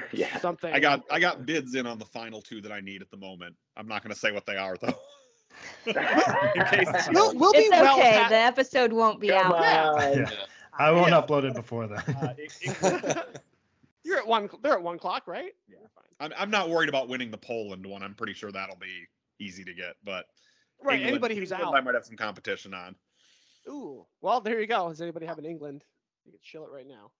yeah. 0.12 0.38
something. 0.38 0.72
I 0.72 0.80
got 0.80 1.04
I 1.10 1.20
got 1.20 1.44
bids 1.46 1.74
in 1.74 1.86
on 1.86 1.98
the 1.98 2.04
final 2.06 2.40
two 2.42 2.60
that 2.62 2.72
I 2.72 2.80
need 2.80 3.02
at 3.02 3.10
the 3.10 3.16
moment. 3.16 3.54
I'm 3.76 3.86
not 3.88 4.02
going 4.02 4.12
to 4.14 4.18
say 4.18 4.32
what 4.32 4.46
they 4.46 4.56
are 4.56 4.76
though. 4.80 4.98
in 5.86 5.94
case 5.94 7.08
We'll, 7.12 7.34
we'll 7.34 7.52
be 7.52 7.58
It's 7.58 7.70
well 7.70 7.98
okay. 7.98 8.12
past- 8.12 8.30
The 8.30 8.36
episode 8.36 8.92
won't 8.92 9.20
be 9.20 9.28
Come 9.28 9.52
out. 9.52 10.02
on. 10.02 10.18
Yeah. 10.18 10.30
I 10.78 10.90
won't 10.90 11.10
Yeah. 11.10 11.20
upload 11.22 11.44
it 11.44 11.54
before 11.54 11.86
then. 11.86 11.98
Uh, 11.98 12.34
it- 12.38 12.52
it- 12.62 13.42
you're 14.04 14.18
at 14.18 14.26
one. 14.26 14.48
They're 14.62 14.72
at 14.72 14.82
one 14.82 14.98
clock, 14.98 15.26
right? 15.26 15.52
Yeah, 15.68 15.76
fine. 15.94 16.04
I'm 16.20 16.32
I'm 16.36 16.50
not 16.50 16.70
worried 16.70 16.88
about 16.88 17.08
winning 17.08 17.30
the 17.30 17.38
Poland 17.38 17.84
one. 17.86 18.02
I'm 18.02 18.14
pretty 18.14 18.32
sure 18.32 18.50
that'll 18.50 18.76
be 18.76 19.06
easy 19.38 19.64
to 19.64 19.74
get, 19.74 19.94
but 20.04 20.26
Right. 20.82 20.94
England- 20.94 21.10
anybody 21.10 21.36
who's 21.36 21.52
England 21.52 21.74
out. 21.74 21.78
I 21.78 21.80
might 21.82 21.94
have 21.94 22.04
some 22.04 22.16
competition 22.16 22.74
on. 22.74 22.96
Ooh. 23.68 24.04
Well, 24.20 24.40
there 24.40 24.60
you 24.60 24.66
go. 24.66 24.88
Does 24.88 25.00
anybody 25.00 25.26
have 25.26 25.38
in 25.38 25.44
England? 25.44 25.84
You 26.24 26.32
can 26.32 26.40
chill 26.42 26.64
it 26.64 26.70
right 26.72 26.86
now. 26.88 27.12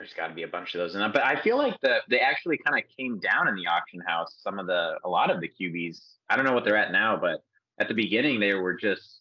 There's 0.00 0.14
got 0.14 0.28
to 0.28 0.34
be 0.34 0.44
a 0.44 0.48
bunch 0.48 0.74
of 0.74 0.78
those 0.78 0.94
in 0.94 1.00
there, 1.00 1.10
but 1.10 1.22
I 1.24 1.38
feel 1.42 1.58
like 1.58 1.78
the 1.82 1.98
they 2.08 2.20
actually 2.20 2.56
kind 2.56 2.82
of 2.82 2.88
came 2.96 3.18
down 3.18 3.48
in 3.48 3.54
the 3.54 3.66
auction 3.66 4.00
house. 4.00 4.34
Some 4.40 4.58
of 4.58 4.66
the 4.66 4.98
a 5.04 5.08
lot 5.08 5.30
of 5.30 5.42
the 5.42 5.48
QBs. 5.48 6.00
I 6.30 6.36
don't 6.36 6.46
know 6.46 6.54
what 6.54 6.64
they're 6.64 6.78
at 6.78 6.90
now, 6.90 7.18
but 7.18 7.42
at 7.78 7.86
the 7.86 7.92
beginning 7.92 8.40
they 8.40 8.54
were 8.54 8.72
just 8.72 9.20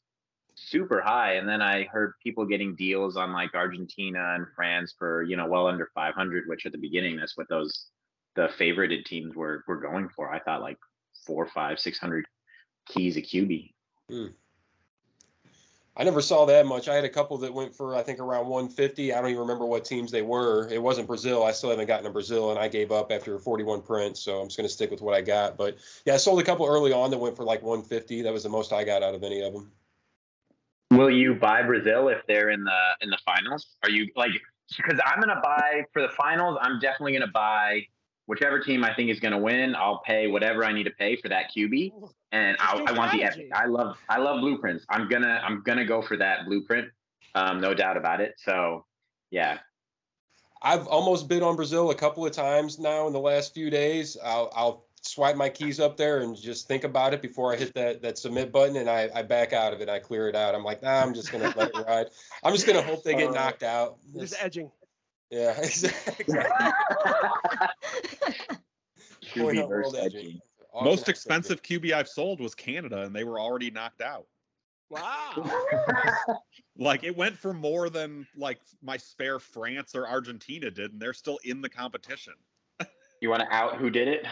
super 0.55 1.01
high, 1.01 1.33
and 1.33 1.49
then 1.49 1.61
I 1.61 1.83
heard 1.83 2.13
people 2.23 2.45
getting 2.45 2.75
deals 2.75 3.17
on 3.17 3.33
like 3.33 3.55
Argentina 3.55 4.35
and 4.35 4.45
France 4.55 4.95
for 4.97 5.23
you 5.23 5.35
know 5.35 5.47
well 5.47 5.67
under 5.67 5.91
500, 5.93 6.45
which 6.47 6.65
at 6.65 6.71
the 6.71 6.77
beginning 6.77 7.17
that's 7.17 7.37
what 7.37 7.49
those 7.49 7.87
the 8.37 8.47
favorited 8.57 9.03
teams 9.03 9.35
were 9.35 9.65
were 9.67 9.81
going 9.81 10.07
for. 10.07 10.33
I 10.33 10.39
thought 10.39 10.61
like 10.61 10.77
four, 11.25 11.45
five, 11.45 11.77
six 11.77 11.99
hundred 11.99 12.25
keys 12.87 13.17
a 13.17 13.21
QB. 13.21 13.73
Hmm. 14.09 14.27
I 15.99 16.03
never 16.05 16.21
saw 16.21 16.45
that 16.45 16.65
much. 16.65 16.87
I 16.87 16.95
had 16.95 17.03
a 17.03 17.09
couple 17.09 17.37
that 17.39 17.53
went 17.53 17.75
for 17.75 17.93
I 17.93 18.01
think 18.01 18.19
around 18.19 18.47
150. 18.47 19.11
I 19.11 19.19
don't 19.19 19.31
even 19.31 19.41
remember 19.41 19.65
what 19.65 19.83
teams 19.83 20.11
they 20.11 20.21
were. 20.21 20.69
It 20.69 20.81
wasn't 20.81 21.07
Brazil. 21.07 21.43
I 21.43 21.51
still 21.51 21.71
haven't 21.71 21.87
gotten 21.87 22.05
to 22.05 22.09
Brazil, 22.09 22.51
and 22.51 22.59
I 22.59 22.69
gave 22.69 22.93
up 22.93 23.11
after 23.11 23.37
41 23.37 23.81
prints. 23.81 24.21
So 24.21 24.39
I'm 24.39 24.47
just 24.47 24.55
gonna 24.55 24.69
stick 24.69 24.91
with 24.91 25.01
what 25.01 25.13
I 25.13 25.19
got. 25.19 25.57
But 25.57 25.77
yeah, 26.05 26.13
I 26.13 26.17
sold 26.17 26.39
a 26.39 26.43
couple 26.43 26.65
early 26.65 26.93
on 26.93 27.11
that 27.11 27.17
went 27.17 27.35
for 27.35 27.43
like 27.43 27.61
150. 27.61 28.21
That 28.21 28.31
was 28.31 28.43
the 28.43 28.49
most 28.49 28.71
I 28.71 28.85
got 28.85 29.03
out 29.03 29.13
of 29.13 29.25
any 29.25 29.41
of 29.41 29.51
them. 29.51 29.73
Will 30.91 31.11
you 31.11 31.35
buy 31.35 31.63
Brazil 31.63 32.07
if 32.07 32.25
they're 32.27 32.49
in 32.49 32.63
the 32.63 32.81
in 33.01 33.09
the 33.09 33.19
finals? 33.25 33.75
Are 33.83 33.89
you 33.89 34.09
like 34.15 34.31
because 34.77 35.01
I'm 35.05 35.19
gonna 35.19 35.41
buy 35.43 35.83
for 35.91 36.01
the 36.01 36.09
finals? 36.09 36.57
I'm 36.61 36.79
definitely 36.79 37.11
gonna 37.11 37.27
buy 37.27 37.87
whichever 38.29 38.59
team 38.59 38.83
I 38.83 38.93
think 38.93 39.09
is 39.09 39.19
gonna 39.19 39.37
win. 39.39 39.75
I'll 39.75 40.01
pay 40.05 40.27
whatever 40.27 40.63
I 40.63 40.71
need 40.71 40.83
to 40.85 40.91
pay 40.91 41.15
for 41.17 41.27
that 41.29 41.51
QB, 41.55 41.91
and 42.31 42.55
I, 42.59 42.77
Interesting 42.77 42.87
I 42.87 42.97
want 42.97 43.11
the 43.11 43.17
strategy. 43.17 43.49
epic. 43.51 43.51
I 43.55 43.65
love 43.65 43.97
I 44.07 44.17
love 44.19 44.39
blueprints. 44.41 44.85
I'm 44.89 45.09
gonna 45.09 45.41
I'm 45.43 45.61
gonna 45.63 45.85
go 45.85 46.01
for 46.01 46.15
that 46.17 46.45
blueprint, 46.45 46.89
um, 47.35 47.59
no 47.59 47.73
doubt 47.73 47.97
about 47.97 48.21
it. 48.21 48.35
So 48.37 48.85
yeah, 49.31 49.57
I've 50.61 50.87
almost 50.87 51.27
bid 51.27 51.41
on 51.43 51.55
Brazil 51.55 51.89
a 51.91 51.95
couple 51.95 52.25
of 52.25 52.31
times 52.31 52.79
now 52.79 53.07
in 53.07 53.13
the 53.13 53.19
last 53.19 53.53
few 53.53 53.69
days. 53.69 54.15
I'll, 54.23 54.51
I'll 54.55 54.85
swipe 55.01 55.37
my 55.37 55.47
keys 55.49 55.79
up 55.79 55.95
there 55.97 56.19
and 56.19 56.35
just 56.35 56.67
think 56.67 56.83
about 56.83 57.13
it 57.13 57.21
before 57.21 57.53
I 57.53 57.55
hit 57.55 57.73
that, 57.75 58.01
that 58.01 58.17
submit 58.17 58.51
button 58.51 58.75
and 58.75 58.89
I, 58.89 59.09
I 59.15 59.21
back 59.23 59.53
out 59.53 59.71
of 59.71 59.79
it. 59.81 59.87
I 59.87 59.99
clear 59.99 60.27
it 60.27 60.35
out. 60.35 60.53
I'm 60.55 60.63
like, 60.65 60.81
nah, 60.83 61.01
I'm 61.01 61.13
just 61.13 61.31
going 61.31 61.49
to 61.49 61.57
let 61.57 61.69
it 61.69 61.85
ride. 61.87 62.07
I'm 62.43 62.53
just 62.53 62.65
going 62.67 62.77
to 62.77 62.83
hope 62.85 63.03
they 63.03 63.15
get 63.15 63.29
Uh, 63.29 63.33
knocked 63.33 63.63
out. 63.63 63.97
Just 64.17 64.35
edging. 64.43 64.69
yeah, 65.31 65.51
exactly. 65.61 66.35
Point 69.37 69.57
QB 69.57 69.69
versus 69.69 69.93
world 69.93 69.95
edging. 70.05 70.19
edging. 70.19 70.41
Most 70.81 71.09
expensive 71.09 71.61
QB 71.61 71.93
I've 71.93 72.07
sold 72.07 72.39
was 72.39 72.55
Canada, 72.55 73.01
and 73.01 73.15
they 73.15 73.23
were 73.23 73.39
already 73.39 73.71
knocked 73.71 74.01
out. 74.01 74.25
Wow. 74.89 75.51
Like 76.81 77.03
it 77.03 77.15
went 77.15 77.37
for 77.37 77.53
more 77.53 77.89
than 77.89 78.25
like 78.37 78.57
my 78.81 78.95
spare 78.95 79.37
France 79.37 79.95
or 79.95 80.07
Argentina 80.07 80.71
did, 80.71 80.93
and 80.93 81.01
they're 81.01 81.13
still 81.13 81.37
in 81.43 81.61
the 81.61 81.67
competition. 81.67 82.33
You 83.21 83.29
want 83.29 83.41
to 83.41 83.53
out 83.53 83.75
who 83.75 83.89
did 83.89 84.07
it? 84.07 84.25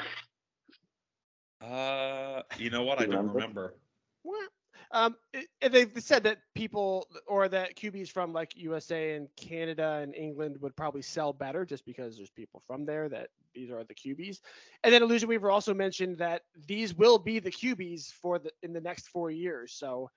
Uh, 1.60 2.42
you 2.58 2.70
know 2.70 2.84
what? 2.84 3.00
I 3.00 3.06
don't 3.06 3.28
Remember? 3.34 3.34
remember. 3.34 3.74
What? 4.90 5.02
Um, 5.02 5.16
and 5.62 5.74
they 5.74 5.88
said 6.00 6.24
that 6.24 6.40
people 6.56 7.08
or 7.28 7.48
that 7.50 7.76
QBs 7.76 8.10
from 8.10 8.34
like 8.34 8.56
USA 8.56 9.16
and 9.16 9.28
Canada 9.36 10.00
and 10.02 10.16
England 10.16 10.58
would 10.62 10.76
probably 10.76 11.02
sell 11.02 11.34
better 11.34 11.66
just 11.66 11.86
because 11.86 12.18
there's 12.18 12.30
people 12.30 12.62
from 12.66 12.86
there 12.86 13.10
that 13.10 13.30
these 13.54 13.72
are 13.72 13.84
the 13.84 13.96
QBs. 13.96 14.40
And 14.84 14.94
then 14.94 15.02
Illusion 15.02 15.30
Weaver 15.30 15.52
also 15.52 15.74
mentioned 15.74 16.18
that 16.20 16.44
these 16.68 16.94
will 16.94 17.18
be 17.18 17.40
the 17.40 17.52
QBs 17.52 18.12
for 18.14 18.40
the 18.40 18.52
in 18.64 18.74
the 18.74 18.82
next 18.82 19.08
four 19.08 19.32
years. 19.32 19.74
So 19.74 20.10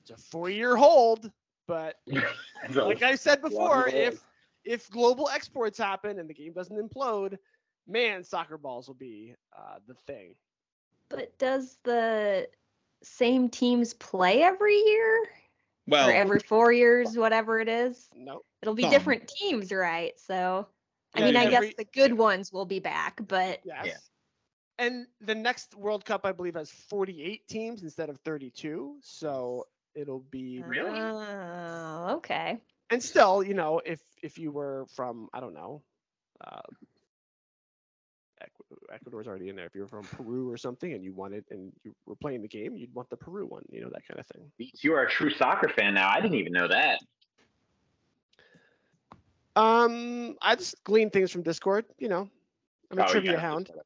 it's 0.00 0.10
a 0.10 0.16
four-year 0.16 0.76
hold, 0.76 1.30
but 1.68 1.96
like 2.74 3.02
I 3.02 3.14
said 3.14 3.40
before, 3.40 3.88
if 3.88 4.20
if 4.64 4.90
global 4.90 5.28
exports 5.28 5.78
happen 5.78 6.18
and 6.18 6.28
the 6.28 6.34
game 6.34 6.52
doesn't 6.52 6.76
implode, 6.76 7.38
man, 7.86 8.24
soccer 8.24 8.58
balls 8.58 8.88
will 8.88 8.94
be 8.94 9.34
uh, 9.56 9.78
the 9.86 9.94
thing. 9.94 10.34
But 11.08 11.36
does 11.38 11.78
the 11.84 12.48
same 13.04 13.48
teams 13.50 13.94
play 13.94 14.42
every 14.42 14.76
year? 14.76 15.28
Well, 15.86 16.00
or 16.00 16.12
every 16.12 16.40
four 16.40 16.72
years, 16.72 17.16
whatever 17.16 17.60
it 17.60 17.68
is? 17.68 18.10
Nope. 18.14 18.44
It'll 18.62 18.74
be 18.74 18.86
Some. 18.86 18.86
different 18.86 19.28
teams, 19.28 19.72
right? 19.72 20.18
So, 20.18 20.68
I 21.14 21.20
Yeah, 21.20 21.22
mean, 21.22 21.36
I 21.36 21.46
guess 21.46 21.70
the 21.76 21.84
good 21.84 22.12
ones 22.16 22.52
will 22.52 22.66
be 22.66 22.80
back, 22.80 23.20
but 23.26 23.60
Yes. 23.62 24.10
And 24.78 25.06
the 25.20 25.34
next 25.34 25.74
World 25.74 26.04
Cup, 26.04 26.24
I 26.24 26.32
believe, 26.32 26.54
has 26.54 26.70
48 26.70 27.46
teams 27.48 27.82
instead 27.82 28.08
of 28.10 28.18
32. 28.20 28.98
So 29.02 29.66
it'll 29.94 30.20
be 30.20 30.60
Really? 30.60 31.14
Oh, 31.22 32.14
okay. 32.16 32.60
and 32.90 33.02
still, 33.02 33.42
you 33.42 33.54
know, 33.54 33.80
if 33.84 34.00
if 34.22 34.38
you 34.38 34.50
were 34.52 34.86
from, 34.94 35.28
I 35.32 35.40
don't 35.40 35.54
know, 35.54 35.82
uh, 36.40 36.60
Ecu- 36.70 36.91
Ecuador's 38.92 39.26
already 39.26 39.48
in 39.48 39.56
there. 39.56 39.66
If 39.66 39.74
you're 39.74 39.86
from 39.88 40.02
Peru 40.02 40.50
or 40.50 40.56
something 40.56 40.92
and 40.92 41.02
you 41.04 41.12
wanted 41.12 41.44
and 41.50 41.72
you 41.84 41.94
were 42.06 42.16
playing 42.16 42.42
the 42.42 42.48
game, 42.48 42.76
you'd 42.76 42.94
want 42.94 43.08
the 43.10 43.16
Peru 43.16 43.46
one, 43.46 43.62
you 43.70 43.80
know, 43.80 43.90
that 43.92 44.06
kind 44.06 44.20
of 44.20 44.26
thing. 44.26 44.50
You 44.82 44.94
are 44.94 45.02
a 45.04 45.10
true 45.10 45.30
soccer 45.30 45.68
fan 45.68 45.94
now. 45.94 46.10
I 46.10 46.20
didn't 46.20 46.38
even 46.38 46.52
know 46.52 46.68
that. 46.68 46.98
Um, 49.54 50.36
I 50.40 50.56
just 50.56 50.82
glean 50.84 51.10
things 51.10 51.30
from 51.30 51.42
Discord, 51.42 51.84
you 51.98 52.08
know. 52.08 52.28
I'm 52.90 52.98
a 52.98 53.02
Oh, 53.02 53.06
trivia 53.06 53.32
gotta 53.32 53.42
hound. 53.42 53.66
put 53.66 53.76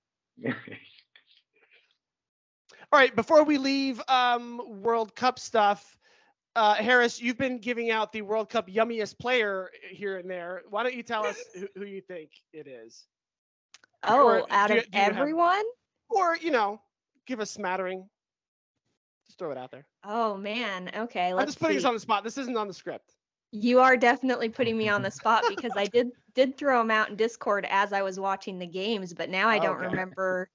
that 0.42 0.50
up. 0.50 0.56
All 2.92 3.00
right, 3.00 3.14
before 3.14 3.42
we 3.44 3.58
leave 3.58 4.00
um, 4.08 4.80
World 4.82 5.14
Cup 5.16 5.38
stuff, 5.38 5.98
uh, 6.54 6.74
Harris, 6.74 7.20
you've 7.20 7.36
been 7.36 7.58
giving 7.58 7.90
out 7.90 8.12
the 8.12 8.22
World 8.22 8.48
Cup 8.48 8.68
yummiest 8.68 9.18
player 9.18 9.70
here 9.90 10.18
and 10.18 10.30
there. 10.30 10.62
Why 10.70 10.82
don't 10.82 10.94
you 10.94 11.02
tell 11.02 11.26
us 11.26 11.44
who, 11.54 11.66
who 11.76 11.84
you 11.84 12.00
think 12.00 12.30
it 12.52 12.66
is? 12.66 13.06
Oh, 14.06 14.26
Or 14.28 14.46
out 14.50 14.68
do 14.68 14.74
you- 14.74 14.80
of 14.80 14.90
do 14.90 14.98
you 14.98 15.04
have- 15.04 15.16
everyone? 15.16 15.64
Or, 16.10 16.36
you 16.36 16.50
know, 16.50 16.80
give 17.26 17.40
a 17.40 17.46
smattering. 17.46 18.08
Just 19.26 19.38
throw 19.38 19.50
it 19.50 19.58
out 19.58 19.70
there. 19.72 19.86
Oh 20.04 20.36
man. 20.36 20.90
Okay, 20.94 21.30
I'm 21.30 21.36
let's 21.36 21.48
just 21.48 21.58
putting 21.60 21.74
see. 21.76 21.84
us 21.84 21.84
on 21.84 21.94
the 21.94 22.00
spot. 22.00 22.22
This 22.24 22.38
isn't 22.38 22.56
on 22.56 22.68
the 22.68 22.74
script. 22.74 23.12
You 23.52 23.80
are 23.80 23.96
definitely 23.96 24.48
putting 24.48 24.76
me 24.78 24.88
on 24.88 25.02
the 25.02 25.10
spot 25.10 25.44
because 25.48 25.72
I 25.76 25.86
did 25.86 26.10
did 26.34 26.56
throw 26.56 26.78
them 26.78 26.90
out 26.90 27.08
in 27.10 27.16
Discord 27.16 27.66
as 27.68 27.92
I 27.92 28.02
was 28.02 28.20
watching 28.20 28.58
the 28.58 28.66
games, 28.66 29.12
but 29.14 29.30
now 29.30 29.48
I 29.48 29.58
don't 29.58 29.76
Okay. 29.78 29.86
remember 29.86 30.48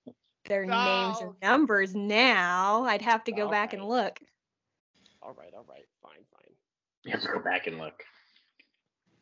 their 0.45 0.62
names 0.66 1.20
No. 1.20 1.28
or 1.28 1.36
numbers. 1.41 1.95
Now 1.95 2.84
I'd 2.86 3.02
have 3.02 3.24
to 3.26 3.32
go 3.34 3.49
back 3.49 3.74
and 3.74 3.84
look. 3.84 4.20
All 5.22 5.34
right, 5.34 5.54
all 5.54 5.66
right, 5.68 5.86
fine, 6.02 6.24
fine. 6.32 6.56
Let's 7.14 7.28
go 7.28 7.39
back 7.39 7.68
and 7.68 7.78
look. 7.78 8.04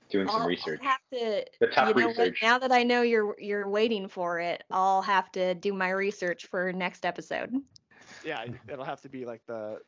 Doing 0.10 0.28
some 0.28 0.38
I'll, 0.38 0.42
I'll 0.42 0.48
research. 0.48 0.82
have 0.82 1.00
to. 1.14 1.46
The 1.60 1.68
tough 1.68 1.90
you 1.90 1.94
know 1.94 2.08
what? 2.08 2.18
research. 2.18 2.40
Now 2.42 2.58
that 2.58 2.72
I 2.72 2.84
know 2.84 3.04
you're 3.04 3.36
you're 3.40 3.70
waiting 3.70 4.08
for 4.08 4.40
it, 4.40 4.64
I'll 4.72 5.04
have 5.04 5.32
to 5.34 5.54
do 5.54 5.74
my 5.74 5.92
research 5.92 6.48
for 6.48 6.74
next 6.74 7.06
episode. 7.06 7.54
Yeah, 8.26 8.46
it'll 8.68 8.86
have 8.86 9.02
to 9.02 9.10
be 9.10 9.26
like 9.26 9.42
the 9.48 9.80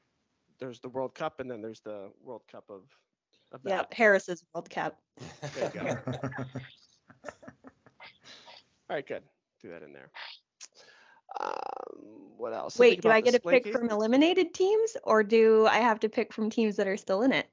there's 0.59 0.79
the 0.79 0.89
World 0.89 1.15
Cup 1.15 1.39
and 1.39 1.49
then 1.49 1.61
there's 1.61 1.81
the 1.81 2.11
World 2.23 2.43
Cup 2.51 2.65
of 2.69 2.81
of 3.51 3.63
that. 3.63 3.69
Yep, 3.69 3.93
Harris's 3.93 4.43
World 4.53 4.69
Cup. 4.69 4.99
There 5.55 5.71
you 5.73 5.81
go. 5.81 5.97
All 8.89 8.95
right, 8.95 9.07
good. 9.07 9.23
Do 9.61 9.69
that 9.69 9.83
in 9.83 9.93
there. 9.93 10.09
Um, 11.39 11.53
what 12.37 12.53
else? 12.53 12.77
Wait, 12.77 13.01
do 13.01 13.09
I 13.09 13.21
get 13.21 13.31
to 13.31 13.37
display 13.37 13.59
pick 13.61 13.73
from 13.73 13.89
eliminated 13.89 14.53
teams 14.53 14.97
or 15.03 15.23
do 15.23 15.65
I 15.67 15.77
have 15.77 15.99
to 16.01 16.09
pick 16.09 16.33
from 16.33 16.49
teams 16.49 16.75
that 16.75 16.87
are 16.87 16.97
still 16.97 17.21
in 17.21 17.31
it? 17.31 17.47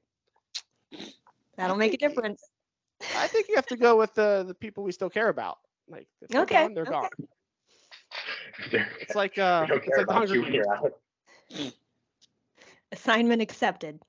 That'll 1.55 1.77
make 1.77 1.93
a 1.93 1.97
difference. 1.97 2.43
I 3.15 3.27
think 3.27 3.47
you 3.49 3.55
have 3.55 3.67
to 3.67 3.77
go 3.77 3.97
with 3.97 4.13
the 4.13 4.43
the 4.47 4.53
people 4.53 4.83
we 4.83 4.91
still 4.91 5.09
care 5.09 5.29
about. 5.29 5.57
Like 5.87 6.07
if 6.21 6.29
they're 6.29 6.41
Okay, 6.43 6.63
gone, 6.63 6.73
they're 6.73 6.85
okay. 6.85 6.91
gone. 6.91 7.09
It's 9.01 9.15
like 9.15 9.37
uh, 9.37 9.65
it's 9.69 9.97
like 9.97 10.07
the 10.07 10.13
Hunger 10.13 10.35
you, 10.35 10.43
Games. 10.43 11.73
Assignment 12.91 13.41
accepted. 13.41 13.99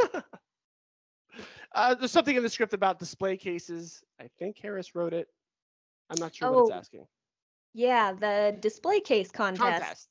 Uh, 1.74 1.94
there's 1.94 2.10
something 2.10 2.36
in 2.36 2.42
the 2.42 2.48
script 2.48 2.72
about 2.72 2.98
display 2.98 3.36
cases. 3.36 4.02
I 4.18 4.28
think 4.38 4.58
Harris 4.58 4.94
wrote 4.94 5.12
it. 5.12 5.28
I'm 6.08 6.18
not 6.18 6.34
sure 6.34 6.48
what 6.48 6.60
it's 6.60 6.70
Oh, 6.70 6.72
asking. 6.72 7.06
Yeah, 7.74 8.12
the 8.14 8.56
display 8.60 9.00
case 9.00 9.30
contest. 9.30 9.62
Contest. 9.62 10.08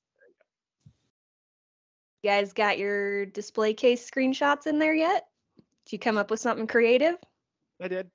You 2.21 2.29
guys 2.29 2.53
got 2.53 2.77
your 2.77 3.25
display 3.25 3.73
case 3.73 4.07
screenshots 4.07 4.67
in 4.67 4.77
there 4.77 4.93
yet? 4.93 5.27
Did 5.85 5.93
you 5.93 5.99
come 5.99 6.17
up 6.17 6.29
with 6.29 6.39
something 6.39 6.67
creative? 6.67 7.17
I 7.81 7.87
did. 7.87 8.09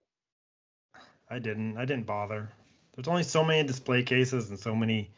I 1.28 1.38
didn't. 1.38 1.76
I 1.76 1.84
didn't 1.84 2.06
bother. 2.06 2.48
There's 2.94 3.08
only 3.08 3.22
so 3.22 3.44
many 3.44 3.66
display 3.66 4.02
cases 4.02 4.50
and 4.50 4.58
so 4.58 4.74
many 4.74 5.10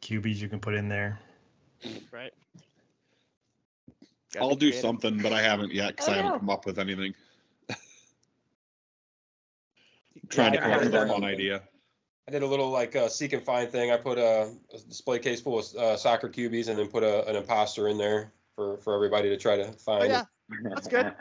cubies 0.00 0.40
you 0.42 0.48
can 0.48 0.60
put 0.60 0.74
in 0.74 0.88
there. 0.88 1.18
Right. 2.12 2.32
Gotta 4.32 4.44
I'll 4.44 4.54
do 4.54 4.66
creative. 4.66 4.80
something, 4.80 5.18
but 5.22 5.32
I 5.32 5.40
haven't 5.40 5.72
yet 5.72 5.96
because 5.96 6.08
Oh, 6.08 6.12
I 6.12 6.16
haven't 6.16 6.32
no. 6.32 6.38
come 6.40 6.50
up 6.50 6.66
with 6.66 6.78
anything. 6.78 7.14
Yeah, 7.68 7.76
Trying 10.28 10.52
to 10.52 10.58
come 10.58 10.72
up 10.72 10.80
with 10.80 10.88
a 10.88 10.92
done 10.92 11.08
fun 11.08 11.24
idea. 11.24 11.62
I 12.28 12.32
did 12.32 12.42
a 12.42 12.46
little 12.46 12.70
like 12.70 12.96
uh, 12.96 13.08
seek 13.08 13.32
and 13.32 13.42
find 13.42 13.70
thing. 13.70 13.92
I 13.92 13.96
put 13.96 14.18
a, 14.18 14.52
a 14.74 14.78
display 14.88 15.20
case 15.20 15.40
full 15.40 15.58
of 15.60 15.74
uh, 15.76 15.96
soccer 15.96 16.28
cubies 16.28 16.66
and 16.68 16.78
then 16.78 16.88
put 16.88 17.04
a, 17.04 17.26
an 17.28 17.36
imposter 17.36 17.88
in 17.88 17.96
there 17.98 18.32
for, 18.56 18.78
for 18.78 18.94
everybody 18.94 19.28
to 19.28 19.36
try 19.36 19.56
to 19.56 19.70
find. 19.72 20.02
Oh 20.02 20.06
yeah, 20.06 20.24
That's 20.74 20.88
good. 20.88 21.12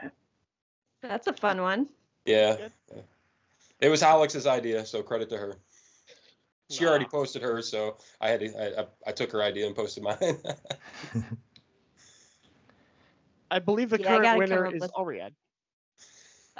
That's 1.03 1.27
a 1.27 1.33
fun 1.33 1.61
one. 1.61 1.87
Yeah. 2.25 2.57
Yeah. 2.91 3.01
It 3.81 3.89
was 3.89 4.01
Alex's 4.03 4.47
idea, 4.47 4.85
so 4.85 5.03
credit 5.03 5.29
to 5.29 5.37
her. 5.37 5.55
She 6.69 6.85
already 6.85 7.05
posted 7.05 7.43
hers, 7.43 7.69
so 7.69 7.97
I 8.19 8.29
had 8.29 8.39
to, 8.39 8.47
I, 8.57 8.81
I, 8.81 8.85
I 9.07 9.11
took 9.11 9.31
her 9.33 9.43
idea 9.43 9.67
and 9.67 9.75
posted 9.75 10.01
mine. 10.03 10.17
I 13.51 13.59
believe 13.59 13.89
the 13.89 13.99
Yeah, 14.01 14.17
current 14.17 14.37
winner 14.39 14.65
is 14.73 14.81
with- 14.81 14.91
Allriad. 14.93 15.31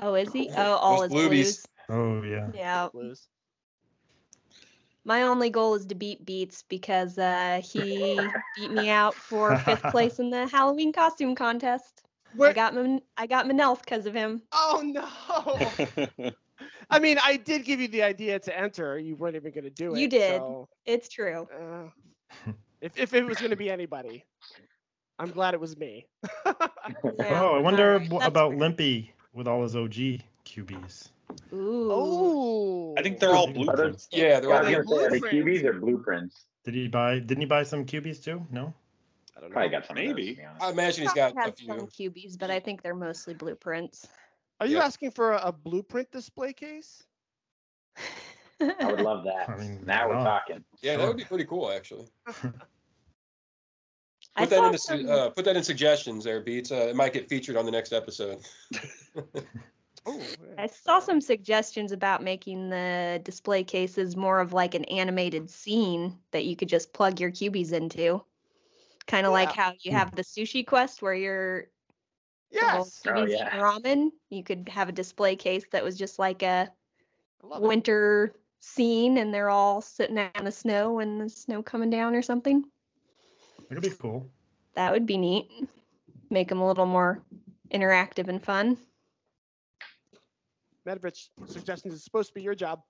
Oh, 0.02 0.14
is 0.14 0.32
he? 0.32 0.50
Oh, 0.56 0.76
all 0.76 1.02
Those 1.02 1.04
his 1.04 1.12
bluebies. 1.14 1.30
blues. 1.30 1.66
Oh 1.90 2.22
yeah. 2.24 2.50
Yeah. 2.54 2.90
Blues. 2.92 3.28
My 5.06 5.24
only 5.24 5.50
goal 5.50 5.76
is 5.76 5.86
to 5.88 5.96
beat 5.96 6.26
Beats 6.26 6.64
because 6.68 7.18
uh, 7.18 7.62
he 7.64 8.20
beat 8.58 8.72
me 8.72 8.90
out 8.90 9.14
for 9.16 9.56
fifth 9.60 9.84
place 9.92 10.20
in 10.20 10.30
the 10.32 10.48
Halloween 10.48 10.92
costume 10.92 11.34
contest. 11.36 12.02
I 12.42 12.54
got 12.54 12.74
Min- 12.74 13.02
I 13.18 13.28
got 13.28 13.46
Manelth 13.46 13.80
because 13.84 14.06
of 14.06 14.14
him. 14.14 14.42
oh 14.52 14.82
no! 14.84 16.32
I 16.90 17.00
mean, 17.00 17.18
I 17.24 17.38
did 17.38 17.66
give 17.66 17.80
you 17.82 17.88
the 17.88 18.04
idea 18.04 18.40
to 18.40 18.58
enter. 18.58 18.98
You 19.00 19.16
weren't 19.16 19.36
even 19.36 19.52
going 19.52 19.64
to 19.66 19.70
do 19.70 19.94
it. 19.94 20.00
You 20.00 20.08
did. 20.08 20.40
so, 20.40 20.70
It's 20.86 21.10
true. 21.10 21.48
uh, 21.54 22.52
if 22.82 22.98
if 22.98 23.14
it 23.14 23.26
was 23.26 23.38
going 23.38 23.50
to 23.50 23.56
be 23.58 23.70
anybody, 23.70 24.24
I'm 25.20 25.32
glad 25.32 25.54
it 25.54 25.60
was 25.60 25.78
me. 25.78 26.08
Yeah, 27.20 27.42
Oh, 27.42 27.56
I 27.56 27.60
wonder 27.60 27.94
alright, 27.94 28.08
wh- 28.12 28.26
about 28.26 28.52
fair. 28.52 28.60
Limpy 28.60 29.12
with 29.34 29.48
all 29.48 29.64
his 29.64 29.76
OG 29.76 30.22
QBs. 30.46 31.10
Ooh. 31.52 31.90
oh. 31.92 32.96
I 32.98 33.02
think 33.02 33.20
they're 33.20 33.32
all 33.34 33.50
Are 33.50 33.54
those- 33.54 33.66
blueprints. 33.66 34.08
yeah, 34.12 34.40
they're 34.40 34.54
I 34.54 34.58
all 34.58 34.60
was 34.64 34.68
they 34.68 34.74
gonna 34.76 34.86
say, 34.88 34.96
are 34.96 35.10
they 35.10 35.20
blueprints? 35.20 35.30
cubies 35.32 35.64
or 35.64 35.74
blueprints? 35.74 36.46
Did 36.64 36.74
he 36.76 36.88
buy? 36.88 37.20
Didn't 37.20 37.40
he 37.42 37.46
buy 37.48 37.64
some 37.64 37.86
QBs 37.86 38.24
too? 38.24 38.46
No. 38.52 38.74
I 39.38 39.42
don't 39.42 39.50
know. 39.50 39.54
Probably 39.54 39.70
got 39.70 39.86
some. 39.86 39.96
Maybe. 39.96 40.28
Those, 40.28 40.36
to 40.36 40.42
be 40.42 40.46
honest. 40.46 40.64
I 40.64 40.70
imagine 40.72 41.04
he's 41.04 41.14
got 41.14 41.34
a 41.36 41.40
had 41.40 41.58
some 41.58 41.88
few. 41.88 42.12
QBs, 42.12 42.40
but 42.40 42.50
I 42.52 42.60
think 42.60 42.82
they're 42.82 42.96
mostly 42.96 43.34
blueprints. 43.34 44.08
Are 44.62 44.68
you 44.68 44.78
Yeah. 44.78 44.86
asking 44.86 45.12
for 45.12 45.34
a, 45.34 45.48
a 45.48 45.52
blueprint 45.52 46.12
display 46.12 46.54
case? 46.54 47.04
I 48.62 48.86
would 48.86 49.02
love 49.02 49.26
that. 49.26 49.50
I 49.50 49.58
mean, 49.58 49.84
now 49.86 50.08
we're 50.08 50.16
talking. 50.24 50.64
Yeah, 50.82 50.98
that 50.98 51.08
would 51.08 51.18
be 51.18 51.26
pretty 51.26 51.46
cool, 51.46 51.70
actually. 51.72 52.08
Put 54.38 54.50
that 54.50 54.64
in 54.66 54.72
the, 54.74 54.78
some- 54.78 55.08
uh, 55.10 55.30
put 55.30 55.46
that 55.46 55.56
in 55.56 55.64
suggestions 55.64 56.26
there, 56.26 56.42
Beats. 56.42 56.70
Uh, 56.70 56.88
it 56.90 56.96
might 56.96 57.14
get 57.14 57.30
featured 57.30 57.56
on 57.56 57.64
the 57.66 57.72
next 57.72 57.94
episode. 57.94 58.40
Oh, 60.08 60.22
I 60.60 60.68
saw 60.68 61.00
some 61.00 61.20
suggestions 61.20 61.92
about 61.92 62.22
making 62.22 62.70
the 62.70 63.20
display 63.24 63.64
cases 63.64 64.16
more 64.16 64.40
of 64.40 64.54
like 64.54 64.76
an 64.76 64.86
animated 64.86 65.50
scene 65.50 66.20
that 66.30 66.46
you 66.46 66.56
could 66.56 66.70
just 66.70 66.94
plug 66.94 67.20
your 67.20 67.32
cubies 67.32 67.72
into. 67.72 68.24
Kind 69.08 69.26
of 69.26 69.32
like 69.32 69.52
how 69.52 69.74
you 69.82 69.92
hmm. 69.92 69.98
have 69.98 70.16
the 70.16 70.24
sushi 70.24 70.66
quest 70.66 71.02
where 71.02 71.14
you're 71.14 71.68
yes. 72.52 73.02
Oh, 73.08 73.26
yeah. 73.26 73.50
ramen. 73.60 74.10
You 74.30 74.44
could 74.44 74.70
have 74.70 74.90
a 74.90 74.94
display 74.94 75.36
case 75.36 75.64
that 75.72 75.84
was 75.84 75.98
just 75.98 76.18
like 76.18 76.42
a 76.42 76.72
love 77.44 77.64
it. 77.64 77.68
winter 77.68 78.34
scene 78.60 79.18
and 79.18 79.34
they're 79.34 79.50
all 79.50 79.82
sitting 79.82 80.18
out 80.18 80.38
in 80.38 80.46
the 80.46 80.52
snow 80.52 81.00
and 81.00 81.22
the 81.22 81.30
snow 81.30 81.62
coming 81.62 81.90
down 81.90 82.16
or 82.16 82.22
something. 82.22 82.64
That'd 83.70 83.84
be 83.84 83.92
cool. 83.92 84.28
That 84.74 84.92
would 84.92 85.06
be 85.06 85.18
neat. 85.18 85.50
Make 86.30 86.50
them 86.50 86.60
a 86.60 86.68
little 86.68 86.86
more 86.86 87.24
interactive 87.72 88.28
and 88.28 88.44
fun. 88.44 88.78
Medvrich, 90.88 91.30
suggestions 91.48 91.94
is 91.94 92.04
supposed 92.04 92.30
to 92.30 92.34
be 92.34 92.42
your 92.42 92.56
job. 92.56 92.82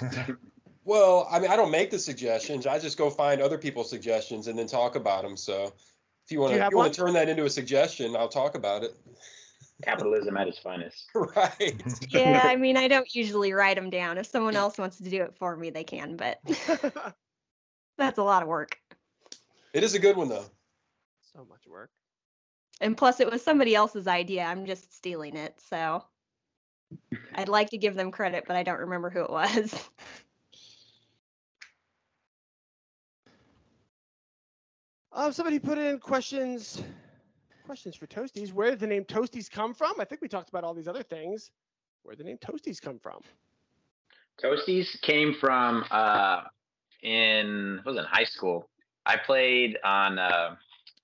Well, 0.88 1.28
I 1.30 1.38
mean, 1.38 1.50
I 1.50 1.56
don't 1.56 1.70
make 1.70 1.90
the 1.90 1.98
suggestions. 1.98 2.66
I 2.66 2.78
just 2.78 2.96
go 2.96 3.10
find 3.10 3.42
other 3.42 3.58
people's 3.58 3.90
suggestions 3.90 4.46
and 4.46 4.58
then 4.58 4.66
talk 4.66 4.96
about 4.96 5.22
them. 5.22 5.36
So 5.36 5.74
if 6.24 6.32
you 6.32 6.40
want 6.40 6.54
to, 6.54 6.62
have 6.62 6.72
you 6.72 6.78
want 6.78 6.94
to 6.94 6.98
turn 6.98 7.12
that 7.12 7.28
into 7.28 7.44
a 7.44 7.50
suggestion, 7.50 8.16
I'll 8.16 8.30
talk 8.30 8.54
about 8.54 8.84
it. 8.84 8.96
Capitalism 9.82 10.38
at 10.38 10.48
its 10.48 10.58
finest. 10.60 11.10
right. 11.14 11.74
Yeah, 12.08 12.40
I 12.42 12.56
mean, 12.56 12.78
I 12.78 12.88
don't 12.88 13.14
usually 13.14 13.52
write 13.52 13.76
them 13.76 13.90
down. 13.90 14.16
If 14.16 14.28
someone 14.28 14.56
else 14.56 14.78
wants 14.78 14.96
to 14.96 15.10
do 15.10 15.22
it 15.24 15.34
for 15.38 15.54
me, 15.58 15.68
they 15.68 15.84
can, 15.84 16.16
but 16.16 16.40
that's 17.98 18.16
a 18.16 18.22
lot 18.22 18.42
of 18.42 18.48
work. 18.48 18.78
It 19.74 19.84
is 19.84 19.94
a 19.94 19.98
good 19.98 20.16
one 20.16 20.30
though. 20.30 20.46
so 21.34 21.46
much 21.50 21.66
work. 21.66 21.90
And 22.80 22.96
plus, 22.96 23.20
it 23.20 23.30
was 23.30 23.42
somebody 23.42 23.74
else's 23.74 24.06
idea. 24.06 24.42
I'm 24.44 24.64
just 24.64 24.96
stealing 24.96 25.36
it. 25.36 25.54
So 25.68 26.02
I'd 27.34 27.50
like 27.50 27.68
to 27.70 27.76
give 27.76 27.94
them 27.94 28.10
credit, 28.10 28.44
but 28.46 28.56
I 28.56 28.62
don't 28.62 28.80
remember 28.80 29.10
who 29.10 29.20
it 29.20 29.30
was. 29.30 29.74
Um, 35.18 35.32
somebody 35.32 35.58
put 35.58 35.78
in 35.78 35.98
questions. 35.98 36.80
Questions 37.66 37.96
for 37.96 38.06
Toasties. 38.06 38.52
Where 38.52 38.70
did 38.70 38.78
the 38.78 38.86
name 38.86 39.02
Toasties 39.02 39.50
come 39.50 39.74
from? 39.74 39.94
I 39.98 40.04
think 40.04 40.20
we 40.20 40.28
talked 40.28 40.48
about 40.48 40.62
all 40.62 40.74
these 40.74 40.86
other 40.86 41.02
things. 41.02 41.50
Where 42.04 42.14
did 42.14 42.24
the 42.24 42.28
name 42.28 42.38
Toasties 42.38 42.80
come 42.80 43.00
from? 43.00 43.18
Toasties 44.40 45.00
came 45.00 45.34
from 45.34 45.84
uh, 45.90 46.42
in 47.02 47.80
was 47.84 47.96
in 47.96 48.04
high 48.04 48.26
school. 48.26 48.70
I 49.06 49.16
played 49.16 49.76
on 49.82 50.20
uh, 50.20 50.54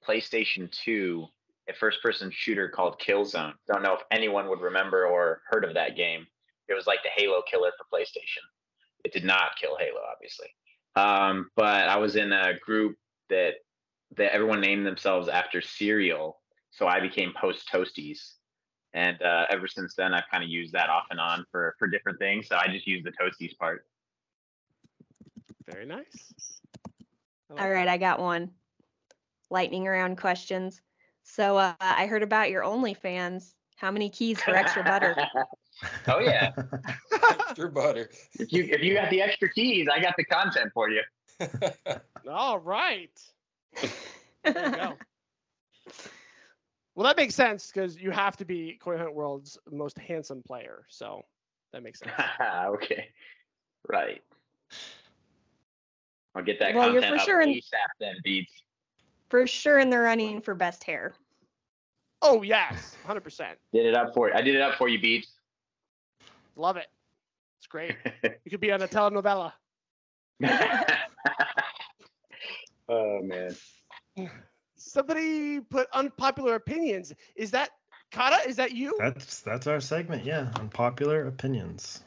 PlayStation 0.09 0.71
2 0.71 1.27
a 1.69 1.75
first-person 1.75 2.31
shooter 2.33 2.69
called 2.69 3.01
Killzone. 3.01 3.55
Don't 3.67 3.83
know 3.83 3.95
if 3.95 4.03
anyone 4.13 4.49
would 4.49 4.61
remember 4.61 5.07
or 5.07 5.43
heard 5.51 5.65
of 5.65 5.75
that 5.75 5.97
game. 5.97 6.25
It 6.69 6.75
was 6.75 6.87
like 6.87 7.03
the 7.03 7.11
Halo 7.17 7.43
killer 7.51 7.73
for 7.77 7.85
PlayStation. 7.93 8.45
It 9.05 9.13
did 9.13 9.25
not 9.25 9.57
kill 9.61 9.77
Halo, 9.77 10.03
obviously. 10.09 10.47
Um, 10.95 11.51
but 11.57 11.89
I 11.89 11.97
was 11.97 12.15
in 12.15 12.33
a 12.33 12.53
group 12.65 12.97
that 13.29 13.55
that 14.17 14.33
everyone 14.33 14.61
named 14.61 14.87
themselves 14.87 15.29
after 15.29 15.61
cereal, 15.61 16.41
so 16.71 16.87
I 16.87 17.01
became 17.01 17.33
Post 17.41 17.69
Toasties 17.73 18.35
and 18.95 19.21
uh, 19.23 19.45
ever 19.51 19.67
since 19.67 19.95
then 19.95 20.15
i've 20.15 20.25
kind 20.31 20.43
of 20.43 20.49
used 20.49 20.73
that 20.73 20.89
off 20.89 21.05
and 21.11 21.21
on 21.21 21.45
for 21.51 21.75
for 21.79 21.87
different 21.89 22.19
things 22.19 22.47
so 22.49 22.57
i 22.57 22.69
just 22.69 22.87
use 22.87 23.05
the 23.05 23.11
toasties 23.11 23.57
part 23.59 23.85
Very 25.71 25.85
nice. 25.85 26.33
I 27.51 27.55
like 27.55 27.63
All 27.63 27.71
right, 27.71 27.89
I 27.89 27.97
got 27.97 28.21
one. 28.21 28.51
Lightning 29.51 29.85
round 29.85 30.19
questions. 30.19 30.81
So 31.23 31.57
uh, 31.57 31.75
I 31.81 32.07
heard 32.07 32.23
about 32.23 32.51
your 32.51 32.63
OnlyFans. 32.63 33.55
How 33.77 33.91
many 33.91 34.11
keys 34.11 34.41
for 34.41 34.55
extra 34.55 34.83
butter? 34.85 35.17
oh 36.09 36.21
yeah 36.21 36.53
Extra 37.31 37.71
butter. 37.71 38.11
if 38.39 38.53
you 38.53 38.65
if 38.65 38.83
you 38.83 38.95
got 38.95 39.11
the 39.11 39.21
extra 39.21 39.51
keys 39.53 39.89
i 39.93 40.01
got 40.01 40.15
the 40.17 40.25
content 40.25 40.71
for 40.73 40.89
you 40.89 41.03
All 42.31 42.59
right. 42.59 43.21
There 44.45 44.65
you 44.67 44.77
go. 44.77 44.93
Well, 46.95 47.07
that 47.07 47.17
makes 47.17 47.35
sense 47.35 47.71
because 47.73 47.97
you 48.01 48.11
have 48.13 48.37
to 48.37 48.45
be 48.45 48.79
Coin 48.81 48.99
Hunt 48.99 49.15
World's 49.15 49.59
most 49.71 49.99
handsome 49.99 50.43
player. 50.47 50.85
So 50.89 51.23
that 51.73 51.83
makes 51.83 51.99
sense. 51.99 52.13
okay 52.67 53.09
right 53.91 54.23
i'll 56.35 56.43
get 56.43 56.59
that 56.59 56.75
Well, 56.75 56.91
you're 56.91 57.03
content 57.03 57.17
for 57.17 57.21
up 57.23 57.27
sure 57.27 57.41
in- 57.43 57.51
asap 57.51 57.89
then 58.01 58.15
beats 58.25 58.51
For 59.29 59.47
sure 59.47 59.79
in 59.79 59.91
the 59.91 59.99
running 59.99 60.41
for 60.41 60.55
best 60.55 60.83
hair. 60.85 61.13
Oh, 62.23 62.43
yes. 62.43 62.97
100%. 63.07 63.57
did 63.75 63.85
it 63.87 63.95
up 63.95 64.15
for 64.15 64.29
you 64.29 64.35
i 64.35 64.41
did 64.41 64.55
it 64.55 64.63
up 64.63 64.77
for 64.79 64.89
you 64.89 64.99
beats 65.01 65.33
Love 66.57 66.77
it. 66.79 66.87
It's 67.59 67.67
great. 67.67 67.97
You 68.45 68.51
could 68.51 68.61
be 68.61 68.71
on 68.73 68.81
a 68.81 68.89
telenovela. 68.89 69.53
oh 72.89 73.21
man 73.23 73.55
Somebody 74.77 75.61
put 75.61 75.89
unpopular 75.93 76.55
opinions. 76.57 77.13
Is 77.37 77.53
that 77.53 77.71
Cata, 78.11 78.49
is 78.49 78.57
that 78.57 78.73
you? 78.73 78.97
That's 78.99 79.41
that's 79.41 79.67
our 79.67 79.81
segment. 79.81 80.25
Yeah, 80.25 80.51
unpopular 80.57 81.27
opinions. 81.27 82.03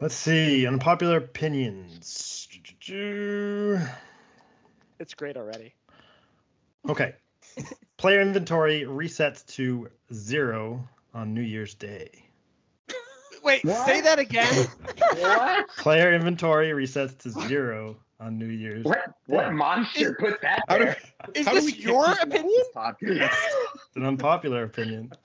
Let's 0.00 0.14
see, 0.14 0.66
unpopular 0.66 1.18
opinions. 1.18 2.48
It's 4.98 5.14
great 5.14 5.36
already. 5.36 5.74
Okay. 6.88 7.14
Player 7.98 8.20
inventory 8.20 8.82
resets 8.82 9.44
to 9.56 9.88
zero 10.12 10.88
on 11.12 11.34
New 11.34 11.42
Year's 11.42 11.74
Day. 11.74 12.24
Wait, 13.42 13.64
What? 13.64 13.86
say 13.86 14.00
that 14.00 14.18
again. 14.18 14.66
What? 15.18 15.68
Player 15.78 16.12
inventory 16.14 16.70
resets 16.70 17.16
to 17.18 17.30
zero 17.30 17.96
on 18.20 18.38
New 18.38 18.46
Year's. 18.46 18.84
What? 18.84 19.14
What 19.26 19.52
monster 19.52 20.16
put 20.18 20.40
that 20.42 20.62
How 20.68 20.78
do, 20.78 20.84
there? 20.84 20.96
Is 21.34 21.46
how 21.46 21.54
this 21.54 21.76
your 21.76 22.12
opinion? 22.12 22.62
this? 23.00 23.34
It's 23.86 23.96
an 23.96 24.04
unpopular 24.04 24.64
opinion. 24.64 25.12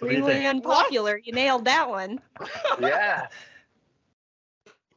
What 0.00 0.08
do 0.08 0.14
you 0.14 0.22
Extremely 0.26 0.46
unpopular. 0.46 1.20
You 1.22 1.34
nailed 1.34 1.66
that 1.66 1.86
one. 1.88 2.18
yeah. 2.80 3.26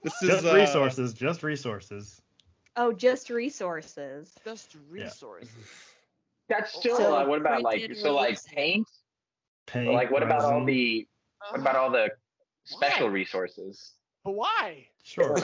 This 0.04 0.14
is 0.22 0.30
Just 0.30 0.46
uh, 0.46 0.54
resources, 0.56 1.14
just 1.14 1.44
resources. 1.44 2.22
Oh, 2.78 2.94
just 2.94 3.30
resources. 3.30 4.34
Just 4.46 4.76
resources. 4.90 5.50
That's 6.48 6.74
still. 6.74 6.96
So 6.98 7.16
uh, 7.16 7.26
what 7.26 7.40
about 7.42 7.62
like 7.62 7.94
so 7.96 8.16
like 8.16 8.42
paint? 8.46 8.88
Paint, 9.74 9.90
Or, 9.90 9.94
like 9.94 10.12
what 10.12 10.22
about 10.22 10.42
all 10.42 10.64
the 10.64 11.08
what 11.50 11.60
about 11.60 11.76
all 11.76 11.90
the 11.90 12.12
special 12.64 13.08
Why? 13.08 13.14
resources? 13.14 13.94
But 14.24 14.36
why? 14.36 14.88
Sure. 15.04 15.36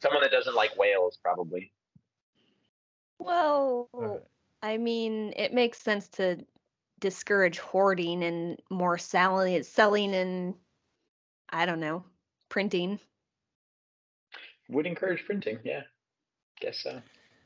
Someone 0.00 0.22
that 0.22 0.30
doesn't 0.30 0.54
like 0.54 0.76
whales, 0.78 1.18
probably. 1.22 1.70
Well, 3.18 3.88
Alright. 3.94 4.22
I 4.62 4.78
mean, 4.78 5.34
it 5.36 5.52
makes 5.52 5.78
sense 5.78 6.08
to 6.10 6.38
discourage 6.98 7.58
hoarding 7.58 8.24
and 8.24 8.58
more 8.70 8.96
selling, 8.96 9.62
selling 9.62 10.14
and 10.14 10.54
I 11.50 11.66
don't 11.66 11.80
know, 11.80 12.04
printing. 12.48 12.98
Would 14.70 14.86
encourage 14.86 15.24
printing. 15.24 15.58
Yeah. 15.62 15.82
Guess 16.60 16.78
so. 16.82 17.02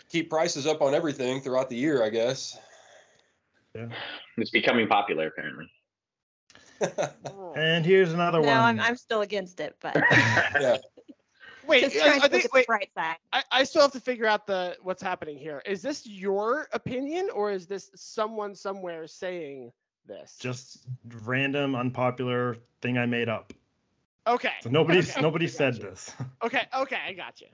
Keep 0.09 0.31
prices 0.31 0.67
up 0.67 0.83
on 0.83 0.95
everything 0.95 1.41
throughout 1.41 1.69
the 1.69 1.77
year, 1.77 2.05
I 2.05 2.11
guess. 2.11 2.59
It's 4.37 4.51
becoming 4.51 4.87
popular 4.89 5.29
apparently. 5.29 5.71
And 7.57 7.85
here's 7.87 8.13
another 8.13 8.41
No, 8.41 8.49
one. 8.49 8.57
I'm 8.59 8.81
I'm 8.81 8.97
still 8.97 9.21
against 9.23 9.61
it, 9.61 9.77
but 9.81 9.95
yeah. 10.59 10.77
Wait, 11.67 11.83
just 11.83 11.97
I, 11.97 12.07
trying 12.09 12.23
I 12.23 12.27
to 12.27 12.33
look 12.33 12.43
think 12.43 12.53
wait, 12.55 12.67
bright 12.67 12.91
side. 12.97 13.17
I, 13.33 13.45
I 13.53 13.65
still 13.65 13.83
have 13.83 13.93
to 13.93 14.01
figure 14.01 14.27
out 14.27 14.47
the 14.49 14.77
what's 14.83 15.01
happening 15.03 15.39
here. 15.39 15.63
Is 15.65 15.81
this 15.81 16.05
your 16.05 16.67
opinion 16.73 17.29
or 17.33 17.53
is 17.53 17.67
this 17.69 17.91
someone 17.95 18.55
somewhere 18.57 19.07
saying 19.07 19.71
this? 20.05 20.37
Just 20.41 20.89
random, 21.25 21.77
unpopular 21.77 22.57
thing 22.81 22.99
I 22.99 23.07
made 23.07 23.29
up. 23.29 23.53
okay. 24.27 24.55
So 24.63 24.71
nobody's 24.71 25.11
Okay. 25.13 25.21
nobody 25.23 25.47
said 25.47 25.75
Gotcha. 25.75 25.87
this. 25.91 26.15
Okay, 26.45 26.63
okay, 26.77 26.99
I 27.07 27.13
got 27.13 27.41
you. 27.41 27.47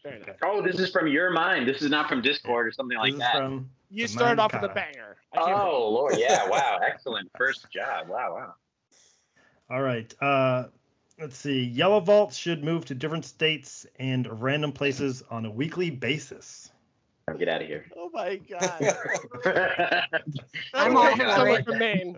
Fair 0.00 0.14
enough. 0.14 0.36
oh, 0.44 0.62
this 0.62 0.78
is 0.78 0.90
from 0.92 1.08
your 1.08 1.30
mind. 1.30 1.66
This 1.68 1.82
is 1.82 1.90
not 1.90 2.08
from 2.08 2.22
Discord 2.22 2.68
or 2.68 2.72
something 2.72 2.98
like 2.98 3.14
this 3.14 3.20
that. 3.20 3.34
is 3.34 3.40
from 3.40 3.68
You 3.90 4.04
The 4.04 4.08
started 4.08 4.40
off 4.40 4.52
with 4.52 4.64
a 4.64 4.74
banger. 4.74 5.16
I 5.32 5.38
can't 5.38 5.58
Oh 5.58 5.88
Lord, 5.90 6.18
yeah, 6.18 6.46
wow, 6.48 6.78
excellent 6.82 7.30
first 7.36 7.70
job. 7.70 8.08
Wow, 8.08 8.34
wow. 8.34 8.54
All 9.70 9.82
right. 9.82 10.12
Uh, 10.20 10.68
let's 11.18 11.36
see. 11.36 11.64
Yellow 11.64 12.00
vaults 12.00 12.36
should 12.36 12.62
move 12.64 12.84
to 12.86 12.94
different 12.94 13.24
states 13.24 13.86
and 13.98 14.42
random 14.42 14.72
places 14.72 15.22
on 15.30 15.44
a 15.46 15.50
weekly 15.50 15.90
basis. 15.90 16.70
Get 17.38 17.48
out 17.48 17.60
of 17.62 17.66
here. 17.68 17.84
Oh 17.96 18.08
my 18.12 18.36
god. 18.36 18.80
I'm 19.44 20.94
That'll 20.94 20.98
all 20.98 21.16
take 21.16 21.26
for 21.26 21.32
someone 21.32 21.64
from 21.64 21.78
Maine. 21.78 22.16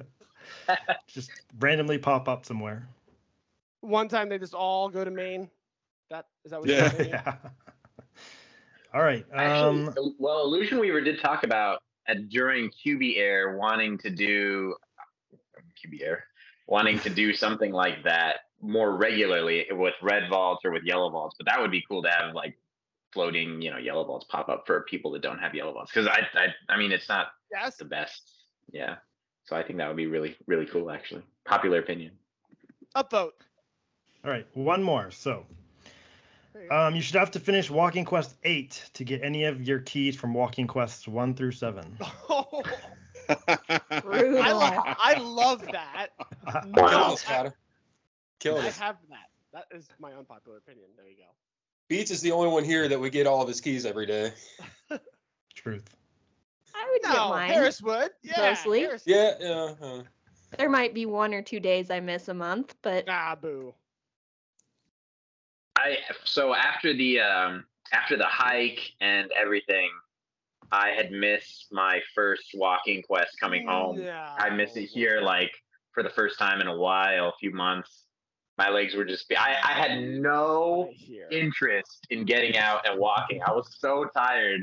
Just 1.08 1.30
randomly 1.58 1.98
pop 1.98 2.28
up 2.28 2.44
somewhere. 2.44 2.86
One 3.80 4.08
time 4.08 4.28
they 4.28 4.38
just 4.38 4.54
all 4.54 4.88
go 4.90 5.04
to 5.04 5.10
Maine. 5.10 5.48
That 6.10 6.26
is 6.44 6.50
that 6.50 6.60
what 6.60 6.68
Yeah. 6.68 6.80
you're 6.80 6.90
saying? 6.90 7.10
yeah. 7.10 7.34
All 8.94 9.02
right. 9.02 9.24
Actually, 9.32 9.86
Um, 9.88 10.14
well, 10.18 10.42
Illusion 10.44 10.78
Weaver 10.78 11.00
did 11.00 11.20
talk 11.20 11.44
about 11.44 11.82
uh, 12.08 12.14
during 12.28 12.70
QB 12.70 13.18
Air 13.18 13.56
wanting 13.58 13.98
to 13.98 14.10
do 14.10 14.74
QB 15.84 16.02
Air 16.02 16.24
wanting 16.66 16.98
to 17.00 17.10
do 17.10 17.32
something 17.32 17.72
like 17.72 18.02
that 18.04 18.36
more 18.60 18.96
regularly 18.96 19.66
with 19.70 19.94
red 20.02 20.28
vaults 20.28 20.64
or 20.64 20.70
with 20.72 20.82
yellow 20.84 21.08
vaults. 21.10 21.36
But 21.38 21.46
that 21.46 21.60
would 21.60 21.70
be 21.70 21.82
cool 21.88 22.02
to 22.02 22.10
have 22.10 22.34
like 22.34 22.58
floating, 23.12 23.62
you 23.62 23.70
know, 23.70 23.78
yellow 23.78 24.04
vaults 24.04 24.26
pop 24.28 24.48
up 24.48 24.64
for 24.66 24.82
people 24.82 25.10
that 25.12 25.22
don't 25.22 25.38
have 25.38 25.54
yellow 25.54 25.72
vaults. 25.72 25.90
Because 25.92 26.06
I, 26.08 26.20
I, 26.38 26.46
I 26.68 26.76
mean, 26.78 26.92
it's 26.92 27.08
not 27.08 27.28
Yes. 27.52 27.76
the 27.76 27.84
best. 27.84 28.30
Yeah. 28.72 28.96
So 29.44 29.56
I 29.56 29.62
think 29.62 29.78
that 29.78 29.88
would 29.88 29.96
be 29.96 30.06
really, 30.06 30.36
really 30.46 30.66
cool. 30.66 30.90
Actually, 30.90 31.22
popular 31.46 31.78
opinion. 31.78 32.12
Upvote. 32.96 33.30
all 34.24 34.30
right. 34.30 34.46
One 34.54 34.82
more. 34.82 35.10
So, 35.10 35.30
There 35.30 35.36
you 35.38 35.44
go. 35.44 35.67
Um, 36.70 36.94
you 36.96 37.02
should 37.02 37.16
have 37.16 37.30
to 37.32 37.40
finish 37.40 37.70
Walking 37.70 38.04
Quest 38.04 38.34
8 38.44 38.90
to 38.94 39.04
get 39.04 39.22
any 39.22 39.44
of 39.44 39.62
your 39.62 39.78
keys 39.80 40.16
from 40.16 40.34
Walking 40.34 40.66
Quests 40.66 41.06
1 41.08 41.34
through 41.34 41.52
7. 41.52 41.96
Brutal. 44.02 44.42
I, 44.42 44.52
lo- 44.52 44.94
I 44.98 45.18
love 45.18 45.62
that. 45.72 46.08
Wow. 46.46 46.62
No, 46.66 46.82
us, 47.12 47.22
Cata. 47.22 47.52
Killing 48.40 48.62
I 48.62 48.70
have 48.70 48.96
that. 49.10 49.28
That 49.52 49.64
is 49.76 49.88
my 49.98 50.12
unpopular 50.12 50.58
opinion. 50.58 50.88
There 50.96 51.06
you 51.08 51.16
go. 51.16 51.24
Beats 51.88 52.10
is 52.10 52.20
the 52.20 52.32
only 52.32 52.48
one 52.48 52.64
here 52.64 52.86
that 52.88 52.98
would 53.00 53.12
get 53.12 53.26
all 53.26 53.40
of 53.42 53.48
his 53.48 53.60
keys 53.60 53.84
every 53.86 54.06
day. 54.06 54.32
Truth. 55.54 55.94
I 56.74 56.88
would 56.92 57.02
get 57.02 57.12
No, 57.14 57.30
mine. 57.30 57.50
Harris 57.50 57.80
would. 57.82 58.10
Yeah. 58.22 58.34
Mostly. 58.50 58.80
Harris- 58.80 59.02
Yeah, 59.06 59.32
yeah. 59.40 59.74
uh, 59.82 60.02
There 60.58 60.68
might 60.68 60.94
be 60.94 61.06
one 61.06 61.32
or 61.34 61.42
two 61.42 61.60
days 61.60 61.90
I 61.90 62.00
miss 62.00 62.28
a 62.28 62.34
month, 62.34 62.74
but 62.82 63.06
Ah, 63.08 63.36
boo. 63.40 63.74
I 65.78 65.98
so 66.24 66.54
after 66.54 66.92
the 66.94 67.20
um 67.20 67.64
after 67.92 68.16
the 68.16 68.26
hike 68.26 68.80
and 69.00 69.30
everything, 69.32 69.88
I 70.72 70.90
had 70.90 71.10
missed 71.12 71.68
my 71.72 72.00
first 72.14 72.50
walking 72.54 73.02
quest 73.02 73.38
coming 73.40 73.66
home. 73.66 74.00
Yeah. 74.00 74.34
I 74.38 74.50
missed 74.50 74.76
it 74.76 74.86
here 74.86 75.20
like 75.22 75.52
for 75.92 76.02
the 76.02 76.10
first 76.10 76.38
time 76.38 76.60
in 76.60 76.66
a 76.66 76.76
while, 76.76 77.28
a 77.28 77.32
few 77.40 77.52
months. 77.52 78.04
My 78.58 78.70
legs 78.70 78.94
were 78.94 79.04
just 79.04 79.32
I, 79.38 79.56
I 79.62 79.72
had 79.72 80.00
no 80.02 80.88
Here. 80.92 81.28
interest 81.30 82.06
in 82.10 82.24
getting 82.24 82.56
out 82.58 82.86
and 82.88 82.98
walking. 82.98 83.40
I 83.46 83.52
was 83.52 83.76
so 83.78 84.06
tired. 84.16 84.62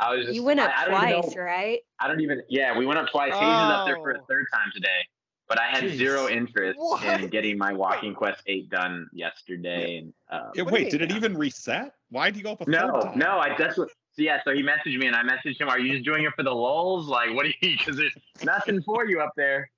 I 0.00 0.14
was 0.14 0.26
just 0.26 0.34
you 0.34 0.42
went 0.42 0.60
up 0.60 0.70
I, 0.76 0.82
I 0.82 0.84
don't 0.88 0.94
even 1.08 1.22
twice, 1.22 1.34
know- 1.36 1.42
right? 1.42 1.78
I 2.00 2.08
don't 2.08 2.20
even 2.20 2.42
yeah, 2.48 2.76
we 2.76 2.84
went 2.86 2.98
up 2.98 3.08
twice. 3.10 3.32
Hayes 3.32 3.40
is 3.42 3.48
up 3.48 3.86
there 3.86 3.96
for 3.96 4.10
a 4.10 4.18
Oh. 4.18 4.24
third 4.28 4.44
time 4.52 4.70
today. 4.74 5.00
But 5.48 5.60
I 5.60 5.66
had 5.68 5.84
Jeez. 5.84 5.96
zero 5.96 6.28
interest 6.28 6.76
What? 6.78 7.04
in 7.22 7.28
getting 7.28 7.56
my 7.56 7.72
walking 7.72 8.14
quest 8.14 8.42
eight 8.46 8.68
done 8.68 9.08
yesterday 9.12 9.98
and 9.98 10.12
um, 10.30 10.50
Yeah, 10.54 10.62
What 10.62 10.74
do 10.74 10.78
you 10.80 10.84
wait, 10.86 10.90
did 10.90 11.00
mean? 11.02 11.10
it 11.12 11.16
even 11.16 11.36
reset? 11.36 11.94
Why 12.10 12.30
did 12.30 12.38
you 12.38 12.42
go 12.42 12.52
up 12.52 12.62
a 12.62 12.68
no, 12.70 12.78
third 13.00 13.02
time? 13.02 13.18
no, 13.18 13.38
I 13.38 13.56
that's 13.56 13.78
what. 13.78 13.88
So 14.12 14.22
yeah, 14.22 14.40
so 14.44 14.52
he 14.52 14.62
messaged 14.62 14.98
me 14.98 15.06
and 15.06 15.14
I 15.14 15.22
messaged 15.22 15.60
him. 15.60 15.68
Are 15.68 15.78
you 15.78 15.92
just 15.92 16.04
doing 16.04 16.24
it 16.24 16.32
for 16.34 16.42
the 16.42 16.50
lulls? 16.50 17.06
Like, 17.06 17.34
what 17.34 17.44
do 17.46 17.52
you? 17.60 17.76
Because 17.78 17.96
there's 17.96 18.16
nothing 18.44 18.82
for 18.82 19.06
you 19.06 19.20
up 19.20 19.32
there. 19.36 19.70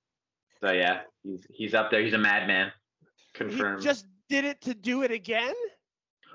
So 0.60 0.72
yeah, 0.72 1.00
he's 1.22 1.46
he's 1.50 1.74
up 1.74 1.90
there. 1.90 2.00
He's 2.02 2.14
a 2.14 2.18
madman. 2.18 2.72
He 3.38 3.44
just 3.80 4.06
did 4.28 4.44
it 4.44 4.60
to 4.62 4.74
do 4.74 5.02
it 5.02 5.10
again. 5.10 5.54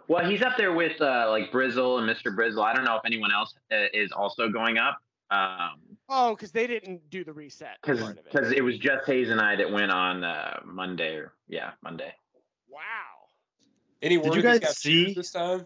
well, 0.08 0.30
he's 0.30 0.42
up 0.42 0.58
there 0.58 0.74
with 0.74 1.02
uh, 1.02 1.28
like 1.30 1.52
Brizzle 1.52 2.00
and 2.00 2.10
Mr. 2.10 2.36
Brizzle. 2.36 2.64
I 2.64 2.74
don't 2.74 2.86
know 2.86 2.96
if 2.98 3.02
anyone 3.06 3.32
else 3.34 3.54
uh, 3.72 3.86
is 3.94 4.12
also 4.12 4.48
going 4.50 4.78
up. 4.78 4.98
Um, 5.32 5.93
Oh, 6.16 6.36
because 6.36 6.52
they 6.52 6.68
didn't 6.68 7.10
do 7.10 7.24
the 7.24 7.34
reset 7.34 7.78
because 7.82 8.08
it. 8.08 8.24
because 8.24 8.52
it 8.52 8.62
was 8.64 8.78
just 8.78 9.06
Hayes 9.08 9.30
and 9.30 9.42
I 9.42 9.56
that 9.56 9.72
went 9.72 9.92
on 9.92 10.24
uh, 10.24 10.60
Monday 10.64 11.16
or 11.16 11.34
yeah 11.48 11.72
Monday. 11.82 12.14
Wow. 12.70 12.80
any 14.02 14.18
Did 14.18 14.26
you 14.26 14.30
if 14.32 14.36
he's 14.36 14.44
guys 14.44 14.60
got 14.60 14.76
see- 14.76 15.06
shoes 15.06 15.16
this 15.16 15.32
time? 15.32 15.66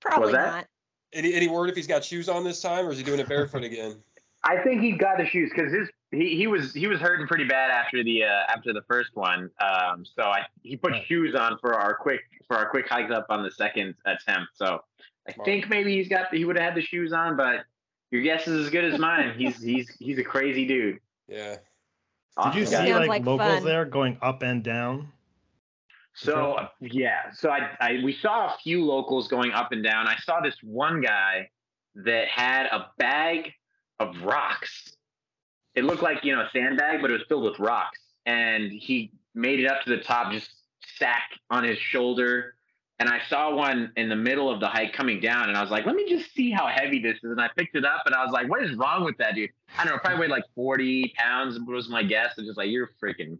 Probably 0.00 0.32
that? 0.32 0.52
not. 0.52 0.66
Any 1.12 1.34
any 1.34 1.48
word 1.48 1.68
if 1.68 1.74
he's 1.76 1.88
got 1.88 2.04
shoes 2.04 2.28
on 2.28 2.44
this 2.44 2.60
time, 2.60 2.86
or 2.86 2.92
is 2.92 2.98
he 2.98 3.04
doing 3.04 3.18
it 3.20 3.28
barefoot 3.28 3.64
again? 3.64 3.96
I 4.44 4.56
think 4.62 4.80
he 4.80 4.92
got 4.92 5.18
the 5.18 5.26
shoes 5.26 5.50
because 5.54 5.72
his 5.72 5.88
he, 6.12 6.36
he 6.36 6.46
was 6.46 6.72
he 6.72 6.86
was 6.86 7.00
hurting 7.00 7.26
pretty 7.26 7.44
bad 7.44 7.70
after 7.70 8.02
the 8.04 8.22
uh, 8.24 8.44
after 8.48 8.72
the 8.72 8.82
first 8.88 9.10
one. 9.14 9.50
Um, 9.60 10.04
so 10.04 10.22
I 10.22 10.42
he 10.62 10.76
put 10.76 10.92
Right. 10.92 11.04
shoes 11.06 11.34
on 11.34 11.58
for 11.60 11.74
our 11.74 11.94
quick 11.94 12.20
for 12.46 12.56
our 12.56 12.70
quick 12.70 12.88
hikes 12.88 13.12
up 13.12 13.26
on 13.30 13.42
the 13.42 13.50
second 13.50 13.94
attempt. 14.06 14.52
So 14.54 14.80
I 15.28 15.32
Smart. 15.32 15.44
think 15.44 15.68
maybe 15.68 15.96
he's 15.96 16.08
got 16.08 16.32
he 16.32 16.44
would 16.44 16.56
have 16.56 16.64
had 16.64 16.74
the 16.76 16.80
shoes 16.80 17.12
on, 17.12 17.36
but 17.36 17.64
your 18.10 18.22
guess 18.22 18.46
is 18.48 18.66
as 18.66 18.70
good 18.70 18.84
as 18.84 18.98
mine. 18.98 19.34
He's 19.38 19.62
he's 19.62 19.90
he's 19.98 20.18
a 20.18 20.24
crazy 20.24 20.66
dude. 20.66 21.00
Yeah. 21.28 21.56
Did 22.44 22.54
you 22.54 22.66
see 22.66 22.94
like, 22.94 23.08
like 23.08 23.24
locals 23.24 23.56
fun. 23.56 23.64
there 23.64 23.84
going 23.84 24.16
up 24.22 24.42
and 24.42 24.62
down? 24.62 25.12
So 26.14 26.68
yeah, 26.80 27.30
so 27.32 27.50
I, 27.50 27.70
I 27.80 28.00
we 28.04 28.12
saw 28.12 28.46
a 28.46 28.56
few 28.62 28.84
locals 28.84 29.28
going 29.28 29.52
up 29.52 29.72
and 29.72 29.82
down. 29.82 30.06
I 30.06 30.16
saw 30.16 30.40
this 30.40 30.56
one 30.62 31.00
guy 31.00 31.50
that 31.96 32.28
had 32.28 32.66
a 32.66 32.90
bag 32.98 33.52
of 33.98 34.22
rocks. 34.22 34.96
It 35.74 35.84
looked 35.84 36.02
like 36.02 36.24
you 36.24 36.34
know 36.34 36.42
a 36.42 36.50
sandbag, 36.52 37.00
but 37.00 37.10
it 37.10 37.14
was 37.14 37.22
filled 37.28 37.44
with 37.44 37.58
rocks. 37.58 37.98
And 38.26 38.70
he 38.70 39.12
made 39.34 39.60
it 39.60 39.66
up 39.66 39.82
to 39.84 39.90
the 39.90 39.98
top, 39.98 40.32
just 40.32 40.50
sack 40.98 41.30
on 41.48 41.64
his 41.64 41.78
shoulder, 41.78 42.54
and 43.00 43.08
I 43.08 43.20
saw 43.28 43.54
one 43.54 43.90
in 43.96 44.08
the 44.08 44.14
middle 44.16 44.48
of 44.50 44.60
the 44.60 44.68
hike 44.68 44.92
coming 44.92 45.20
down, 45.20 45.48
and 45.48 45.56
I 45.58 45.62
was 45.62 45.70
like, 45.70 45.86
let 45.86 45.96
me 45.96 46.08
just 46.08 46.32
see 46.34 46.50
how 46.50 46.68
heavy 46.68 47.00
this 47.00 47.16
is. 47.16 47.30
And 47.30 47.40
I 47.40 47.48
picked 47.56 47.74
it 47.74 47.84
up, 47.84 48.02
and 48.06 48.14
I 48.14 48.22
was 48.24 48.30
like, 48.32 48.48
what 48.48 48.62
is 48.62 48.76
wrong 48.76 49.04
with 49.04 49.16
that 49.18 49.34
dude? 49.34 49.50
I 49.78 49.84
don't 49.84 49.94
know, 49.94 49.98
probably 49.98 50.20
weighed 50.20 50.30
like 50.30 50.44
40 50.54 51.12
pounds 51.16 51.56
And 51.56 51.68
it 51.68 51.72
was 51.72 51.88
my 51.88 52.02
guess. 52.02 52.36
And 52.38 52.46
just 52.46 52.58
like, 52.58 52.68
you're 52.70 52.90
freaking, 53.02 53.38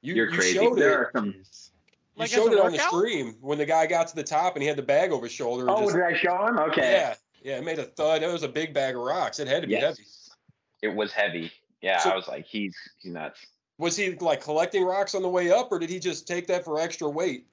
You, 0.00 0.14
you're 0.14 0.30
crazy. 0.32 0.54
showed 0.58 0.76
There 0.78 0.90
it. 0.90 0.94
are 0.96 1.10
some. 1.14 1.26
Jeez. 1.32 1.70
You 2.14 2.20
Like 2.20 2.28
as 2.28 2.34
showed 2.34 2.52
a 2.52 2.56
it 2.56 2.60
on 2.60 2.72
the 2.72 2.78
workout? 2.78 2.88
stream 2.88 3.36
when 3.40 3.58
the 3.58 3.66
guy 3.66 3.86
got 3.86 4.06
to 4.08 4.16
the 4.16 4.22
top 4.24 4.54
and 4.56 4.62
he 4.62 4.68
had 4.68 4.76
the 4.76 4.82
bag 4.82 5.12
over 5.12 5.26
his 5.26 5.32
shoulder. 5.32 5.62
and 5.62 5.70
Oh, 5.70 5.82
just- 5.82 5.94
did 5.94 6.02
I 6.04 6.14
show 6.16 6.46
him? 6.46 6.58
Okay. 6.58 6.92
yeah, 6.92 7.14
yeah, 7.42 7.58
it 7.58 7.64
made 7.64 7.78
a 7.78 7.84
thud. 7.84 8.22
It 8.22 8.32
was 8.32 8.42
a 8.42 8.48
big 8.48 8.72
bag 8.74 8.96
of 8.96 9.02
rocks. 9.02 9.38
It 9.40 9.46
had 9.48 9.60
to 9.62 9.66
be 9.66 9.74
Yes. 9.74 9.82
heavy. 9.82 10.08
It 10.82 10.94
was 10.96 11.12
heavy. 11.12 11.52
Yeah, 11.82 11.98
So- 11.98 12.10
I 12.10 12.16
was 12.16 12.28
like, 12.28 12.46
he's 12.46 12.74
he's 12.98 13.12
nuts. 13.12 13.40
Was 13.78 13.96
he 13.96 14.12
like 14.16 14.42
collecting 14.42 14.84
rocks 14.84 15.14
on 15.14 15.22
the 15.22 15.28
way 15.28 15.50
up, 15.50 15.72
or 15.72 15.78
did 15.78 15.90
he 15.90 15.98
just 15.98 16.26
take 16.26 16.46
that 16.48 16.64
for 16.64 16.78
extra 16.80 17.08
weight? 17.08 17.46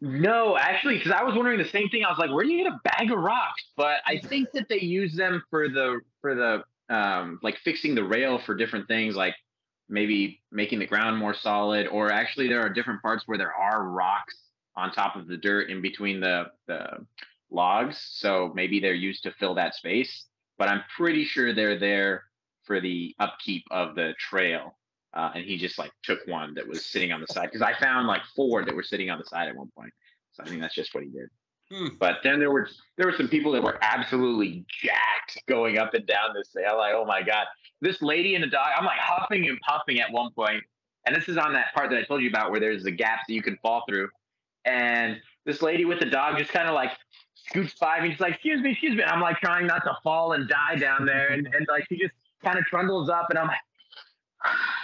No, 0.00 0.56
actually, 0.58 0.98
because 0.98 1.12
I 1.12 1.22
was 1.22 1.34
wondering 1.34 1.58
the 1.58 1.68
same 1.68 1.88
thing. 1.88 2.04
I 2.04 2.10
was 2.10 2.18
like, 2.18 2.30
where 2.30 2.44
do 2.44 2.50
you 2.50 2.64
get 2.64 2.72
a 2.72 2.80
bag 2.84 3.10
of 3.10 3.18
rocks? 3.18 3.64
But 3.76 4.00
I 4.06 4.18
think 4.18 4.50
that 4.52 4.68
they 4.68 4.80
use 4.80 5.14
them 5.14 5.42
for 5.50 5.68
the 5.68 6.00
for 6.20 6.34
the 6.34 6.94
um 6.94 7.38
like 7.42 7.56
fixing 7.58 7.94
the 7.94 8.04
rail 8.04 8.38
for 8.44 8.54
different 8.54 8.86
things, 8.86 9.16
like 9.16 9.34
maybe 9.88 10.42
making 10.50 10.78
the 10.78 10.86
ground 10.86 11.16
more 11.16 11.34
solid, 11.34 11.86
or 11.86 12.10
actually 12.12 12.48
there 12.48 12.60
are 12.60 12.68
different 12.68 13.00
parts 13.02 13.24
where 13.26 13.38
there 13.38 13.52
are 13.54 13.88
rocks 13.88 14.36
on 14.76 14.90
top 14.92 15.16
of 15.16 15.26
the 15.26 15.36
dirt 15.36 15.70
in 15.70 15.80
between 15.80 16.20
the 16.20 16.46
the 16.66 17.06
logs. 17.50 17.98
So 18.12 18.52
maybe 18.54 18.80
they're 18.80 18.94
used 18.94 19.22
to 19.22 19.32
fill 19.32 19.54
that 19.54 19.74
space. 19.74 20.26
But 20.58 20.68
I'm 20.68 20.82
pretty 20.96 21.24
sure 21.24 21.54
they're 21.54 21.78
there 21.78 22.24
for 22.64 22.80
the 22.80 23.14
upkeep 23.18 23.64
of 23.70 23.94
the 23.94 24.14
trail. 24.18 24.76
Uh, 25.14 25.30
and 25.34 25.44
he 25.44 25.56
just 25.56 25.78
like 25.78 25.92
took 26.02 26.18
one 26.26 26.54
that 26.54 26.66
was 26.66 26.84
sitting 26.84 27.12
on 27.12 27.20
the 27.20 27.26
side 27.28 27.44
because 27.44 27.62
I 27.62 27.72
found 27.78 28.08
like 28.08 28.22
four 28.34 28.64
that 28.64 28.74
were 28.74 28.82
sitting 28.82 29.10
on 29.10 29.18
the 29.18 29.24
side 29.24 29.48
at 29.48 29.56
one 29.56 29.70
point. 29.76 29.92
So 30.32 30.42
I 30.42 30.48
think 30.48 30.60
that's 30.60 30.74
just 30.74 30.92
what 30.92 31.04
he 31.04 31.10
did. 31.10 31.28
Hmm. 31.70 31.94
But 31.98 32.16
then 32.22 32.40
there 32.40 32.50
were 32.50 32.68
there 32.96 33.06
were 33.06 33.16
some 33.16 33.28
people 33.28 33.52
that 33.52 33.62
were 33.62 33.78
absolutely 33.80 34.64
jacked 34.68 35.40
going 35.46 35.78
up 35.78 35.94
and 35.94 36.06
down 36.06 36.34
this 36.34 36.48
thing. 36.48 36.64
I'm 36.68 36.76
like, 36.76 36.94
oh 36.94 37.04
my 37.04 37.22
god, 37.22 37.46
this 37.80 38.02
lady 38.02 38.34
and 38.34 38.42
the 38.42 38.48
dog. 38.48 38.68
I'm 38.76 38.84
like 38.84 38.98
huffing 38.98 39.48
and 39.48 39.58
puffing 39.60 40.00
at 40.00 40.10
one 40.10 40.32
point, 40.32 40.62
and 41.06 41.14
this 41.14 41.28
is 41.28 41.38
on 41.38 41.52
that 41.54 41.72
part 41.74 41.90
that 41.90 41.98
I 41.98 42.02
told 42.02 42.22
you 42.22 42.28
about 42.28 42.50
where 42.50 42.60
there's 42.60 42.82
the 42.82 42.90
gaps 42.90 43.22
that 43.28 43.34
you 43.34 43.42
can 43.42 43.56
fall 43.62 43.84
through. 43.88 44.08
And 44.64 45.20
this 45.46 45.62
lady 45.62 45.84
with 45.84 46.00
the 46.00 46.06
dog 46.06 46.38
just 46.38 46.50
kind 46.50 46.68
of 46.68 46.74
like 46.74 46.90
scoots 47.34 47.74
by 47.74 48.00
me. 48.00 48.10
She's 48.10 48.20
like, 48.20 48.34
excuse 48.34 48.60
me, 48.60 48.72
excuse 48.72 48.96
me. 48.96 49.04
I'm 49.04 49.20
like 49.20 49.38
trying 49.38 49.66
not 49.66 49.84
to 49.84 49.96
fall 50.02 50.32
and 50.32 50.48
die 50.48 50.76
down 50.76 51.06
there, 51.06 51.28
and, 51.28 51.46
and 51.46 51.66
like 51.68 51.86
she 51.88 51.98
just 51.98 52.14
kind 52.42 52.58
of 52.58 52.64
trundles 52.64 53.08
up, 53.08 53.26
and 53.30 53.38
I'm 53.38 53.46
like. 53.46 53.58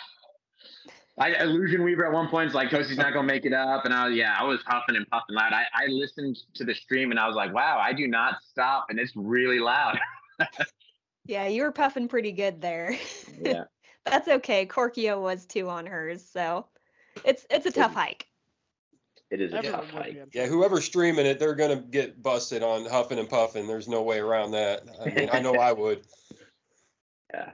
I 1.19 1.35
illusion 1.43 1.83
weaver 1.83 2.07
at 2.07 2.13
one 2.13 2.29
point 2.29 2.49
is 2.49 2.55
like 2.55 2.71
Kosie's 2.71 2.97
not 2.97 3.13
gonna 3.13 3.27
make 3.27 3.45
it 3.45 3.53
up, 3.53 3.85
and 3.85 3.93
I 3.93 4.09
was 4.09 4.17
yeah, 4.17 4.37
I 4.39 4.45
was 4.45 4.61
huffing 4.67 4.97
and 4.97 5.07
puffing 5.11 5.35
loud. 5.35 5.53
I, 5.53 5.65
I 5.75 5.87
listened 5.89 6.39
to 6.55 6.65
the 6.65 6.75
stream 6.75 7.11
and 7.11 7.21
I 7.21 7.27
was 7.27 7.37
like, 7.37 7.53
wow, 7.53 7.79
I 7.79 7.93
do 7.93 8.07
not 8.07 8.37
stop, 8.49 8.87
and 8.89 8.99
it's 8.99 9.13
really 9.15 9.59
loud. 9.59 9.99
Yeah, 11.27 11.47
you 11.47 11.63
were 11.63 11.71
puffing 11.71 12.09
pretty 12.09 12.33
good 12.33 12.61
there. 12.61 12.97
Yeah, 13.41 13.65
That's 14.05 14.27
okay. 14.27 14.67
Corkio 14.67 15.21
was 15.21 15.47
too 15.47 15.69
on 15.69 15.87
hers, 15.87 16.27
so 16.29 16.67
it's 17.25 17.47
it's 17.51 17.67
a 17.67 17.71
tough 17.71 17.95
hike. 17.95 18.27
it 19.31 19.41
is 19.41 19.53
a 19.53 19.59
Everyone 19.59 19.81
tough 19.81 19.91
hike. 19.91 20.19
Yeah, 20.33 20.47
whoever's 20.47 20.85
streaming 20.85 21.27
it, 21.27 21.39
they're 21.39 21.55
gonna 21.55 21.77
get 21.77 22.23
busted 22.23 22.63
on 22.63 22.87
huffing 22.87 23.19
and 23.19 23.29
puffing. 23.29 23.67
There's 23.67 23.87
no 23.87 24.03
way 24.03 24.19
around 24.19 24.53
that. 24.53 24.83
I 25.01 25.11
mean, 25.11 25.29
I 25.33 25.41
know 25.41 25.55
I 25.61 25.73
would. 25.73 26.03
Yeah, 27.33 27.51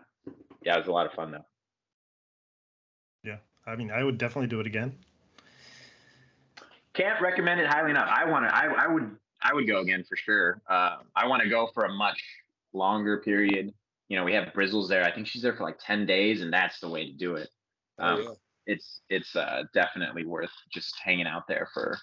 yeah, 0.62 0.74
it 0.76 0.78
was 0.78 0.88
a 0.88 0.92
lot 0.92 1.07
of 1.07 1.12
fun 1.12 1.32
though. 1.32 1.44
Yeah. 3.66 3.72
I 3.72 3.76
mean, 3.76 3.90
I 3.90 4.02
would 4.02 4.18
definitely 4.18 4.48
do 4.48 4.60
it 4.60 4.66
again. 4.66 4.94
Can't 6.94 7.20
recommend 7.20 7.60
it 7.60 7.66
highly 7.66 7.90
enough. 7.90 8.08
I 8.10 8.24
want 8.24 8.48
to. 8.48 8.54
I, 8.56 8.84
I 8.84 8.86
would. 8.86 9.16
I 9.42 9.52
would 9.54 9.66
go 9.66 9.80
again 9.80 10.02
for 10.08 10.16
sure. 10.16 10.62
Uh, 10.68 10.96
I 11.14 11.26
want 11.26 11.42
to 11.42 11.48
go 11.48 11.68
for 11.74 11.84
a 11.84 11.92
much 11.92 12.22
longer 12.72 13.18
period. 13.18 13.72
You 14.08 14.16
know, 14.16 14.24
we 14.24 14.32
have 14.32 14.48
Brizzles 14.54 14.88
there. 14.88 15.04
I 15.04 15.12
think 15.12 15.26
she's 15.26 15.42
there 15.42 15.54
for 15.54 15.64
like 15.64 15.78
ten 15.78 16.06
days, 16.06 16.40
and 16.40 16.52
that's 16.52 16.80
the 16.80 16.88
way 16.88 17.04
to 17.06 17.12
do 17.12 17.34
it. 17.36 17.48
Oh, 17.98 18.04
Um, 18.04 18.22
yeah. 18.22 18.28
it's 18.66 19.00
it's 19.10 19.36
uh, 19.36 19.64
definitely 19.74 20.24
worth 20.24 20.50
just 20.72 20.94
hanging 21.04 21.26
out 21.26 21.46
there 21.48 21.68
for 21.74 21.98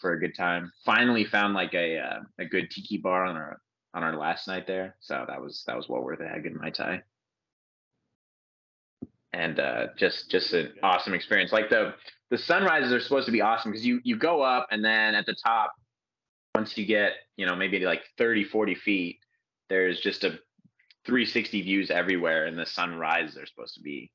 for 0.00 0.12
a 0.12 0.20
good 0.20 0.34
time. 0.34 0.72
Finally 0.84 1.24
found 1.26 1.52
like 1.52 1.74
a 1.74 1.98
uh, 1.98 2.20
a 2.38 2.46
good 2.46 2.70
tiki 2.70 2.96
bar 2.96 3.26
on 3.26 3.36
our 3.36 3.60
on 3.92 4.02
our 4.02 4.16
last 4.16 4.48
night 4.48 4.66
there, 4.66 4.96
so 5.00 5.24
that 5.28 5.40
was 5.40 5.62
that 5.66 5.76
was 5.76 5.88
well 5.90 6.02
worth 6.02 6.20
it. 6.20 6.28
Had 6.28 6.38
a 6.38 6.40
good 6.40 6.54
mai 6.54 6.70
tai, 6.70 7.02
and 9.32 9.60
uh, 9.60 9.86
just 9.96 10.30
just 10.30 10.52
an 10.52 10.72
awesome 10.82 11.14
experience. 11.14 11.52
Like 11.52 11.70
the 11.70 11.94
the 12.30 12.38
sunrises 12.38 12.92
are 12.92 13.00
supposed 13.00 13.26
to 13.26 13.32
be 13.32 13.40
awesome 13.40 13.70
because 13.70 13.86
you 13.86 14.00
you 14.04 14.16
go 14.16 14.42
up 14.42 14.68
and 14.70 14.84
then 14.84 15.14
at 15.14 15.26
the 15.26 15.34
top, 15.34 15.72
once 16.54 16.76
you 16.76 16.86
get 16.86 17.12
you 17.36 17.46
know 17.46 17.56
maybe 17.56 17.78
like 17.80 18.02
30 18.16 18.44
40 18.44 18.74
feet, 18.74 19.18
there's 19.68 20.00
just 20.00 20.24
a 20.24 20.38
360 21.06 21.62
views 21.62 21.90
everywhere, 21.90 22.46
and 22.46 22.58
the 22.58 22.66
sunrises 22.66 23.36
are 23.36 23.46
supposed 23.46 23.74
to 23.74 23.80
be 23.80 24.10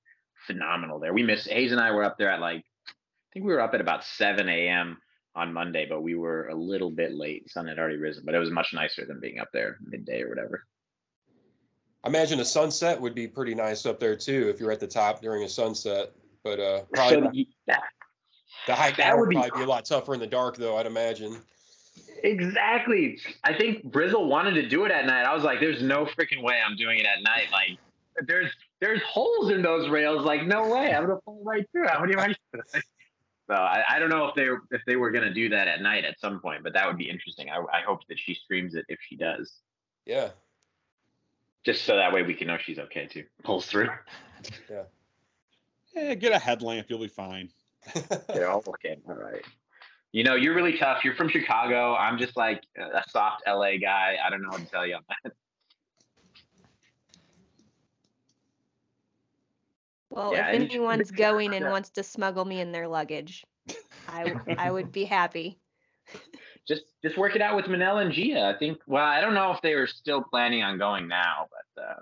phenomenal 0.48 1.00
there. 1.00 1.14
We 1.14 1.24
missed 1.24 1.50
Hayes 1.50 1.72
and 1.72 1.82
I 1.82 1.92
were 1.92 2.04
up 2.04 2.18
there 2.18 2.30
at 2.30 2.42
like 2.42 2.60
I 2.60 3.30
think 3.34 3.46
we 3.46 3.54
were 3.54 3.62
up 3.62 3.74
at 3.74 3.82
about 3.82 4.04
7 4.04 4.48
a.m. 4.48 5.00
on 5.36 5.54
Monday, 5.54 5.88
but 5.90 6.02
we 6.04 6.14
were 6.14 6.50
a 6.50 6.56
little 6.56 6.92
bit 6.92 7.16
late. 7.16 7.50
Sun 7.50 7.68
had 7.68 7.80
already 7.80 7.98
risen, 7.98 8.24
but 8.26 8.36
it 8.36 8.40
was 8.40 8.52
much 8.52 8.74
nicer 8.74 9.06
than 9.06 9.20
being 9.20 9.40
up 9.40 9.50
there 9.52 9.78
midday 9.82 10.22
or 10.22 10.30
whatever. 10.30 10.66
I 12.04 12.10
imagine 12.10 12.40
a 12.40 12.46
sunset 12.46 13.00
would 13.00 13.16
be 13.16 13.28
pretty 13.28 13.56
nice 13.56 13.86
up 13.86 14.00
there 14.00 14.16
too 14.16 14.50
if 14.54 14.60
you're 14.60 14.72
at 14.72 14.80
the 14.80 14.88
top 14.88 15.22
during 15.22 15.44
a 15.44 15.50
sunset. 15.50 16.12
But 16.44 16.60
uh, 16.60 16.82
probably 16.94 17.48
So 17.70 17.76
the 18.68 18.76
hike 18.76 18.98
that 18.98 19.14
would 19.16 19.22
would 19.22 19.30
be- 19.30 19.36
probably 19.36 19.60
be 19.60 19.64
a 19.64 19.68
lot 19.68 19.86
tougher 19.86 20.14
in 20.14 20.20
the 20.20 20.28
dark, 20.28 20.58
though. 20.58 20.78
I'd 20.78 20.86
imagine. 20.86 21.38
exactly. 22.24 23.20
I 23.44 23.54
think 23.54 23.86
Brizzle 23.92 24.28
wanted 24.28 24.54
to 24.56 24.68
do 24.68 24.86
it 24.86 24.92
at 24.92 25.06
night. 25.06 25.24
I 25.26 25.34
was 25.34 25.44
like, 25.44 25.60
"There's 25.60 25.82
no 25.82 26.06
freaking 26.06 26.44
way 26.44 26.60
I'm 26.66 26.76
doing 26.76 27.00
it 27.00 27.06
at 27.06 27.24
night." 27.24 27.48
Like, 27.52 27.78
there's 28.28 28.52
there's 28.82 29.02
holes 29.04 29.52
in 29.52 29.62
those 29.62 29.90
rails. 29.90 30.26
Like, 30.26 30.46
no 30.46 30.68
way, 30.68 30.94
I'm 30.94 31.06
gonna 31.08 31.20
fall 31.24 31.42
right 31.46 31.66
through. 31.72 31.88
How 31.88 32.06
do 32.06 32.12
you? 32.12 32.36
So 33.46 33.56
I, 33.56 33.84
I 33.90 34.00
don't 34.00 34.10
know 34.10 34.26
if 34.28 34.36
they 34.36 34.48
if 34.72 34.82
they 34.88 34.96
were 34.96 35.12
gonna 35.12 35.34
do 35.34 35.50
that 35.50 35.68
at 35.68 35.82
night 35.82 36.06
at 36.06 36.18
some 36.18 36.40
point, 36.40 36.64
but 36.64 36.72
that 36.74 36.88
would 36.88 36.98
be 36.98 37.10
interesting. 37.10 37.50
I, 37.50 37.58
I 37.58 37.82
hope 37.86 38.00
that 38.08 38.18
she 38.18 38.34
streams 38.34 38.74
it 38.74 38.86
if 38.88 39.00
she 39.02 39.18
does, 39.18 39.52
Yeah. 40.06 40.30
Just 41.64 41.86
so 41.86 41.96
that 41.96 42.12
way 42.14 42.24
we 42.24 42.34
can 42.34 42.48
know 42.48 42.58
she's 42.58 42.80
okay 42.80 43.08
too. 43.08 43.24
Pulls 43.44 43.66
through. 43.66 43.90
Yeah. 44.70 44.84
Yeah, 45.96 46.14
get 46.16 46.32
a 46.32 46.40
headlamp, 46.40 46.88
you'll 46.90 47.00
be 47.00 47.08
fine. 47.08 47.50
Yeah, 48.34 48.60
okay, 48.68 48.98
all 49.08 49.16
right. 49.16 49.44
You 50.12 50.24
know, 50.24 50.36
you're 50.36 50.54
really 50.56 50.78
tough. 50.78 51.04
You're 51.04 51.16
from 51.16 51.28
Chicago. 51.30 51.96
I'm 51.96 52.18
just 52.18 52.38
like 52.38 52.62
a 52.78 53.04
soft 53.10 53.44
LA 53.48 53.78
guy. 53.78 54.16
I 54.24 54.30
don't 54.30 54.42
know 54.42 54.50
what 54.50 54.60
to 54.62 54.66
tell 54.68 54.86
you 54.86 54.96
on 54.96 55.02
that. 55.24 55.34
Well, 60.10 60.34
Yeah, 60.34 60.50
if 60.50 60.56
and- 60.56 60.64
anyone's 60.66 61.12
going 61.12 61.54
and 61.56 61.66
Yeah. 61.66 61.72
wants 61.72 61.90
to 61.92 62.04
smuggle 62.04 62.46
me 62.46 62.60
in 62.60 62.72
their 62.72 62.88
luggage, 62.88 63.44
I 64.08 64.36
I 64.58 64.72
would 64.72 64.92
be 64.92 65.06
happy. 65.06 65.60
Just 66.68 66.84
just 67.04 67.18
work 67.18 67.36
it 67.36 67.42
out 67.42 67.56
with 67.56 67.66
Manel 67.66 68.02
and 68.02 68.12
Gia. 68.12 68.54
I 68.54 68.58
think. 68.58 68.80
Well, 68.88 69.04
I 69.04 69.20
don't 69.22 69.34
know 69.34 69.52
if 69.52 69.62
they 69.62 69.76
were 69.76 69.88
still 69.88 70.22
planning 70.24 70.64
on 70.64 70.78
going 70.78 71.08
now, 71.08 71.48
but 71.76 71.82
uh, 71.82 71.96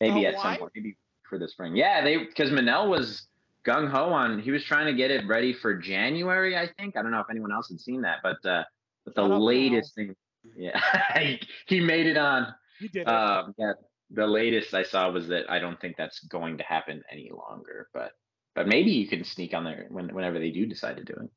maybe 0.00 0.26
Oh, 0.26 0.30
at 0.30 0.34
why? 0.36 0.42
some 0.42 0.56
point, 0.56 0.72
maybe 0.74 0.96
for 1.28 1.38
the 1.38 1.48
spring. 1.48 1.76
Yeah, 1.76 2.02
they 2.02 2.18
because 2.18 2.50
Manel 2.50 2.88
was 2.88 3.26
gung 3.64 3.88
ho 3.90 4.12
on. 4.12 4.40
He 4.40 4.50
was 4.50 4.64
trying 4.64 4.86
to 4.86 4.94
get 4.94 5.10
it 5.12 5.26
ready 5.26 5.52
for 5.52 5.76
January. 5.76 6.56
I 6.56 6.68
think. 6.78 6.96
I 6.96 7.02
don't 7.02 7.12
know 7.12 7.20
if 7.20 7.30
anyone 7.30 7.52
else 7.52 7.68
had 7.68 7.80
seen 7.80 8.02
that, 8.02 8.18
but 8.22 8.44
uh, 8.44 8.64
but 9.04 9.14
the 9.14 9.22
Manel. 9.22 9.40
latest 9.40 9.94
thing. 9.94 10.16
Yeah, 10.56 10.80
he, 11.20 11.40
he 11.66 11.80
made 11.80 12.06
it 12.06 12.16
on. 12.16 12.52
You 12.80 12.88
did 12.88 13.02
it. 13.02 13.08
Um, 13.08 13.54
yeah, 13.56 13.74
the 14.10 14.26
latest 14.26 14.74
I 14.74 14.82
saw 14.82 15.08
was 15.12 15.28
that 15.28 15.48
I 15.48 15.60
don't 15.60 15.80
think 15.80 15.96
that's 15.96 16.18
going 16.26 16.58
to 16.58 16.64
happen 16.64 17.02
any 17.10 17.30
longer. 17.32 17.86
But 17.94 18.10
but 18.56 18.66
maybe 18.66 18.90
you 18.90 19.06
can 19.06 19.22
sneak 19.22 19.54
on 19.54 19.62
there 19.62 19.86
when, 19.90 20.12
whenever 20.12 20.40
they 20.40 20.50
do 20.50 20.66
decide 20.66 20.96
to 20.96 21.04
do 21.04 21.12
it. 21.14 21.30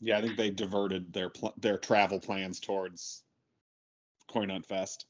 Yeah, 0.00 0.18
I 0.18 0.22
think 0.22 0.36
they 0.36 0.50
diverted 0.50 1.12
their 1.12 1.30
pl- 1.30 1.54
their 1.58 1.78
travel 1.78 2.20
plans 2.20 2.60
towards 2.60 3.22
Coin 4.28 4.50
Hunt 4.50 4.66
Fest. 4.66 5.06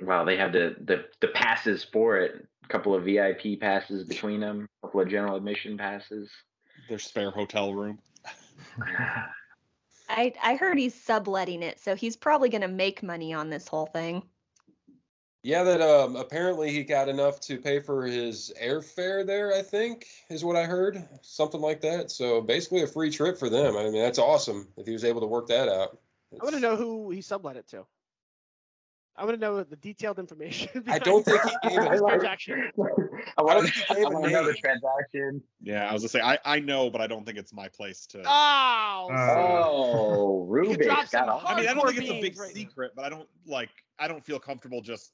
Wow, 0.00 0.24
they 0.24 0.36
have 0.36 0.52
the, 0.52 0.76
the 0.84 1.04
the 1.20 1.28
passes 1.28 1.84
for 1.84 2.18
it. 2.18 2.46
A 2.64 2.68
couple 2.68 2.94
of 2.94 3.04
VIP 3.04 3.60
passes 3.60 4.04
between 4.04 4.40
them. 4.40 4.68
A 4.82 4.86
couple 4.86 5.00
of 5.00 5.08
general 5.08 5.36
admission 5.36 5.76
passes. 5.76 6.30
Their 6.88 6.98
spare 6.98 7.30
hotel 7.30 7.74
room. 7.74 7.98
I 10.08 10.32
I 10.42 10.56
heard 10.56 10.78
he's 10.78 10.94
subletting 10.94 11.62
it, 11.62 11.80
so 11.80 11.94
he's 11.94 12.16
probably 12.16 12.48
gonna 12.48 12.68
make 12.68 13.02
money 13.02 13.32
on 13.32 13.50
this 13.50 13.68
whole 13.68 13.86
thing. 13.86 14.22
Yeah, 15.42 15.62
that 15.62 15.80
um 15.80 16.16
apparently 16.16 16.70
he 16.70 16.82
got 16.84 17.08
enough 17.08 17.40
to 17.42 17.58
pay 17.58 17.80
for 17.80 18.04
his 18.04 18.52
airfare 18.60 19.24
there, 19.26 19.54
I 19.54 19.62
think, 19.62 20.06
is 20.30 20.44
what 20.44 20.56
I 20.56 20.64
heard. 20.64 21.02
Something 21.22 21.60
like 21.60 21.80
that. 21.82 22.10
So 22.10 22.40
basically 22.40 22.82
a 22.82 22.86
free 22.86 23.10
trip 23.10 23.38
for 23.38 23.48
them. 23.48 23.76
I 23.76 23.84
mean, 23.84 24.02
that's 24.02 24.18
awesome 24.18 24.68
if 24.76 24.86
he 24.86 24.92
was 24.92 25.04
able 25.04 25.20
to 25.20 25.26
work 25.26 25.46
that 25.48 25.68
out. 25.68 25.98
I 26.32 26.44
want 26.44 26.54
to 26.54 26.60
know 26.60 26.76
who 26.76 27.10
he 27.10 27.22
sublet 27.22 27.56
it 27.56 27.68
to. 27.68 27.86
I 29.16 29.24
want 29.24 29.34
to 29.34 29.40
know 29.40 29.64
the 29.64 29.74
detailed 29.74 30.20
information. 30.20 30.84
I 30.88 31.00
don't 31.00 31.24
think 31.24 31.40
he 31.42 31.68
gave 31.70 31.80
this 31.80 32.00
it. 32.00 32.04
transaction. 32.06 32.70
I 32.78 32.82
I 33.38 33.42
want 33.42 33.58
don't 33.58 33.62
think 33.62 33.74
he 33.74 33.94
gave 33.94 34.06
a 34.06 34.10
to 34.10 34.30
know 34.30 34.46
the 34.46 34.54
transaction. 34.54 35.42
Yeah, 35.60 35.88
I 35.88 35.92
was 35.92 36.02
gonna 36.02 36.08
say 36.10 36.20
I, 36.20 36.38
I 36.44 36.60
know, 36.60 36.88
but 36.90 37.00
I 37.00 37.08
don't 37.08 37.26
think 37.26 37.36
it's 37.38 37.52
my 37.52 37.68
place 37.68 38.06
to. 38.06 38.22
Oh, 38.24 39.08
Oh, 39.10 40.46
You 40.62 40.70
Rubix 40.70 40.86
got 40.86 41.08
some 41.08 41.28
all. 41.28 41.42
I 41.44 41.58
mean, 41.58 41.68
I 41.68 41.74
don't 41.74 41.86
think 41.86 41.98
it's 41.98 42.10
a 42.10 42.20
big 42.20 42.22
beans 42.22 42.38
right 42.38 42.54
now. 42.54 42.60
secret, 42.60 42.92
but 42.94 43.04
I 43.04 43.08
don't 43.08 43.28
like. 43.46 43.70
I 43.98 44.06
don't 44.06 44.24
feel 44.24 44.38
comfortable 44.38 44.80
just 44.82 45.12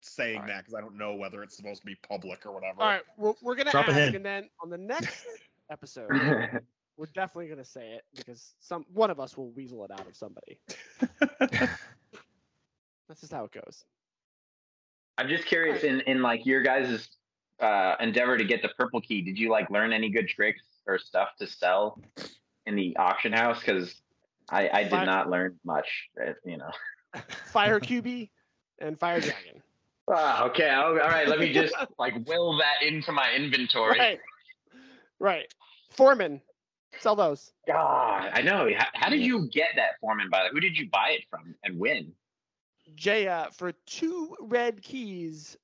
saying 0.00 0.36
Alright. 0.36 0.48
that 0.48 0.58
because 0.64 0.74
I 0.74 0.80
don't 0.80 0.96
know 0.96 1.14
whether 1.14 1.42
it's 1.42 1.56
supposed 1.56 1.80
to 1.80 1.86
be 1.86 1.96
public 2.08 2.44
or 2.46 2.52
whatever. 2.52 2.80
all 2.82 2.88
right. 2.88 3.02
We're, 3.16 3.34
we're 3.42 3.54
gonna 3.56 3.70
Drop 3.70 3.88
a 3.88 3.92
ask, 3.92 4.14
and 4.14 4.24
then 4.24 4.48
on 4.62 4.70
the 4.70 4.78
next 4.78 5.26
episode, 5.70 6.08
we're 6.96 7.06
definitely 7.14 7.48
gonna 7.48 7.64
say 7.64 7.90
it 7.92 8.04
because 8.16 8.54
some 8.60 8.84
one 8.92 9.10
of 9.10 9.18
us 9.20 9.36
will 9.36 9.50
weasel 9.50 9.84
it 9.84 9.90
out 9.90 10.06
of 10.06 10.14
somebody. 10.16 10.58
That's 13.08 13.20
just 13.20 13.32
how 13.32 13.44
it 13.44 13.52
goes. 13.52 13.84
I'm 15.16 15.28
just 15.28 15.46
curious 15.46 15.82
in 15.84 16.00
in 16.02 16.22
like 16.22 16.44
your 16.46 16.62
guys' 16.62 17.08
uh, 17.60 17.94
endeavor 18.00 18.36
to 18.38 18.44
get 18.44 18.62
the 18.62 18.68
purple 18.78 19.00
key. 19.00 19.22
Did 19.22 19.38
you 19.38 19.50
like 19.50 19.70
learn 19.70 19.92
any 19.92 20.10
good 20.10 20.28
tricks 20.28 20.62
or 20.86 20.98
stuff 20.98 21.30
to 21.40 21.46
sell 21.46 22.00
in 22.66 22.76
the 22.76 22.96
auction 22.96 23.32
house? 23.32 23.60
Because 23.60 23.94
I 24.50 24.68
I 24.72 24.82
did 24.84 24.90
Fine. 24.90 25.06
not 25.06 25.30
learn 25.30 25.58
much. 25.64 26.08
uh, 26.20 26.32
You 26.44 26.58
know. 26.58 26.70
Fire 27.46 27.80
QB 27.80 28.28
and 28.80 28.98
Fire 28.98 29.20
Dragon. 29.20 29.62
Ah, 30.10 30.44
okay. 30.46 30.70
All 30.70 30.94
right. 30.94 31.28
Let 31.28 31.38
me 31.38 31.52
just 31.52 31.74
like 31.98 32.14
will 32.26 32.58
that 32.58 32.86
into 32.86 33.12
my 33.12 33.28
inventory. 33.34 33.98
Right. 33.98 34.20
Right. 35.18 35.52
Foreman. 35.90 36.40
Sell 37.00 37.16
those. 37.16 37.52
God, 37.66 38.30
I 38.32 38.40
know. 38.40 38.68
How, 38.76 38.86
how 38.94 39.10
did 39.10 39.20
you 39.20 39.48
get 39.52 39.70
that 39.76 40.00
foreman? 40.00 40.28
By 40.30 40.44
the 40.44 40.48
who 40.50 40.60
did 40.60 40.76
you 40.76 40.88
buy 40.90 41.10
it 41.18 41.24
from 41.28 41.54
and 41.64 41.78
when? 41.78 42.12
Jay, 42.94 43.28
uh, 43.28 43.50
for 43.50 43.72
two 43.86 44.34
red 44.40 44.82
keys 44.82 45.58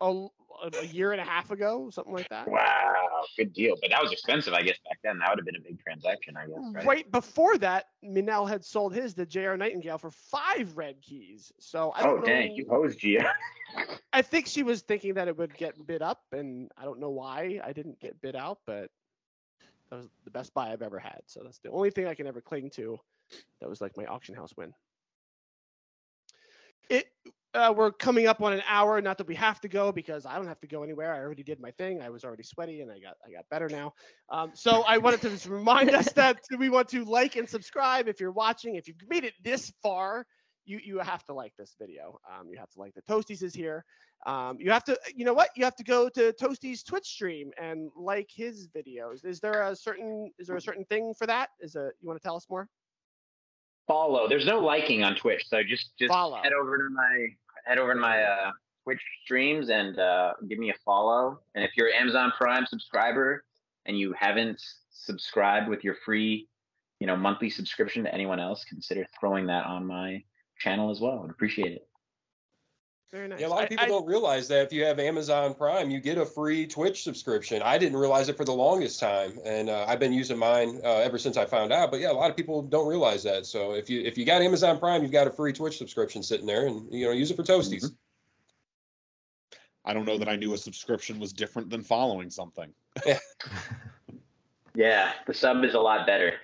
a, 0.00 0.26
a 0.62 0.86
year 0.86 1.12
and 1.12 1.20
a 1.20 1.24
half 1.24 1.50
ago, 1.50 1.90
something 1.90 2.12
like 2.12 2.28
that. 2.28 2.48
Wow, 2.48 2.94
good 3.36 3.52
deal. 3.52 3.76
But 3.80 3.90
that 3.90 4.02
was 4.02 4.12
expensive, 4.12 4.54
I 4.54 4.62
guess, 4.62 4.78
back 4.88 4.98
then. 5.02 5.18
That 5.18 5.30
would 5.30 5.38
have 5.38 5.46
been 5.46 5.56
a 5.56 5.60
big 5.60 5.80
transaction, 5.80 6.36
I 6.36 6.46
guess. 6.46 6.58
Right. 6.72 6.86
Right 6.86 7.12
before 7.12 7.58
that, 7.58 7.86
Manel 8.04 8.48
had 8.48 8.64
sold 8.64 8.94
his 8.94 9.14
to 9.14 9.26
J.R. 9.26 9.56
Nightingale 9.56 9.98
for 9.98 10.10
five 10.10 10.76
red 10.76 11.00
keys. 11.02 11.52
So 11.58 11.92
I 11.94 12.02
don't 12.02 12.18
Oh 12.18 12.20
know. 12.20 12.26
dang, 12.26 12.54
you 12.54 12.66
hosed 12.68 12.98
Gia. 12.98 13.30
I 14.12 14.22
think 14.22 14.46
she 14.46 14.62
was 14.62 14.82
thinking 14.82 15.14
that 15.14 15.28
it 15.28 15.36
would 15.36 15.56
get 15.56 15.74
bid 15.86 16.02
up, 16.02 16.22
and 16.32 16.70
I 16.78 16.84
don't 16.84 17.00
know 17.00 17.10
why 17.10 17.60
I 17.62 17.72
didn't 17.72 18.00
get 18.00 18.20
bid 18.20 18.36
out, 18.36 18.58
but 18.66 18.90
that 19.90 19.96
was 19.96 20.08
the 20.24 20.30
best 20.30 20.54
buy 20.54 20.72
I've 20.72 20.82
ever 20.82 20.98
had. 20.98 21.20
So 21.26 21.42
that's 21.44 21.58
the 21.58 21.70
only 21.70 21.90
thing 21.90 22.06
I 22.06 22.14
can 22.14 22.26
ever 22.26 22.40
cling 22.40 22.70
to. 22.70 22.98
That 23.60 23.68
was 23.68 23.80
like 23.80 23.96
my 23.96 24.06
auction 24.06 24.34
house 24.34 24.52
win. 24.56 24.72
It 26.88 27.08
uh, 27.56 27.72
we're 27.72 27.90
coming 27.90 28.26
up 28.26 28.42
on 28.42 28.52
an 28.52 28.62
hour. 28.68 29.00
Not 29.00 29.18
that 29.18 29.26
we 29.26 29.34
have 29.34 29.60
to 29.62 29.68
go 29.68 29.90
because 29.90 30.26
I 30.26 30.36
don't 30.36 30.46
have 30.46 30.60
to 30.60 30.66
go 30.66 30.82
anywhere. 30.82 31.14
I 31.14 31.20
already 31.20 31.42
did 31.42 31.60
my 31.60 31.70
thing. 31.72 32.02
I 32.02 32.10
was 32.10 32.24
already 32.24 32.42
sweaty, 32.42 32.82
and 32.82 32.90
I 32.90 32.98
got 32.98 33.16
I 33.26 33.32
got 33.32 33.48
better 33.50 33.68
now. 33.68 33.94
Um, 34.30 34.52
so 34.54 34.84
I 34.86 34.98
wanted 34.98 35.22
to 35.22 35.30
just 35.30 35.46
remind 35.46 35.90
us 35.90 36.12
that 36.14 36.38
we 36.58 36.68
want 36.68 36.88
to 36.90 37.04
like 37.04 37.36
and 37.36 37.48
subscribe 37.48 38.08
if 38.08 38.20
you're 38.20 38.32
watching. 38.32 38.76
If 38.76 38.86
you've 38.86 38.96
made 39.08 39.24
it 39.24 39.34
this 39.42 39.72
far, 39.82 40.26
you 40.66 40.80
you 40.84 40.98
have 40.98 41.24
to 41.24 41.32
like 41.32 41.54
this 41.58 41.74
video. 41.80 42.18
Um, 42.30 42.48
you 42.50 42.58
have 42.58 42.70
to 42.70 42.78
like 42.78 42.94
the 42.94 43.02
Toasties 43.02 43.42
is 43.42 43.54
here. 43.54 43.84
Um, 44.26 44.56
you 44.58 44.70
have 44.70 44.82
to, 44.84 44.98
you 45.14 45.24
know 45.24 45.34
what? 45.34 45.50
You 45.56 45.64
have 45.64 45.76
to 45.76 45.84
go 45.84 46.08
to 46.08 46.32
Toasty's 46.32 46.82
Twitch 46.82 47.04
stream 47.04 47.50
and 47.60 47.90
like 47.96 48.28
his 48.34 48.66
videos. 48.68 49.24
Is 49.24 49.40
there 49.40 49.62
a 49.62 49.76
certain, 49.76 50.32
is 50.38 50.48
there 50.48 50.56
a 50.56 50.60
certain 50.60 50.84
thing 50.86 51.14
for 51.16 51.26
that? 51.26 51.50
Is 51.60 51.76
a, 51.76 51.90
you 52.00 52.08
want 52.08 52.20
to 52.20 52.26
tell 52.26 52.34
us 52.34 52.46
more? 52.48 52.68
Follow. 53.86 54.28
There's 54.28 54.46
no 54.46 54.58
liking 54.58 55.04
on 55.04 55.14
Twitch, 55.14 55.44
so 55.46 55.62
just 55.62 55.96
just 55.96 56.12
Follow. 56.12 56.40
head 56.42 56.52
over 56.52 56.76
to 56.76 56.88
my 56.90 57.28
head 57.66 57.78
over 57.78 57.94
to 57.94 58.00
my 58.00 58.22
uh, 58.22 58.50
Twitch 58.84 59.02
streams 59.24 59.68
and 59.70 59.98
uh, 59.98 60.32
give 60.48 60.58
me 60.58 60.70
a 60.70 60.74
follow. 60.84 61.40
And 61.54 61.64
if 61.64 61.72
you're 61.76 61.88
an 61.88 61.94
Amazon 62.00 62.32
Prime 62.38 62.66
subscriber 62.66 63.44
and 63.84 63.98
you 63.98 64.14
haven't 64.18 64.62
subscribed 64.90 65.68
with 65.68 65.84
your 65.84 65.96
free, 66.04 66.48
you 67.00 67.06
know, 67.06 67.16
monthly 67.16 67.50
subscription 67.50 68.04
to 68.04 68.14
anyone 68.14 68.40
else, 68.40 68.64
consider 68.64 69.06
throwing 69.18 69.46
that 69.46 69.66
on 69.66 69.86
my 69.86 70.22
channel 70.58 70.90
as 70.90 71.00
well. 71.00 71.22
I'd 71.24 71.30
appreciate 71.30 71.72
it. 71.72 71.85
Very 73.12 73.28
nice. 73.28 73.40
Yeah, 73.40 73.46
a 73.46 73.48
lot 73.48 73.62
of 73.62 73.68
people 73.68 73.84
I- 73.84 73.88
don't 73.88 74.06
realize 74.06 74.48
that 74.48 74.62
if 74.64 74.72
you 74.72 74.84
have 74.84 74.98
Amazon 74.98 75.54
Prime, 75.54 75.90
you 75.90 76.00
get 76.00 76.18
a 76.18 76.26
free 76.26 76.66
Twitch 76.66 77.04
subscription. 77.04 77.62
I 77.62 77.78
didn't 77.78 77.98
realize 77.98 78.28
it 78.28 78.36
for 78.36 78.44
the 78.44 78.52
longest 78.52 78.98
time, 78.98 79.38
and 79.44 79.70
uh, 79.70 79.84
I've 79.86 80.00
been 80.00 80.12
using 80.12 80.36
mine 80.36 80.80
uh, 80.82 80.96
ever 80.96 81.16
since 81.16 81.36
I 81.36 81.44
found 81.44 81.72
out. 81.72 81.92
But 81.92 82.00
yeah, 82.00 82.10
a 82.10 82.14
lot 82.14 82.30
of 82.30 82.36
people 82.36 82.62
don't 82.62 82.88
realize 82.88 83.22
that. 83.22 83.46
So 83.46 83.74
if 83.74 83.88
you 83.88 84.00
if 84.00 84.18
you 84.18 84.24
got 84.24 84.42
Amazon 84.42 84.78
Prime, 84.78 85.02
you've 85.02 85.12
got 85.12 85.28
a 85.28 85.30
free 85.30 85.52
Twitch 85.52 85.78
subscription 85.78 86.22
sitting 86.22 86.46
there, 86.46 86.66
and 86.66 86.92
you 86.92 87.06
know 87.06 87.12
use 87.12 87.30
it 87.30 87.36
for 87.36 87.44
toasties. 87.44 87.92
I 89.84 89.94
don't 89.94 90.04
know 90.04 90.18
that 90.18 90.28
I 90.28 90.34
knew 90.34 90.52
a 90.52 90.58
subscription 90.58 91.20
was 91.20 91.32
different 91.32 91.70
than 91.70 91.84
following 91.84 92.28
something. 92.28 92.72
Yeah, 94.74 95.12
the 95.28 95.32
sub 95.32 95.62
is 95.62 95.74
a 95.74 95.80
lot 95.80 96.08
better. 96.08 96.34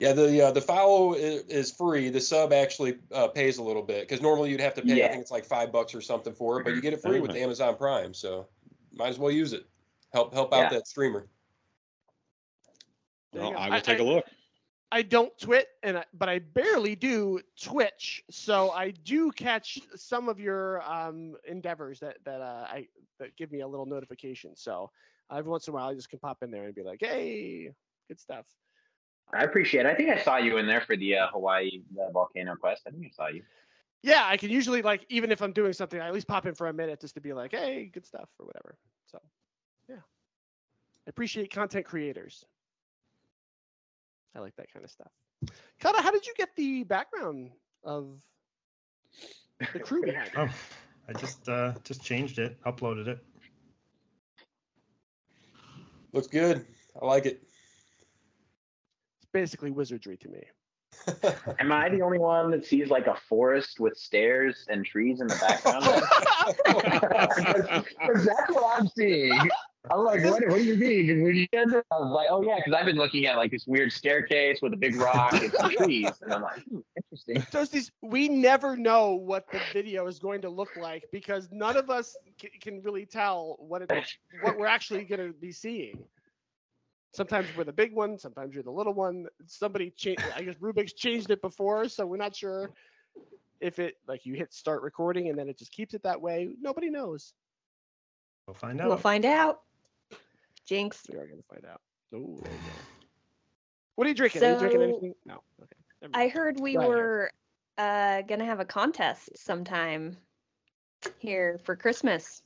Yeah, 0.00 0.14
the 0.14 0.46
uh, 0.46 0.50
the 0.50 0.62
follow 0.62 1.12
is, 1.12 1.42
is 1.42 1.70
free. 1.70 2.08
The 2.08 2.22
sub 2.22 2.54
actually 2.54 2.96
uh, 3.12 3.28
pays 3.28 3.58
a 3.58 3.62
little 3.62 3.82
bit 3.82 4.08
because 4.08 4.22
normally 4.22 4.50
you'd 4.50 4.60
have 4.60 4.72
to 4.74 4.82
pay. 4.82 5.04
I 5.04 5.08
think 5.08 5.20
it's 5.20 5.30
like 5.30 5.44
five 5.44 5.70
bucks 5.70 5.94
or 5.94 6.00
something 6.00 6.32
for 6.32 6.58
it, 6.58 6.64
but 6.64 6.74
you 6.74 6.80
get 6.80 6.94
it 6.94 7.02
free 7.02 7.20
with 7.20 7.32
the 7.32 7.42
Amazon 7.42 7.76
Prime. 7.76 8.14
So 8.14 8.48
might 8.94 9.08
as 9.08 9.18
well 9.18 9.30
use 9.30 9.52
it. 9.52 9.66
Help 10.14 10.32
help 10.32 10.54
out 10.54 10.60
Yeah. 10.60 10.68
that 10.70 10.88
streamer. 10.88 11.28
Well, 13.34 13.52
go. 13.52 13.56
I 13.58 13.68
will 13.68 13.74
I- 13.76 13.80
take 13.80 14.00
I- 14.00 14.02
a 14.02 14.06
look. 14.06 14.24
I 14.92 15.02
don't 15.02 15.38
twit, 15.38 15.68
and 15.84 15.98
I, 15.98 16.04
but 16.14 16.28
I 16.28 16.40
barely 16.40 16.96
do 16.96 17.38
Twitch, 17.62 18.24
so 18.28 18.72
I 18.72 18.90
do 18.90 19.30
catch 19.30 19.78
some 19.94 20.28
of 20.28 20.40
your 20.40 20.82
um, 20.82 21.36
endeavors 21.46 22.00
that 22.00 22.16
that 22.24 22.40
uh, 22.40 22.66
I 22.68 22.88
that 23.20 23.36
give 23.36 23.52
me 23.52 23.60
a 23.60 23.68
little 23.68 23.86
notification. 23.86 24.56
So 24.56 24.90
every 25.30 25.48
once 25.48 25.68
in 25.68 25.72
a 25.72 25.74
while, 25.76 25.90
I 25.90 25.94
just 25.94 26.08
can 26.08 26.18
pop 26.18 26.42
in 26.42 26.50
there 26.50 26.64
and 26.64 26.74
be 26.74 26.82
like, 26.82 26.98
"Hey, 27.02 27.70
good 28.08 28.18
stuff." 28.18 28.46
I 29.32 29.44
appreciate 29.44 29.86
it. 29.86 29.88
I 29.88 29.94
think 29.94 30.10
I 30.10 30.20
saw 30.22 30.36
you 30.36 30.58
in 30.58 30.66
there 30.66 30.80
for 30.80 30.96
the 30.96 31.16
uh, 31.16 31.28
Hawaii 31.28 31.82
the 31.94 32.10
volcano 32.12 32.56
quest. 32.56 32.82
I 32.86 32.90
think 32.90 33.06
I 33.06 33.10
saw 33.10 33.28
you. 33.28 33.42
Yeah, 34.02 34.24
I 34.24 34.36
can 34.36 34.50
usually 34.50 34.82
like 34.82 35.04
even 35.08 35.30
if 35.30 35.42
I'm 35.42 35.52
doing 35.52 35.72
something, 35.72 36.00
I 36.00 36.08
at 36.08 36.14
least 36.14 36.26
pop 36.26 36.46
in 36.46 36.54
for 36.54 36.68
a 36.68 36.72
minute 36.72 37.00
just 37.00 37.14
to 37.14 37.20
be 37.20 37.32
like, 37.32 37.52
"Hey, 37.52 37.90
good 37.92 38.06
stuff" 38.06 38.28
or 38.38 38.46
whatever. 38.46 38.76
So 39.06 39.20
yeah, 39.88 39.96
I 39.96 41.10
appreciate 41.10 41.52
content 41.52 41.84
creators. 41.86 42.44
I 44.34 44.40
like 44.40 44.56
that 44.56 44.72
kind 44.72 44.84
of 44.84 44.90
stuff. 44.90 45.10
Cata, 45.80 46.00
how 46.02 46.10
did 46.10 46.26
you 46.26 46.34
get 46.36 46.50
the 46.56 46.84
background 46.84 47.50
of 47.84 48.20
the 49.72 49.78
crew 49.80 50.02
behind 50.02 50.28
it? 50.28 50.34
Oh, 50.36 50.48
I 51.08 51.12
just 51.12 51.48
uh, 51.48 51.74
just 51.84 52.02
changed 52.02 52.38
it, 52.38 52.60
uploaded 52.64 53.08
it. 53.08 53.18
Looks 56.12 56.28
good. 56.28 56.66
I 57.00 57.04
like 57.04 57.26
it. 57.26 57.42
It's 59.30 59.32
basically 59.32 59.70
wizardry 59.70 60.16
to 60.16 60.28
me. 60.28 60.42
Am 61.60 61.70
I 61.70 61.88
the 61.88 62.02
only 62.02 62.18
one 62.18 62.50
that 62.50 62.66
sees 62.66 62.90
like 62.90 63.06
a 63.06 63.14
forest 63.28 63.78
with 63.78 63.96
stairs 63.96 64.66
and 64.68 64.84
trees 64.84 65.20
in 65.20 65.28
the 65.28 65.36
background? 65.36 65.84
Because 68.00 68.24
that's 68.24 68.50
what 68.52 68.80
I'm 68.80 68.88
seeing. 68.88 69.38
I'm 69.90 70.00
like, 70.00 70.24
what, 70.24 70.42
what 70.48 70.56
do 70.56 70.64
you 70.64 70.76
mean? 70.76 71.10
And 71.10 71.22
when 71.22 71.36
you 71.36 71.46
get 71.48 71.70
there, 71.70 71.84
I 71.92 71.98
was 71.98 72.10
like, 72.12 72.26
oh 72.30 72.42
yeah, 72.42 72.56
because 72.56 72.74
I've 72.74 72.86
been 72.86 72.96
looking 72.96 73.26
at 73.26 73.36
like 73.36 73.50
this 73.52 73.66
weird 73.66 73.92
staircase 73.92 74.60
with 74.60 74.72
a 74.72 74.76
big 74.76 74.96
rock 74.96 75.32
and 75.34 75.52
some 75.52 75.70
trees, 75.70 76.10
and 76.22 76.34
I'm 76.34 76.42
like, 76.42 76.62
hmm, 76.64 76.80
interesting. 76.96 77.36
Toasties, 77.52 77.90
we 78.02 78.28
never 78.28 78.76
know 78.76 79.14
what 79.14 79.50
the 79.52 79.60
video 79.72 80.06
is 80.06 80.18
going 80.18 80.42
to 80.42 80.50
look 80.50 80.76
like 80.76 81.04
because 81.12 81.48
none 81.52 81.76
of 81.76 81.88
us 81.88 82.16
c- 82.40 82.50
can 82.60 82.82
really 82.82 83.06
tell 83.06 83.56
what 83.60 83.82
it, 83.82 83.92
what 84.42 84.58
we're 84.58 84.66
actually 84.66 85.04
going 85.04 85.26
to 85.26 85.32
be 85.32 85.52
seeing. 85.52 86.02
Sometimes 87.12 87.48
we're 87.56 87.64
the 87.64 87.72
big 87.72 87.92
one, 87.92 88.18
sometimes 88.18 88.54
you're 88.54 88.62
the 88.62 88.70
little 88.70 88.94
one. 88.94 89.26
Somebody 89.46 89.90
changed. 89.90 90.22
I 90.34 90.42
guess 90.42 90.54
Rubix 90.56 90.94
changed 90.94 91.30
it 91.30 91.42
before, 91.42 91.88
so 91.88 92.06
we're 92.06 92.16
not 92.16 92.36
sure 92.36 92.70
if 93.60 93.78
it 93.78 93.96
like 94.06 94.24
you 94.24 94.34
hit 94.34 94.52
start 94.54 94.82
recording 94.82 95.28
and 95.28 95.38
then 95.38 95.48
it 95.48 95.58
just 95.58 95.72
keeps 95.72 95.94
it 95.94 96.02
that 96.04 96.20
way. 96.20 96.50
Nobody 96.60 96.88
knows. 96.88 97.34
We'll 98.46 98.54
find 98.54 98.80
out. 98.80 98.88
We'll 98.88 98.96
find 98.96 99.24
out. 99.24 99.60
Jinx. 100.66 101.02
We 101.10 101.18
are 101.18 101.26
going 101.26 101.38
to 101.38 101.48
find 101.48 101.64
out. 101.66 101.80
Ooh, 102.14 102.38
there 102.42 102.52
you 102.52 102.58
go. 102.58 103.06
What 103.96 104.06
are 104.06 104.08
you 104.08 104.14
drinking? 104.14 104.42
are 104.44 104.52
you 104.52 104.58
drinking 104.58 104.82
anything? 104.82 105.14
No. 105.26 105.42
Okay. 105.62 106.10
I 106.14 106.28
heard 106.28 106.58
we 106.58 106.74
Go 106.74 106.80
ahead. 106.80 106.88
were 106.88 107.30
uh, 107.76 108.22
gonna 108.22 108.44
have 108.44 108.60
a 108.60 108.64
contest 108.64 109.30
sometime 109.36 110.16
here 111.18 111.60
for 111.64 111.76
Christmas. 111.76 112.42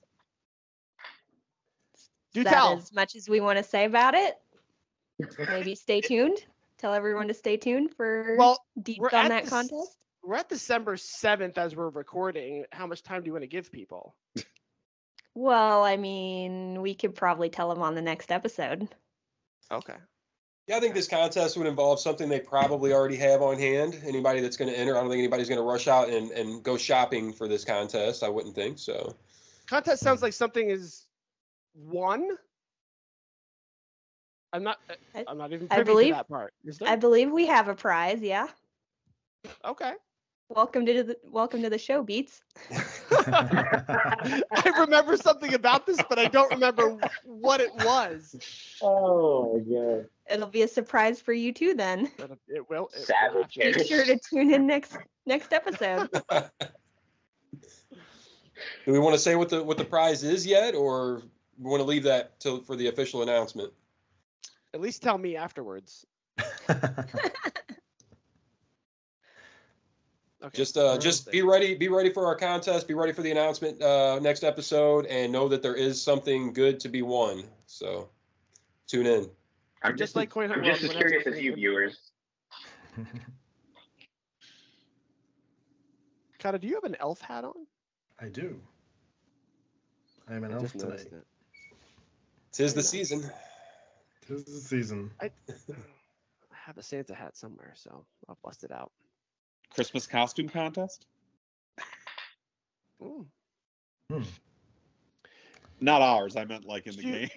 Do 2.33 2.43
that 2.45 2.53
tell. 2.53 2.77
as 2.77 2.93
much 2.93 3.15
as 3.15 3.29
we 3.29 3.41
want 3.41 3.59
to 3.59 3.62
say 3.62 3.85
about 3.85 4.15
it? 4.15 4.35
Maybe 5.49 5.75
stay 5.75 6.01
tuned. 6.01 6.39
Tell 6.79 6.93
everyone 6.95 7.29
to 7.29 7.35
stay 7.35 7.57
tuned 7.57 7.95
for 7.95 8.37
Well, 8.39 8.65
deep 8.81 8.99
we're 8.99 9.09
on 9.09 9.27
at 9.27 9.29
that 9.29 9.43
this- 9.45 9.51
contest. 9.51 9.97
we're 10.23 10.37
at 10.37 10.49
December 10.49 10.97
7th 10.97 11.57
as 11.59 11.75
we're 11.77 11.89
recording. 11.89 12.65
How 12.73 12.87
much 12.87 13.03
time 13.03 13.23
do 13.23 13.27
you 13.27 13.33
want 13.33 13.43
to 13.43 13.49
give 13.49 13.71
people? 13.73 14.15
Well, 15.35 15.83
I 15.83 15.97
mean, 15.97 16.81
we 16.81 16.95
could 16.95 17.15
probably 17.15 17.49
tell 17.49 17.69
them 17.69 17.83
on 17.83 17.95
the 17.95 18.03
next 18.03 18.31
episode. 18.31 18.89
Okay. 19.71 19.95
Yeah, 20.67 20.77
I 20.77 20.81
think 20.81 20.95
this 20.95 21.09
contest 21.09 21.57
would 21.59 21.67
involve 21.67 22.01
something 22.01 22.29
they 22.29 22.41
probably 22.41 22.93
already 22.93 23.17
have 23.17 23.43
on 23.43 23.59
hand. 23.59 24.01
Anybody 24.07 24.41
that's 24.41 24.57
going 24.57 24.71
to 24.73 24.79
enter, 24.79 24.97
I 24.97 25.01
don't 25.01 25.11
think 25.11 25.19
anybody's 25.19 25.49
going 25.49 25.61
to 25.61 25.65
rush 25.67 25.89
out 25.89 26.09
and, 26.09 26.31
and 26.31 26.62
go 26.62 26.77
shopping 26.79 27.33
for 27.33 27.49
this 27.49 27.65
contest. 27.65 28.23
I 28.23 28.29
wouldn't 28.29 28.55
think 28.55 28.79
so. 28.79 29.15
Contest 29.67 30.03
sounds 30.03 30.23
like 30.23 30.33
something 30.33 30.71
is 30.71 31.05
won. 31.75 32.29
I'm 34.55 34.62
not. 34.62 34.78
Uh, 34.88 34.94
I- 35.16 35.24
I'm 35.26 35.36
not 35.36 35.52
even 35.52 35.66
I 35.70 35.82
believe- 35.82 36.09
to 36.14 36.14
that 36.14 36.28
part. 36.28 36.55
Is 36.64 36.78
there? 36.78 36.88
I 36.88 36.94
believe 36.96 37.30
we 37.32 37.46
have 37.46 37.66
a 37.68 37.74
prize. 37.74 38.20
Yeah. 38.22 38.46
okay. 39.64 39.92
Welcome 40.48 40.86
to 40.86 41.02
the 41.02 41.16
welcome 41.24 41.62
to 41.62 41.70
the 41.70 41.78
show, 41.78 42.02
Beats. 42.05 42.42
I 42.70 44.42
remember 44.78 45.16
something 45.16 45.55
about 45.55 45.86
this, 45.86 45.98
but 46.09 46.18
I 46.18 46.26
don't 46.26 46.52
remember 46.52 46.98
what 47.24 47.61
it 47.61 47.74
was. 47.76 48.36
Oh 48.82 49.55
my 49.55 49.61
god. 49.64 50.07
It'll 50.30 50.46
be 50.48 50.62
a 50.62 50.68
surprise 50.68 51.20
for 51.20 51.32
you 51.32 51.50
too. 51.52 51.74
Then 51.74 52.11
But 52.18 52.32
it 52.46 52.68
will. 52.70 52.90
It 52.94 53.00
Savage. 53.07 53.57
have 53.61 53.72
to. 53.72 53.78
be 53.80 53.84
sure 53.88 54.05
to 54.05 54.18
tune 54.18 54.52
in 54.52 54.66
next 54.66 54.96
next 55.26 55.52
episode. 55.52 56.09
Do 58.86 58.92
we 58.92 58.98
want 58.98 59.14
to 59.14 59.18
say 59.18 59.34
what 59.36 59.48
the 59.48 59.62
what 59.64 59.78
the 59.78 59.84
prize 59.84 60.22
is 60.22 60.46
yet, 60.46 60.74
or 60.74 61.22
we 61.59 61.70
want 61.70 61.80
to 61.80 61.86
leave 61.86 62.05
that 62.05 62.38
till 62.38 62.61
for 62.62 62.76
the 62.76 62.88
official 62.88 63.22
announcement? 63.22 63.72
At 64.75 64.81
least 64.81 65.03
tell 65.03 65.16
me 65.16 65.37
afterwards. 65.37 66.05
Okay. 70.43 70.59
Just 70.59 70.77
uh, 70.77 70.99
just 70.99 71.31
be 71.33 71.41
ready, 71.41 71.75
be 71.75 71.89
ready 71.89 72.11
for 72.11 72.27
our 72.27 72.37
contest, 72.37 72.87
be 72.87 72.93
ready 72.93 73.14
for 73.14 73.22
the 73.22 73.31
announcement 73.31 73.81
uh, 73.81 74.18
next 74.18 74.45
episode, 74.45 75.07
and 75.07 75.33
know 75.33 75.49
that 75.49 75.62
there 75.62 75.75
is 75.75 76.03
something 76.03 76.53
good 76.53 76.81
to 76.81 76.91
be 76.91 77.01
won. 77.01 77.45
So 77.64 78.11
tune 78.87 79.07
in. 79.07 79.31
I'm 79.83 79.93
Just 79.93 79.99
just, 79.99 80.16
like 80.16 80.29
Coin 80.29 80.53
I'm 80.53 80.62
just 80.62 80.83
as 80.85 80.91
curious 80.93 81.27
as 81.27 81.41
you 81.41 81.55
viewers. 81.55 81.97
Cata, 86.39 86.59
do 86.59 86.68
you 86.68 86.75
have 86.75 86.85
an 86.85 86.97
elf 87.01 87.22
hat 87.22 87.45
on? 87.45 87.55
I 88.20 88.29
do. 88.29 88.61
I 90.29 90.35
am 90.35 90.45
an 90.45 90.51
I 90.53 90.55
elf 90.57 90.64
just 90.64 90.75
tonight. 90.79 90.91
noticed 90.91 91.12
it. 91.12 91.27
Tis 92.53 92.75
the 92.75 92.81
Nice. 92.81 92.89
season. 92.91 93.31
Tis 94.27 94.45
the 94.45 94.53
season. 94.61 95.11
I 95.20 95.31
have 96.53 96.79
a 96.79 96.83
Santa 96.83 97.14
hat 97.14 97.37
somewhere, 97.37 97.72
so 97.75 98.05
I'll 98.29 98.39
bust 98.43 98.64
it 98.64 98.72
out. 98.72 98.91
Christmas 99.70 100.07
costume 100.07 100.49
contest? 100.49 101.07
Ooh. 103.03 103.27
Hmm. 104.11 104.22
Not 105.81 106.01
ours. 106.01 106.37
I 106.37 106.45
meant 106.45 106.64
like 106.64 106.87
in 106.87 106.97
the 106.97 107.03
You- 107.05 107.12
game. 107.12 107.31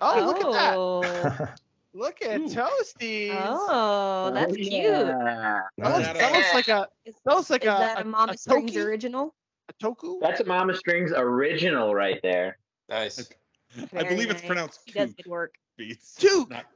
Oh, 0.00 0.24
look 0.24 0.38
at 0.38 0.52
that! 0.52 0.74
Oh, 0.76 1.48
Look 1.94 2.22
at 2.22 2.40
Ooh. 2.40 2.46
Toasties. 2.48 3.36
oh, 3.38 4.30
that's 4.32 4.52
oh, 4.52 4.56
cute. 4.56 4.72
Yeah. 4.72 5.60
That 5.76 5.96
looks, 5.98 6.06
that 6.18 6.32
looks 6.32 6.54
like 6.54 6.68
a 6.68 6.88
Is, 7.04 7.16
that 7.26 7.34
looks 7.36 7.50
like 7.50 7.64
is 7.64 7.68
a, 7.68 7.72
that 7.72 7.98
a, 7.98 8.00
a 8.00 8.04
Mama 8.04 8.32
a 8.32 8.38
Strings 8.38 8.72
toki? 8.72 8.80
original? 8.80 9.34
a 9.68 9.84
toku. 9.84 10.18
That's 10.20 10.40
a 10.40 10.44
Mama 10.44 10.74
Strings 10.74 11.12
original 11.14 11.94
right 11.94 12.18
there. 12.22 12.56
Nice. 12.88 13.30
I 13.78 13.84
Very 13.86 14.08
believe 14.08 14.30
it's 14.30 14.40
pronounced 14.42 14.80
He 14.86 14.92
does 14.92 15.10
kook 15.10 15.16
good 15.18 15.26
work. 15.30 15.54
Beats. 15.76 16.16
Toque. 16.20 16.50
Not- 16.50 16.66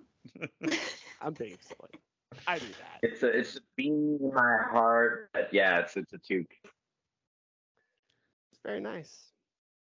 I'm 1.20 1.32
being 1.34 1.56
silly. 1.60 2.00
I 2.46 2.58
do 2.58 2.66
that. 2.66 2.98
It's 3.02 3.22
a 3.22 3.28
it's 3.28 3.56
a 3.56 3.60
beam 3.76 4.18
in 4.20 4.34
my 4.34 4.56
heart, 4.70 5.30
but 5.32 5.48
yeah, 5.52 5.78
it's 5.78 5.96
it's 5.96 6.12
a 6.12 6.18
toque. 6.18 6.52
It's 8.52 8.60
very 8.64 8.80
nice. 8.80 9.30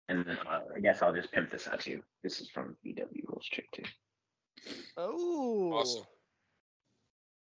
And 0.09 0.25
then 0.25 0.37
uh, 0.49 0.61
I 0.75 0.79
guess 0.79 1.01
I'll 1.01 1.13
just 1.13 1.31
pimp 1.31 1.51
this 1.51 1.67
out 1.67 1.81
too. 1.81 2.01
This 2.23 2.41
is 2.41 2.49
from 2.49 2.75
VW 2.85 3.27
Rules 3.27 3.47
Trick 3.51 3.69
too. 3.71 3.83
Oh, 4.97 5.71
Awesome. 5.73 6.03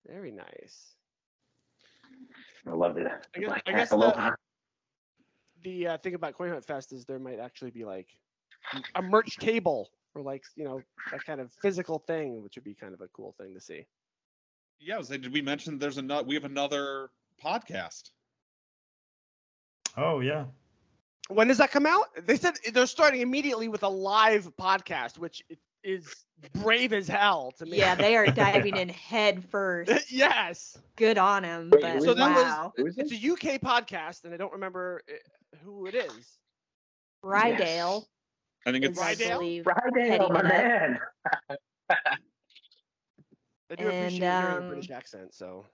very 0.07 0.31
nice. 0.31 0.95
I 2.67 2.71
love 2.73 2.97
it. 2.99 3.07
I 3.07 3.39
guess- 3.39 3.49
Black 3.49 3.63
I 3.67 3.73
guess 3.73 3.91
the- 3.91 4.37
The 5.65 5.87
uh, 5.89 5.99
thing 5.99 6.15
about 6.15 6.35
Coin 6.35 6.51
Hunt 6.51 6.65
Fest 6.65 6.93
is 6.93 7.05
there 7.05 7.19
might 7.19 7.39
actually 7.39 7.71
be 7.71 7.85
like 7.85 8.09
a 8.95 9.03
merch 9.03 9.37
table 9.39 9.91
or 10.15 10.23
like 10.23 10.45
you 10.57 10.65
know 10.65 10.81
that 11.11 11.25
kind 11.25 11.41
of 11.41 11.53
physical 11.63 11.99
thing, 11.99 12.43
which 12.43 12.57
would 12.57 12.65
be 12.65 12.75
kind 12.75 12.95
of 12.95 13.01
a 13.01 13.09
cool 13.09 13.35
thing 13.39 13.55
to 13.55 13.61
see. 13.61 13.87
Yeah, 14.81 14.97
I 14.97 14.99
was 14.99 15.09
saying, 15.09 15.21
did 15.21 15.33
we 15.33 15.43
mention 15.43 15.79
there's 15.79 15.99
another? 15.99 16.25
We 16.27 16.35
have 16.35 16.45
another 16.45 17.11
podcast. 17.43 18.11
oh 19.97 20.21
yeah. 20.21 20.45
When 21.29 21.49
does 21.49 21.59
that 21.59 21.71
come 21.71 21.87
out? 21.87 22.07
They 22.27 22.37
said 22.37 22.55
they're 22.73 22.87
starting 22.87 23.21
immediately 23.21 23.69
with 23.69 23.85
a 23.85 23.89
live 23.89 24.51
podcast, 24.61 25.19
which 25.19 25.43
is 25.85 26.25
brave 26.55 26.93
as 26.93 27.09
hell 27.09 27.53
to 27.59 27.65
me. 27.65 27.79
Yeah, 27.79 27.95
they 27.95 28.17
are 28.17 28.27
diving 28.33 28.77
in 28.77 28.89
head 28.89 29.45
first. 29.51 29.91
yes. 30.13 30.77
Good 30.97 31.19
on 31.19 31.43
them. 31.45 31.71
Wait, 31.73 31.81
But 31.83 32.03
So 32.03 32.11
is 32.11 32.17
that 32.17 32.35
was- 32.35 32.45
wow, 32.45 32.73
Who 32.77 32.87
is 32.87 32.99
It's 32.99 33.13
a 33.13 33.31
UK 33.33 33.61
podcast, 33.61 34.25
and 34.25 34.35
I 34.35 34.37
don't 34.37 34.53
remember 34.53 35.03
uh, 35.09 35.57
who 35.65 35.87
it 35.87 35.95
is. 35.95 36.39
Rydale. 37.25 38.05
I 38.67 38.73
think 38.73 38.85
it's 38.85 39.01
I 39.01 39.15
Rydale? 39.15 39.63
Friday, 39.65 40.09
heading 40.09 40.33
my 40.33 40.43
it 40.43 40.49
man. 40.49 41.01
I 43.71 43.75
do 43.77 43.89
And, 43.89 43.89
appreciate 43.89 44.29
hearing 44.29 44.57
a 44.59 44.61
um, 44.61 44.67
British 44.69 44.91
accent, 44.91 45.35
so 45.35 45.65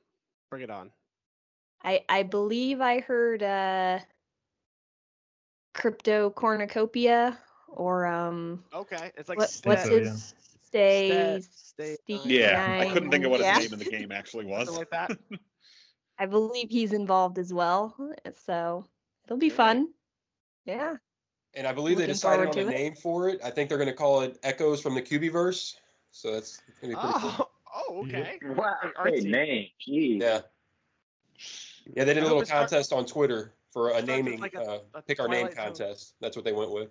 bring 0.51 0.63
it 0.63 0.71
on. 0.71 0.91
I 1.83 2.05
I 2.09 2.23
believe 2.23 2.81
I 2.81 3.01
heard 3.01 3.43
uh 3.43 3.99
crypto 5.75 6.31
cornucopia 6.31 7.39
or 7.69 8.07
um 8.07 8.65
Okay, 8.75 9.13
it's 9.17 9.29
like 9.29 9.39
what, 9.39 9.49
Ste- 9.49 9.67
what's 9.67 9.85
so, 9.85 9.97
his 9.97 10.09
yeah. 10.09 10.17
stay 10.63 11.41
Ste- 11.41 11.99
Steve 12.05 12.31
yeah. 12.31 12.79
I 12.81 12.93
couldn't 12.93 13.11
think 13.11 13.25
of 13.25 13.31
what 13.31 13.41
his 13.41 13.49
yeah. 13.49 13.59
name 13.59 13.73
in 13.73 13.79
the 13.79 13.85
game 13.85 14.13
actually 14.13 14.47
was. 14.47 14.67
something 14.67 14.81
like 14.81 14.91
that. 14.91 15.19
I 16.19 16.27
believe 16.27 16.69
he's 16.71 16.93
involved 16.93 17.39
as 17.39 17.53
well. 17.53 17.95
So 18.35 18.85
it'll 19.25 19.37
be 19.39 19.51
fun. 19.51 19.89
Yeah. 20.65 20.97
And 21.59 21.67
I 21.67 21.73
believe 21.73 21.99
they 21.99 22.07
decided 22.07 22.51
on 22.51 22.57
a 22.57 22.61
it. 22.61 22.69
name 22.69 22.95
for 22.95 23.29
it. 23.29 23.41
I 23.45 23.51
think 23.51 23.69
they're 23.69 23.79
going 23.79 23.91
to 23.91 23.95
call 23.95 24.21
it 24.21 24.39
Echoes 24.45 24.81
from 24.81 24.95
the 24.95 25.03
Cubiverse. 25.03 25.75
So 26.13 26.33
that's 26.33 26.63
going 26.81 26.95
to 26.95 27.01
be 27.01 27.03
pretty 27.03 27.19
cool. 27.37 27.51
Oh, 27.81 27.85
oh, 27.91 28.01
okay. 28.07 28.39
Wow, 28.43 28.75
Like 28.83 28.95
great 28.95 29.25
name. 29.25 29.67
Jeez. 29.87 30.21
Yeah. 30.23 30.41
Yeah, 31.95 32.05
they 32.05 32.15
did 32.15 32.23
a 32.23 32.27
little 32.27 32.41
it 32.41 32.47
start- 32.47 32.71
contest 32.71 32.93
on 32.95 33.05
Twitter 33.05 33.53
for 33.73 33.91
a 33.91 34.01
naming, 34.01 34.41
like 34.41 34.55
a- 34.55 34.63
uh, 34.63 34.79
a 34.95 35.03
pick 35.03 35.21
our 35.21 35.29
name 35.29 35.49
Twilight 35.49 35.55
Zone. 35.57 35.65
contest. 35.67 36.15
That's 36.21 36.35
what 36.35 36.45
they 36.47 36.53
went 36.53 36.71
with. 36.73 36.89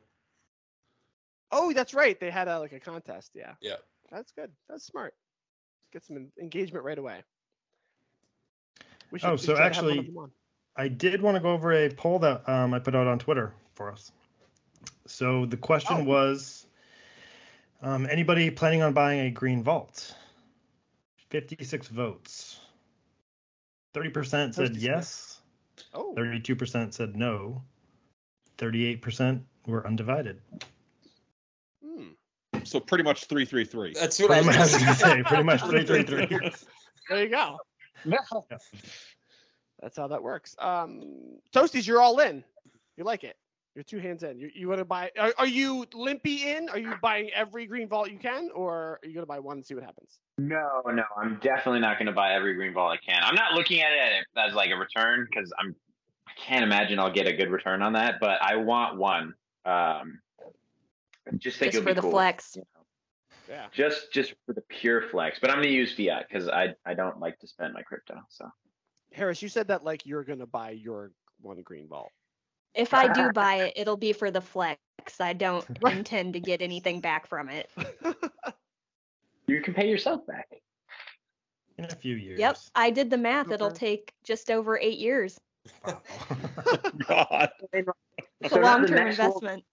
Oh, 1.51 1.73
that's 1.73 1.93
right. 1.95 2.19
They 2.19 2.29
had 2.29 2.47
a 2.47 2.59
like 2.59 2.73
a 2.73 2.79
contest. 2.79 3.31
Yeah. 3.33 3.53
Yeah. 3.59 3.77
That's 4.11 4.31
good. 4.33 4.51
That's 4.69 4.85
smart. 4.85 5.15
Get 5.91 6.05
some 6.05 6.27
engagement 6.39 6.85
right 6.85 6.97
away. 6.99 7.23
We 9.11 9.19
Oh, 9.23 9.35
so 9.35 9.55
try 9.55 9.69
to 9.69 9.73
have 9.75 9.83
one 9.85 9.93
of 9.93 9.99
actually- 10.05 10.31
I 10.75 10.87
did 10.89 11.21
want 11.23 11.35
to 11.35 11.41
go 11.41 11.53
over 11.53 11.73
a 11.73 11.89
poll 11.89 12.19
that 12.19 12.47
um, 12.47 12.73
I 12.73 12.79
put 12.79 12.93
out 12.95 13.07
on 13.07 13.17
Twitter 13.17 13.53
for 13.73 13.91
us. 13.91 14.11
So 15.07 15.45
the 15.45 15.57
question 15.57 15.97
Oh. 15.97 16.03
was 16.03 16.65
um, 17.81 18.07
anybody 18.09 18.49
planning 18.51 18.81
on 18.81 18.93
buying 18.93 19.21
a 19.21 19.29
green 19.29 19.63
vault? 19.63 20.13
56 21.29 21.87
votes. 21.87 22.59
30% 23.93 24.53
said 24.53 24.73
Toasty 24.73 24.81
yes, 24.81 25.41
Oh, 25.93 26.13
32% 26.15 26.93
said 26.93 27.15
no, 27.15 27.63
38% 28.57 29.41
were 29.65 29.85
undivided. 29.85 30.41
hmm. 31.83 32.09
So 32.63 32.79
pretty 32.79 33.03
much 33.03 33.25
three 33.25 33.45
three 33.45 33.65
three. 33.65 33.93
That's 33.93 34.19
what 34.19 34.31
I 34.31 34.41
was 34.41 34.71
going 34.71 34.85
to 34.85 34.93
say. 34.95 35.23
pretty 35.23 35.43
much 35.43 35.61
333. 35.61 36.51
there 37.09 37.23
you 37.23 37.29
go. 37.29 37.57
No. 38.05 38.45
That's 39.81 39.97
how 39.97 40.07
that 40.07 40.21
works. 40.21 40.55
Um, 40.59 41.39
Toasties, 41.53 41.87
you're 41.87 42.01
all 42.01 42.19
in. 42.19 42.43
You 42.97 43.03
like 43.03 43.23
it. 43.23 43.37
You're 43.77 43.83
two 43.83 43.99
hands 43.99 44.23
in. 44.23 44.39
You, 44.39 44.49
you 44.55 44.67
want 44.67 44.79
to 44.79 44.85
buy? 44.85 45.11
Are, 45.19 45.31
are 45.37 45.45
you 45.45 45.85
limpy 45.93 46.49
in? 46.49 46.67
Are 46.69 46.79
you 46.79 46.95
buying 46.99 47.29
every 47.35 47.67
green 47.67 47.87
vault 47.87 48.09
you 48.09 48.17
can, 48.17 48.49
or 48.55 48.73
are 48.73 48.99
you 49.03 49.13
gonna 49.13 49.27
buy 49.27 49.37
one 49.37 49.57
and 49.57 49.63
see 49.63 49.75
what 49.75 49.83
happens? 49.83 50.17
No, 50.39 50.81
no, 50.87 51.03
I'm 51.15 51.37
definitely 51.43 51.81
not 51.81 51.99
going 51.99 52.07
to 52.07 52.11
buy 52.11 52.33
every 52.33 52.55
green 52.55 52.73
ball 52.73 52.89
I 52.89 52.97
can. 52.97 53.21
I'm 53.21 53.35
not 53.35 53.53
looking 53.53 53.81
at 53.81 53.91
it 53.91 54.25
as 54.35 54.55
like 54.55 54.71
a 54.71 54.75
return 54.75 55.27
because 55.29 55.53
I'm 55.59 55.75
I 56.27 56.31
can't 56.43 56.63
imagine 56.63 56.97
I'll 56.97 57.13
get 57.13 57.27
a 57.27 57.33
good 57.33 57.51
return 57.51 57.83
on 57.83 57.93
that. 57.93 58.15
But 58.19 58.41
I 58.41 58.55
want 58.55 58.97
one. 58.97 59.35
Um, 59.63 60.21
just 61.37 61.59
think 61.59 61.73
Just 61.73 61.83
it'll 61.83 61.83
for 61.83 61.89
be 61.89 61.93
the 61.93 62.01
cool. 62.01 62.09
flex. 62.09 62.55
you 62.55 62.63
know. 62.63 63.53
Yeah. 63.53 63.67
Just 63.71 64.11
just 64.11 64.33
for 64.47 64.53
the 64.53 64.63
pure 64.69 65.03
flex. 65.11 65.37
But 65.39 65.51
I'm 65.51 65.57
going 65.57 65.67
to 65.67 65.71
use 65.75 65.93
fiat 65.93 66.25
because 66.27 66.49
I 66.49 66.73
I 66.83 66.95
don't 66.95 67.19
like 67.19 67.37
to 67.41 67.47
spend 67.47 67.75
my 67.75 67.83
crypto. 67.83 68.15
So 68.29 68.49
Harris, 69.11 69.39
you 69.43 69.49
said 69.49 69.67
that 69.67 69.83
like 69.83 70.03
you're 70.03 70.23
gonna 70.23 70.47
buy 70.47 70.71
your 70.71 71.11
one 71.41 71.61
green 71.61 71.87
vault. 71.87 72.11
If 72.77 72.93
I 72.93 73.11
do 73.11 73.31
buy 73.33 73.55
it, 73.65 73.73
it'll 73.75 73.97
be 73.97 74.13
for 74.13 74.29
the 74.31 74.39
flex. 74.41 74.79
I 75.19 75.33
don't 75.33 75.65
intend 75.85 76.33
to 76.33 76.39
get 76.39 76.61
anything 76.61 77.01
back 77.01 77.27
from 77.27 77.49
it. 77.49 77.69
you 79.47 79.61
can 79.61 79.73
pay 79.73 79.89
yourself 79.89 80.25
back. 80.27 80.47
In 81.77 81.85
a 81.85 81.89
few 81.89 82.15
years. 82.15 82.39
Yep, 82.39 82.57
I 82.75 82.89
did 82.89 83.09
the 83.09 83.17
math. 83.17 83.51
It'll 83.51 83.71
take 83.71 84.13
just 84.23 84.49
over 84.49 84.79
eight 84.79 84.97
years. 84.97 85.39
Wow. 85.85 86.01
God. 87.07 87.49
It's 87.73 88.53
So 88.53 88.59
a 88.59 88.61
long-term 88.61 88.95
next 88.95 89.17
little- 89.19 89.33
investment. 89.39 89.63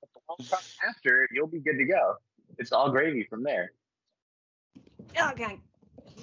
After 0.89 1.29
you'll 1.33 1.47
be 1.47 1.61
good 1.61 1.77
to 1.79 1.85
go. 1.85 2.15
It's 2.59 2.73
all 2.73 2.91
gravy 2.91 3.25
from 3.29 3.43
there. 3.43 3.73
Okay. 5.11 5.59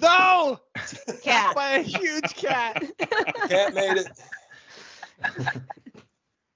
No! 0.00 0.60
Cat. 1.22 1.54
By 1.54 1.70
a 1.78 1.82
huge 1.82 2.34
cat. 2.34 2.82
Cat 3.48 3.74
made 3.74 3.98
it. 3.98 4.08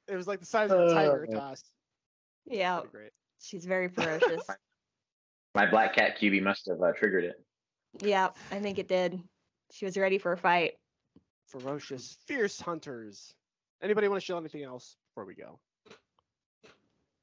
It 0.09 0.14
was 0.16 0.26
like 0.26 0.40
the 0.40 0.46
size 0.46 0.70
of 0.70 0.78
a 0.80 0.92
tiger 0.94 1.26
Uh, 1.30 1.34
toss. 1.34 1.64
yeah, 2.46 2.80
great. 2.90 3.11
she's 3.40 3.64
very 3.64 3.88
ferocious. 3.88 4.42
My 5.54 5.66
black 5.68 5.94
cat 5.94 6.18
QB 6.20 6.42
must 6.42 6.66
have 6.68 6.80
uh, 6.82 6.92
triggered 6.92 7.24
it. 7.24 7.36
yeah, 8.00 8.28
I 8.50 8.61
think 8.61 8.78
it 8.78 8.88
did. 8.88 9.20
She 9.72 9.84
was 9.84 9.96
ready 9.96 10.18
for 10.18 10.32
a 10.32 10.36
fight. 10.36 10.74
Ferocious, 11.48 12.18
fierce 12.26 12.61
hunters. 12.61 13.34
Anybody 13.82 14.09
want 14.09 14.20
to 14.20 14.24
show 14.24 14.36
anything 14.38 14.62
else 14.64 14.96
before 15.11 15.24
we 15.26 15.34
go? 15.34 15.59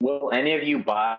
Will 0.02 0.32
any 0.34 0.54
of 0.56 0.64
you 0.64 0.80
buy 0.80 1.18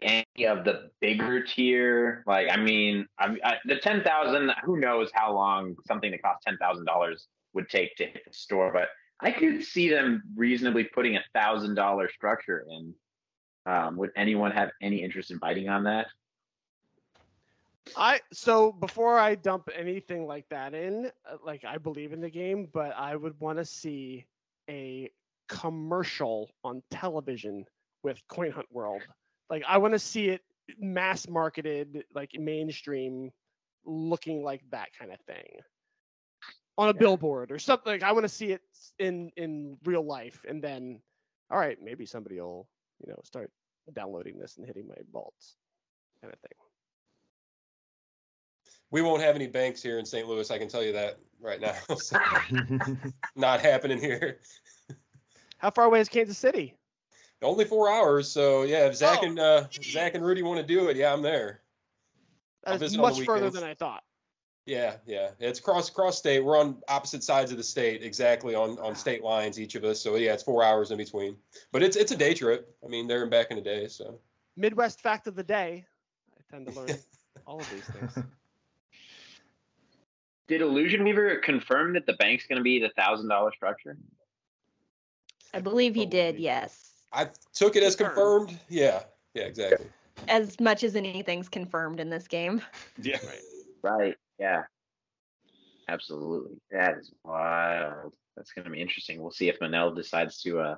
any 0.00 0.46
of 0.46 0.64
the 0.64 0.90
bigger 1.00 1.42
tier? 1.42 2.22
Like, 2.26 2.48
I 2.50 2.56
mean, 2.56 3.06
I, 3.18 3.36
I, 3.44 3.54
the 3.66 3.76
ten 3.76 4.02
thousand. 4.02 4.52
Who 4.64 4.78
knows 4.78 5.10
how 5.12 5.34
long 5.34 5.74
something 5.86 6.10
that 6.10 6.22
costs 6.22 6.44
ten 6.44 6.56
thousand 6.58 6.84
dollars 6.86 7.26
would 7.52 7.68
take 7.68 7.94
to 7.96 8.04
hit 8.06 8.22
the 8.26 8.32
store? 8.32 8.70
But 8.72 8.88
I 9.20 9.30
could 9.30 9.64
see 9.64 9.88
them 9.88 10.22
reasonably 10.36 10.84
putting 10.84 11.16
a 11.16 11.24
thousand 11.34 11.74
dollar 11.74 12.08
structure 12.08 12.64
in. 12.68 12.94
Um, 13.66 13.96
would 13.96 14.10
anyone 14.16 14.50
have 14.50 14.70
any 14.82 15.02
interest 15.02 15.30
in 15.30 15.38
biting 15.38 15.68
on 15.68 15.84
that? 15.84 16.08
I 17.96 18.20
so 18.32 18.72
before 18.72 19.18
I 19.18 19.34
dump 19.34 19.68
anything 19.74 20.26
like 20.26 20.48
that 20.48 20.74
in, 20.74 21.10
uh, 21.30 21.36
like 21.44 21.64
I 21.64 21.78
believe 21.78 22.12
in 22.12 22.20
the 22.20 22.30
game, 22.30 22.68
but 22.72 22.94
I 22.96 23.14
would 23.14 23.38
want 23.40 23.58
to 23.58 23.64
see 23.64 24.26
a 24.68 25.10
commercial 25.48 26.50
on 26.62 26.82
television 26.90 27.66
with 28.02 28.20
Coin 28.28 28.50
Hunt 28.50 28.66
World. 28.70 29.02
Like 29.50 29.64
I 29.68 29.78
want 29.78 29.92
to 29.92 29.98
see 29.98 30.28
it 30.28 30.42
mass 30.78 31.28
marketed, 31.28 32.04
like 32.14 32.30
mainstream, 32.38 33.30
looking 33.84 34.42
like 34.42 34.62
that 34.70 34.88
kind 34.98 35.12
of 35.12 35.20
thing 35.26 35.60
on 36.76 36.88
a 36.88 36.94
Yeah. 36.94 36.98
billboard 36.98 37.52
or 37.52 37.58
something. 37.58 37.92
Like 37.92 38.02
I 38.02 38.12
want 38.12 38.24
to 38.24 38.28
see 38.28 38.52
it 38.52 38.62
in 38.98 39.30
in 39.36 39.78
real 39.84 40.02
life, 40.04 40.44
and 40.48 40.62
then, 40.62 41.00
all 41.50 41.58
right, 41.58 41.78
maybe 41.82 42.06
somebody 42.06 42.40
will 42.40 42.68
you 43.04 43.12
know 43.12 43.20
start 43.24 43.50
downloading 43.92 44.38
this 44.38 44.56
and 44.56 44.66
hitting 44.66 44.88
my 44.88 44.96
vaults, 45.12 45.56
kind 46.20 46.32
of 46.32 46.40
thing. 46.40 46.52
We 48.90 49.02
won't 49.02 49.22
have 49.22 49.34
any 49.34 49.46
banks 49.46 49.82
here 49.82 49.98
in 49.98 50.06
St. 50.06 50.26
Louis. 50.28 50.50
I 50.50 50.58
can 50.58 50.68
tell 50.68 50.82
you 50.82 50.92
that 50.92 51.18
right 51.40 51.60
now. 51.60 51.74
So, 51.96 52.18
not 53.36 53.60
happening 53.60 53.98
here. 53.98 54.38
How 55.58 55.70
far 55.70 55.84
away 55.86 56.00
is 56.00 56.08
Kansas 56.08 56.38
City? 56.38 56.76
Only 57.42 57.64
four 57.64 57.90
hours. 57.90 58.30
So 58.30 58.62
yeah, 58.62 58.86
if 58.86 58.96
Zach 58.96 59.18
Oh, 59.22 59.26
and 59.26 59.38
uh, 59.38 59.64
Zach 59.82 60.14
and 60.14 60.24
Rudy 60.24 60.42
want 60.42 60.60
to 60.60 60.66
do 60.66 60.88
it, 60.88 60.96
yeah, 60.96 61.12
I'm 61.12 61.22
there. 61.22 61.62
That's 62.64 62.80
visit 62.80 62.98
on 62.98 63.02
the 63.02 63.18
much 63.18 63.26
further 63.26 63.50
than 63.50 63.64
I 63.64 63.74
thought. 63.74 64.02
Yeah, 64.66 64.96
yeah. 65.06 65.30
It's 65.40 65.60
cross 65.60 65.90
cross 65.90 66.16
state. 66.18 66.40
We're 66.40 66.58
on 66.58 66.78
opposite 66.88 67.22
sides 67.22 67.50
of 67.50 67.58
the 67.58 67.62
state, 67.62 68.02
exactly 68.02 68.54
on 68.54 68.78
on 68.78 68.94
state 68.94 69.22
lines, 69.22 69.60
each 69.60 69.74
of 69.74 69.84
us. 69.84 70.00
So 70.00 70.16
yeah, 70.16 70.32
it's 70.32 70.42
four 70.42 70.64
hours 70.64 70.90
in 70.90 70.96
between. 70.96 71.36
But 71.70 71.82
it's 71.82 71.96
it's 71.96 72.12
a 72.12 72.16
day 72.16 72.32
trip. 72.32 72.74
I 72.84 72.88
mean, 72.88 73.06
there 73.06 73.22
and 73.22 73.30
back 73.30 73.50
in 73.50 73.58
a 73.58 73.62
day. 73.62 73.88
So 73.88 74.18
Midwest 74.56 75.00
fact 75.02 75.26
of 75.26 75.34
the 75.34 75.42
day. 75.42 75.84
I 76.38 76.54
tend 76.54 76.66
to 76.66 76.72
learn 76.72 76.88
all 77.46 77.60
of 77.60 77.70
these 77.70 77.84
things. 77.84 78.26
Did 80.46 80.60
Illusion 80.60 81.04
Weaver 81.04 81.36
confirm 81.36 81.94
that 81.94 82.06
the 82.06 82.12
bank's 82.14 82.46
going 82.46 82.58
to 82.58 82.62
be 82.62 82.78
the 82.78 82.90
thousand 82.90 83.28
dollar 83.28 83.52
structure? 83.54 83.96
I 85.52 85.60
believe 85.60 85.94
he 85.94 86.04
did, 86.04 86.38
yes. 86.38 86.90
I 87.12 87.28
took 87.54 87.76
it 87.76 87.82
as 87.82 87.96
Confirmed. 87.96 88.48
confirmed. 88.48 88.60
Yeah, 88.68 89.02
yeah, 89.34 89.44
exactly. 89.44 89.86
As 90.28 90.58
much 90.58 90.82
as 90.82 90.96
anything's 90.96 91.48
confirmed 91.48 92.00
in 92.00 92.10
this 92.10 92.26
game. 92.26 92.60
Yeah. 93.00 93.18
Right. 93.82 94.16
Yeah. 94.38 94.62
Absolutely. 95.88 96.56
That 96.70 96.98
is 96.98 97.12
wild. 97.24 98.12
That's 98.36 98.52
going 98.52 98.64
to 98.64 98.70
be 98.70 98.80
interesting. 98.80 99.20
We'll 99.20 99.30
see 99.30 99.48
if 99.48 99.60
Manel 99.60 99.94
decides 99.94 100.40
to 100.42 100.60
uh, 100.60 100.76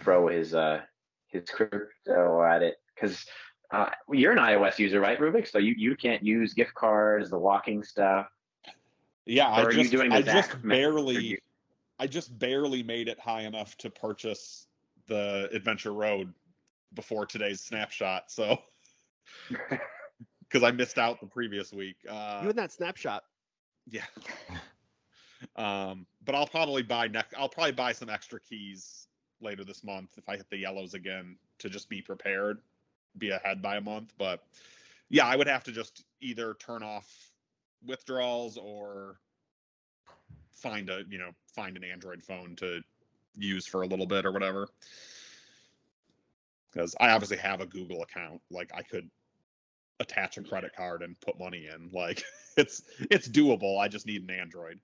throw 0.00 0.28
his 0.28 0.54
uh, 0.54 0.82
his 1.28 1.48
crypto 1.48 2.42
at 2.42 2.62
it 2.62 2.76
because 2.94 3.24
uh, 3.70 3.90
you're 4.10 4.32
an 4.32 4.38
iOS 4.38 4.78
user, 4.78 5.00
right, 5.00 5.18
Rubik? 5.18 5.50
So 5.50 5.58
you, 5.58 5.74
you 5.76 5.96
can't 5.96 6.22
use 6.22 6.54
gift 6.54 6.74
cards, 6.74 7.30
the 7.30 7.38
walking 7.38 7.82
stuff. 7.82 8.26
Yeah, 9.26 9.50
I 9.50 9.70
just 9.70 9.94
I 9.94 10.22
just 10.22 10.62
barely 10.62 11.38
I 11.98 12.06
just 12.06 12.38
barely 12.38 12.82
made 12.82 13.08
it 13.08 13.18
high 13.18 13.42
enough 13.42 13.76
to 13.78 13.90
purchase 13.90 14.66
the 15.06 15.50
Adventure 15.52 15.92
Road 15.92 16.32
before 16.94 17.26
today's 17.26 17.60
snapshot. 17.60 18.30
So 18.30 18.58
because 20.48 20.62
I 20.62 20.70
missed 20.70 20.98
out 20.98 21.20
the 21.20 21.26
previous 21.26 21.72
week. 21.72 21.96
Uh, 22.08 22.40
you 22.42 22.48
and 22.50 22.58
that 22.58 22.72
snapshot. 22.72 23.24
yeah. 23.90 24.04
Um, 25.54 26.04
but 26.24 26.34
I'll 26.34 26.48
probably 26.48 26.82
buy 26.82 27.06
next. 27.06 27.34
I'll 27.38 27.48
probably 27.48 27.70
buy 27.70 27.92
some 27.92 28.10
extra 28.10 28.40
keys 28.40 29.06
later 29.40 29.64
this 29.64 29.84
month 29.84 30.10
if 30.16 30.28
I 30.28 30.36
hit 30.36 30.50
the 30.50 30.56
yellows 30.56 30.94
again 30.94 31.36
to 31.60 31.70
just 31.70 31.88
be 31.88 32.02
prepared, 32.02 32.58
be 33.18 33.30
ahead 33.30 33.62
by 33.62 33.76
a 33.76 33.80
month. 33.80 34.12
But 34.18 34.42
yeah, 35.10 35.26
I 35.26 35.36
would 35.36 35.46
have 35.46 35.62
to 35.64 35.72
just 35.72 36.04
either 36.20 36.54
turn 36.54 36.82
off 36.82 37.30
withdrawals 37.86 38.56
or 38.56 39.20
find 40.52 40.90
a 40.90 41.02
you 41.08 41.18
know 41.18 41.30
find 41.54 41.76
an 41.76 41.84
Android 41.84 42.22
phone 42.22 42.56
to 42.56 42.80
use 43.36 43.66
for 43.66 43.82
a 43.82 43.86
little 43.86 44.06
bit 44.06 44.26
or 44.26 44.32
whatever. 44.32 44.68
Because 46.72 46.94
I 47.00 47.10
obviously 47.10 47.38
have 47.38 47.60
a 47.60 47.66
Google 47.66 48.02
account, 48.02 48.40
like 48.50 48.70
I 48.74 48.82
could 48.82 49.08
attach 50.00 50.38
a 50.38 50.42
credit 50.42 50.72
card 50.76 51.02
and 51.02 51.18
put 51.20 51.38
money 51.38 51.68
in. 51.72 51.90
Like 51.98 52.22
it's 52.56 52.82
it's 53.10 53.28
doable. 53.28 53.78
I 53.80 53.88
just 53.88 54.06
need 54.06 54.22
an 54.22 54.30
Android. 54.30 54.78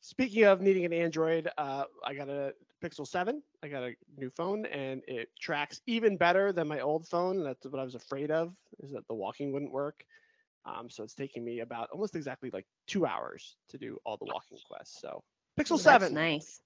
Speaking 0.00 0.44
of 0.44 0.60
needing 0.60 0.84
an 0.84 0.92
Android, 0.92 1.48
uh, 1.58 1.84
I 2.04 2.14
got 2.14 2.28
a 2.28 2.54
Pixel 2.82 3.06
7. 3.06 3.42
I 3.62 3.68
got 3.68 3.82
a 3.82 3.94
new 4.16 4.30
phone, 4.30 4.64
and 4.66 5.02
it 5.06 5.28
tracks 5.40 5.80
even 5.86 6.16
better 6.16 6.52
than 6.52 6.68
my 6.68 6.80
old 6.80 7.06
phone. 7.06 7.42
That's 7.42 7.66
what 7.66 7.80
I 7.80 7.84
was 7.84 7.94
afraid 7.94 8.30
of, 8.30 8.54
is 8.80 8.92
that 8.92 9.06
the 9.08 9.14
walking 9.14 9.52
wouldn't 9.52 9.72
work. 9.72 10.04
Um, 10.64 10.88
so 10.88 11.02
it's 11.02 11.14
taking 11.14 11.44
me 11.44 11.60
about 11.60 11.90
almost 11.90 12.14
exactly 12.14 12.50
like 12.52 12.66
two 12.86 13.06
hours 13.06 13.56
to 13.70 13.78
do 13.78 13.98
all 14.04 14.16
the 14.16 14.26
walking 14.26 14.58
quests. 14.68 15.00
So 15.00 15.22
Pixel 15.58 15.82
That's 15.82 16.04
7. 16.04 16.14
nice. 16.14 16.60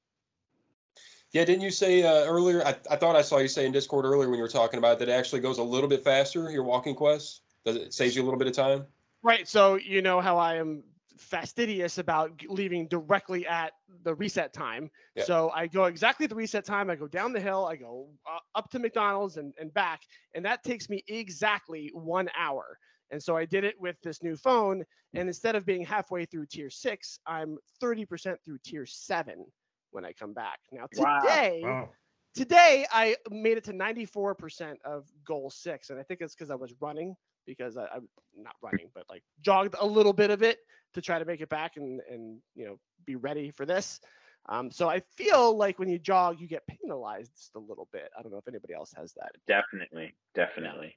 Yeah, 1.32 1.44
didn't 1.46 1.62
you 1.62 1.70
say 1.70 2.02
uh, 2.02 2.26
earlier? 2.26 2.64
I, 2.64 2.76
I 2.90 2.96
thought 2.96 3.16
I 3.16 3.22
saw 3.22 3.38
you 3.38 3.48
say 3.48 3.64
in 3.64 3.72
Discord 3.72 4.04
earlier 4.04 4.28
when 4.28 4.36
you 4.36 4.42
were 4.42 4.48
talking 4.48 4.78
about 4.78 4.94
it 4.94 4.98
that 5.00 5.08
it 5.08 5.12
actually 5.12 5.40
goes 5.40 5.58
a 5.58 5.62
little 5.62 5.88
bit 5.88 6.04
faster. 6.04 6.50
Your 6.50 6.62
walking 6.62 6.94
quest 6.94 7.42
does 7.64 7.76
it 7.76 7.94
saves 7.94 8.14
you 8.14 8.22
a 8.22 8.24
little 8.24 8.38
bit 8.38 8.48
of 8.48 8.54
time? 8.54 8.86
Right. 9.22 9.48
So 9.48 9.76
you 9.76 10.02
know 10.02 10.20
how 10.20 10.36
I 10.36 10.56
am 10.56 10.82
fastidious 11.16 11.98
about 11.98 12.32
leaving 12.48 12.88
directly 12.88 13.46
at 13.46 13.72
the 14.02 14.14
reset 14.14 14.52
time. 14.52 14.90
Yeah. 15.14 15.24
So 15.24 15.50
I 15.54 15.68
go 15.68 15.84
exactly 15.84 16.24
at 16.24 16.30
the 16.30 16.36
reset 16.36 16.64
time. 16.64 16.90
I 16.90 16.96
go 16.96 17.06
down 17.06 17.32
the 17.32 17.40
hill. 17.40 17.64
I 17.64 17.76
go 17.76 18.08
uh, 18.26 18.38
up 18.58 18.70
to 18.70 18.78
McDonald's 18.78 19.36
and, 19.36 19.54
and 19.58 19.72
back, 19.72 20.02
and 20.34 20.44
that 20.44 20.64
takes 20.64 20.90
me 20.90 21.04
exactly 21.08 21.90
one 21.94 22.28
hour. 22.36 22.78
And 23.10 23.22
so 23.22 23.36
I 23.36 23.44
did 23.44 23.64
it 23.64 23.74
with 23.78 23.96
this 24.02 24.22
new 24.22 24.36
phone, 24.36 24.84
and 25.14 25.28
instead 25.28 25.54
of 25.54 25.66
being 25.66 25.84
halfway 25.84 26.24
through 26.24 26.46
tier 26.46 26.70
six, 26.70 27.18
I'm 27.26 27.58
30% 27.82 28.36
through 28.42 28.58
tier 28.64 28.86
seven 28.86 29.44
when 29.92 30.04
I 30.04 30.12
come 30.12 30.32
back. 30.32 30.58
Now 30.72 30.86
Wow. 30.96 31.20
today, 31.22 31.60
Wow. 31.62 31.88
today 32.34 32.86
I 32.92 33.16
made 33.30 33.56
it 33.58 33.64
to 33.64 33.72
94% 33.72 34.76
of 34.84 35.06
goal 35.24 35.50
six, 35.50 35.90
and 35.90 35.98
I 36.00 36.02
think 36.02 36.20
it's 36.20 36.34
because 36.34 36.50
I 36.50 36.56
was 36.56 36.74
running 36.80 37.14
because 37.46 37.76
I, 37.76 37.86
I'm 37.94 38.08
not 38.36 38.54
running, 38.62 38.88
but 38.94 39.04
like 39.08 39.22
jogged 39.40 39.74
a 39.80 39.86
little 39.86 40.12
bit 40.12 40.30
of 40.30 40.42
it 40.42 40.58
to 40.94 41.00
try 41.00 41.18
to 41.18 41.24
make 41.24 41.40
it 41.40 41.48
back 41.48 41.76
and 41.76 42.00
and 42.10 42.40
you 42.54 42.66
know 42.66 42.78
be 43.04 43.16
ready 43.16 43.50
for 43.50 43.66
this. 43.66 44.00
Um, 44.48 44.70
so 44.72 44.88
I 44.88 45.00
feel 45.16 45.56
like 45.56 45.78
when 45.78 45.88
you 45.88 45.98
jog, 45.98 46.40
you 46.40 46.48
get 46.48 46.66
penalized 46.66 47.32
just 47.36 47.54
a 47.54 47.60
little 47.60 47.88
bit. 47.92 48.10
I 48.18 48.22
don't 48.22 48.32
know 48.32 48.38
if 48.38 48.48
anybody 48.48 48.74
else 48.74 48.92
has 48.96 49.12
that. 49.14 49.30
Definitely, 49.46 50.14
definitely. 50.34 50.96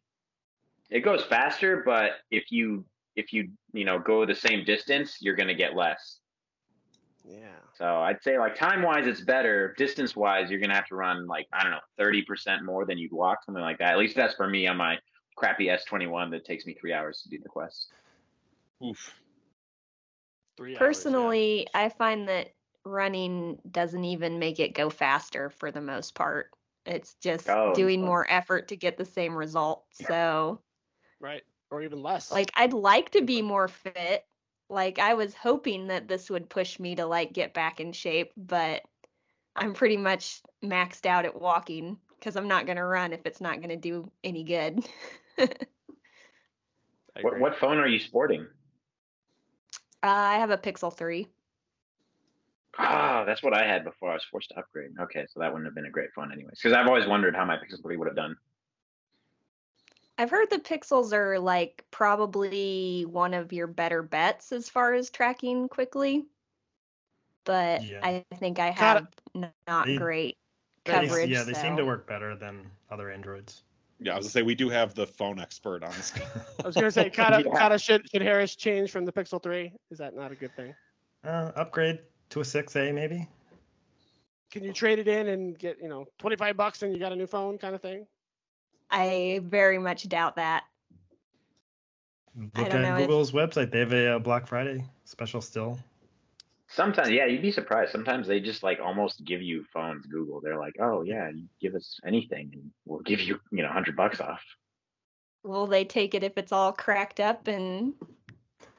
It 0.89 1.01
goes 1.01 1.23
faster, 1.23 1.83
but 1.85 2.11
if 2.31 2.51
you 2.51 2.85
if 3.15 3.31
you 3.33 3.49
you 3.73 3.85
know 3.85 3.99
go 3.99 4.25
the 4.25 4.35
same 4.35 4.65
distance, 4.65 5.17
you're 5.21 5.35
gonna 5.35 5.55
get 5.55 5.75
less. 5.75 6.19
Yeah. 7.27 7.47
So 7.73 7.85
I'd 7.85 8.21
say 8.23 8.37
like 8.37 8.55
time 8.55 8.81
wise, 8.81 9.07
it's 9.07 9.21
better. 9.21 9.73
Distance 9.77 10.15
wise, 10.15 10.49
you're 10.49 10.59
gonna 10.59 10.75
have 10.75 10.87
to 10.87 10.95
run 10.95 11.25
like 11.27 11.47
I 11.51 11.63
don't 11.63 11.71
know, 11.71 11.79
thirty 11.97 12.21
percent 12.21 12.63
more 12.63 12.85
than 12.85 12.97
you'd 12.97 13.11
walk, 13.11 13.43
something 13.43 13.63
like 13.63 13.79
that. 13.79 13.91
At 13.93 13.97
least 13.97 14.15
that's 14.15 14.35
for 14.35 14.47
me 14.47 14.67
on 14.67 14.77
my 14.77 14.97
crappy 15.35 15.65
S21 15.67 16.31
that 16.31 16.45
takes 16.45 16.65
me 16.65 16.73
three 16.79 16.93
hours 16.93 17.21
to 17.23 17.29
do 17.29 17.39
the 17.41 17.49
quest. 17.49 17.91
Oof. 18.83 19.13
Three 20.57 20.71
hours, 20.71 20.73
yeah. 20.73 20.79
Personally, 20.79 21.67
I 21.73 21.89
find 21.89 22.29
that 22.29 22.51
running 22.85 23.59
doesn't 23.71 24.03
even 24.05 24.39
make 24.39 24.59
it 24.59 24.73
go 24.73 24.89
faster 24.89 25.49
for 25.49 25.71
the 25.71 25.81
most 25.81 26.15
part. 26.15 26.51
It's 26.85 27.15
just 27.15 27.49
Oh, 27.49 27.73
doing 27.73 27.99
fun. 27.99 28.07
more 28.07 28.27
effort 28.29 28.67
to 28.69 28.77
get 28.77 28.97
the 28.97 29.05
same 29.05 29.35
result. 29.35 29.85
So, 29.91 30.61
right, 31.19 31.41
or 31.71 31.81
even 31.81 32.01
less. 32.01 32.31
like, 32.31 32.51
I'd 32.55 32.73
like 32.73 33.09
to 33.11 33.23
be 33.23 33.41
more 33.41 33.67
fit. 33.67 34.23
Like, 34.69 34.99
I 34.99 35.13
was 35.13 35.35
hoping 35.35 35.87
that 35.87 36.07
this 36.07 36.29
would 36.29 36.49
push 36.49 36.79
me 36.79 36.95
to 36.95 37.05
like 37.05 37.33
get 37.33 37.53
back 37.53 37.79
in 37.79 37.91
shape, 37.91 38.31
but 38.35 38.83
I'm 39.55 39.73
pretty 39.73 39.97
much 39.97 40.41
maxed 40.63 41.05
out 41.05 41.25
at 41.25 41.39
walking 41.39 41.97
because 42.17 42.35
I'm 42.35 42.47
not 42.47 42.65
gonna 42.65 42.85
run 42.85 43.13
if 43.13 43.25
it's 43.25 43.41
not 43.41 43.61
gonna 43.61 43.77
do 43.77 44.11
any 44.23 44.43
good. 44.43 44.87
What 47.21 47.39
what 47.39 47.55
phone 47.57 47.77
are 47.77 47.87
you 47.87 47.99
sporting? 47.99 48.45
Uh, 50.03 50.07
I 50.07 50.37
have 50.37 50.49
a 50.49 50.57
Pixel 50.57 50.95
3. 50.95 51.27
Ah, 52.77 53.23
that's 53.25 53.41
what 53.41 53.53
I 53.53 53.65
had 53.65 53.85
before 53.85 54.11
I 54.11 54.13
was 54.15 54.25
forced 54.29 54.49
to 54.49 54.59
upgrade. 54.59 54.91
Okay, 54.99 55.25
so 55.29 55.39
that 55.39 55.51
wouldn't 55.51 55.65
have 55.65 55.75
been 55.75 55.85
a 55.85 55.91
great 55.91 56.09
phone 56.13 56.31
anyways. 56.31 56.59
Because 56.61 56.77
I've 56.77 56.87
always 56.87 57.07
wondered 57.07 57.35
how 57.35 57.45
my 57.45 57.55
Pixel 57.55 57.81
3 57.81 57.95
would 57.95 58.07
have 58.07 58.17
done. 58.17 58.35
I've 60.17 60.29
heard 60.29 60.49
the 60.49 60.59
Pixels 60.59 61.11
are 61.13 61.37
like 61.39 61.83
probably 61.91 63.05
one 63.05 63.33
of 63.33 63.51
your 63.51 63.67
better 63.67 64.01
bets 64.01 64.51
as 64.51 64.69
far 64.69 64.93
as 64.93 65.09
tracking 65.09 65.67
quickly. 65.67 66.25
But 67.43 67.83
Yeah. 67.83 67.99
I 68.01 68.25
think 68.35 68.59
I 68.59 68.69
Got 68.69 68.77
have 68.77 69.07
n- 69.35 69.53
not 69.67 69.85
They- 69.87 69.97
great 69.97 70.37
They- 70.85 70.91
coverage. 70.93 71.29
yeah, 71.29 71.43
they 71.43 71.53
seem 71.53 71.75
to 71.77 71.85
work 71.85 72.07
better 72.07 72.35
than 72.35 72.71
other 72.89 73.11
Androids. 73.11 73.63
Yeah, 73.99 74.13
I 74.13 74.17
was 74.17 74.25
gonna 74.25 74.31
say 74.31 74.41
we 74.41 74.55
do 74.55 74.69
have 74.69 74.93
the 74.93 75.05
phone 75.07 75.39
expert 75.39 75.83
on 75.83 75.91
this. 75.91 76.11
I 76.63 76.65
was 76.67 76.75
gonna 76.75 76.91
say, 76.91 77.09
Cata, 77.09 77.43
Yeah. 77.45 77.51
Cata 77.57 77.77
should 77.77 78.09
should 78.09 78.21
Harris 78.21 78.55
change 78.55 78.91
from 78.91 79.05
the 79.05 79.11
Pixel 79.11 79.41
3? 79.41 79.73
Is 79.91 79.97
that 79.99 80.15
not 80.15 80.31
a 80.31 80.35
good 80.35 80.53
thing? 80.55 80.75
Uh, 81.23 81.51
upgrade 81.55 81.99
to 82.29 82.39
a 82.41 82.43
6A 82.43 82.91
maybe. 82.93 83.27
Can 84.51 84.63
you 84.63 84.71
trade 84.73 84.99
it 84.99 85.07
in 85.07 85.27
and 85.27 85.57
get 85.57 85.77
you 85.81 85.87
know 85.89 86.05
25 86.19 86.55
bucks 86.57 86.83
and 86.83 86.93
you 86.93 86.99
got 86.99 87.11
a 87.11 87.15
new 87.15 87.27
phone 87.27 87.57
kind 87.57 87.73
of 87.75 87.81
thing? 87.81 88.05
I 88.91 89.41
very 89.43 89.77
much 89.77 90.07
doubt 90.07 90.35
that. 90.37 90.63
I 92.55 92.61
Look 92.61 92.69
don't 92.69 92.81
know 92.81 92.95
at 92.95 93.01
if- 93.01 93.07
Google's 93.07 93.31
website. 93.31 93.71
They 93.71 93.79
have 93.79 93.93
a 93.93 94.15
uh, 94.15 94.19
Black 94.19 94.47
Friday 94.47 94.83
special 95.05 95.41
still. 95.41 95.79
Sometimes, 96.67 97.09
yeah, 97.11 97.25
you'd 97.25 97.43
be 97.43 97.51
surprised. 97.51 97.91
Sometimes 97.91 98.27
they 98.27 98.39
just 98.39 98.63
like 98.63 98.79
almost 98.83 99.23
give 99.23 99.41
you 99.41 99.63
phones. 99.71 100.05
Google, 100.07 100.41
they're 100.41 100.57
like, 100.57 100.75
"Oh 100.79 101.03
yeah, 101.03 101.29
you 101.29 101.43
give 101.61 101.75
us 101.75 101.99
anything, 102.05 102.49
and 102.53 102.71
we'll 102.85 103.01
give 103.01 103.21
you, 103.21 103.39
you 103.51 103.61
know, 103.61 103.69
hundred 103.69 103.95
bucks 103.95 104.19
off." 104.19 104.41
Will 105.43 105.67
they 105.67 105.85
take 105.85 106.15
it 106.15 106.23
if 106.23 106.37
it's 106.37 106.51
all 106.51 106.73
cracked 106.73 107.19
up 107.19 107.47
and 107.47 107.93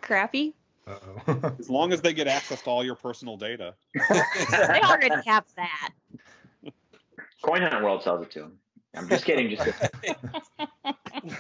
crappy? 0.03 0.55
Uh-oh. 0.87 1.55
as 1.59 1.70
long 1.70 1.93
as 1.93 2.01
they 2.01 2.12
get 2.12 2.27
access 2.27 2.61
to 2.62 2.70
all 2.70 2.85
your 2.85 2.97
personal 2.97 3.37
data. 3.37 3.74
They 3.95 4.81
already 4.83 5.23
have 5.24 5.45
that. 5.57 5.91
Coin 7.43 7.62
Hunt 7.62 7.85
World 7.85 8.03
sells 8.03 8.23
it 8.23 8.31
to 8.33 8.41
them. 8.41 8.59
I'm 8.97 9.09
just 9.09 9.24
kidding. 9.24 9.51
Just 9.51 9.64
kidding. 9.64 10.16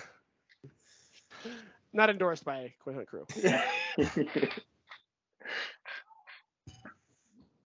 Not 1.92 2.10
endorsed 2.10 2.44
by 2.44 2.74
Coin 2.84 2.94
Hunt 2.94 3.08
Crew. 3.08 3.26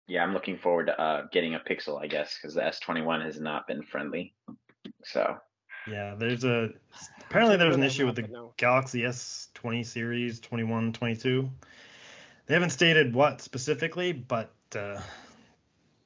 yeah, 0.06 0.22
I'm 0.22 0.32
looking 0.32 0.56
forward 0.56 0.86
to 0.86 1.00
uh, 1.00 1.26
getting 1.32 1.56
a 1.56 1.58
Pixel, 1.58 2.00
I 2.00 2.06
guess, 2.06 2.38
because 2.40 2.54
the 2.54 2.60
S21 2.60 3.24
has 3.24 3.40
not 3.40 3.66
been 3.66 3.82
friendly. 3.82 4.32
So 5.02 5.36
yeah, 5.88 6.14
there's 6.16 6.44
a 6.44 6.70
apparently 7.22 7.56
there's 7.56 7.74
an 7.74 7.82
issue 7.82 8.06
with 8.06 8.16
the 8.16 8.22
no. 8.22 8.52
Galaxy 8.56 9.00
S20 9.00 9.84
series, 9.84 10.38
21, 10.38 10.92
22. 10.92 11.50
They 12.46 12.54
haven't 12.54 12.70
stated 12.70 13.14
what 13.14 13.40
specifically, 13.40 14.12
but 14.12 14.52
uh, 14.76 15.00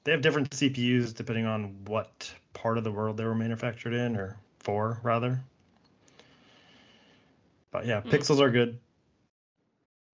they 0.04 0.12
have 0.12 0.22
different 0.22 0.50
CPUs 0.50 1.14
depending 1.14 1.46
on 1.46 1.84
what 1.86 2.32
part 2.54 2.78
of 2.78 2.84
the 2.84 2.92
world 2.92 3.16
they 3.18 3.24
were 3.24 3.34
manufactured 3.34 3.92
in, 3.92 4.16
or 4.16 4.36
for 4.60 4.98
rather. 5.02 5.40
But 7.70 7.86
yeah, 7.86 8.00
Hmm. 8.00 8.08
pixels 8.10 8.40
are 8.40 8.50
good. 8.50 8.78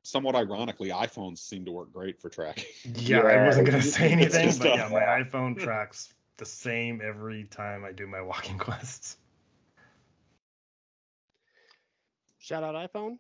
Somewhat 0.03 0.35
ironically, 0.35 0.89
iPhones 0.89 1.39
seem 1.39 1.65
to 1.67 1.73
work 1.73 1.93
great 1.93 2.21
for 2.21 2.29
tracking. 2.31 2.65
Yeah, 2.97 3.21
I 3.21 3.47
wasn't 3.47 3.67
gonna 3.67 3.83
say 3.83 4.09
anything, 4.13 4.51
but 4.59 4.69
yeah, 4.77 4.89
my 4.89 5.01
iPhone 5.23 5.59
tracks 5.59 6.13
the 6.39 6.47
same 6.47 7.01
every 7.05 7.45
time 7.45 7.85
I 7.85 7.93
do 7.93 8.07
my 8.07 8.23
walking 8.23 8.57
quests. 8.59 9.19
Shout 12.39 12.65
out 12.65 12.75
iPhone 12.75 13.19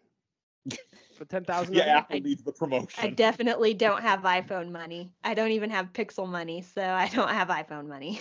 for 1.16 1.24
10,000. 1.26 1.74
Yeah. 1.74 1.98
Apple 1.98 2.16
I- 2.16 2.20
needs 2.20 2.42
the 2.42 2.52
promotion. 2.52 3.04
I 3.04 3.08
definitely 3.10 3.74
don't 3.74 4.00
have 4.02 4.22
iPhone 4.22 4.72
money. 4.72 5.12
I 5.22 5.34
don't 5.34 5.50
even 5.52 5.70
have 5.70 5.92
Pixel 5.92 6.26
money, 6.28 6.62
so 6.62 6.82
I 6.82 7.08
don't 7.08 7.28
have 7.28 7.48
iPhone 7.48 7.86
money. 7.86 8.20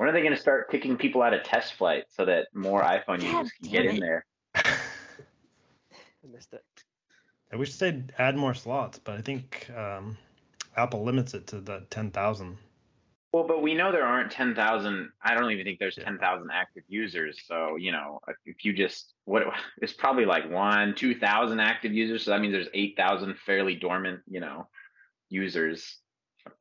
When 0.00 0.08
are 0.08 0.12
they 0.12 0.22
going 0.22 0.34
to 0.34 0.40
start 0.40 0.70
kicking 0.70 0.96
people 0.96 1.20
out 1.20 1.34
of 1.34 1.42
test 1.42 1.74
flight 1.74 2.04
so 2.08 2.24
that 2.24 2.46
more 2.54 2.80
iPhone 2.80 3.20
God 3.20 3.22
users 3.22 3.52
can 3.52 3.70
get 3.70 3.82
damn 3.82 3.96
in 3.96 4.00
there? 4.00 4.24
I 4.54 4.62
missed 6.32 6.54
it. 6.54 6.64
I 7.52 7.56
wish 7.56 7.76
they'd 7.76 8.10
add 8.16 8.34
more 8.34 8.54
slots, 8.54 8.98
but 8.98 9.18
I 9.18 9.20
think 9.20 9.68
um, 9.76 10.16
Apple 10.74 11.04
limits 11.04 11.34
it 11.34 11.46
to 11.48 11.60
the 11.60 11.84
10,000. 11.90 12.56
Well, 13.34 13.46
but 13.46 13.60
we 13.60 13.74
know 13.74 13.92
there 13.92 14.06
aren't 14.06 14.32
10,000. 14.32 15.10
I 15.22 15.34
don't 15.34 15.50
even 15.50 15.66
think 15.66 15.78
there's 15.78 15.98
Yeah. 15.98 16.04
10,000 16.04 16.48
active 16.50 16.84
users. 16.88 17.42
So, 17.46 17.76
you 17.76 17.92
know, 17.92 18.20
if- 18.26 18.36
if 18.46 18.64
you 18.64 18.72
just, 18.72 19.12
what, 19.26 19.42
it's 19.82 19.92
probably 19.92 20.24
like 20.24 20.48
one, 20.48 20.94
2,000 20.94 21.60
active 21.60 21.92
users. 21.92 22.24
So 22.24 22.30
that 22.30 22.40
means 22.40 22.54
there's 22.54 22.70
8,000 22.72 23.38
fairly 23.38 23.74
dormant, 23.74 24.22
you 24.26 24.40
know, 24.40 24.66
users, 25.28 25.98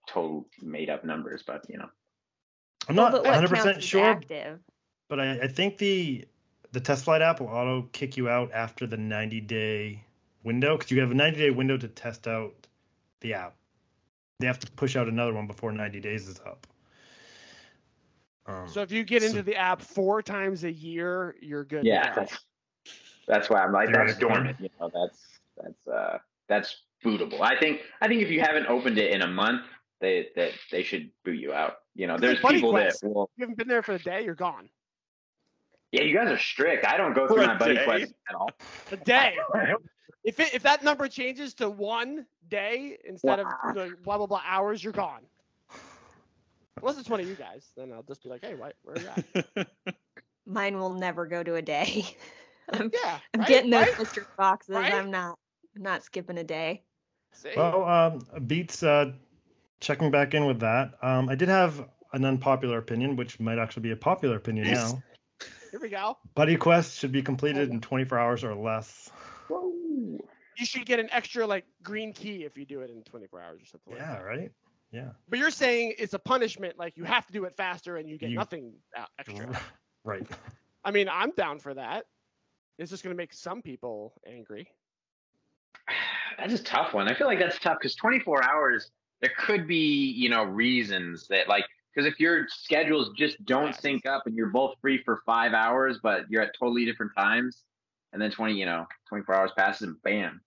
total 0.10 0.50
made 0.62 0.90
up 0.90 1.06
numbers, 1.06 1.42
but, 1.48 1.62
you 1.70 1.78
know. 1.78 1.88
I'm 2.90 2.96
not 2.96 3.12
but 3.12 3.24
what 3.24 3.44
100% 3.44 3.82
sure, 3.82 4.04
active? 4.04 4.60
but 5.08 5.20
I, 5.20 5.42
I 5.44 5.48
think 5.48 5.78
the 5.78 6.26
the 6.72 6.80
test 6.80 7.06
flight 7.06 7.22
app 7.22 7.40
will 7.40 7.48
auto 7.48 7.84
kick 7.92 8.18
you 8.18 8.30
out 8.30 8.52
after 8.52 8.86
the 8.86 8.98
90 8.98 9.42
day 9.42 10.04
window 10.44 10.78
because 10.78 10.92
you 10.92 11.00
have 11.02 11.12
a 11.12 11.16
90 11.16 11.40
day 11.40 11.50
window 11.52 11.78
to 11.78 11.88
test 11.88 12.28
out 12.28 12.54
the 13.22 13.34
app. 13.34 13.56
They 14.40 14.48
have 14.48 14.60
to 14.60 14.72
push 14.72 14.96
out 14.96 15.08
another 15.08 15.34
one 15.34 15.48
before 15.48 15.72
90 15.72 16.00
days 16.00 16.28
is 16.28 16.40
up. 16.46 16.66
Um, 18.46 18.68
So 18.68 18.82
if 18.82 18.92
you 18.92 19.04
get 19.04 19.24
into 19.24 19.44
the 19.44 19.56
app 19.56 19.82
four 19.82 20.22
times 20.22 20.64
a 20.64 20.72
year, 20.72 21.36
you're 21.42 21.66
good. 21.66 21.86
Yeah, 21.86 22.14
that's, 22.16 22.40
that's 23.28 23.50
why 23.50 23.64
I'm 23.64 23.74
like, 23.74 23.92
that's 23.92 24.18
dormant. 24.18 24.58
You 24.60 24.70
know, 24.80 24.90
that's, 24.94 25.20
that's, 25.62 25.88
uh, 25.88 26.20
that's 26.48 26.84
bootable. 27.04 27.42
I 27.42 27.60
think, 27.60 27.82
I 28.02 28.08
think 28.08 28.22
if 28.22 28.30
you 28.30 28.40
haven't 28.42 28.68
opened 28.68 28.98
it 28.98 29.12
in 29.12 29.22
a 29.22 29.28
month, 29.28 29.64
they, 30.02 30.28
that 30.36 30.52
they 30.72 30.84
should 30.84 31.12
boot 31.24 31.40
you 31.40 31.54
out. 31.54 31.76
You 31.96 32.08
know, 32.08 32.18
there's 32.18 32.40
people 32.46 32.74
Quest. 32.74 33.02
that 33.02 33.10
will, 33.10 33.30
you 33.36 33.44
haven't 33.44 33.58
been 33.58 33.68
there 33.68 33.84
for 33.84 33.94
a 33.96 34.00
day, 34.00 34.24
you're 34.24 34.36
gone. 34.36 34.70
yeah, 35.92 36.04
you 36.04 36.14
guys 36.16 36.30
are 36.30 36.38
strict. 36.38 36.86
I 36.86 36.98
don't 36.98 37.14
go 37.14 37.28
through 37.28 37.46
a 37.46 37.48
my 37.48 37.58
buddy 37.58 37.78
day? 37.78 37.80
quest 37.80 38.14
at 38.30 38.36
all. 38.36 38.58
A 38.92 38.98
day. 38.98 39.46
if 40.24 40.40
it, 40.40 40.54
if 40.54 40.64
that 40.64 40.84
number 40.84 41.08
changes 41.08 41.54
to 41.56 41.70
one 41.70 42.26
day 42.48 42.98
instead 43.06 43.40
Wow. 43.40 43.40
of 43.40 43.56
the 43.64 43.96
blah 44.04 44.18
blah 44.18 44.28
blah 44.28 44.42
hours, 44.46 44.84
you're 44.84 44.94
gone. 44.94 45.28
Unless 46.82 47.00
it's 47.00 47.10
one 47.10 47.20
of 47.20 47.28
you 47.28 47.36
guys, 47.36 47.72
then 47.76 47.92
I'll 47.92 48.04
just 48.04 48.24
be 48.24 48.30
like, 48.30 48.42
hey, 48.42 48.56
why, 48.56 48.72
where 48.84 48.96
are 48.96 49.00
you 49.00 49.08
at? 49.08 49.24
Mine 50.46 50.78
will 50.80 50.94
never 50.94 51.26
go 51.28 51.44
to 51.44 51.56
a 51.56 51.62
day. 51.62 52.06
I'm, 52.70 52.92
Yeah, 52.94 53.20
I'm 53.34 53.44
right, 53.44 53.44
getting 53.44 53.70
those 53.72 53.88
right? 53.88 53.98
mystery 53.98 54.26
boxes. 54.38 54.92
Right? 54.92 54.94
I'm 54.94 55.12
not 55.12 55.38
I'm 55.76 55.82
not 55.84 56.04
skipping 56.04 56.38
a 56.38 56.44
day. 56.44 56.84
See? 57.34 57.50
Well, 57.56 57.84
um, 57.86 58.20
Beats 58.48 58.84
uh, 58.84 59.14
checking 59.80 60.12
back 60.12 60.34
in 60.34 60.46
with 60.46 60.60
that. 60.62 60.92
Um, 61.02 61.30
I 61.30 61.36
did 61.36 61.50
have 61.50 61.88
an 62.14 62.26
unpopular 62.26 62.78
opinion, 62.78 63.16
which 63.16 63.40
might 63.40 63.60
actually 63.60 63.84
be 63.84 63.92
a 63.92 63.96
popular 63.96 64.36
opinion 64.38 64.68
Yes. 64.68 64.94
now. 64.94 65.04
Here 65.72 65.80
we 65.80 65.90
go. 65.90 66.18
Buddy 66.36 66.56
Quest 66.58 66.98
should 66.98 67.12
be 67.12 67.22
completed 67.22 67.70
in 67.70 67.80
24 67.82 68.18
hours 68.18 68.44
or 68.44 68.56
less. 68.56 69.10
Whoa. 69.48 70.18
You 70.58 70.66
should 70.66 70.86
get 70.86 71.00
an 71.00 71.08
extra 71.12 71.46
like 71.46 71.66
green 71.84 72.12
key 72.12 72.44
if 72.44 72.58
you 72.58 72.66
do 72.66 72.82
it 72.82 72.90
in 72.90 73.04
24 73.04 73.40
hours 73.42 73.62
or 73.62 73.66
something. 73.66 73.94
like 73.94 74.02
Yeah, 74.02 74.14
that. 74.16 74.26
right? 74.26 74.52
Yeah. 74.92 75.10
But 75.30 75.38
you're 75.40 75.52
saying 75.52 75.94
it's 76.00 76.14
a 76.16 76.20
punishment, 76.20 76.78
like 76.80 76.98
you 76.98 77.04
have 77.04 77.26
to 77.28 77.32
do 77.34 77.46
it 77.46 77.56
faster 77.56 77.98
and 77.98 78.10
you 78.10 78.18
get 78.18 78.32
You- 78.32 78.38
nothing 78.38 78.74
extra. 79.20 79.60
Right. 80.04 80.26
I 80.84 80.92
mean, 80.92 81.08
I'm 81.10 81.32
down 81.32 81.60
for 81.60 81.74
that. 81.76 82.06
It's 82.80 82.90
just 82.90 83.04
gonna 83.04 83.16
make 83.16 83.34
some 83.34 83.62
people 83.62 84.14
angry. 84.26 84.68
That's 86.38 86.54
a 86.54 86.64
tough 86.64 86.94
one. 86.94 87.08
I 87.08 87.14
feel 87.14 87.28
like 87.28 87.40
that's 87.40 87.60
tough 87.60 87.78
because 87.80 87.96
24 87.96 88.44
hours, 88.44 88.92
there 89.22 89.32
could 89.38 89.68
be, 89.68 90.12
you 90.12 90.30
know, 90.30 90.44
reasons 90.44 91.28
that 91.28 91.48
like, 91.48 91.66
because 91.94 92.12
if 92.12 92.20
your 92.20 92.48
schedules 92.50 93.12
just 93.18 93.44
don't 93.46 93.68
Yes. 93.68 93.82
sync 93.82 94.06
up 94.06 94.28
and 94.28 94.36
you're 94.36 94.48
both 94.50 94.76
free 94.82 95.02
for 95.04 95.22
five 95.26 95.54
hours, 95.54 96.00
but 96.02 96.30
you're 96.30 96.42
at 96.42 96.54
totally 96.58 96.86
different 96.86 97.12
times, 97.18 97.64
and 98.14 98.22
then 98.22 98.32
20, 98.32 98.54
you 98.54 98.66
know, 98.66 98.88
24 99.08 99.36
hours 99.36 99.52
passes 99.58 99.88
and 99.88 100.02
bam. 100.04 100.42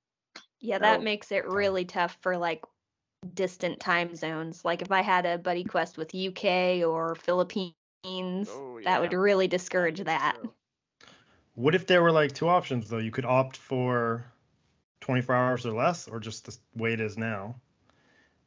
Yeah, 0.60 0.78
that 0.78 1.00
So- 1.00 1.04
makes 1.04 1.32
it 1.32 1.46
really 1.46 1.84
tough 1.84 2.16
for 2.20 2.36
like 2.38 2.62
distant 3.34 3.78
time 3.80 4.14
zones. 4.14 4.64
Like 4.64 4.82
if 4.82 4.90
I 4.90 5.02
had 5.02 5.26
a 5.26 5.38
buddy 5.38 5.64
quest 5.64 5.98
with 5.98 6.14
UK 6.14 6.82
or 6.84 7.14
Philippines, 7.16 7.74
Oh, 8.04 8.80
that 8.84 9.00
would 9.00 9.12
really 9.12 9.46
discourage 9.46 10.00
that. 10.00 10.36
What 11.54 11.74
if 11.74 11.86
there 11.86 12.02
were 12.02 12.10
like 12.12 12.32
two 12.32 12.48
options 12.48 12.88
though? 12.88 12.98
You 12.98 13.10
could 13.10 13.24
opt 13.26 13.56
for 13.56 14.24
24 15.02 15.34
hours 15.34 15.66
or 15.66 15.72
less, 15.72 16.08
or 16.08 16.18
just 16.18 16.46
the 16.46 16.56
way 16.74 16.92
it 16.92 17.00
is 17.00 17.18
now. 17.18 17.54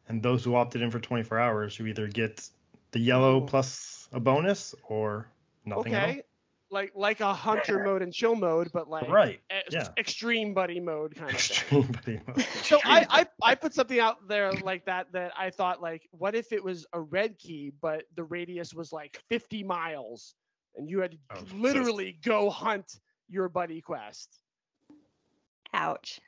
And 0.08 0.22
those 0.22 0.44
who 0.44 0.56
opted 0.56 0.82
in 0.82 0.92
for 0.92 1.00
24 1.00 1.40
hours, 1.40 1.80
you 1.80 1.88
either 1.88 2.08
get 2.08 2.48
the 2.92 3.00
yellow 3.00 3.42
Ooh. 3.42 3.46
plus 3.46 4.08
a 4.12 4.20
bonus 4.20 4.76
or 4.88 5.28
nothing 5.66 5.96
Okay. 5.96 6.24
Like 6.72 6.92
like 6.96 7.22
a 7.22 7.32
hunter 7.34 7.84
mode 7.84 8.02
and 8.02 8.12
chill 8.12 8.36
mode, 8.36 8.70
but 8.74 8.90
like 8.90 9.08
right. 9.08 9.40
ex- 9.50 9.68
yeah. 9.72 9.88
extreme 9.98 10.54
buddy 10.54 10.80
mode 10.80 11.16
kind 11.16 11.32
of 11.32 11.40
thing. 11.40 11.58
Extreme 11.58 11.92
buddy 11.92 12.22
mode. 12.28 12.46
So 12.64 12.80
I, 12.84 13.06
I 13.10 13.28
I 13.52 13.56
put 13.56 13.74
something 13.74 14.00
out 14.00 14.28
there 14.28 14.52
like 14.52 14.86
that 14.86 15.12
that 15.14 15.32
I 15.38 15.52
thought 15.52 15.82
like 15.82 16.08
what 16.12 16.34
if 16.36 16.52
it 16.52 16.64
was 16.64 16.86
a 16.92 17.00
red 17.00 17.38
key 17.38 17.72
but 17.82 18.06
the 18.16 18.24
radius 18.24 18.74
was 18.74 18.92
like 18.92 19.22
50 19.30 19.64
miles 19.64 20.34
and 20.76 20.90
you 20.90 21.00
had 21.00 21.12
to 21.12 21.18
Oh, 21.36 21.44
literally 21.54 22.18
go 22.24 22.50
hunt 22.50 23.00
your 23.30 23.48
buddy 23.48 23.82
quest. 23.82 24.40
Ouch. 25.74 26.20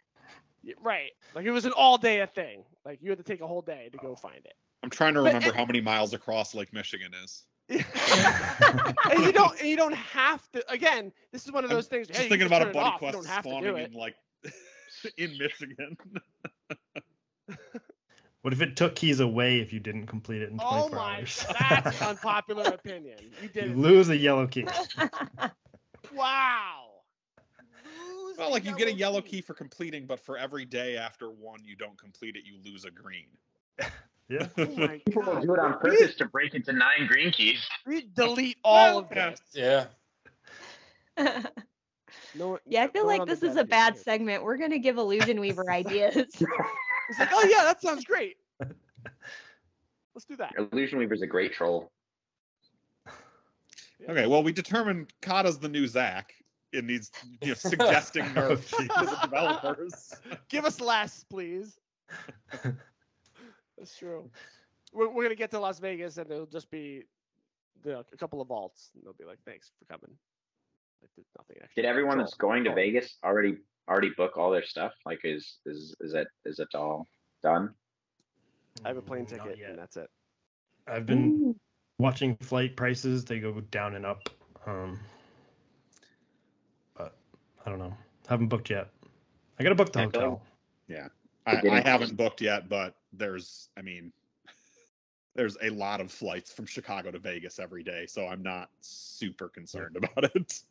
Y- 0.67 0.73
Right. 0.81 1.11
Like 1.33 1.45
it 1.45 1.51
was 1.51 1.65
an 1.65 1.71
all 1.71 1.97
day 1.97 2.21
a 2.21 2.27
thing. 2.27 2.63
Like 2.85 2.99
you 3.01 3.09
had 3.09 3.17
to 3.17 3.23
take 3.23 3.41
a 3.41 3.47
whole 3.47 3.61
day 3.61 3.89
to 3.91 3.97
go 3.97 4.09
oh. 4.09 4.15
find 4.15 4.45
it. 4.45 4.53
I'm 4.83 4.89
trying 4.89 5.15
to 5.15 5.21
remember 5.21 5.49
it- 5.49 5.55
how 5.55 5.65
many 5.65 5.81
miles 5.81 6.13
across 6.13 6.53
Lake 6.53 6.73
Michigan 6.73 7.11
is. 7.23 7.43
and 7.69 7.83
you 9.25 9.33
don't 9.33 9.59
and 9.59 9.67
you 9.67 9.75
don't 9.75 9.95
have 9.95 10.41
to 10.51 10.63
again, 10.71 11.11
this 11.33 11.45
is 11.45 11.51
one 11.51 11.65
of 11.65 11.69
I'm 11.69 11.75
those 11.75 11.87
things. 11.87 12.07
Just 12.07 12.19
hey, 12.19 12.29
thinking 12.29 12.47
can 12.47 12.47
about 12.47 12.61
a 12.61 12.65
turn 12.65 12.73
buddy 12.73 12.97
quest 12.97 13.13
don't 13.13 13.25
have 13.27 13.43
to 13.43 13.49
do 13.49 13.55
spawning 13.55 13.83
in 13.83 13.93
like 13.93 14.15
in 15.17 15.37
Michigan. 15.37 15.97
What 18.43 18.53
if 18.53 18.61
it 18.61 18.77
took 18.77 18.95
keys 18.95 19.19
away 19.19 19.59
if 19.59 19.73
you 19.73 19.81
didn't 19.81 20.05
complete 20.05 20.41
it 20.41 20.49
in 20.49 20.57
24 20.57 20.71
Oh 20.71 20.89
my 20.89 21.17
hours? 21.17 21.45
that's 21.59 21.99
an 21.99 22.07
unpopular 22.07 22.63
opinion. 22.63 23.17
You 23.41 23.49
did 23.49 23.71
you 23.71 23.75
lose 23.75 24.07
a 24.07 24.15
yellow 24.15 24.47
key. 24.47 24.65
Wow. 26.15 26.86
Lose 28.37 28.43
well, 28.43 28.49
a 28.49 28.53
like 28.53 28.65
you 28.65 28.75
get 28.75 28.87
a 28.87 28.93
yellow 28.93 29.21
key 29.21 29.41
for 29.41 29.55
completing, 29.55 30.05
but 30.05 30.19
for 30.19 30.37
every 30.37 30.63
day 30.63 30.95
after 30.95 31.31
one 31.31 31.63
you 31.63 31.75
don't 31.75 31.97
complete 31.97 32.35
it, 32.35 32.43
you 32.45 32.57
lose 32.63 32.85
a 32.85 32.91
green. 32.91 33.27
Yeah. 34.29 34.47
Oh 34.57 34.65
my 34.75 34.97
People 35.05 35.23
will 35.23 35.41
do 35.41 35.53
it 35.53 35.59
on 35.59 35.79
purpose 35.79 36.15
to 36.15 36.25
break 36.25 36.53
into 36.53 36.73
nine 36.73 37.07
green 37.07 37.31
keys. 37.31 37.65
We 37.85 38.09
delete 38.13 38.57
all 38.61 38.97
of 38.97 39.07
Yeah. 39.09 39.29
this. 39.29 39.41
Yeah. 39.53 39.85
No, 42.35 42.59
yeah, 42.65 42.83
I 42.83 42.87
feel 42.89 43.03
no 43.03 43.07
like 43.07 43.21
on 43.21 43.27
this 43.29 43.37
is 43.37 43.51
a 43.51 43.63
dedicated 43.63 43.69
bad 43.69 43.93
here. 43.93 44.03
segment. 44.03 44.43
We're 44.43 44.57
gonna 44.57 44.79
give 44.79 44.97
Illusion 44.97 45.39
Weaver 45.39 45.71
ideas. 45.71 46.17
It's 46.17 46.41
like, 46.41 47.29
oh 47.31 47.47
yeah, 47.49 47.63
that 47.63 47.81
sounds 47.81 48.03
great. 48.03 48.35
Let's 50.13 50.25
do 50.27 50.35
that. 50.35 50.55
Illusion 50.57 50.99
Weaver's 50.99 51.21
a 51.21 51.27
great 51.27 51.53
troll. 51.53 51.89
Okay, 54.09 54.27
well 54.27 54.43
we 54.43 54.51
determined 54.51 55.13
Cata's 55.21 55.57
the 55.57 55.69
new 55.69 55.87
Zach. 55.87 56.33
It 56.73 56.83
needs 56.83 57.11
you 57.41 57.49
know, 57.49 57.53
suggesting 57.57 58.33
nerfs 58.33 58.69
to 58.77 58.83
the 58.87 59.17
developers. 59.23 60.13
Give 60.49 60.65
us 60.65 60.81
less, 60.81 61.23
please. 61.29 61.79
That's 62.63 63.97
true. 63.97 64.29
We're, 64.93 65.09
we're 65.09 65.23
gonna 65.23 65.35
get 65.35 65.51
to 65.51 65.59
Las 65.59 65.79
Vegas 65.79 66.17
and 66.17 66.29
it'll 66.31 66.45
just 66.45 66.69
be 66.71 67.03
the, 67.83 67.99
a 67.99 68.17
couple 68.17 68.41
of 68.41 68.47
vaults. 68.47 68.91
And 68.95 69.03
they'll 69.03 69.13
be 69.13 69.25
like, 69.25 69.39
"Thanks 69.45 69.71
for 69.79 69.85
coming." 69.85 70.15
Like, 71.01 71.11
there's 71.15 71.27
nothing 71.37 71.57
extra. 71.61 71.83
Did 71.83 71.89
everyone 71.89 72.17
that's 72.17 72.33
going 72.33 72.63
to 72.65 72.73
Vegas 72.73 73.17
already 73.23 73.57
already 73.89 74.11
book 74.17 74.37
all 74.37 74.51
their 74.51 74.65
stuff? 74.65 74.93
Like, 75.05 75.19
is 75.23 75.57
is 75.65 75.95
is 76.01 76.13
it 76.13 76.27
is 76.45 76.59
it 76.59 76.69
all 76.73 77.05
done? 77.43 77.73
I 78.83 78.89
have 78.89 78.97
a 78.97 79.01
plane 79.01 79.25
ticket, 79.25 79.57
yet. 79.57 79.71
and 79.71 79.79
that's 79.79 79.97
it. 79.97 80.09
I've 80.87 81.05
been 81.05 81.55
watching 81.99 82.35
flight 82.37 82.75
prices. 82.75 83.25
They 83.25 83.39
go 83.39 83.59
down 83.71 83.95
and 83.95 84.05
up. 84.05 84.29
Um, 84.65 84.99
but 84.99 85.16
I 87.67 87.69
don't 87.69 87.79
know. 87.79 87.93
Haven't 88.29 88.47
booked 88.47 88.69
yet. 88.69 88.87
I 89.59 89.63
gotta 89.63 89.75
book 89.75 89.91
the 89.91 89.99
I 89.99 90.01
feel 90.03 90.11
like- 90.11 90.21
hotel. 90.21 90.41
I, 91.45 91.61
I 91.69 91.81
haven't 91.81 92.15
booked 92.17 92.41
yet, 92.41 92.67
but 92.69 92.95
there's, 93.13 93.69
I 93.77 93.81
mean, 93.81 94.11
there's 95.35 95.57
a 95.61 95.69
lot 95.69 96.01
of 96.01 96.11
flights 96.11 96.51
from 96.51 96.65
Chicago 96.65 97.11
to 97.11 97.19
Vegas 97.19 97.59
every 97.59 97.83
day, 97.83 98.05
so 98.05 98.25
I'm 98.27 98.41
not 98.41 98.69
super 98.81 99.49
concerned 99.49 99.97
about 99.97 100.33
it. 100.35 100.61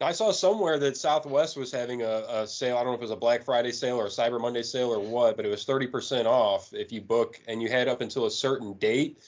I 0.00 0.12
saw 0.12 0.30
somewhere 0.32 0.78
that 0.78 0.96
Southwest 0.98 1.56
was 1.56 1.72
having 1.72 2.02
a, 2.02 2.24
a 2.28 2.46
sale. 2.46 2.76
I 2.76 2.80
don't 2.80 2.88
know 2.88 2.94
if 2.94 3.00
it 3.00 3.02
was 3.02 3.10
a 3.10 3.16
Black 3.16 3.44
Friday 3.44 3.72
sale 3.72 3.96
or 3.96 4.06
a 4.06 4.10
Cyber 4.10 4.40
Monday 4.40 4.62
sale 4.62 4.92
or 4.92 5.00
what, 5.00 5.36
but 5.36 5.46
it 5.46 5.48
was 5.48 5.64
30% 5.64 6.26
off 6.26 6.72
if 6.74 6.92
you 6.92 7.00
book 7.00 7.40
and 7.48 7.62
you 7.62 7.70
had 7.70 7.88
up 7.88 8.02
until 8.02 8.26
a 8.26 8.30
certain 8.30 8.74
date. 8.74 9.20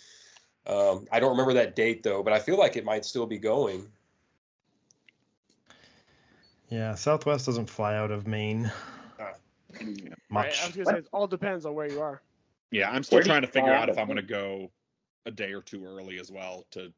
Um, 0.67 1.07
I 1.13 1.21
don't 1.21 1.31
remember 1.31 1.55
that 1.55 1.77
date 1.77 2.03
though, 2.03 2.23
but 2.23 2.33
I 2.35 2.39
feel 2.39 2.59
like 2.59 2.77
it 2.77 2.85
might 2.85 3.05
still 3.07 3.27
be 3.27 3.39
going. 3.39 3.87
Yeah, 6.69 6.95
Southwest 6.95 7.47
doesn't 7.47 7.71
fly 7.71 7.97
out 7.97 8.11
of 8.11 8.27
Maine 8.27 8.71
Right? 9.19 10.15
much. 10.31 10.63
I 10.63 10.67
was 10.67 10.77
gonna 10.77 10.87
say 10.87 10.99
it 10.99 11.09
all 11.13 11.27
depends 11.27 11.67
on 11.67 11.75
where 11.75 11.91
you 11.91 12.01
are. 12.01 12.23
Yeah, 12.71 12.91
I'm 12.91 13.03
still 13.03 13.19
Where 13.19 13.25
trying 13.25 13.43
to 13.43 13.49
figure 13.49 13.73
out 13.73 13.85
out 13.85 13.89
if? 13.91 13.99
I'm 13.99 14.07
going 14.07 14.17
to 14.17 14.23
go 14.23 14.71
a 15.25 15.31
day 15.31 15.53
or 15.53 15.63
two 15.63 15.87
early 15.87 16.19
as 16.19 16.31
well 16.31 16.67
to 16.73 16.93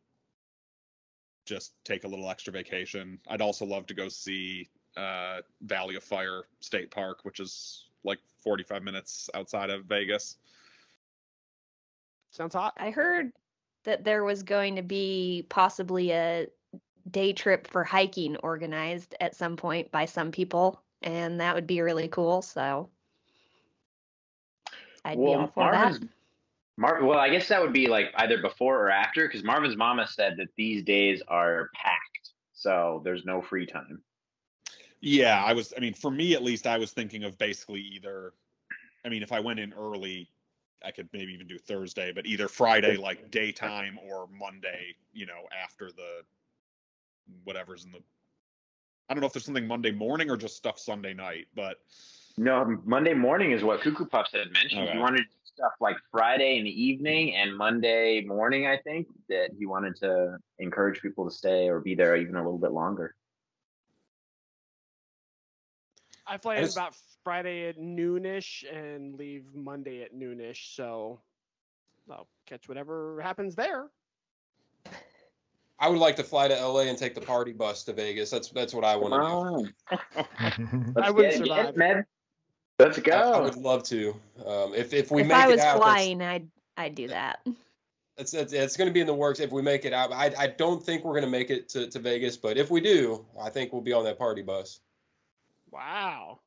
just 1.44 1.72
take 1.84 2.04
a 2.04 2.08
little 2.08 2.30
extra 2.30 2.52
vacation. 2.52 3.18
I'd 3.28 3.42
also 3.42 3.64
love 3.64 3.86
to 3.86 3.94
go 3.94 4.08
see 4.08 4.68
uh, 4.96 5.40
Valley 5.62 5.96
of 5.96 6.02
Fire 6.02 6.44
State 6.60 6.90
Park, 6.90 7.24
which 7.24 7.38
is 7.38 7.84
like 8.02 8.18
45 8.42 8.82
minutes 8.82 9.28
outside 9.34 9.70
of 9.70 9.84
Vegas. 9.84 10.36
Sounds 12.30 12.54
hot. 12.54 12.74
I 12.78 12.90
heard 12.90 13.32
that 13.84 14.04
there 14.04 14.24
was 14.24 14.42
going 14.42 14.76
to 14.76 14.82
be 14.82 15.46
possibly 15.48 16.12
a 16.12 16.46
day 17.10 17.32
trip 17.32 17.66
for 17.66 17.84
hiking 17.84 18.36
organized 18.36 19.14
at 19.20 19.34
some 19.36 19.56
point 19.56 19.90
by 19.90 20.04
some 20.04 20.30
people, 20.32 20.82
and 21.02 21.40
that 21.40 21.54
would 21.54 21.66
be 21.66 21.80
really 21.80 22.08
cool. 22.08 22.42
So 22.42 22.88
I'd 25.04 25.16
be 25.18 25.34
all 25.34 25.46
for 25.48 25.60
Marvin's 25.60 26.00
that. 26.00 26.08
Mar- 26.76 27.04
well, 27.04 27.18
I 27.18 27.28
guess 27.28 27.48
that 27.48 27.60
would 27.60 27.72
be 27.72 27.88
like 27.88 28.12
either 28.16 28.38
before 28.40 28.80
or 28.80 28.90
after, 28.90 29.26
because 29.26 29.42
Marvin's 29.42 29.76
mama 29.76 30.06
said 30.06 30.36
that 30.36 30.48
these 30.56 30.82
days 30.84 31.22
are 31.26 31.70
packed, 31.74 32.30
so 32.52 33.00
there's 33.04 33.24
no 33.24 33.42
free 33.42 33.66
time. 33.66 34.02
Yeah, 35.00 35.42
I 35.44 35.52
was. 35.52 35.72
I 35.76 35.80
mean, 35.80 35.94
for 35.94 36.10
me 36.10 36.34
at 36.34 36.42
least, 36.42 36.66
I 36.66 36.78
was 36.78 36.92
thinking 36.92 37.24
of 37.24 37.36
basically 37.38 37.80
either. 37.80 38.32
I 39.04 39.08
mean, 39.08 39.22
if 39.22 39.32
I 39.32 39.40
went 39.40 39.60
in 39.60 39.72
early, 39.72 40.28
I 40.84 40.90
could 40.90 41.08
maybe 41.12 41.32
even 41.32 41.46
do 41.46 41.58
Thursday, 41.58 42.12
but 42.12 42.26
either 42.26 42.48
Friday 42.48 42.96
like 42.96 43.30
daytime 43.30 43.98
or 44.08 44.28
Monday, 44.32 44.94
you 45.12 45.26
know, 45.26 45.48
after 45.62 45.90
the 45.90 46.22
whatever's 47.44 47.84
in 47.84 47.92
the. 47.92 47.98
I 49.08 49.14
don't 49.14 49.20
know 49.20 49.26
if 49.26 49.32
there's 49.32 49.44
something 49.44 49.66
Monday 49.66 49.90
morning 49.90 50.30
or 50.30 50.36
just 50.36 50.56
stuff 50.56 50.78
Sunday 50.78 51.14
night, 51.14 51.46
but 51.54 51.78
No, 52.36 52.78
Monday 52.84 53.14
morning 53.14 53.52
is 53.52 53.64
what 53.64 53.80
Cuckoo 53.80 54.04
Puffs 54.06 54.32
had 54.32 54.52
mentioned. 54.52 54.82
Okay. 54.82 54.92
He 54.92 54.98
wanted 54.98 55.22
stuff 55.44 55.72
like 55.80 55.96
Friday 56.10 56.58
in 56.58 56.64
the 56.64 56.82
evening 56.82 57.34
and 57.34 57.56
Monday 57.56 58.20
morning. 58.20 58.66
I 58.66 58.76
think 58.76 59.08
that 59.28 59.50
he 59.58 59.66
wanted 59.66 59.96
to 59.96 60.36
encourage 60.58 61.00
people 61.00 61.24
to 61.28 61.34
stay 61.34 61.68
or 61.68 61.80
be 61.80 61.94
there 61.94 62.16
even 62.16 62.36
a 62.36 62.42
little 62.42 62.58
bit 62.58 62.72
longer. 62.72 63.14
I 66.26 66.36
fly 66.38 66.56
in 66.56 66.64
just- 66.64 66.76
about 66.76 66.94
Friday 67.24 67.68
at 67.68 67.78
noonish 67.78 68.64
and 68.72 69.14
leave 69.16 69.54
Monday 69.54 70.02
at 70.02 70.14
noonish, 70.14 70.74
so 70.74 71.20
I'll 72.10 72.28
catch 72.46 72.68
whatever 72.68 73.20
happens 73.22 73.54
there. 73.54 73.90
I 75.80 75.88
would 75.88 75.98
like 75.98 76.16
to 76.16 76.24
fly 76.24 76.48
to 76.48 76.54
LA 76.54 76.80
and 76.82 76.98
take 76.98 77.14
the 77.14 77.20
party 77.20 77.52
bus 77.52 77.84
to 77.84 77.92
Vegas. 77.92 78.30
That's 78.30 78.48
that's 78.48 78.74
what 78.74 78.84
I 78.84 78.96
want 78.96 79.14
to 79.14 79.72
do. 79.90 79.96
Let's 80.96 81.08
I 81.08 81.10
wouldn't 81.10 81.14
get 81.14 81.42
it, 81.42 81.48
get 81.48 81.74
survive. 81.74 81.98
it. 81.98 82.06
Let's 82.78 82.98
I, 83.08 83.10
I 83.10 83.40
would 83.40 83.56
love 83.56 83.82
to. 83.84 84.14
Um, 84.46 84.74
if 84.74 84.92
if 84.92 85.10
we 85.10 85.22
if 85.22 85.28
make 85.28 85.36
I 85.36 85.48
was 85.48 85.60
it 85.60 85.66
out, 85.66 85.78
flying, 85.78 86.22
I'd 86.22 86.48
I'd 86.76 86.94
do 86.94 87.08
that. 87.08 87.40
It's, 88.16 88.34
it's, 88.34 88.52
it's 88.52 88.76
going 88.76 88.88
to 88.88 88.92
be 88.94 89.00
in 89.00 89.06
the 89.06 89.14
works 89.14 89.38
if 89.38 89.52
we 89.52 89.62
make 89.62 89.84
it 89.84 89.92
out. 89.92 90.12
I, 90.12 90.32
I 90.36 90.46
don't 90.48 90.82
think 90.82 91.04
we're 91.04 91.12
going 91.12 91.24
to 91.24 91.30
make 91.30 91.50
it 91.50 91.68
to, 91.70 91.88
to 91.88 91.98
Vegas, 92.00 92.36
but 92.36 92.56
if 92.56 92.68
we 92.68 92.80
do, 92.80 93.24
I 93.40 93.48
think 93.48 93.72
we'll 93.72 93.82
be 93.82 93.92
on 93.92 94.02
that 94.04 94.18
party 94.18 94.42
bus. 94.42 94.80
Wow. 95.70 96.40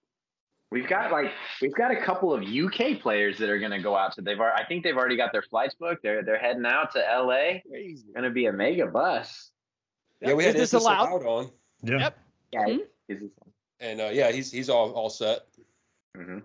We've 0.71 0.87
got 0.87 1.11
like 1.11 1.31
we've 1.61 1.73
got 1.73 1.91
a 1.91 1.97
couple 2.01 2.33
of 2.33 2.43
UK 2.43 3.01
players 3.01 3.37
that 3.39 3.49
are 3.49 3.59
going 3.59 3.71
to 3.71 3.81
go 3.81 3.95
out. 3.95 4.15
So 4.15 4.21
they've 4.21 4.39
al- 4.39 4.53
I 4.55 4.63
think 4.65 4.83
they've 4.83 4.95
already 4.95 5.17
got 5.17 5.33
their 5.33 5.41
flights 5.41 5.75
booked. 5.75 6.01
They're 6.01 6.23
they're 6.23 6.39
heading 6.39 6.65
out 6.65 6.91
to 6.93 6.99
LA. 6.99 7.59
Crazy. 7.69 8.05
Going 8.13 8.23
to 8.23 8.29
be 8.29 8.45
a 8.45 8.53
mega 8.53 8.87
bus. 8.87 9.51
Yeah, 10.21 10.33
we 10.33 10.45
had 10.45 10.55
this 10.55 10.71
this 10.71 10.81
allowed? 10.81 11.09
allowed 11.09 11.25
on, 11.25 11.51
yeah. 11.83 11.97
Yep. 11.99 12.19
Yeah. 12.53 12.65
Hmm? 12.65 12.77
Is 13.09 13.19
this- 13.19 13.29
and 13.81 13.99
uh, 13.99 14.09
yeah, 14.13 14.31
he's 14.31 14.51
he's 14.51 14.69
all 14.69 14.91
all 14.91 15.09
set. 15.09 15.39
mhm. 16.15 16.43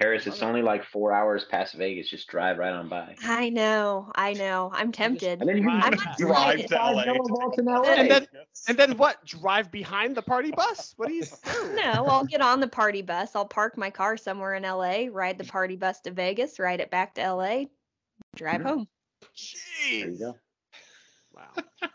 Harris, 0.00 0.26
it's 0.26 0.42
only 0.42 0.62
like 0.62 0.82
four 0.82 1.12
hours 1.12 1.44
past 1.44 1.74
Vegas. 1.74 2.08
Just 2.08 2.26
drive 2.26 2.56
right 2.56 2.72
on 2.72 2.88
by. 2.88 3.14
I 3.22 3.50
know, 3.50 4.10
I 4.14 4.32
know. 4.32 4.70
I'm 4.72 4.92
tempted. 4.92 5.40
And 5.40 5.48
then 5.48 5.58
you 5.58 5.62
Drive 5.64 5.84
I'm 5.84 5.90
back. 5.92 6.16
drive 6.16 6.66
to 6.66 6.74
LA. 6.74 7.04
Five 7.04 7.58
LA. 7.66 7.92
And 7.98 8.10
then 8.10 8.26
and 8.66 8.78
then 8.78 8.96
what? 8.96 9.22
Drive 9.26 9.70
behind 9.70 10.16
the 10.16 10.22
party 10.22 10.52
bus? 10.52 10.94
What 10.96 11.08
do 11.08 11.14
you 11.14 11.24
do? 11.24 11.30
No, 11.82 12.06
I'll 12.08 12.24
get 12.24 12.40
on 12.40 12.60
the 12.60 12.68
party 12.68 13.02
bus. 13.02 13.36
I'll 13.36 13.46
park 13.46 13.76
my 13.76 13.90
car 13.90 14.16
somewhere 14.16 14.54
in 14.54 14.62
LA, 14.62 15.04
ride 15.10 15.36
the 15.38 15.44
party 15.44 15.76
bus 15.76 16.00
to 16.00 16.10
Vegas, 16.10 16.58
ride 16.58 16.80
it 16.80 16.90
back 16.90 17.14
to 17.16 17.22
LA, 17.22 17.64
drive 18.36 18.62
Mhm. 18.62 18.64
home. 18.64 18.88
there 19.92 20.08
you 20.08 20.18
go. 20.18 20.36
Wow. 21.34 21.62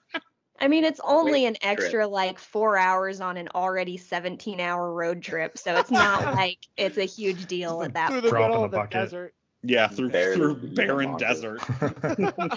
I 0.60 0.68
mean, 0.69 0.84
it's 0.86 1.02
only 1.03 1.45
an 1.45 1.56
trip. 1.56 1.64
extra 1.80 2.07
like 2.07 2.40
four 2.40 2.77
hours 2.77 3.19
on 3.22 3.36
an 3.38 3.49
already 3.53 3.98
17 3.98 4.60
hour 4.61 4.94
road 4.94 5.22
trip. 5.22 5.57
So 5.57 5.76
it's 5.76 5.91
not 5.91 6.23
like 6.36 6.60
it's 6.77 6.98
a 6.98 7.06
huge 7.06 7.45
deal 7.48 7.82
at 7.84 7.94
that 7.94 8.11
Through 8.11 8.22
the 8.22 8.32
middle 8.32 8.64
of 8.64 8.72
the 8.72 8.77
bucket. 8.77 8.91
desert. 8.91 9.34
yeah, 9.64 9.88
through 9.88 10.10
Barely 10.11 10.36
through 10.36 10.56
barren 10.76 11.18
desert. 11.18 11.61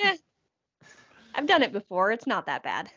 Yeah. 0.01 0.15
I've 1.35 1.47
done 1.47 1.63
it 1.63 1.73
before. 1.73 2.11
It's 2.13 2.27
not 2.27 2.47
that 2.47 2.63
bad. 2.63 2.89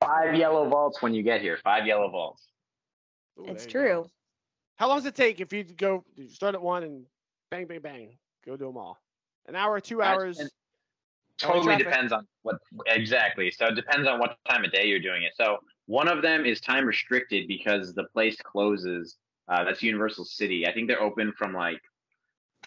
Five 0.00 0.34
yellow 0.36 0.68
vaults 0.68 1.00
when 1.02 1.14
you 1.14 1.22
get 1.22 1.40
here. 1.40 1.56
Five 1.62 1.86
yellow 1.86 2.08
vaults. 2.10 2.46
Ooh, 3.38 3.44
It's 3.46 3.66
there 3.66 3.82
you 3.82 3.88
go. 3.88 4.02
true. 4.02 4.10
How 4.76 4.88
long 4.88 4.98
does 4.98 5.06
it 5.06 5.14
take 5.14 5.40
if 5.40 5.52
you 5.52 5.62
go 5.64 6.04
you 6.16 6.28
start 6.28 6.54
at 6.54 6.62
one 6.62 6.82
and 6.82 7.04
bang, 7.50 7.66
bang, 7.66 7.80
bang, 7.80 8.18
go 8.44 8.56
do 8.56 8.66
them 8.66 8.76
all? 8.76 8.98
An 9.46 9.54
hour, 9.56 9.80
two 9.80 10.02
hours. 10.02 10.36
spent- 10.36 10.50
LA 10.50 10.61
Totally 11.38 11.76
depends 11.76 12.12
on 12.12 12.26
what 12.42 12.56
exactly. 12.86 13.50
So 13.50 13.66
it 13.66 13.74
depends 13.74 14.06
on 14.08 14.18
what 14.20 14.36
time 14.48 14.64
of 14.64 14.72
day 14.72 14.86
you're 14.86 15.00
doing 15.00 15.22
it. 15.24 15.32
So 15.36 15.58
one 15.86 16.08
of 16.08 16.22
them 16.22 16.44
is 16.46 16.60
time 16.60 16.86
restricted 16.86 17.48
because 17.48 17.94
the 17.94 18.04
place 18.12 18.36
closes 18.42 19.16
Uh, 19.48 19.64
that's 19.64 19.82
Universal 19.82 20.24
City. 20.24 20.66
I 20.66 20.72
think 20.72 20.88
they're 20.88 21.02
open 21.02 21.32
from 21.36 21.52
like 21.52 21.80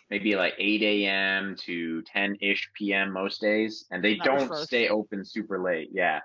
maybe 0.09 0.35
like 0.35 0.53
8 0.59 0.81
a.m. 0.83 1.55
to 1.65 2.01
10 2.03 2.37
ish 2.41 2.69
p.m. 2.73 3.11
most 3.11 3.41
days, 3.41 3.85
and 3.91 4.03
they 4.03 4.15
That 4.15 4.25
don't 4.25 4.55
stay 4.57 4.89
open 4.89 5.23
super 5.25 5.59
late. 5.59 5.89
Yeah. 5.93 6.19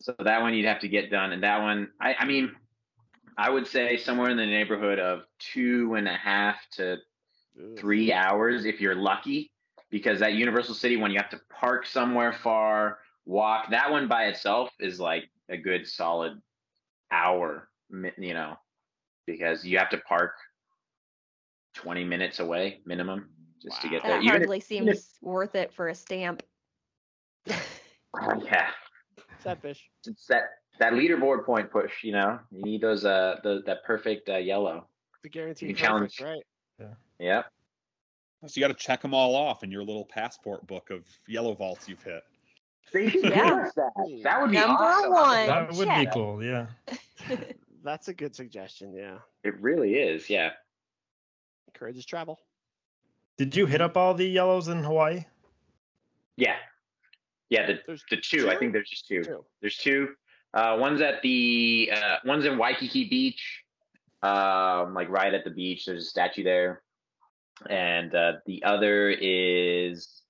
So 0.00 0.14
that 0.18 0.40
one 0.40 0.54
you'd 0.54 0.66
have 0.66 0.80
to 0.80 0.88
get 0.88 1.10
done, 1.10 1.32
and 1.32 1.42
that 1.42 1.60
one, 1.60 1.88
I, 2.00 2.14
I 2.20 2.24
mean, 2.24 2.54
I 3.36 3.50
would 3.50 3.66
say 3.66 3.96
somewhere 3.96 4.30
in 4.30 4.36
the 4.36 4.46
neighborhood 4.46 4.98
of 4.98 5.22
two 5.38 5.94
and 5.94 6.08
a 6.08 6.16
half 6.16 6.56
to 6.72 6.98
Ugh. 7.58 7.76
three 7.76 8.12
hours 8.12 8.64
if 8.64 8.80
you're 8.80 8.94
lucky, 8.94 9.50
because 9.90 10.20
that 10.20 10.34
Universal 10.34 10.74
City 10.74 10.96
one 10.96 11.10
you 11.10 11.18
have 11.18 11.30
to 11.30 11.40
park 11.50 11.86
somewhere 11.86 12.32
far, 12.32 12.98
walk. 13.24 13.70
That 13.70 13.90
one 13.90 14.08
by 14.08 14.24
itself 14.26 14.70
is 14.80 14.98
like 15.00 15.24
a 15.48 15.56
good 15.56 15.86
solid 15.86 16.40
hour, 17.10 17.68
you 18.18 18.34
know, 18.34 18.56
because 19.26 19.64
you 19.64 19.78
have 19.78 19.90
to 19.90 19.98
park 19.98 20.32
20 21.74 22.04
minutes 22.04 22.40
away 22.40 22.80
minimum 22.84 23.28
just 23.62 23.80
to 23.82 23.88
get 23.88 24.02
there. 24.02 24.12
That 24.12 24.22
Even 24.22 24.34
if- 24.34 24.40
hardly 24.40 24.58
if- 24.58 24.64
seems 24.64 25.18
worth 25.22 25.54
it 25.54 25.72
for 25.72 25.88
a 25.88 25.94
stamp. 25.94 26.42
yeah, 27.46 28.70
Set 29.42 29.60
fish. 29.62 29.88
it's 30.06 30.26
that 30.26 30.44
that 30.78 30.94
leaderboard 30.94 31.44
point 31.46 31.70
push. 31.70 32.02
You 32.02 32.12
know, 32.12 32.38
you 32.50 32.62
need 32.62 32.80
those 32.80 33.04
uh 33.04 33.36
the 33.42 33.62
that 33.66 33.84
perfect 33.84 34.28
uh, 34.28 34.36
yellow. 34.36 34.88
The 35.22 35.28
guaranteed 35.28 35.68
You 35.70 35.74
perfect, 35.74 35.86
challenge- 36.16 36.20
right? 36.20 36.88
Yeah. 37.18 37.42
So 38.48 38.60
you 38.60 38.66
got 38.66 38.76
to 38.76 38.84
check 38.84 39.02
them 39.02 39.14
all 39.14 39.34
off 39.34 39.62
in 39.62 39.70
your 39.70 39.82
little 39.84 40.04
passport 40.04 40.66
book 40.66 40.90
of 40.90 41.04
yellow 41.26 41.54
vaults 41.54 41.88
you've 41.88 42.02
hit. 42.02 42.22
They 42.92 43.08
should 43.10 43.24
Yeah. 43.24 43.68
that. 43.76 43.92
That 44.22 44.40
would 44.40 44.50
be 44.50 44.56
Number 44.58 44.82
awesome. 44.82 45.10
one. 45.10 45.46
That 45.46 45.72
would 45.72 45.88
be 45.88 46.06
cool. 46.12 46.42
Yeah. 46.42 46.66
That's 47.84 48.08
a 48.08 48.14
good 48.14 48.34
suggestion. 48.34 48.92
Yeah. 48.94 49.18
It 49.44 49.60
really 49.60 49.94
is. 49.94 50.28
Yeah. 50.30 50.50
Encourages 51.68 52.04
travel. 52.06 52.40
Did 53.38 53.54
you 53.54 53.66
hit 53.66 53.80
up 53.80 53.96
all 53.96 54.14
the 54.14 54.26
yellows 54.26 54.68
in 54.68 54.82
Hawaii? 54.82 55.24
Yeah. 56.36 56.56
Yeah. 57.50 57.66
The 57.66 57.80
There's 57.86 58.04
the 58.10 58.16
two. 58.16 58.50
I 58.50 58.56
think 58.56 58.72
there's 58.72 58.88
just 58.90 59.06
two. 59.06 59.22
two. 59.22 59.44
There's 59.60 59.76
two. 59.76 60.08
Uh, 60.54 60.76
one's 60.80 61.00
at 61.02 61.20
the 61.22 61.90
uh, 61.94 62.16
one's 62.24 62.46
in 62.46 62.56
Waikiki 62.56 63.08
Beach, 63.10 63.62
um, 64.22 64.94
like 64.94 65.08
right 65.10 65.34
at 65.34 65.44
the 65.44 65.50
beach. 65.50 65.84
There's 65.84 66.04
a 66.04 66.08
statue 66.08 66.42
there, 66.44 66.82
and 67.68 68.14
uh, 68.14 68.32
the 68.46 68.62
other 68.64 69.10
is 69.10 70.22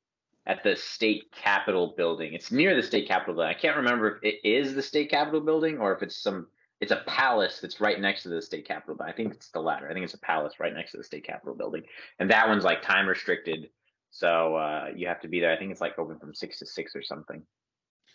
at 0.47 0.62
the 0.62 0.77
state 0.77 1.24
capitol 1.32 1.94
building. 1.97 2.32
It's 2.35 2.53
near 2.53 2.74
the 2.77 2.82
state 2.82 3.09
capitol 3.09 3.35
building. 3.35 3.51
I 3.51 3.59
can't 3.59 3.77
remember 3.77 4.16
if 4.16 4.23
it 4.23 4.48
is 4.48 4.74
the 4.74 4.82
state 4.82 5.11
capitol 5.11 5.40
building 5.40 5.78
or 5.78 5.94
if 5.94 6.03
it's 6.03 6.23
some. 6.23 6.47
It's 6.78 6.93
a 6.93 7.03
palace 7.07 7.61
that's 7.61 7.81
right 7.81 7.98
next 7.98 8.24
to 8.24 8.28
the 8.28 8.43
state 8.43 8.69
capitol. 8.69 8.97
But 8.98 9.09
I 9.09 9.12
think 9.12 9.32
it's 9.32 9.48
the 9.48 9.61
latter. 9.61 9.89
I 9.89 9.94
think 9.94 10.05
it's 10.05 10.15
a 10.15 10.19
palace 10.19 10.61
right 10.61 10.74
next 10.74 10.90
to 10.93 10.98
the 10.98 11.05
state 11.05 11.24
capitol 11.24 11.55
building, 11.55 11.82
and 12.19 12.31
that 12.31 12.48
one's 12.48 12.65
like 12.65 12.82
time 12.82 13.09
restricted. 13.09 13.70
So 14.11 14.57
uh, 14.57 14.89
you 14.94 15.09
have 15.09 15.20
to 15.20 15.28
be 15.28 15.40
there. 15.40 15.53
I 15.53 15.59
think 15.59 15.73
it's 15.73 15.81
like 15.81 15.98
open 15.98 16.19
from 16.19 16.35
six 16.35 16.59
to 16.61 16.66
six 16.66 16.94
or 16.94 17.03
something. 17.03 17.43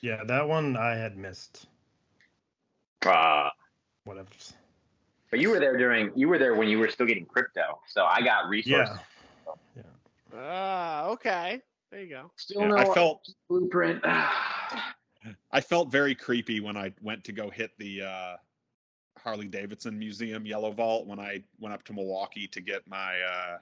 Yeah, 0.02 0.24
that 0.26 0.48
one 0.48 0.78
I 0.78 0.96
had 0.96 1.18
missed. 1.18 1.68
Uh, 3.06 3.50
Whatever. 4.04 4.30
But 5.32 5.40
you 5.40 5.50
were 5.50 5.60
there 5.60 5.78
during 5.78 6.12
you 6.14 6.28
were 6.28 6.38
there 6.38 6.56
when 6.56 6.68
you 6.68 6.78
were 6.78 6.90
still 6.90 7.06
getting 7.06 7.26
crypto. 7.26 7.80
So 7.88 8.06
I 8.06 8.22
got 8.22 8.50
resources. 8.50 8.98
Yeah. 9.76 9.84
Ah, 10.36 11.08
okay. 11.08 11.62
There 11.90 12.02
you 12.02 12.10
go. 12.10 12.32
Still 12.36 12.62
Yeah, 12.62 12.68
no 12.68 12.78
I 12.78 12.94
felt 12.94 13.28
blueprint. 13.50 14.02
I 15.52 15.62
felt 15.62 15.92
very 15.92 16.16
creepy 16.16 16.60
when 16.60 16.76
I 16.76 16.94
went 17.02 17.24
to 17.26 17.32
go 17.32 17.50
hit 17.50 17.72
the 17.78 18.02
uh, 18.02 18.36
Harley 19.18 19.48
Davidson 19.48 19.98
Museum 19.98 20.46
Yellow 20.46 20.72
Vault 20.72 21.08
when 21.08 21.20
I 21.20 21.44
went 21.60 21.74
up 21.74 21.84
to 21.84 21.94
Milwaukee 21.94 22.48
to 22.48 22.62
get 22.62 22.88
my 22.88 23.20
uh, 23.22 23.58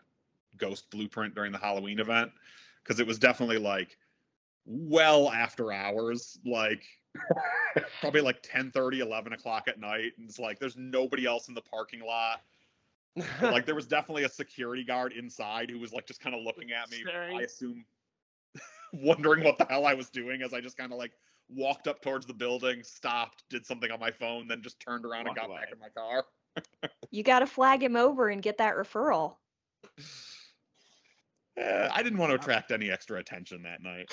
Ghost 0.58 0.90
Blueprint 0.90 1.36
during 1.36 1.52
the 1.52 1.58
Halloween 1.58 2.00
event 2.00 2.32
because 2.84 3.00
it 3.00 3.08
was 3.08 3.20
definitely 3.20 3.58
like 3.58 3.98
well 4.66 5.30
after 5.32 5.72
hours, 5.72 6.40
like 6.46 6.84
probably 8.02 8.22
like 8.22 8.40
10 8.44 8.72
30 8.72 9.00
11 9.00 9.34
o'clock 9.34 9.68
at 9.68 9.80
night. 9.80 10.14
And 10.18 10.28
it's 10.28 10.40
like 10.40 10.60
there's 10.60 10.78
nobody 10.78 11.26
else 11.26 11.48
in 11.48 11.54
the 11.54 11.62
parking 11.62 12.02
lot. 12.02 12.42
like 13.42 13.66
there 13.66 13.76
was 13.76 13.88
definitely 13.88 14.24
a 14.24 14.30
security 14.30 14.84
guard 14.84 15.14
inside 15.14 15.70
who 15.70 15.80
was 15.80 15.94
like 15.94 16.06
just 16.06 16.22
kind 16.22 16.36
of 16.36 16.42
looking 16.44 16.72
at 16.72 16.90
me. 16.90 16.98
Staring. 17.06 17.38
I 17.38 17.42
assume 17.42 17.86
wondering 18.94 19.44
what 19.44 19.58
the 19.58 19.66
hell 19.66 19.86
I 19.86 19.94
was 19.94 20.10
doing 20.10 20.42
as 20.42 20.54
I 20.54 20.62
just 20.62 20.78
kind 20.78 20.92
of 20.92 20.98
like 20.98 21.12
walked 21.50 21.88
up 21.88 22.02
towards 22.02 22.26
the 22.26 22.34
building, 22.34 22.84
stopped, 22.84 23.44
did 23.50 23.66
something 23.66 23.92
on 23.92 24.00
my 24.00 24.12
phone, 24.12 24.48
then 24.48 24.62
just 24.62 24.80
turned 24.80 25.06
around 25.06 25.26
Walked 25.26 25.40
and 25.40 25.48
got 25.48 25.52
away. 25.52 25.62
back 25.62 25.74
in 25.74 25.80
my 25.80 25.90
car. 25.90 26.26
You 27.12 27.24
got 27.24 27.40
to 27.40 27.48
flag 27.48 27.82
him 27.82 27.96
over 27.96 28.30
and 28.30 28.40
get 28.42 28.60
that 28.60 28.76
referral. 28.76 29.38
Eh, 31.60 31.90
I 31.92 32.02
didn't 32.04 32.20
want 32.20 32.30
to 32.30 32.36
attract 32.36 32.72
any 32.72 32.90
extra 32.90 33.20
attention 33.20 33.64
that 33.64 33.84
night. 33.84 34.10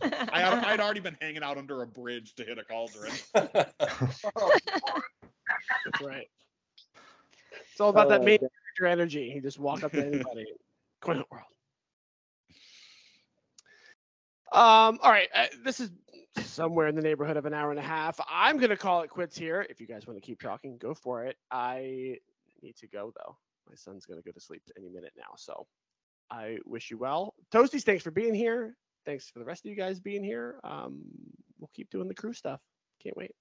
I 0.32 0.40
had, 0.40 0.64
I'd 0.64 0.80
already 0.80 1.00
been 1.00 1.16
hanging 1.20 1.42
out 1.42 1.58
under 1.58 1.82
a 1.82 1.86
bridge 1.86 2.34
to 2.36 2.44
hit 2.44 2.58
a 2.58 2.64
cauldron. 2.64 3.12
That's 3.34 3.60
right. 6.00 6.28
It's 7.72 7.80
all 7.80 7.90
about 7.90 8.08
that 8.10 8.20
Oh, 8.20 8.24
main 8.24 8.38
character 8.38 8.86
energy. 8.86 9.32
You 9.34 9.40
just 9.40 9.58
walk 9.58 9.82
up 9.82 9.92
to 9.92 10.06
anybody. 10.06 10.46
Coin 11.00 11.16
Hunt 11.16 11.30
world. 11.30 11.44
Um. 14.52 14.98
All 15.02 15.10
right. 15.10 15.28
Uh, 15.34 15.46
this 15.64 15.80
is 15.80 15.90
somewhere 16.38 16.86
in 16.86 16.94
the 16.94 17.02
neighborhood 17.02 17.36
of 17.36 17.46
an 17.46 17.52
hour 17.52 17.70
and 17.70 17.78
a 17.80 17.82
half. 17.82 18.20
I'm 18.30 18.58
gonna 18.58 18.76
call 18.76 19.02
it 19.02 19.10
quits 19.10 19.36
here. 19.36 19.66
If 19.68 19.80
you 19.80 19.86
guys 19.86 20.06
want 20.06 20.16
to 20.18 20.24
keep 20.24 20.40
talking, 20.40 20.78
go 20.78 20.94
for 20.94 21.24
it. 21.24 21.36
I 21.50 22.18
need 22.62 22.76
to 22.76 22.86
go 22.86 23.12
though. 23.16 23.36
My 23.68 23.74
son's 23.74 24.06
gonna 24.06 24.22
go 24.22 24.30
to 24.30 24.40
sleep 24.40 24.62
any 24.78 24.88
minute 24.88 25.12
now. 25.16 25.34
So 25.36 25.66
I 26.30 26.58
wish 26.64 26.90
you 26.90 26.98
well. 26.98 27.34
Toasties, 27.52 27.82
thanks 27.82 28.02
for 28.02 28.10
being 28.10 28.34
here. 28.34 28.76
Thanks 29.04 29.30
for 29.30 29.38
the 29.38 29.44
rest 29.44 29.64
of 29.64 29.70
you 29.70 29.76
guys 29.76 30.00
being 30.00 30.24
here. 30.24 30.58
Um, 30.64 31.02
we'll 31.58 31.70
keep 31.74 31.90
doing 31.90 32.08
the 32.08 32.14
crew 32.14 32.32
stuff. 32.32 32.60
Can't 33.02 33.16
wait. 33.16 33.32